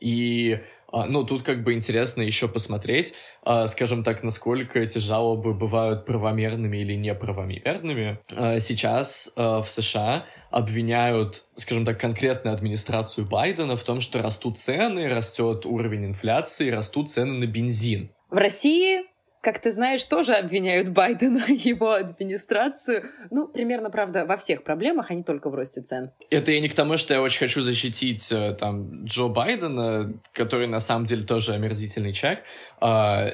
И 0.01 0.61
а, 0.93 1.07
ну, 1.07 1.25
тут 1.25 1.43
как 1.43 1.65
бы 1.65 1.75
интересно 1.75 2.23
еще 2.23 2.49
посмотреть, 2.49 3.15
а, 3.43 3.67
скажем 3.67 4.05
так, 4.05 4.23
насколько 4.23 4.79
эти 4.79 4.99
жалобы 4.99 5.53
бывают 5.53 6.07
правомерными 6.07 6.79
или 6.79 6.95
неправомерными. 6.95 8.19
А, 8.31 8.61
сейчас 8.61 9.33
в 9.37 9.67
США 9.67 10.25
обвиняют, 10.51 11.45
скажем 11.55 11.85
так, 11.85 12.01
конкретную 12.01 12.55
администрацию 12.55 13.27
Байдена 13.27 13.77
в 13.77 13.83
том, 13.83 14.01
что 14.01 14.23
растут 14.23 14.59
цены, 14.59 15.09
растет 15.09 15.67
уровень 15.67 16.07
инфляции, 16.07 16.71
растут 16.71 17.11
цены 17.11 17.33
на 17.33 17.47
бензин. 17.47 18.11
В 18.31 18.37
России 18.37 19.03
как 19.41 19.61
ты 19.61 19.71
знаешь, 19.71 20.05
тоже 20.05 20.35
обвиняют 20.35 20.89
Байдена 20.89 21.45
его 21.49 21.93
администрацию. 21.93 23.05
Ну, 23.31 23.49
примерно, 23.49 23.91
правда, 23.91 24.27
во 24.27 24.37
всех 24.37 24.65
проблемах, 24.65 25.11
а 25.11 25.15
не 25.15 25.23
только 25.23 25.51
в 25.51 25.55
росте 25.55 25.83
цен. 25.83 26.11
Это 26.31 26.53
я 26.53 26.61
не 26.61 26.69
к 26.69 26.75
тому, 26.75 26.97
что 26.97 27.15
я 27.15 27.23
очень 27.23 27.39
хочу 27.39 27.63
защитить 27.63 28.31
э, 28.33 28.57
там 28.59 29.05
Джо 29.05 29.29
Байдена, 29.29 30.13
который 30.33 30.67
на 30.67 30.81
самом 30.81 31.05
деле 31.05 31.23
тоже 31.25 31.53
омерзительный 31.53 32.13
человек. 32.13 32.41
А, 32.81 33.31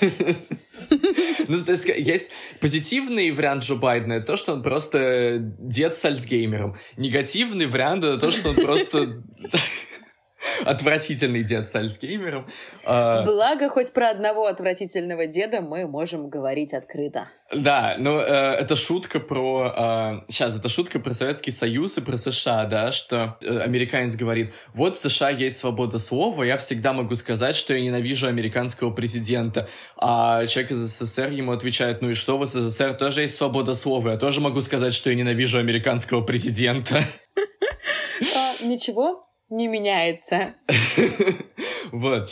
ну, 1.48 1.64
то 1.64 1.72
есть, 1.72 1.86
есть 1.86 2.30
позитивный 2.60 3.30
вариант 3.32 3.64
Джо 3.64 3.74
Байдена, 3.74 4.14
это 4.14 4.26
то, 4.26 4.36
что 4.36 4.52
он 4.52 4.62
просто 4.62 5.38
дед 5.40 5.96
с 5.96 6.04
Альцгеймером. 6.04 6.76
Негативный 6.96 7.66
вариант 7.66 8.04
это 8.04 8.18
то, 8.18 8.30
что 8.30 8.50
он 8.50 8.56
просто 8.56 9.22
отвратительный 10.64 11.44
дед 11.44 11.68
с 11.68 11.74
Альцгеймером. 11.74 12.46
А, 12.84 13.24
Благо, 13.24 13.68
хоть 13.68 13.92
про 13.92 14.10
одного 14.10 14.46
отвратительного 14.46 15.26
деда 15.26 15.60
мы 15.60 15.86
можем 15.86 16.28
говорить 16.28 16.74
открыто. 16.74 17.28
Да, 17.54 17.96
но 17.98 18.20
э, 18.20 18.24
это 18.24 18.76
шутка 18.76 19.20
про... 19.20 20.20
Э, 20.26 20.30
сейчас, 20.30 20.58
это 20.58 20.68
шутка 20.68 20.98
про 21.00 21.14
Советский 21.14 21.50
Союз 21.50 21.96
и 21.96 22.02
про 22.02 22.18
США, 22.18 22.66
да, 22.66 22.92
что 22.92 23.38
э, 23.40 23.60
американец 23.60 24.16
говорит, 24.16 24.52
вот 24.74 24.96
в 24.96 24.98
США 24.98 25.30
есть 25.30 25.56
свобода 25.56 25.98
слова, 25.98 26.42
я 26.42 26.58
всегда 26.58 26.92
могу 26.92 27.16
сказать, 27.16 27.56
что 27.56 27.72
я 27.72 27.80
ненавижу 27.80 28.26
американского 28.26 28.90
президента. 28.90 29.68
А 29.96 30.44
человек 30.44 30.72
из 30.72 30.78
СССР 30.78 31.30
ему 31.30 31.52
отвечает, 31.52 32.02
ну 32.02 32.10
и 32.10 32.14
что, 32.14 32.36
в 32.36 32.44
СССР 32.44 32.92
тоже 32.94 33.22
есть 33.22 33.36
свобода 33.36 33.74
слова, 33.74 34.10
я 34.10 34.16
тоже 34.18 34.42
могу 34.42 34.60
сказать, 34.60 34.92
что 34.92 35.08
я 35.08 35.16
ненавижу 35.16 35.58
американского 35.58 36.20
президента. 36.20 37.02
А, 38.20 38.64
ничего, 38.64 39.22
не 39.50 39.68
меняется. 39.68 40.54
Вот. 41.90 42.30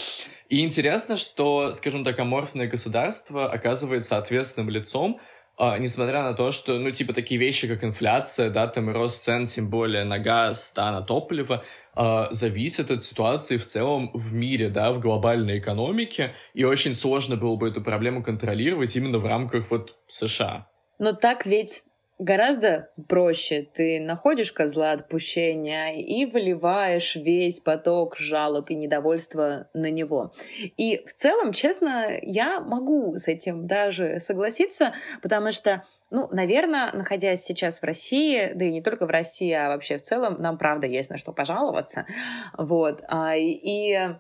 И 0.51 0.63
интересно, 0.63 1.17
что, 1.17 1.73
скажем 1.73 2.05
так, 2.05 2.19
аморфное 2.19 2.69
государство 2.69 3.51
оказывается 3.51 4.19
ответственным 4.19 4.69
лицом, 4.69 5.19
а, 5.59 5.79
несмотря 5.79 6.23
на 6.23 6.35
то, 6.35 6.51
что, 6.51 6.79
ну, 6.79 6.91
типа, 6.91 7.15
такие 7.15 7.41
вещи, 7.41 7.67
как 7.67 7.83
инфляция, 7.83 8.51
да, 8.51 8.67
там 8.67 8.91
и 8.91 8.93
рост 8.93 9.25
цен, 9.25 9.47
тем 9.47 9.71
более 9.71 10.05
на 10.05 10.19
газ, 10.19 10.73
да, 10.77 10.93
на 10.93 11.01
топливо, 11.01 11.65
а, 11.95 12.31
зависят 12.31 12.91
от 12.91 13.03
ситуации 13.03 13.57
в 13.57 13.65
целом 13.65 14.11
в 14.13 14.35
мире, 14.35 14.69
да, 14.69 14.93
в 14.93 15.01
глобальной 15.01 15.59
экономике, 15.59 16.35
и 16.53 16.65
очень 16.65 16.93
сложно 16.93 17.37
было 17.37 17.57
бы 17.57 17.69
эту 17.69 17.83
проблему 17.83 18.23
контролировать 18.23 18.95
именно 18.97 19.19
в 19.19 19.25
рамках 19.25 19.71
вот 19.71 19.97
США. 20.07 20.69
Но 20.99 21.15
так 21.15 21.47
ведь 21.47 21.83
гораздо 22.19 22.91
проще. 23.09 23.63
Ты 23.63 24.01
находишь 24.01 24.53
козла 24.53 24.93
отпущения 24.93 25.95
и 25.97 26.25
выливаешь 26.25 27.17
весь 27.17 27.61
поток 27.61 28.17
жалоб 28.17 28.71
и 28.71 28.75
недовольства 28.75 29.69
на 29.75 29.91
него. 29.91 30.33
И 30.77 31.05
в 31.05 31.13
целом, 31.13 31.53
честно, 31.53 32.19
я 32.23 32.61
могу 32.61 33.17
с 33.17 33.29
этим 33.29 33.67
даже 33.67 34.19
согласиться, 34.21 34.95
потому 35.23 35.53
что 35.53 35.85
ну, 36.11 36.29
наверное, 36.31 36.93
находясь 36.93 37.43
сейчас 37.43 37.81
в 37.81 37.85
России, 37.85 38.53
да 38.55 38.65
и 38.65 38.71
не 38.71 38.81
только 38.81 39.07
в 39.07 39.11
России, 39.11 39.51
а 39.51 39.69
вообще 39.69 39.99
в 39.99 40.03
целом, 40.03 40.41
нам 40.41 40.57
правда 40.57 40.87
есть 40.87 41.11
на 41.11 41.17
что 41.17 41.33
пожаловаться. 41.33 42.07
Вот. 42.57 43.03
А, 43.09 43.35
и 43.35 44.15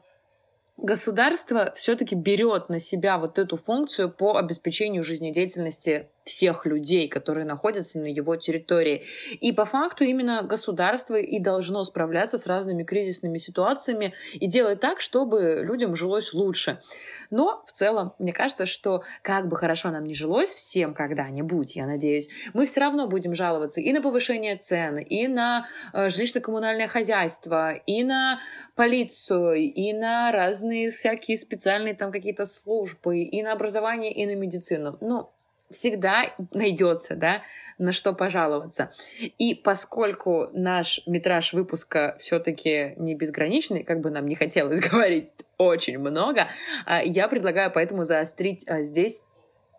государство 0.76 1.72
все-таки 1.76 2.16
берет 2.16 2.68
на 2.68 2.80
себя 2.80 3.18
вот 3.18 3.38
эту 3.38 3.56
функцию 3.56 4.10
по 4.10 4.36
обеспечению 4.36 5.04
жизнедеятельности 5.04 6.08
всех 6.26 6.66
людей, 6.66 7.08
которые 7.08 7.46
находятся 7.46 8.00
на 8.00 8.06
его 8.06 8.36
территории. 8.36 9.04
И 9.40 9.52
по 9.52 9.64
факту 9.64 10.04
именно 10.04 10.42
государство 10.42 11.14
и 11.14 11.38
должно 11.38 11.84
справляться 11.84 12.36
с 12.36 12.46
разными 12.46 12.82
кризисными 12.82 13.38
ситуациями 13.38 14.12
и 14.34 14.46
делать 14.46 14.80
так, 14.80 15.00
чтобы 15.00 15.60
людям 15.62 15.94
жилось 15.94 16.34
лучше. 16.34 16.80
Но 17.30 17.64
в 17.66 17.72
целом, 17.72 18.12
мне 18.18 18.32
кажется, 18.32 18.66
что 18.66 19.02
как 19.22 19.48
бы 19.48 19.56
хорошо 19.56 19.90
нам 19.90 20.04
не 20.04 20.14
жилось 20.14 20.50
всем 20.50 20.94
когда-нибудь, 20.94 21.76
я 21.76 21.86
надеюсь, 21.86 22.28
мы 22.54 22.66
все 22.66 22.80
равно 22.80 23.08
будем 23.08 23.34
жаловаться 23.34 23.80
и 23.80 23.92
на 23.92 24.00
повышение 24.00 24.56
цен, 24.56 24.98
и 24.98 25.26
на 25.26 25.66
э, 25.92 26.08
жилищно-коммунальное 26.08 26.88
хозяйство, 26.88 27.72
и 27.72 28.04
на 28.04 28.40
полицию, 28.74 29.54
и 29.54 29.92
на 29.92 30.30
разные 30.30 30.90
всякие 30.90 31.36
специальные 31.36 31.94
там 31.94 32.12
какие-то 32.12 32.44
службы, 32.44 33.20
и 33.22 33.42
на 33.42 33.52
образование, 33.52 34.12
и 34.12 34.26
на 34.26 34.34
медицину. 34.34 34.96
Ну, 35.00 35.30
всегда 35.70 36.34
найдется, 36.52 37.16
да, 37.16 37.42
на 37.78 37.92
что 37.92 38.12
пожаловаться. 38.12 38.92
И 39.38 39.54
поскольку 39.54 40.48
наш 40.52 41.00
метраж 41.06 41.52
выпуска 41.52 42.16
все-таки 42.18 42.94
не 42.96 43.14
безграничный, 43.14 43.84
как 43.84 44.00
бы 44.00 44.10
нам 44.10 44.26
не 44.26 44.34
хотелось 44.34 44.80
говорить 44.90 45.30
очень 45.58 45.98
много, 45.98 46.48
а, 46.84 47.02
я 47.02 47.28
предлагаю 47.28 47.70
поэтому 47.72 48.04
заострить 48.04 48.66
а, 48.68 48.82
здесь 48.82 49.22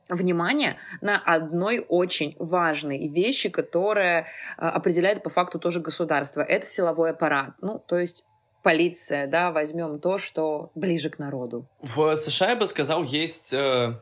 внимание 0.10 0.78
на 1.02 1.18
одной 1.18 1.86
очень 1.88 2.36
важной 2.40 3.08
вещи, 3.08 3.50
которая 3.50 4.28
а, 4.58 4.70
определяет 4.70 5.24
по 5.24 5.30
факту 5.30 5.60
тоже 5.60 5.80
государство. 5.80 6.42
Это 6.42 6.66
силовой 6.66 7.12
аппарат. 7.12 7.54
Ну, 7.62 7.80
то 7.86 7.98
есть 7.98 8.24
полиция, 8.64 9.28
да, 9.28 9.52
возьмем 9.52 10.00
то, 10.00 10.18
что 10.18 10.72
ближе 10.76 11.10
к 11.10 11.20
народу. 11.20 11.68
В 11.82 12.16
США, 12.16 12.50
я 12.50 12.56
бы 12.56 12.68
сказал, 12.68 13.04
есть 13.04 13.54
э, 13.54 13.94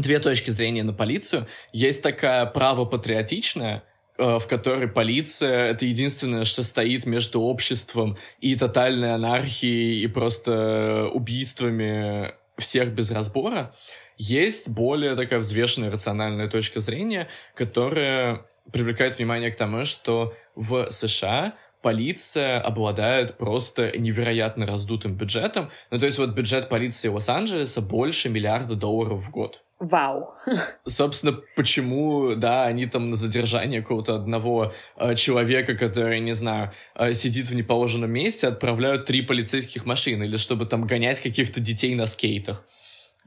две 0.00 0.18
точки 0.18 0.50
зрения 0.50 0.82
на 0.82 0.92
полицию. 0.92 1.46
Есть 1.72 2.02
такая 2.02 2.46
правопатриотичная, 2.46 3.84
э, 4.18 4.38
в 4.38 4.46
которой 4.46 4.88
полиция— 4.88 5.66
это 5.70 5.86
единственное, 5.86 6.44
что 6.44 6.62
стоит 6.62 7.06
между 7.06 7.40
обществом 7.40 8.18
и 8.40 8.56
тотальной 8.56 9.14
анархией, 9.14 10.02
и 10.02 10.06
просто 10.06 11.08
убийствами 11.12 12.34
всех 12.58 12.92
без 12.92 13.10
разбора. 13.10 13.74
Есть 14.16 14.68
более 14.68 15.14
такая 15.14 15.38
взвешенная, 15.38 15.90
рациональная 15.90 16.48
точка 16.48 16.80
зрения, 16.80 17.28
которая 17.54 18.46
привлекает 18.72 19.16
внимание 19.16 19.50
к 19.50 19.56
тому, 19.56 19.84
что 19.84 20.34
в 20.56 20.90
США 20.90 21.54
полиция 21.82 22.60
обладает 22.60 23.38
просто 23.38 23.96
невероятно 23.96 24.66
раздутым 24.66 25.14
бюджетом. 25.14 25.70
Ну, 25.90 25.98
то 25.98 26.06
есть 26.06 26.18
вот 26.18 26.30
бюджет 26.30 26.68
полиции 26.68 27.08
Лос-Анджелеса 27.08 27.80
больше 27.80 28.28
миллиарда 28.28 28.74
долларов 28.74 29.24
в 29.24 29.30
год. 29.30 29.62
Вау. 29.78 30.34
Собственно, 30.84 31.40
почему, 31.54 32.34
да, 32.34 32.64
они 32.64 32.86
там 32.86 33.10
на 33.10 33.16
задержание 33.16 33.80
какого-то 33.80 34.16
одного 34.16 34.72
э, 34.96 35.14
человека, 35.14 35.76
который, 35.76 36.18
не 36.18 36.32
знаю, 36.32 36.72
э, 36.96 37.12
сидит 37.12 37.46
в 37.48 37.54
неположенном 37.54 38.10
месте, 38.10 38.48
отправляют 38.48 39.06
три 39.06 39.22
полицейских 39.22 39.86
машины, 39.86 40.24
или 40.24 40.36
чтобы 40.36 40.66
там 40.66 40.84
гонять 40.84 41.20
каких-то 41.20 41.60
детей 41.60 41.94
на 41.94 42.06
скейтах. 42.06 42.66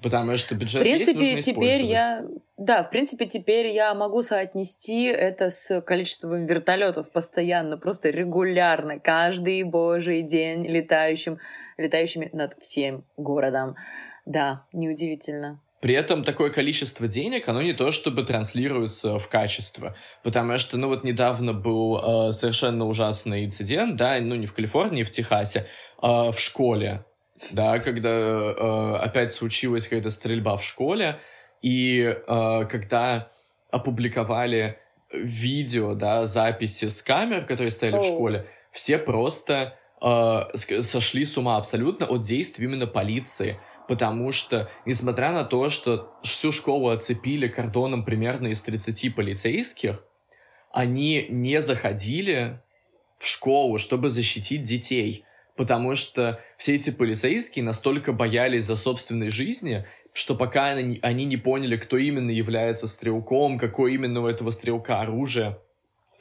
Потому 0.01 0.35
что 0.35 0.55
бюджет 0.55 0.81
В 0.81 0.83
принципе, 0.83 1.33
есть, 1.35 1.45
теперь 1.47 1.85
я... 1.85 2.25
Да, 2.57 2.83
в 2.83 2.89
принципе, 2.89 3.27
теперь 3.27 3.67
я 3.67 3.93
могу 3.93 4.21
соотнести 4.21 5.05
это 5.05 5.49
с 5.51 5.79
количеством 5.81 6.47
вертолетов 6.47 7.11
постоянно, 7.11 7.77
просто 7.77 8.09
регулярно, 8.09 8.99
каждый 8.99 9.63
божий 9.63 10.23
день 10.23 10.65
летающим, 10.65 11.39
летающими 11.77 12.29
над 12.33 12.55
всем 12.59 13.05
городом. 13.15 13.75
Да, 14.25 14.65
неудивительно. 14.73 15.61
При 15.81 15.95
этом 15.95 16.23
такое 16.23 16.51
количество 16.51 17.07
денег, 17.07 17.49
оно 17.49 17.63
не 17.63 17.73
то 17.73 17.91
чтобы 17.91 18.21
транслируется 18.23 19.17
в 19.17 19.27
качество, 19.27 19.95
потому 20.21 20.59
что, 20.59 20.77
ну 20.77 20.87
вот 20.87 21.03
недавно 21.03 21.53
был 21.53 22.27
э, 22.27 22.31
совершенно 22.33 22.85
ужасный 22.85 23.45
инцидент, 23.45 23.95
да, 23.95 24.19
ну 24.21 24.35
не 24.35 24.45
в 24.45 24.53
Калифорнии, 24.53 25.01
в 25.01 25.09
Техасе, 25.09 25.67
э, 26.01 26.07
в 26.07 26.35
школе, 26.37 27.03
да, 27.49 27.79
когда 27.79 28.09
э, 28.09 28.95
опять 29.01 29.33
случилась 29.33 29.85
какая-то 29.85 30.11
стрельба 30.11 30.55
в 30.55 30.63
школе, 30.63 31.19
и 31.63 32.01
э, 32.01 32.65
когда 32.69 33.31
опубликовали 33.71 34.77
видео, 35.11 35.95
да, 35.95 36.27
записи 36.27 36.89
с 36.89 37.01
камер, 37.01 37.45
которые 37.45 37.71
стояли 37.71 37.97
oh. 37.97 38.01
в 38.01 38.05
школе, 38.05 38.45
все 38.71 38.99
просто 38.99 39.79
э, 39.99 40.41
сошли 40.81 41.25
с 41.25 41.37
ума 41.37 41.57
абсолютно 41.57 42.05
от 42.05 42.21
действий 42.21 42.65
именно 42.65 42.85
полиции 42.85 43.59
потому 43.91 44.31
что, 44.31 44.71
несмотря 44.85 45.33
на 45.33 45.43
то, 45.43 45.69
что 45.69 46.17
всю 46.23 46.53
школу 46.53 46.91
оцепили 46.91 47.49
кордоном 47.49 48.05
примерно 48.05 48.47
из 48.47 48.61
30 48.61 49.13
полицейских, 49.13 50.01
они 50.71 51.25
не 51.27 51.61
заходили 51.61 52.61
в 53.19 53.27
школу, 53.27 53.77
чтобы 53.79 54.09
защитить 54.09 54.63
детей, 54.63 55.25
потому 55.57 55.97
что 55.97 56.39
все 56.57 56.75
эти 56.75 56.89
полицейские 56.89 57.65
настолько 57.65 58.13
боялись 58.13 58.63
за 58.63 58.77
собственной 58.77 59.29
жизни, 59.29 59.85
что 60.13 60.35
пока 60.35 60.67
они, 60.67 61.25
не 61.25 61.35
поняли, 61.35 61.75
кто 61.75 61.97
именно 61.97 62.31
является 62.31 62.87
стрелком, 62.87 63.57
какое 63.57 63.91
именно 63.91 64.21
у 64.21 64.27
этого 64.27 64.51
стрелка 64.51 65.01
оружие, 65.01 65.57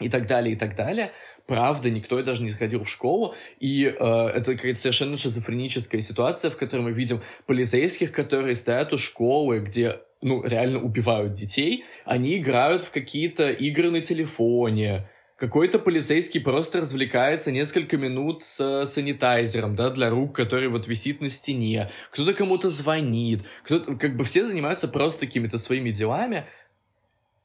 и 0.01 0.09
так 0.09 0.26
далее, 0.26 0.55
и 0.55 0.59
так 0.59 0.74
далее. 0.74 1.12
Правда, 1.51 1.90
никто 1.90 2.22
даже 2.22 2.44
не 2.44 2.51
ходил 2.51 2.85
в 2.85 2.89
школу, 2.89 3.35
и 3.59 3.86
э, 3.86 3.89
это 3.90 4.55
какая-то 4.55 4.78
совершенно 4.78 5.16
шизофреническая 5.16 6.01
ситуация, 6.01 6.48
в 6.48 6.56
которой 6.56 6.82
мы 6.82 6.93
видим 6.93 7.22
полицейских, 7.47 8.12
которые 8.12 8.55
стоят 8.55 8.93
у 8.93 8.98
школы, 8.98 9.59
где 9.59 9.98
ну, 10.22 10.44
реально 10.44 10.81
убивают 10.81 11.32
детей, 11.32 11.86
они 12.05 12.36
играют 12.36 12.85
в 12.85 12.93
какие-то 12.93 13.51
игры 13.51 13.90
на 13.90 14.01
телефоне, 14.01 15.10
какой-то 15.39 15.81
полицейский 15.81 16.40
просто 16.40 16.82
развлекается 16.82 17.51
несколько 17.51 17.97
минут 17.97 18.44
с 18.44 18.86
санитайзером, 18.86 19.74
да, 19.74 19.90
для 19.90 20.09
рук, 20.09 20.36
который 20.36 20.68
вот 20.68 20.86
висит 20.86 21.20
на 21.20 21.28
стене. 21.28 21.90
Кто-то 22.12 22.32
кому-то 22.32 22.70
звонит. 22.70 23.40
Кто-то, 23.64 23.97
как 23.97 24.16
бы 24.16 24.22
все 24.22 24.47
занимаются 24.47 24.86
просто 24.86 25.27
какими-то 25.27 25.59
своими 25.59 25.90
делами, 25.90 26.47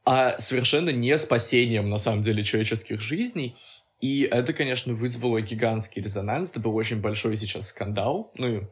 а 0.06 0.38
совершенно 0.38 0.90
не 0.90 1.18
спасением, 1.18 1.90
на 1.90 1.98
самом 1.98 2.22
деле, 2.22 2.44
человеческих 2.44 3.00
жизней. 3.00 3.56
И 4.00 4.22
это, 4.22 4.52
конечно, 4.52 4.94
вызвало 4.94 5.40
гигантский 5.40 6.02
резонанс. 6.02 6.50
Это 6.50 6.60
был 6.60 6.74
очень 6.76 7.00
большой 7.00 7.36
сейчас 7.36 7.68
скандал. 7.68 8.32
Ну, 8.36 8.48
и 8.48 8.62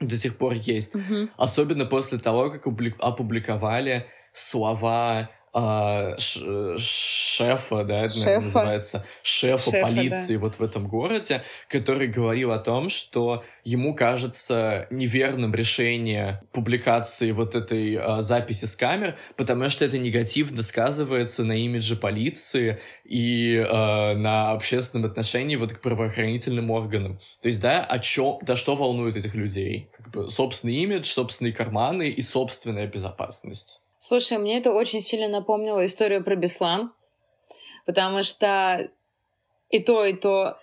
до 0.00 0.16
сих 0.16 0.36
пор 0.36 0.52
есть. 0.54 0.94
Mm-hmm. 0.94 1.30
Особенно 1.36 1.86
после 1.86 2.18
того, 2.18 2.50
как 2.50 2.66
опубликовали 2.66 4.06
слова 4.32 5.30
а, 5.52 6.16
шефа, 6.18 7.84
да, 7.84 8.04
это 8.04 8.14
шефа. 8.14 8.40
называется, 8.40 9.04
шефа, 9.24 9.70
шефа 9.70 9.82
полиции 9.82 10.34
да. 10.34 10.40
вот 10.40 10.58
в 10.60 10.62
этом 10.62 10.86
городе, 10.86 11.42
который 11.68 12.06
говорил 12.06 12.52
о 12.52 12.58
том, 12.58 12.88
что 12.88 13.42
ему 13.64 13.96
кажется 13.96 14.86
неверным 14.90 15.52
решение 15.52 16.42
публикации 16.52 17.32
вот 17.32 17.56
этой 17.56 17.96
а, 17.96 18.22
записи 18.22 18.66
с 18.66 18.76
камер, 18.76 19.16
потому 19.36 19.68
что 19.70 19.84
это 19.84 19.98
негативно 19.98 20.62
сказывается 20.62 21.44
на 21.44 21.56
имидже 21.56 21.96
полиции 21.96 22.78
и 23.04 23.56
а, 23.68 24.14
на 24.14 24.52
общественном 24.52 25.10
отношении 25.10 25.56
вот 25.56 25.72
к 25.72 25.80
правоохранительным 25.80 26.70
органам. 26.70 27.18
То 27.42 27.48
есть, 27.48 27.60
да, 27.60 27.84
о 27.84 27.98
чем, 27.98 28.38
да 28.42 28.54
что 28.54 28.76
волнует 28.76 29.16
этих 29.16 29.34
людей? 29.34 29.88
Как 29.96 30.10
бы 30.10 30.30
собственный 30.30 30.76
имидж, 30.76 31.06
собственные 31.06 31.54
карманы 31.54 32.08
и 32.08 32.22
собственная 32.22 32.86
безопасность. 32.86 33.79
Слушай, 34.02 34.38
мне 34.38 34.56
это 34.56 34.72
очень 34.72 35.02
сильно 35.02 35.28
напомнило 35.28 35.84
историю 35.84 36.24
про 36.24 36.34
Беслан, 36.34 36.90
потому 37.84 38.22
что 38.22 38.88
и 39.68 39.78
то, 39.78 40.06
и 40.06 40.14
то 40.14 40.56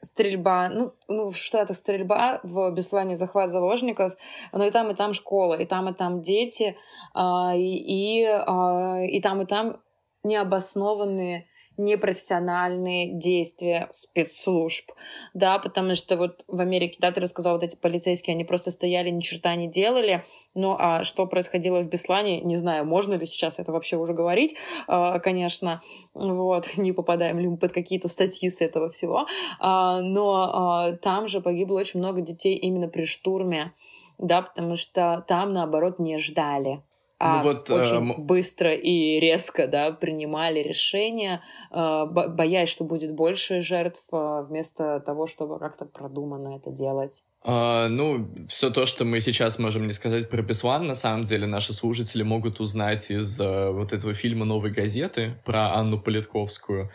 стрельба, 0.00 0.68
ну, 0.68 0.92
ну 1.08 1.30
в 1.30 1.36
Штатах 1.36 1.76
стрельба, 1.76 2.38
в 2.44 2.70
Беслане 2.70 3.16
захват 3.16 3.50
заложников, 3.50 4.14
но 4.52 4.64
и 4.64 4.70
там, 4.70 4.92
и 4.92 4.94
там 4.94 5.12
школа, 5.12 5.54
и 5.54 5.66
там, 5.66 5.88
и 5.88 5.92
там 5.92 6.22
дети, 6.22 6.76
а, 7.14 7.52
и, 7.56 7.62
и, 7.62 8.24
а, 8.26 9.00
и 9.00 9.20
там, 9.20 9.42
и 9.42 9.44
там 9.44 9.80
необоснованные 10.22 11.48
непрофессиональные 11.76 13.18
действия 13.18 13.88
спецслужб, 13.90 14.90
да, 15.34 15.58
потому 15.58 15.94
что 15.94 16.16
вот 16.16 16.44
в 16.46 16.60
Америке, 16.60 16.96
да, 17.00 17.12
ты 17.12 17.20
рассказал, 17.20 17.54
вот 17.54 17.62
эти 17.62 17.76
полицейские, 17.76 18.34
они 18.34 18.44
просто 18.44 18.70
стояли, 18.70 19.10
ни 19.10 19.20
черта 19.20 19.54
не 19.54 19.68
делали, 19.68 20.24
ну 20.54 20.76
а 20.78 21.04
что 21.04 21.26
происходило 21.26 21.82
в 21.82 21.88
Беслане, 21.88 22.40
не 22.40 22.56
знаю, 22.56 22.84
можно 22.84 23.14
ли 23.14 23.26
сейчас 23.26 23.58
это 23.58 23.72
вообще 23.72 23.96
уже 23.96 24.12
говорить, 24.12 24.54
а, 24.86 25.18
конечно, 25.18 25.82
вот, 26.14 26.70
не 26.76 26.92
попадаем 26.92 27.38
ли 27.38 27.48
мы 27.48 27.56
под 27.56 27.72
какие-то 27.72 28.08
статьи 28.08 28.50
с 28.50 28.60
этого 28.60 28.90
всего, 28.90 29.26
а, 29.58 30.00
но 30.00 30.50
а, 30.52 30.92
там 30.92 31.28
же 31.28 31.40
погибло 31.40 31.78
очень 31.78 32.00
много 32.00 32.20
детей 32.20 32.56
именно 32.56 32.88
при 32.88 33.04
штурме, 33.04 33.72
да, 34.18 34.42
потому 34.42 34.76
что 34.76 35.24
там, 35.26 35.52
наоборот, 35.52 35.98
не 35.98 36.18
ждали 36.18 36.82
а 37.24 37.36
ну, 37.36 37.42
вот, 37.44 37.70
очень 37.70 38.10
э, 38.10 38.14
быстро 38.18 38.74
и 38.74 39.20
резко 39.20 39.68
да, 39.68 39.92
принимали 39.92 40.58
решения, 40.58 41.40
э, 41.70 42.04
боясь, 42.06 42.68
что 42.68 42.82
будет 42.82 43.12
больше 43.14 43.60
жертв, 43.60 44.00
э, 44.12 44.44
вместо 44.48 44.98
того, 44.98 45.28
чтобы 45.28 45.60
как-то 45.60 45.84
продуманно 45.84 46.56
это 46.56 46.72
делать. 46.72 47.22
Uh, 47.44 47.86
ну, 47.86 48.28
все 48.48 48.70
то, 48.70 48.86
что 48.86 49.04
мы 49.04 49.20
сейчас 49.20 49.60
можем 49.60 49.86
не 49.86 49.92
сказать 49.92 50.30
про 50.30 50.42
Беслан, 50.42 50.86
на 50.86 50.96
самом 50.96 51.24
деле 51.24 51.46
наши 51.46 51.72
слушатели 51.72 52.24
могут 52.24 52.58
узнать 52.58 53.08
из 53.10 53.40
uh, 53.40 53.70
вот 53.70 53.92
этого 53.92 54.14
фильма 54.14 54.44
«Новой 54.44 54.72
газеты» 54.72 55.40
про 55.44 55.74
Анну 55.74 56.00
Политковскую, 56.00 56.90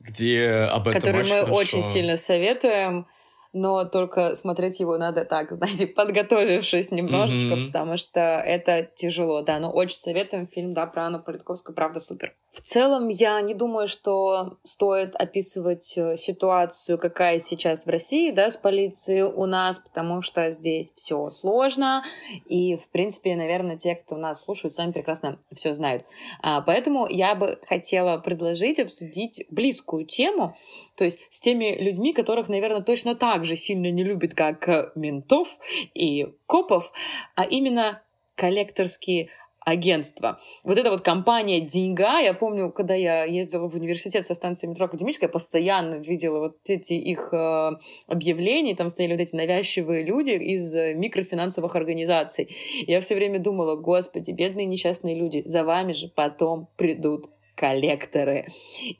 где 0.00 0.48
об 0.70 0.88
этом 0.88 1.00
Который 1.00 1.20
очень 1.20 1.34
мы 1.34 1.40
хорошо... 1.40 1.56
очень 1.56 1.82
сильно 1.82 2.18
советуем 2.18 3.06
но 3.52 3.84
только 3.84 4.34
смотреть 4.34 4.80
его 4.80 4.96
надо 4.98 5.24
так, 5.24 5.52
знаете, 5.56 5.86
подготовившись 5.86 6.90
немножечко, 6.90 7.54
mm-hmm. 7.54 7.66
потому 7.66 7.96
что 7.96 8.20
это 8.20 8.82
тяжело, 8.94 9.42
да, 9.42 9.58
но 9.58 9.70
очень 9.70 9.98
советуем 9.98 10.46
фильм, 10.46 10.74
да, 10.74 10.86
про 10.86 11.06
Анну 11.06 11.22
Политковскую, 11.22 11.74
правда, 11.74 12.00
супер. 12.00 12.34
В 12.52 12.60
целом, 12.60 13.08
я 13.08 13.40
не 13.40 13.54
думаю, 13.54 13.88
что 13.88 14.58
стоит 14.62 15.14
описывать 15.16 15.96
э, 15.96 16.16
ситуацию, 16.16 16.98
какая 16.98 17.38
сейчас 17.38 17.86
в 17.86 17.90
России, 17.90 18.30
да, 18.30 18.50
с 18.50 18.56
полицией 18.56 19.22
у 19.22 19.46
нас, 19.46 19.78
потому 19.78 20.20
что 20.20 20.50
здесь 20.50 20.92
все 20.92 21.30
сложно, 21.30 22.02
и, 22.46 22.76
в 22.76 22.88
принципе, 22.88 23.36
наверное, 23.36 23.78
те, 23.78 23.94
кто 23.94 24.16
нас 24.16 24.42
слушают, 24.42 24.74
сами 24.74 24.92
прекрасно 24.92 25.38
все 25.52 25.72
знают. 25.72 26.04
А, 26.42 26.60
поэтому 26.60 27.06
я 27.08 27.34
бы 27.34 27.58
хотела 27.66 28.18
предложить 28.18 28.80
обсудить 28.80 29.46
близкую 29.50 30.04
тему, 30.04 30.56
то 30.96 31.04
есть 31.04 31.18
с 31.30 31.40
теми 31.40 31.76
людьми, 31.82 32.12
которых, 32.12 32.48
наверное, 32.48 32.82
точно 32.82 33.14
так 33.14 33.41
же 33.44 33.56
сильно 33.56 33.90
не 33.90 34.04
любят, 34.04 34.34
как 34.34 34.68
э, 34.68 34.90
ментов 34.94 35.58
и 35.94 36.28
копов, 36.46 36.92
а 37.34 37.44
именно 37.44 38.02
коллекторские 38.34 39.28
агентства. 39.64 40.40
Вот 40.64 40.78
эта 40.78 40.90
вот 40.90 41.02
компания 41.02 41.60
«Деньга», 41.60 42.18
я 42.18 42.34
помню, 42.34 42.72
когда 42.72 42.94
я 42.94 43.24
ездила 43.24 43.68
в 43.68 43.74
университет 43.74 44.26
со 44.26 44.34
станции 44.34 44.66
метро 44.66 44.86
Академическая, 44.86 45.28
я 45.28 45.32
постоянно 45.32 45.96
видела 45.96 46.40
вот 46.40 46.56
эти 46.66 46.94
их 46.94 47.28
э, 47.32 47.70
объявления, 48.06 48.74
там 48.74 48.90
стояли 48.90 49.12
вот 49.12 49.20
эти 49.20 49.34
навязчивые 49.34 50.04
люди 50.04 50.30
из 50.30 50.74
э, 50.74 50.94
микрофинансовых 50.94 51.76
организаций. 51.76 52.48
Я 52.86 53.00
все 53.00 53.14
время 53.14 53.38
думала, 53.38 53.76
господи, 53.76 54.32
бедные 54.32 54.66
несчастные 54.66 55.14
люди, 55.14 55.42
за 55.44 55.64
вами 55.64 55.92
же 55.92 56.08
потом 56.08 56.68
придут 56.76 57.30
коллекторы. 57.54 58.46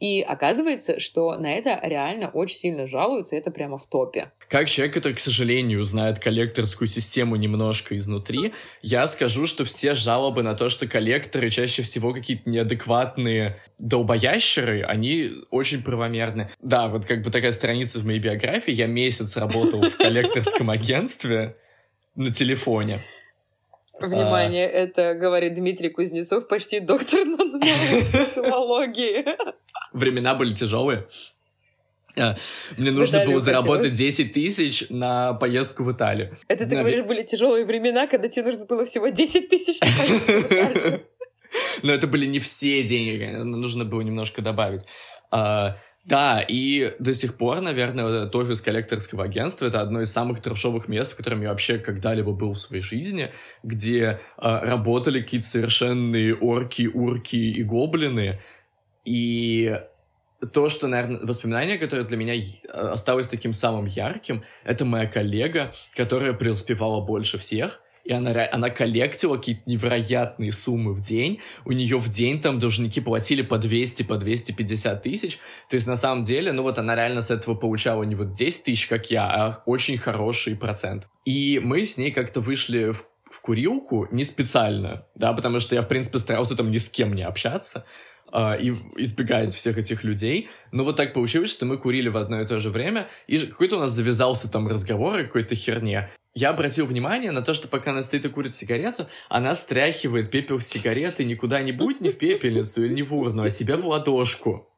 И 0.01 0.21
оказывается, 0.21 1.01
что 1.01 1.37
на 1.39 1.53
это 1.53 1.79
реально 1.83 2.29
очень 2.29 2.57
сильно 2.57 2.87
жалуются, 2.87 3.37
и 3.37 3.39
это 3.39 3.51
прямо 3.51 3.79
в 3.79 3.87
топе. 3.87 4.31
Как 4.49 4.69
человек, 4.69 4.95
который, 4.95 5.15
к 5.15 5.21
сожалению, 5.21 5.83
знает 5.85 6.19
коллекторскую 6.19 6.89
систему 6.89 7.37
немножко 7.37 7.97
изнутри, 7.97 8.53
я 8.83 9.07
скажу, 9.07 9.47
что 9.47 9.65
все 9.65 9.95
жалобы 9.95 10.43
на 10.43 10.55
то, 10.55 10.69
что 10.69 10.87
коллекторы 10.87 11.51
чаще 11.51 11.83
всего 11.83 12.13
какие-то 12.13 12.49
неадекватные 12.49 13.61
долбоящеры, 13.79 14.83
они 14.83 15.31
очень 15.51 15.83
правомерны. 15.83 16.51
Да, 16.61 16.89
вот 16.89 17.07
как 17.07 17.23
бы 17.23 17.31
такая 17.31 17.53
страница 17.53 17.99
в 17.99 18.05
моей 18.05 18.19
биографии. 18.19 18.73
Я 18.73 18.87
месяц 18.87 19.37
работал 19.37 19.81
в 19.83 19.97
коллекторском 19.97 20.71
агентстве 20.71 21.57
на 22.15 22.33
телефоне. 22.33 23.01
Внимание, 24.07 24.67
а... 24.67 24.71
это 24.71 25.15
говорит 25.15 25.55
Дмитрий 25.55 25.89
Кузнецов, 25.91 26.49
почти 26.49 26.81
доктор 26.81 27.21
социологии. 28.11 29.25
Времена 29.93 30.35
были 30.35 30.55
тяжелые. 30.55 31.07
А, 32.19 32.37
мне 32.77 32.91
нужно 32.91 33.25
было 33.25 33.41
заработать 33.41 33.95
10 33.95 34.33
тысяч 34.33 34.85
на 34.91 35.35
поездку 35.35 35.83
в 35.85 35.93
Италию. 35.93 36.37
Это 36.49 36.67
ты 36.67 36.75
на... 36.75 36.83
говоришь, 36.83 37.05
были 37.05 37.23
тяжелые 37.23 37.65
времена, 37.65 38.07
когда 38.07 38.29
тебе 38.29 38.47
нужно 38.47 38.67
было 38.67 38.85
всего 38.85 39.09
10 39.09 39.49
тысяч 39.49 39.81
на 39.81 39.87
поездку 39.87 40.33
в 40.33 40.47
Италию. 40.47 41.01
Но 41.83 41.93
это 41.93 42.07
были 42.07 42.27
не 42.27 42.41
все 42.41 42.83
деньги, 42.83 43.25
нужно 43.25 43.85
было 43.85 44.01
немножко 44.01 44.43
добавить. 44.43 44.83
А, 46.05 46.09
да, 46.09 46.41
и 46.41 46.95
до 46.99 47.15
сих 47.15 47.37
пор, 47.37 47.61
наверное, 47.61 48.05
вот 48.05 48.13
этот 48.13 48.35
офис 48.35 48.61
коллекторского 48.61 49.25
агентства— 49.25 49.67
это 49.67 49.81
одно 49.81 50.01
из 50.01 50.11
самых 50.11 50.41
трешовых 50.41 50.89
мест, 50.89 51.13
в 51.13 51.17
котором 51.17 51.43
я 51.43 51.51
вообще 51.51 51.79
когда-либо 51.79 52.33
был 52.33 52.55
в 52.55 52.59
своей 52.59 52.83
жизни, 52.83 53.31
где 53.63 54.03
э, 54.03 54.19
работали 54.39 55.21
какие-то 55.21 55.47
совершенные 55.47 56.35
орки, 56.35 56.91
урки 56.93 57.37
и 57.37 57.63
гоблины. 57.63 58.41
И 59.05 59.81
то, 60.53 60.69
что, 60.69 60.89
наверное, 60.89 61.21
воспоминание, 61.21 61.79
которое 61.79 62.05
для 62.05 62.17
меня 62.17 62.35
осталось 62.69 63.29
таким 63.29 63.53
самым 63.53 63.87
ярким, 63.87 64.43
это 64.65 64.85
моя 64.85 65.07
коллега, 65.07 65.73
которая 65.95 66.33
преуспевала 66.33 67.01
больше 67.01 67.39
всех— 67.39 67.81
и 68.05 68.13
она, 68.13 68.49
она 68.51 68.71
коллектила 68.71 69.37
какие-то 69.37 69.63
невероятные 69.67 70.53
суммы 70.53 70.95
в 70.95 71.01
день. 71.01 71.41
У 71.65 71.73
нее 71.73 71.99
в 71.99 72.09
день 72.09 72.41
там 72.41 72.59
должники 72.59 73.01
платили 73.01 73.43
по 73.43 73.59
200, 73.59 74.03
по 74.03 74.17
250 74.17 75.03
тысяч. 75.03 75.39
То 75.69 75.77
есть, 75.77 75.87
на 75.87 75.97
самом 75.97 76.23
деле, 76.23 76.53
ну 76.53 76.63
вот 76.63 76.79
она 76.79 76.95
реально 76.95 77.21
с 77.21 77.31
этого 77.31 77.55
получала 77.55 78.03
не 78.03 78.15
вот 78.15 78.33
10 78.33 78.65
тысяч, 78.65 78.87
как 78.87 79.11
я, 79.11 79.25
а 79.27 79.63
очень 79.67 79.99
хороший 79.99 80.57
процент. 80.57 81.07
И 81.25 81.61
мы 81.63 81.85
с 81.85 81.97
ней 81.97 82.11
как-то 82.11 82.41
вышли 82.41 82.93
в, 82.93 83.07
в 83.31 83.41
курилку 83.41 84.09
не 84.11 84.25
специально, 84.25 85.07
да, 85.15 85.33
потому 85.33 85.61
что 85.61 85.75
я, 85.75 85.83
в 85.83 85.89
принципе, 85.89 86.19
старался 86.19 86.57
там 86.57 86.71
ни 86.71 86.79
с 86.79 86.89
кем 86.89 87.15
не 87.15 87.23
общаться 87.23 87.85
э, 88.33 88.61
и 88.61 88.75
избегать 88.97 89.55
всех 89.55 89.79
этих 89.79 90.05
людей. 90.05 90.49
Но 90.71 90.85
вот 90.85 90.97
так 90.97 91.13
получилось, 91.13 91.51
что 91.51 91.67
мы 91.67 91.79
курили 91.79 92.09
в 92.09 92.17
одно 92.17 92.41
и 92.41 92.47
то 92.47 92.61
же 92.61 92.71
время, 92.71 93.09
и 93.27 93.39
какой-то 93.39 93.77
у 93.77 93.81
нас 93.81 93.93
завязался 93.93 94.51
там 94.51 94.69
разговор 94.69 95.15
о 95.19 95.25
какой-то 95.25 95.55
херне 95.55 96.11
я 96.35 96.51
обратил 96.51 96.87
внимание 96.87 97.31
на 97.31 97.43
то, 97.43 97.53
что 97.53 97.69
пока 97.69 97.91
она 97.91 98.03
стоит 98.03 98.25
и 98.25 98.29
курит 98.29 98.55
сигарету, 98.55 99.07
она 99.29 99.55
стряхивает 99.55 100.31
пепел 100.31 100.61
с 100.61 100.67
сигареты 100.67 101.25
не 101.25 101.35
куда-нибудь, 101.35 102.01
не 102.01 102.11
в 102.11 102.19
пепельницу 102.19 102.85
или 102.85 102.95
не 102.95 103.03
в 103.03 103.15
урну, 103.15 103.43
а 103.43 103.51
себе 103.51 103.77
в 103.77 103.87
ладошку. 103.87 104.69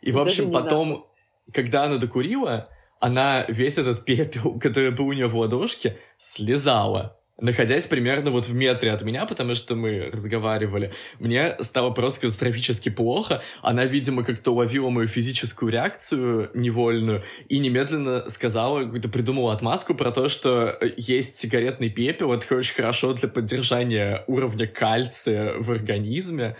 И, 0.00 0.10
в 0.10 0.18
общем, 0.18 0.50
потом, 0.50 1.06
когда 1.52 1.84
она 1.84 1.98
докурила, 1.98 2.68
она 2.98 3.44
весь 3.48 3.78
этот 3.78 4.04
пепел, 4.04 4.58
который 4.60 4.90
был 4.90 5.06
у 5.06 5.12
нее 5.12 5.28
в 5.28 5.36
ладошке, 5.36 5.98
слезала 6.16 7.21
находясь 7.40 7.86
примерно 7.86 8.30
вот 8.30 8.46
в 8.46 8.54
метре 8.54 8.92
от 8.92 9.02
меня, 9.02 9.26
потому 9.26 9.54
что 9.54 9.74
мы 9.74 10.10
разговаривали, 10.12 10.92
мне 11.18 11.56
стало 11.60 11.90
просто 11.90 12.22
катастрофически 12.22 12.88
плохо. 12.88 13.42
Она, 13.62 13.84
видимо, 13.84 14.24
как-то 14.24 14.52
уловила 14.52 14.90
мою 14.90 15.08
физическую 15.08 15.72
реакцию 15.72 16.50
невольную 16.54 17.24
и 17.48 17.58
немедленно 17.58 18.28
сказала, 18.28 18.82
какую-то 18.84 19.08
придумала 19.08 19.52
отмазку 19.52 19.94
про 19.94 20.10
то, 20.12 20.28
что 20.28 20.78
есть 20.96 21.36
сигаретный 21.38 21.90
пепел, 21.90 22.32
это 22.32 22.54
очень 22.54 22.74
хорошо 22.74 23.14
для 23.14 23.28
поддержания 23.28 24.24
уровня 24.26 24.66
кальция 24.66 25.54
в 25.58 25.70
организме. 25.70 26.56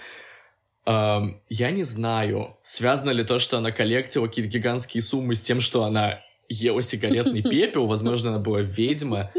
Um, 0.85 1.41
я 1.49 1.71
не 1.71 1.85
знаю, 1.85 2.57
связано 2.63 3.11
ли 3.11 3.23
то, 3.23 3.39
что 3.39 3.57
она 3.57 3.71
коллектила 3.71 4.27
какие-то 4.27 4.51
гигантские 4.51 5.05
суммы 5.05 5.37
с 5.37 5.41
тем, 5.41 5.61
что 5.61 5.85
она 5.85 6.23
ела 6.49 6.83
сигаретный 6.83 7.43
пепел, 7.51 7.87
возможно, 7.87 8.31
она 8.31 8.39
была 8.39 8.61
ведьма, 8.61 9.33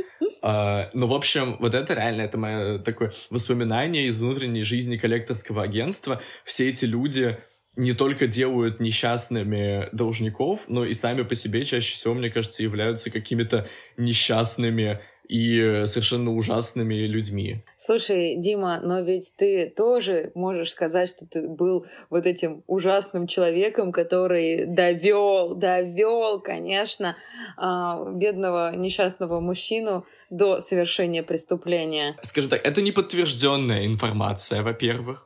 Uh, 0.44 0.90
ну, 0.94 1.08
в 1.08 1.14
общем, 1.14 1.56
вот 1.60 1.74
это 1.74 1.94
реально, 1.94 2.24
это 2.24 2.38
мое 2.38 2.78
такое 2.80 3.14
воспоминание 3.30 4.08
из 4.08 4.20
внутренней 4.20 4.64
жизни 4.64 4.98
коллекторского 4.98 5.64
агентства. 5.64 6.22
Все 6.44 6.68
эти 6.68 6.84
люди 6.84 7.38
не 7.78 7.94
только 7.94 8.28
делают 8.28 8.82
несчастными 8.82 9.88
должников, 9.94 10.66
но 10.68 10.86
и 10.86 10.94
сами 10.94 11.24
по 11.24 11.34
себе 11.34 11.64
чаще 11.64 11.96
всего, 11.96 12.14
мне 12.14 12.30
кажется, 12.30 12.62
являются 12.62 13.10
какими-то 13.10 13.70
несчастными 13.96 15.00
и 15.34 15.88
совершенно 15.88 16.32
ужасными 16.32 16.94
людьми. 16.94 17.64
Слушай, 17.76 18.36
Дима, 18.38 18.80
но 18.84 19.00
ведь 19.02 19.34
ты 19.36 19.68
тоже 19.68 20.32
можешь 20.36 20.70
сказать, 20.70 21.10
что 21.10 21.26
ты 21.26 21.48
был 21.48 21.88
вот 22.12 22.28
этим 22.28 22.64
ужасным 22.68 23.26
человеком, 23.26 23.92
который 23.92 24.68
довел, 24.68 25.56
довел, 25.56 26.40
конечно, 26.40 27.18
а, 27.58 28.12
бедного 28.12 28.76
несчастного 28.76 29.40
мужчину 29.40 30.06
до 30.30 30.60
совершения 30.60 31.24
преступления. 31.24 32.16
Скажу 32.22 32.48
так, 32.48 32.64
это 32.64 32.84
не 32.84 32.92
подтвержденная 32.92 33.88
информация, 33.88 34.62
во-первых. 34.62 35.26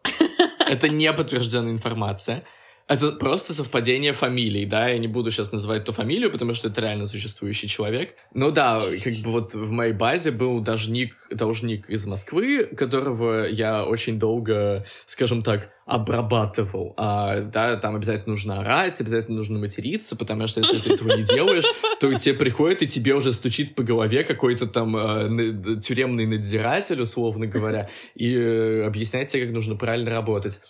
Это 0.70 0.88
не 0.88 1.12
подтвержденная 1.12 1.74
информация. 1.74 2.44
Это 2.88 3.12
просто 3.12 3.54
совпадение 3.54 4.14
фамилий, 4.14 4.66
да, 4.66 4.88
я 4.88 4.98
не 4.98 5.10
буду 5.10 5.30
сейчас 5.30 5.52
называть 5.52 5.84
ту 5.84 5.92
фамилию, 5.92 6.32
потому 6.32 6.54
что 6.54 6.70
это 6.70 6.80
реально 6.80 7.06
существующий 7.06 7.68
человек. 7.68 8.16
Ну 8.34 8.50
да, 8.50 8.82
как 9.04 9.14
бы 9.16 9.32
вот 9.32 9.54
в 9.54 9.70
моей 9.70 9.92
базе 9.92 10.32
был 10.32 10.62
должник, 10.62 11.14
должник 11.30 11.90
из 11.90 12.06
Москвы, 12.06 12.64
которого 12.64 13.46
я 13.46 13.84
очень 13.84 14.18
долго, 14.18 14.86
скажем 15.06 15.44
так, 15.44 15.70
обрабатывал. 15.86 16.94
А, 16.96 17.42
да, 17.42 17.76
там 17.76 17.98
обязательно 17.98 18.36
нужно 18.36 18.62
орать, 18.62 19.00
обязательно 19.02 19.36
нужно 19.36 19.60
материться, 19.60 20.16
потому 20.16 20.48
что 20.48 20.62
если 20.62 20.78
ты 20.78 20.94
этого 20.94 21.16
не 21.18 21.24
делаешь, 21.24 21.66
то 22.00 22.14
тебе 22.14 22.36
приходит 22.36 22.84
и 22.84 22.88
тебе 22.88 23.16
уже 23.16 23.34
стучит 23.34 23.76
по 23.76 23.84
голове 23.84 24.24
какой-то 24.24 24.66
там 24.66 24.96
э, 24.96 25.80
тюремный 25.82 26.26
надзиратель, 26.26 27.02
условно 27.02 27.48
говоря, 27.48 27.90
и 28.16 28.34
э, 28.34 28.86
объясняет 28.86 29.28
тебе, 29.28 29.46
как 29.46 29.54
нужно 29.54 29.76
правильно 29.76 30.10
работать. 30.10 30.62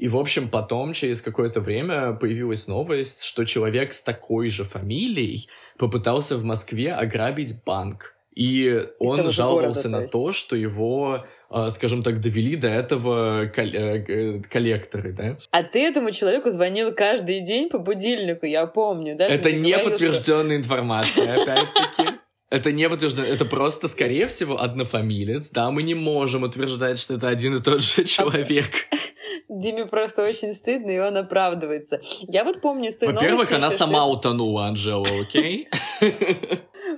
И, 0.00 0.08
в 0.08 0.16
общем, 0.16 0.48
потом, 0.48 0.94
через 0.94 1.20
какое-то 1.20 1.60
время, 1.60 2.14
появилась 2.14 2.66
новость, 2.66 3.22
что 3.22 3.44
человек 3.44 3.92
с 3.92 4.00
такой 4.00 4.48
же 4.48 4.64
фамилией 4.64 5.46
попытался 5.76 6.38
в 6.38 6.42
Москве 6.42 6.94
ограбить 6.94 7.62
банк. 7.66 8.14
И 8.34 8.82
он 8.98 9.30
жаловался 9.30 9.90
города, 9.90 10.04
на 10.04 10.08
то, 10.08 10.32
что 10.32 10.56
его, 10.56 11.26
а, 11.50 11.68
скажем 11.68 12.02
так, 12.02 12.20
довели 12.20 12.56
до 12.56 12.68
этого 12.68 13.44
э, 13.44 14.40
коллекторы, 14.40 15.12
да? 15.12 15.36
А 15.50 15.62
ты 15.64 15.86
этому 15.86 16.12
человеку 16.12 16.48
звонил 16.48 16.94
каждый 16.94 17.40
день 17.40 17.68
по 17.68 17.78
будильнику, 17.78 18.46
я 18.46 18.64
помню, 18.64 19.16
да? 19.18 19.26
Это 19.26 19.52
не 19.52 19.76
подтвержденная 19.76 20.56
что... 20.56 20.64
информация, 20.64 21.34
опять-таки. 21.42 22.18
Это 22.48 22.72
не 22.72 22.88
подтверждено, 22.88 23.26
это 23.26 23.44
просто, 23.44 23.86
скорее 23.86 24.28
всего, 24.28 24.58
однофамилец. 24.62 25.50
Да, 25.50 25.70
мы 25.70 25.82
не 25.82 25.94
можем 25.94 26.44
утверждать, 26.44 26.98
что 26.98 27.14
это 27.14 27.28
один 27.28 27.56
и 27.56 27.62
тот 27.62 27.82
же 27.82 28.04
человек. 28.04 28.70
Диме 29.48 29.86
просто 29.86 30.22
очень 30.22 30.54
стыдно, 30.54 30.90
и 30.90 30.98
он 30.98 31.16
оправдывается. 31.16 32.00
Я 32.22 32.44
вот 32.44 32.60
помню 32.60 32.90
с 32.90 32.96
той 32.96 33.12
Во-первых, 33.12 33.50
она 33.52 33.70
сама 33.70 34.02
что... 34.02 34.12
утонула, 34.12 34.66
Анжела, 34.66 35.06
окей? 35.20 35.68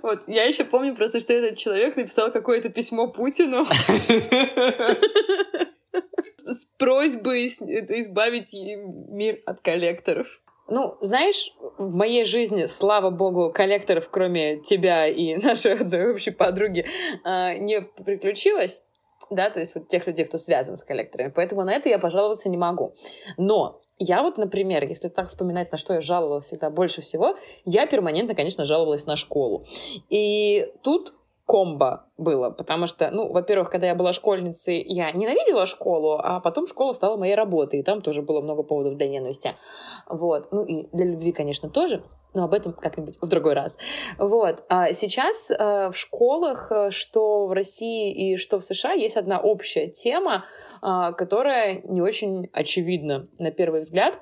Вот, 0.03 0.23
я 0.27 0.45
еще 0.45 0.65
помню 0.65 0.97
просто, 0.97 1.21
что 1.21 1.33
этот 1.33 1.59
человек 1.59 1.97
написал 1.97 2.33
какое-то 2.33 2.71
письмо 2.71 3.09
Путину 3.09 3.67
с 6.45 6.65
просьбой 6.79 7.49
избавить 7.49 8.53
мир 8.53 9.41
от 9.45 9.61
коллекторов. 9.61 10.41
Ну, 10.69 10.97
знаешь, 11.01 11.53
в 11.77 11.95
моей 11.95 12.25
жизни, 12.25 12.67
слава 12.67 13.11
богу, 13.11 13.53
коллекторов, 13.53 14.09
кроме 14.09 14.61
тебя 14.61 15.07
и 15.07 15.35
нашей 15.43 15.75
одной 15.75 16.13
общей 16.13 16.31
подруги, 16.31 16.87
а, 17.25 17.55
не 17.55 17.83
приключилось 17.83 18.83
да, 19.31 19.51
то 19.51 19.61
есть 19.61 19.75
вот 19.75 19.89
тех 19.89 20.07
людей, 20.07 20.25
кто 20.25 20.39
связан 20.39 20.77
с 20.77 20.85
коллекторами. 20.85 21.33
Поэтому 21.35 21.65
на 21.65 21.73
это 21.73 21.89
я 21.89 21.99
пожаловаться 21.99 22.49
не 22.49 22.57
могу. 22.57 22.95
Но 23.37 23.81
я 23.99 24.23
вот, 24.23 24.37
например, 24.37 24.85
если 24.85 25.09
так 25.09 25.29
вспоминать, 25.29 25.71
на 25.71 25.79
что 25.79 25.95
я 25.95 26.01
жаловалась 26.01 26.47
всегда 26.47 26.71
больше 26.71 27.03
всего, 27.03 27.37
я 27.65 27.87
перманентно, 27.87 28.35
конечно, 28.35 28.65
жаловалась 28.65 29.07
на 29.07 29.17
школу. 29.17 29.65
И 30.11 30.73
тут 30.83 31.15
комбо 31.47 32.07
было, 32.17 32.51
потому 32.51 32.87
что, 32.87 33.11
ну, 33.11 33.33
во-первых, 33.33 33.71
когда 33.71 33.89
я 33.89 33.95
была 33.95 34.13
школьницей, 34.13 34.83
я 34.87 35.11
ненавидела 35.13 35.67
школу, 35.67 36.19
а 36.23 36.41
потом 36.41 36.67
школа 36.67 36.93
стала 36.93 37.17
моей 37.17 37.35
работой, 37.35 37.81
и 37.81 37.83
там 37.83 38.01
тоже 38.01 38.23
было 38.23 38.41
много 38.41 38.63
поводов 38.63 38.97
для 38.97 39.09
ненависти. 39.09 39.57
Вот. 40.09 40.53
Ну 40.53 40.65
и 40.65 40.87
для 40.93 41.07
любви, 41.07 41.33
конечно, 41.33 41.69
тоже 41.69 42.03
но 42.35 42.45
об 42.45 42.55
этом 42.55 42.73
как-нибудь 42.73 43.19
в 43.21 43.29
другой 43.29 43.55
раз. 43.55 43.79
Вот. 44.19 44.65
А 44.69 44.93
сейчас 44.93 45.51
э, 45.51 45.91
в 45.91 45.95
школах, 45.95 46.71
э, 46.71 46.91
что 46.91 47.47
в 47.47 47.53
России 47.53 48.33
и 48.33 48.37
что 48.37 48.59
в 48.59 48.65
США, 48.65 48.93
есть 48.93 49.17
одна 49.17 49.39
общая 49.39 49.89
тема, 49.89 50.45
э, 50.83 51.13
которая 51.17 51.83
не 51.85 52.01
очень 52.01 52.49
очевидна 52.53 53.29
на 53.39 53.51
первый 53.51 53.81
взгляд, 53.81 54.19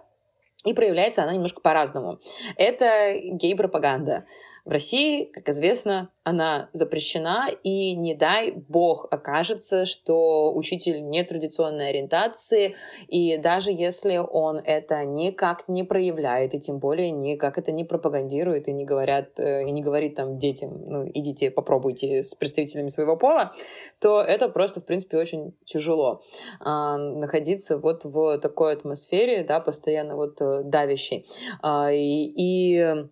и 0.64 0.74
проявляется 0.74 1.22
она 1.22 1.32
немножко 1.32 1.60
по-разному. 1.60 2.18
Это 2.56 3.14
гей-пропаганда. 3.14 4.26
В 4.70 4.72
России, 4.72 5.24
как 5.24 5.48
известно, 5.48 6.12
она 6.22 6.70
запрещена, 6.72 7.48
и 7.64 7.92
не 7.96 8.14
дай 8.14 8.52
бог 8.52 9.08
окажется, 9.10 9.84
что 9.84 10.54
учитель 10.54 11.02
нетрадиционной 11.10 11.88
ориентации, 11.88 12.76
и 13.08 13.36
даже 13.36 13.72
если 13.72 14.18
он 14.18 14.58
это 14.58 15.04
никак 15.04 15.66
не 15.66 15.82
проявляет, 15.82 16.54
и 16.54 16.60
тем 16.60 16.78
более 16.78 17.10
никак 17.10 17.58
это 17.58 17.72
не 17.72 17.82
пропагандирует, 17.82 18.68
и 18.68 18.72
не 18.72 18.84
говорят, 18.84 19.40
э, 19.40 19.64
и 19.64 19.72
не 19.72 19.82
говорит 19.82 20.14
там 20.14 20.38
детям, 20.38 20.80
ну, 20.86 21.10
идите, 21.12 21.50
попробуйте 21.50 22.22
с 22.22 22.36
представителями 22.36 22.90
своего 22.90 23.16
пола, 23.16 23.52
то 23.98 24.20
это 24.20 24.48
просто, 24.48 24.80
в 24.80 24.84
принципе, 24.84 25.16
очень 25.16 25.52
тяжело 25.64 26.22
а, 26.60 26.96
находиться 26.96 27.76
вот 27.76 28.04
в 28.04 28.38
такой 28.38 28.74
атмосфере, 28.74 29.42
да, 29.42 29.58
постоянно 29.58 30.14
вот 30.14 30.40
э, 30.40 30.62
давящей. 30.62 31.26
А, 31.60 31.90
и, 31.90 32.32
и 32.36 33.08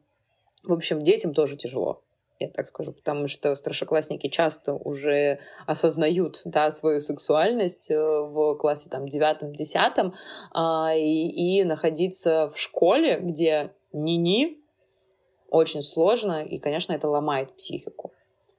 в 0.62 0.72
общем, 0.72 1.02
детям 1.02 1.35
тоже 1.35 1.56
тяжело 1.56 2.02
я 2.40 2.48
так 2.48 2.68
скажу, 2.68 2.93
потому 2.93 3.26
что 3.26 3.55
старшеклассники 3.56 4.28
часто 4.28 4.74
уже 4.74 5.40
осознают 5.66 6.43
да, 6.44 6.70
свою 6.70 7.01
сексуальность 7.01 7.90
э, 7.90 7.98
в 7.98 8.55
классе 8.56 8.89
там 8.90 9.06
девятом-десятом, 9.06 10.14
а, 10.52 10.94
и, 10.94 11.59
и 11.60 11.64
находиться 11.64 12.48
в 12.51 12.59
школе, 12.59 13.18
где 13.20 13.72
ни-ни, 13.93 14.59
очень 15.51 15.82
сложно, 15.82 16.44
и, 16.44 16.59
конечно, 16.59 16.93
это 16.93 17.09
ломает 17.09 17.56
психику. 17.56 18.12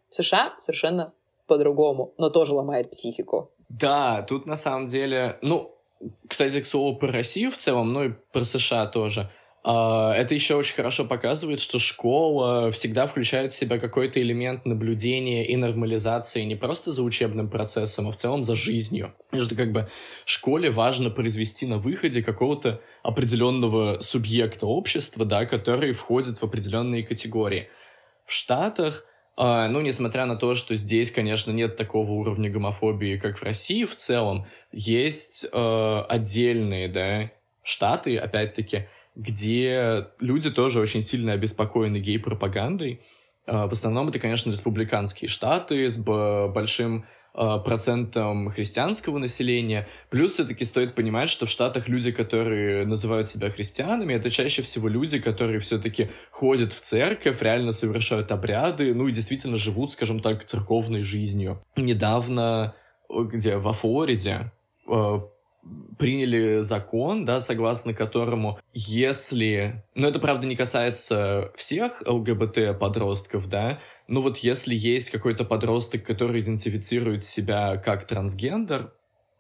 В 0.10 0.16
США 0.16 0.56
совершенно 0.58 1.14
по-другому, 1.48 2.14
но 2.18 2.30
тоже 2.30 2.56
ломает 2.56 2.90
психику. 2.92 3.52
Да, 3.70 4.24
тут 4.24 4.48
на 4.48 4.56
самом 4.56 4.88
деле, 4.88 5.38
ну, 5.42 5.76
кстати, 6.28 6.62
к 6.62 6.66
слову, 6.66 6.98
про 6.98 7.12
Россию 7.12 7.52
в 7.52 7.58
целом, 7.58 7.94
ну 7.94 8.06
и 8.06 8.10
про 8.32 8.44
США 8.44 8.88
тоже. 8.88 9.30
А, 9.62 10.14
это 10.14 10.34
еще 10.34 10.56
очень 10.56 10.76
хорошо 10.76 11.06
показывает, 11.06 11.60
что 11.60 11.80
школа 11.80 12.72
всегда 12.72 13.08
включает 13.08 13.52
в 13.52 13.56
себя 13.56 13.78
какой-то 13.78 14.22
элемент 14.22 14.66
наблюдения 14.66 15.46
и 15.48 15.56
нормализации 15.58 16.44
не 16.44 16.56
просто 16.56 16.92
за 16.92 17.04
учебным 17.04 17.50
процессом, 17.50 18.08
а 18.08 18.12
в 18.12 18.16
целом 18.16 18.44
за 18.44 18.56
жизнью. 18.56 19.14
И 19.32 19.40
что 19.40 19.56
как 19.56 19.72
бы 19.72 19.90
школе 20.26 20.72
важно 20.72 21.10
произвести 21.10 21.66
на 21.66 21.78
выходе 21.78 22.24
какого-то 22.24 22.82
определенного 23.04 24.00
субъекта 24.00 24.66
общества, 24.66 25.26
да, 25.26 25.46
который 25.46 25.92
входит 25.92 26.40
в 26.40 26.44
определенные 26.44 27.04
категории. 27.04 27.70
В 28.26 28.32
Штатах 28.32 29.06
Uh, 29.38 29.70
ну, 29.70 29.80
несмотря 29.80 30.26
на 30.26 30.36
то, 30.36 30.54
что 30.54 30.76
здесь, 30.76 31.12
конечно, 31.12 31.52
нет 31.52 31.78
такого 31.78 32.12
уровня 32.12 32.50
гомофобии, 32.50 33.16
как 33.16 33.38
в 33.40 33.44
России 33.44 33.86
в 33.86 33.96
целом, 33.96 34.48
есть 34.74 35.48
uh, 35.54 36.04
отдельные, 36.04 36.90
да, 36.90 37.32
штаты, 37.64 38.18
опять-таки, 38.18 38.90
где 39.20 40.08
люди 40.20 40.50
тоже 40.50 40.80
очень 40.80 41.02
сильно 41.02 41.34
обеспокоены 41.34 41.98
гей-пропагандой. 41.98 43.02
А, 43.46 43.68
в 43.68 43.74
основном 43.74 44.10
это, 44.10 44.20
конечно, 44.20 44.50
республиканские 44.50 45.30
штаты 45.30 45.90
с 45.90 45.98
большим 45.98 47.06
а, 47.34 47.60
процентом 47.60 48.50
христианского 48.50 49.18
населения. 49.18 49.90
Плюс 50.10 50.34
все-таки 50.34 50.64
стоит 50.64 50.96
понимать, 50.96 51.30
что 51.30 51.48
в 51.48 51.50
Штатах 51.50 51.90
люди, 51.90 52.12
которые 52.14 52.86
называют 52.86 53.28
себя 53.28 53.50
христианами, 53.50 54.14
это 54.14 54.32
чаще 54.32 54.62
всего 54.62 54.88
люди, 54.88 55.20
которые 55.20 55.60
все-таки 55.60 56.10
ходят 56.32 56.72
в 56.72 56.80
церковь, 56.80 57.42
реально 57.42 57.74
совершают 57.74 58.32
обряды, 58.32 58.94
ну 58.94 59.08
и 59.10 59.12
действительно 59.12 59.58
живут, 59.58 59.92
скажем 59.92 60.22
так, 60.22 60.46
церковной 60.46 61.02
жизнью. 61.02 61.62
Недавно, 61.76 62.74
где, 63.10 63.58
во 63.58 63.74
Флориде, 63.74 64.54
а, 64.88 65.28
приняли 65.98 66.62
закон, 66.62 67.26
да, 67.26 67.42
согласно 67.42 67.94
которому, 67.94 68.60
если... 68.74 69.84
Ну, 69.96 70.08
это, 70.08 70.20
правда, 70.20 70.48
не 70.48 70.56
касается 70.56 71.52
всех 71.56 72.02
ЛГБТ-подростков, 72.06 73.48
да, 73.48 73.80
но 74.08 74.22
вот 74.22 74.38
если 74.38 74.74
есть 74.74 75.10
какой-то 75.10 75.46
подросток, 75.46 76.04
который 76.04 76.42
идентифицирует 76.42 77.24
себя 77.24 77.78
как 77.78 78.06
трансгендер, 78.06 78.94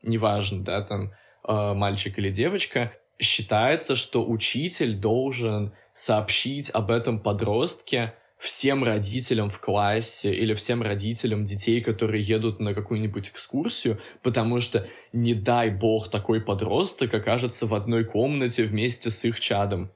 неважно, 0.03 0.63
да, 0.63 0.81
там, 0.81 1.11
э, 1.47 1.73
мальчик 1.73 2.17
или 2.19 2.29
девочка, 2.29 2.91
считается, 3.17 3.95
что 3.95 4.25
учитель 4.25 4.95
должен 4.95 5.73
сообщить 5.93 6.69
об 6.69 6.91
этом 6.91 7.19
подростке 7.19 8.13
всем 8.39 8.85
родителям 8.85 9.49
в 9.49 9.59
классе 9.59 10.33
или 10.33 10.53
всем 10.53 10.81
родителям 10.81 11.43
детей, 11.43 11.81
которые 11.81 12.23
едут 12.23 12.59
на 12.59 12.73
какую-нибудь 12.73 13.29
экскурсию, 13.29 13.99
потому 14.23 14.61
что, 14.61 14.87
не 15.11 15.33
дай 15.33 15.69
бог, 15.69 16.09
такой 16.09 16.41
подросток 16.41 17.13
окажется 17.13 17.67
в 17.67 17.75
одной 17.75 18.05
комнате 18.05 18.63
вместе 18.63 19.11
с 19.11 19.23
их 19.25 19.39
чадом. 19.39 19.91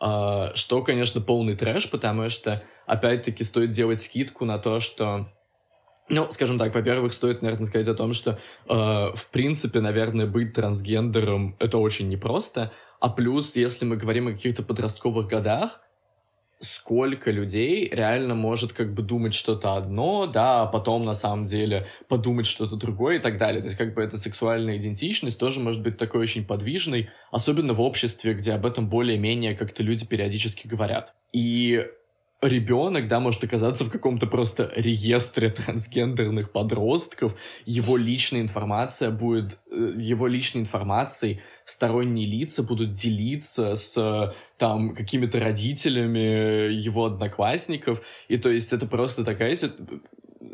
Uh, 0.00 0.50
что, 0.56 0.82
конечно, 0.82 1.20
полный 1.20 1.54
трэш, 1.54 1.88
потому 1.88 2.28
что, 2.28 2.64
опять-таки, 2.86 3.44
стоит 3.44 3.70
делать 3.70 4.00
скидку 4.00 4.44
на 4.44 4.58
то, 4.58 4.80
что 4.80 5.28
ну, 6.08 6.28
скажем 6.30 6.58
так, 6.58 6.74
во-первых, 6.74 7.12
стоит, 7.12 7.40
наверное, 7.40 7.66
сказать 7.66 7.88
о 7.88 7.94
том, 7.94 8.12
что, 8.12 8.32
э, 8.32 8.74
в 8.74 9.28
принципе, 9.30 9.80
наверное, 9.80 10.26
быть 10.26 10.52
трансгендером— 10.52 11.56
это 11.58 11.78
очень 11.78 12.08
непросто. 12.08 12.72
А 13.00 13.08
плюс, 13.08 13.54
если 13.56 13.84
мы 13.84 13.96
говорим 13.96 14.28
о 14.28 14.32
каких-то 14.32 14.62
подростковых 14.62 15.28
годах, 15.28 15.80
сколько 16.62 17.30
людей 17.32 17.88
реально 17.92 18.34
может 18.34 18.72
как 18.72 18.94
бы 18.94 19.02
думать 19.02 19.34
что-то 19.34 19.74
одно, 19.74 20.26
да, 20.26 20.62
а 20.62 20.66
потом 20.66 21.04
на 21.04 21.14
самом 21.14 21.44
деле 21.44 21.88
подумать 22.08 22.46
что-то 22.46 22.76
другое 22.76 23.16
и 23.16 23.18
так 23.18 23.36
далее. 23.36 23.60
То 23.60 23.66
есть 23.66 23.76
как 23.76 23.94
бы 23.94 24.02
эта 24.02 24.16
сексуальная 24.16 24.78
идентичность 24.78 25.38
тоже 25.38 25.60
может 25.60 25.82
быть 25.82 25.98
такой 25.98 26.20
очень 26.20 26.46
подвижной, 26.46 27.10
особенно 27.32 27.74
в 27.74 27.80
обществе, 27.80 28.34
где 28.34 28.52
об 28.52 28.64
этом 28.64 28.88
более-менее 28.88 29.56
как-то 29.56 29.82
люди 29.82 30.06
периодически 30.06 30.68
говорят. 30.68 31.14
И 31.32 31.84
ребенок, 32.42 33.06
да, 33.06 33.20
может 33.20 33.42
оказаться 33.44 33.84
в 33.84 33.90
каком-то 33.90 34.26
просто 34.26 34.70
реестре 34.74 35.48
трансгендерных 35.50 36.50
подростков, 36.50 37.34
его 37.64 37.96
личная 37.96 38.40
информация 38.40 39.10
будет, 39.10 39.58
э, 39.70 39.94
его 39.96 40.26
личной 40.26 40.62
информацией 40.62 41.40
сторонние 41.64 42.26
лица 42.26 42.62
будут 42.64 42.90
делиться 42.90 43.76
с 43.76 44.34
там 44.58 44.94
какими-то 44.94 45.38
родителями 45.38 46.72
его 46.72 47.06
одноклассников, 47.06 48.00
и 48.28 48.36
то 48.36 48.50
есть 48.50 48.72
это 48.72 48.86
просто 48.86 49.24
такая 49.24 49.56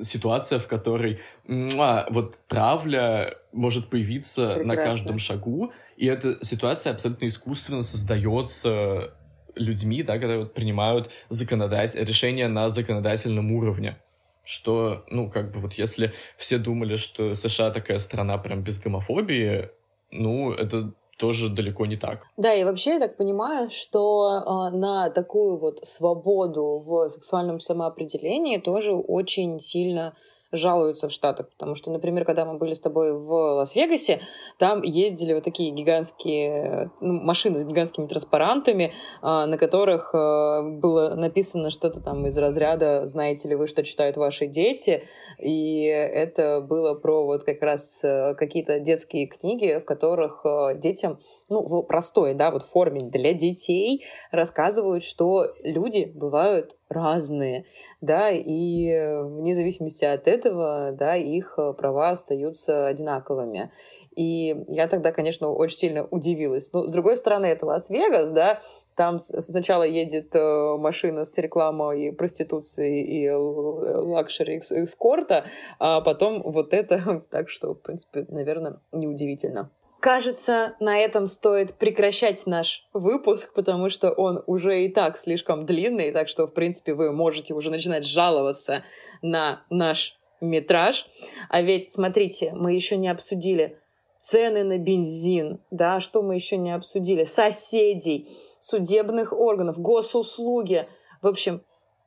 ситуация, 0.03 0.59
в 0.59 0.69
которой 0.69 1.21
муа, 1.47 2.07
вот 2.11 2.37
травля 2.47 3.35
может 3.53 3.89
появиться 3.89 4.55
Прекрасно. 4.55 4.65
на 4.67 4.77
каждом 4.77 5.19
шагу, 5.19 5.73
и 5.97 6.07
эта 6.07 6.45
ситуация 6.45 6.93
абсолютно 6.93 7.27
искусственно 7.27 7.83
создается 7.83 9.15
людьми, 9.59 10.03
да, 10.03 10.15
которые 10.15 10.41
вот 10.41 10.55
принимают 10.55 11.11
законодать... 11.29 11.95
решения 11.95 12.49
на 12.49 12.69
законодательном 12.69 13.53
уровне. 13.53 13.99
Что, 14.45 15.05
ну, 15.11 15.31
как 15.31 15.53
бы 15.53 15.61
вот 15.61 15.75
если 15.75 16.13
все 16.39 16.59
думали, 16.59 16.97
что 16.97 17.35
США 17.35 17.71
такая 17.71 17.99
страна 17.99 18.39
прям 18.39 18.63
без 18.63 18.81
гомофобии, 18.81 19.69
ну, 20.11 20.53
это 20.53 20.93
тоже 21.19 21.51
далеко 21.51 21.85
не 21.85 21.97
так. 21.97 22.23
Да, 22.37 22.55
и 22.55 22.65
вообще 22.65 22.93
я 22.93 23.01
так 23.01 23.17
понимаю, 23.17 23.69
что 23.71 24.71
э, 24.73 24.77
на 24.77 25.11
такую 25.11 25.59
вот 25.59 25.81
свободу 25.85 26.79
в 26.79 27.09
сексуальном 27.09 27.61
самоопределении 27.61 28.59
тоже 28.59 28.93
очень 28.95 29.59
сильно 29.61 30.17
жалуются 30.53 31.09
в 31.09 31.13
Штатах. 31.13 31.49
Потому 31.51 31.75
что, 31.75 31.91
например, 31.91 32.25
когда 32.25 32.45
мы 32.45 32.59
были 32.59 32.75
с 32.75 32.81
тобой 32.81 33.13
в 33.13 33.31
Лас-Вегасе, 33.31 34.21
там 34.59 34.83
ездили 34.83 35.35
вот 35.35 35.45
такие 35.45 35.71
гигантские 35.71 36.91
ну, 37.01 37.21
машины 37.23 37.61
с 37.61 37.65
гигантскими 37.65 38.07
транспарантами, 38.07 38.93
а, 39.23 39.47
на 39.47 39.59
которых 39.59 40.11
а, 40.15 40.63
было 40.63 41.15
написано 41.15 41.71
что-то 41.71 42.01
там 42.01 42.27
из 42.27 42.37
разряда 42.39 43.07
«Знаете 43.07 43.49
ли 43.49 43.55
вы, 43.55 43.67
что 43.67 43.83
читают 43.85 44.17
ваши 44.17 44.47
дети?» 44.47 45.05
И 45.39 45.85
это 45.85 46.61
было 46.61 46.95
про 46.95 47.25
вот 47.25 47.45
как 47.45 47.63
раз 47.63 48.01
э, 48.03 48.35
какие-то 48.35 48.81
детские 48.81 49.27
книги, 49.27 49.79
в 49.79 49.85
которых 49.85 50.45
э, 50.45 50.79
детям 50.79 51.19
ну, 51.49 51.63
в 51.63 51.83
простой, 51.83 52.35
да, 52.35 52.51
вот 52.51 52.65
форме 52.65 53.03
для 53.03 53.33
детей 53.33 54.05
рассказывают, 54.31 55.03
что 55.03 55.47
люди 55.63 56.11
бывают 56.15 56.77
разные, 56.89 57.67
да, 58.01 58.31
и 58.31 59.23
вне 59.25 59.55
зависимости 59.55 60.05
от 60.05 60.27
этого, 60.27 60.93
да, 60.93 61.17
их 61.17 61.59
права 61.77 62.11
остаются 62.11 62.87
одинаковыми. 62.87 63.71
И 64.17 64.65
я 64.67 64.89
тогда, 64.89 65.13
конечно, 65.13 65.49
очень 65.49 65.77
сильно 65.77 66.05
удивилась. 66.05 66.73
Но, 66.73 66.89
с 66.89 66.93
другой 66.93 67.17
стороны, 67.17 67.47
это 67.47 67.67
Лас-Вегас, 67.67 68.33
да, 68.33 68.61
там 68.99 69.21
сначала 69.21 69.85
едет 69.85 70.35
э, 70.35 70.77
машина 70.77 71.25
с 71.25 71.39
рекламой 71.39 72.13
проституции 72.13 73.01
и 73.01 73.31
лакшери 73.31 74.57
эскорта, 74.57 75.45
а 75.79 76.01
потом 76.01 76.43
вот 76.43 76.75
это. 76.75 77.23
Так 77.31 77.49
что, 77.49 77.75
в 77.75 77.81
принципе, 77.81 78.27
наверное, 78.29 78.81
неудивительно. 78.91 79.71
Кажется, 80.01 80.77
на 80.79 80.99
этом 80.99 81.27
стоит 81.27 81.75
прекращать 81.75 82.47
наш 82.47 82.87
выпуск, 82.93 83.53
потому 83.53 83.89
что 83.89 84.13
он 84.13 84.45
уже 84.47 84.85
и 84.85 84.89
так 84.89 85.17
слишком 85.17 85.67
длинный, 85.67 86.13
так 86.13 86.29
что, 86.29 86.47
в 86.47 86.55
принципе, 86.55 86.95
вы 86.95 87.11
можете 87.11 87.53
уже 87.53 87.71
начинать 87.71 88.07
жаловаться 88.07 88.85
на 89.23 89.65
наш 89.71 90.17
метраж. 90.41 91.09
А 91.49 91.63
ведь, 91.63 91.91
смотрите, 91.91 92.53
мы 92.55 92.75
еще 92.75 92.97
не 92.97 93.09
обсудили 93.09 93.81
цены 94.21 94.63
на 94.63 94.79
бензин, 94.79 95.61
да, 95.73 95.99
что 95.99 96.23
мы 96.23 96.35
еще 96.35 96.57
не 96.57 96.71
обсудили, 96.71 97.25
соседей, 97.25 98.29
судебных 98.61 99.33
органов, 99.33 99.81
госуслуги. 99.81 100.89
В 101.23 101.27
общем, 101.27 101.63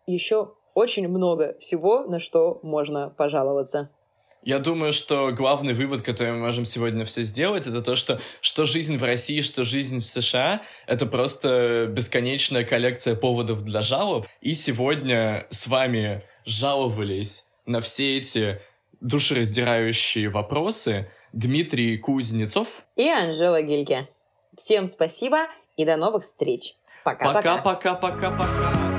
еще 0.06 0.54
очень 0.74 1.10
много 1.10 1.58
всего, 1.60 2.04
на 2.04 2.20
что 2.20 2.60
можно 2.64 3.10
пожаловаться. 3.10 3.90
Я 4.44 4.58
думаю, 4.58 4.92
что 4.92 5.32
главный 5.32 5.74
вывод, 5.74 6.02
который 6.02 6.34
мы 6.34 6.40
можем 6.40 6.66
сегодня 6.66 7.06
все 7.06 7.24
сделать, 7.24 7.68
это 7.68 7.82
то, 7.82 7.96
что 7.96 8.20
что 8.42 8.66
жизнь 8.66 8.98
в 8.98 9.04
России, 9.04 9.42
что 9.42 9.64
жизнь 9.64 10.00
в 10.00 10.06
США— 10.06 10.64
это 10.88 11.06
просто 11.06 11.88
бесконечная 11.88 12.64
коллекция 12.64 13.16
поводов 13.16 13.64
для 13.64 13.84
жалоб. 13.84 14.26
И 14.42 14.54
сегодня 14.54 15.46
с 15.52 15.68
вами 15.68 16.24
жаловались 16.46 17.46
на 17.68 17.82
все 17.82 18.18
эти 18.18 18.62
душераздирающие 19.00 20.30
вопросы 20.30 21.12
Дмитрий 21.34 21.98
Кузнецов 21.98 22.84
и 22.96 23.08
Анжела 23.10 23.62
Гильке. 23.62 24.10
Всем 24.58 24.88
спасибо 24.88 25.48
и 25.78 25.86
до 25.86 25.98
новых 25.98 26.24
встреч. 26.24 26.74
Пока-пока. 27.04 27.58
Пока-пока-пока-пока. 27.58 28.91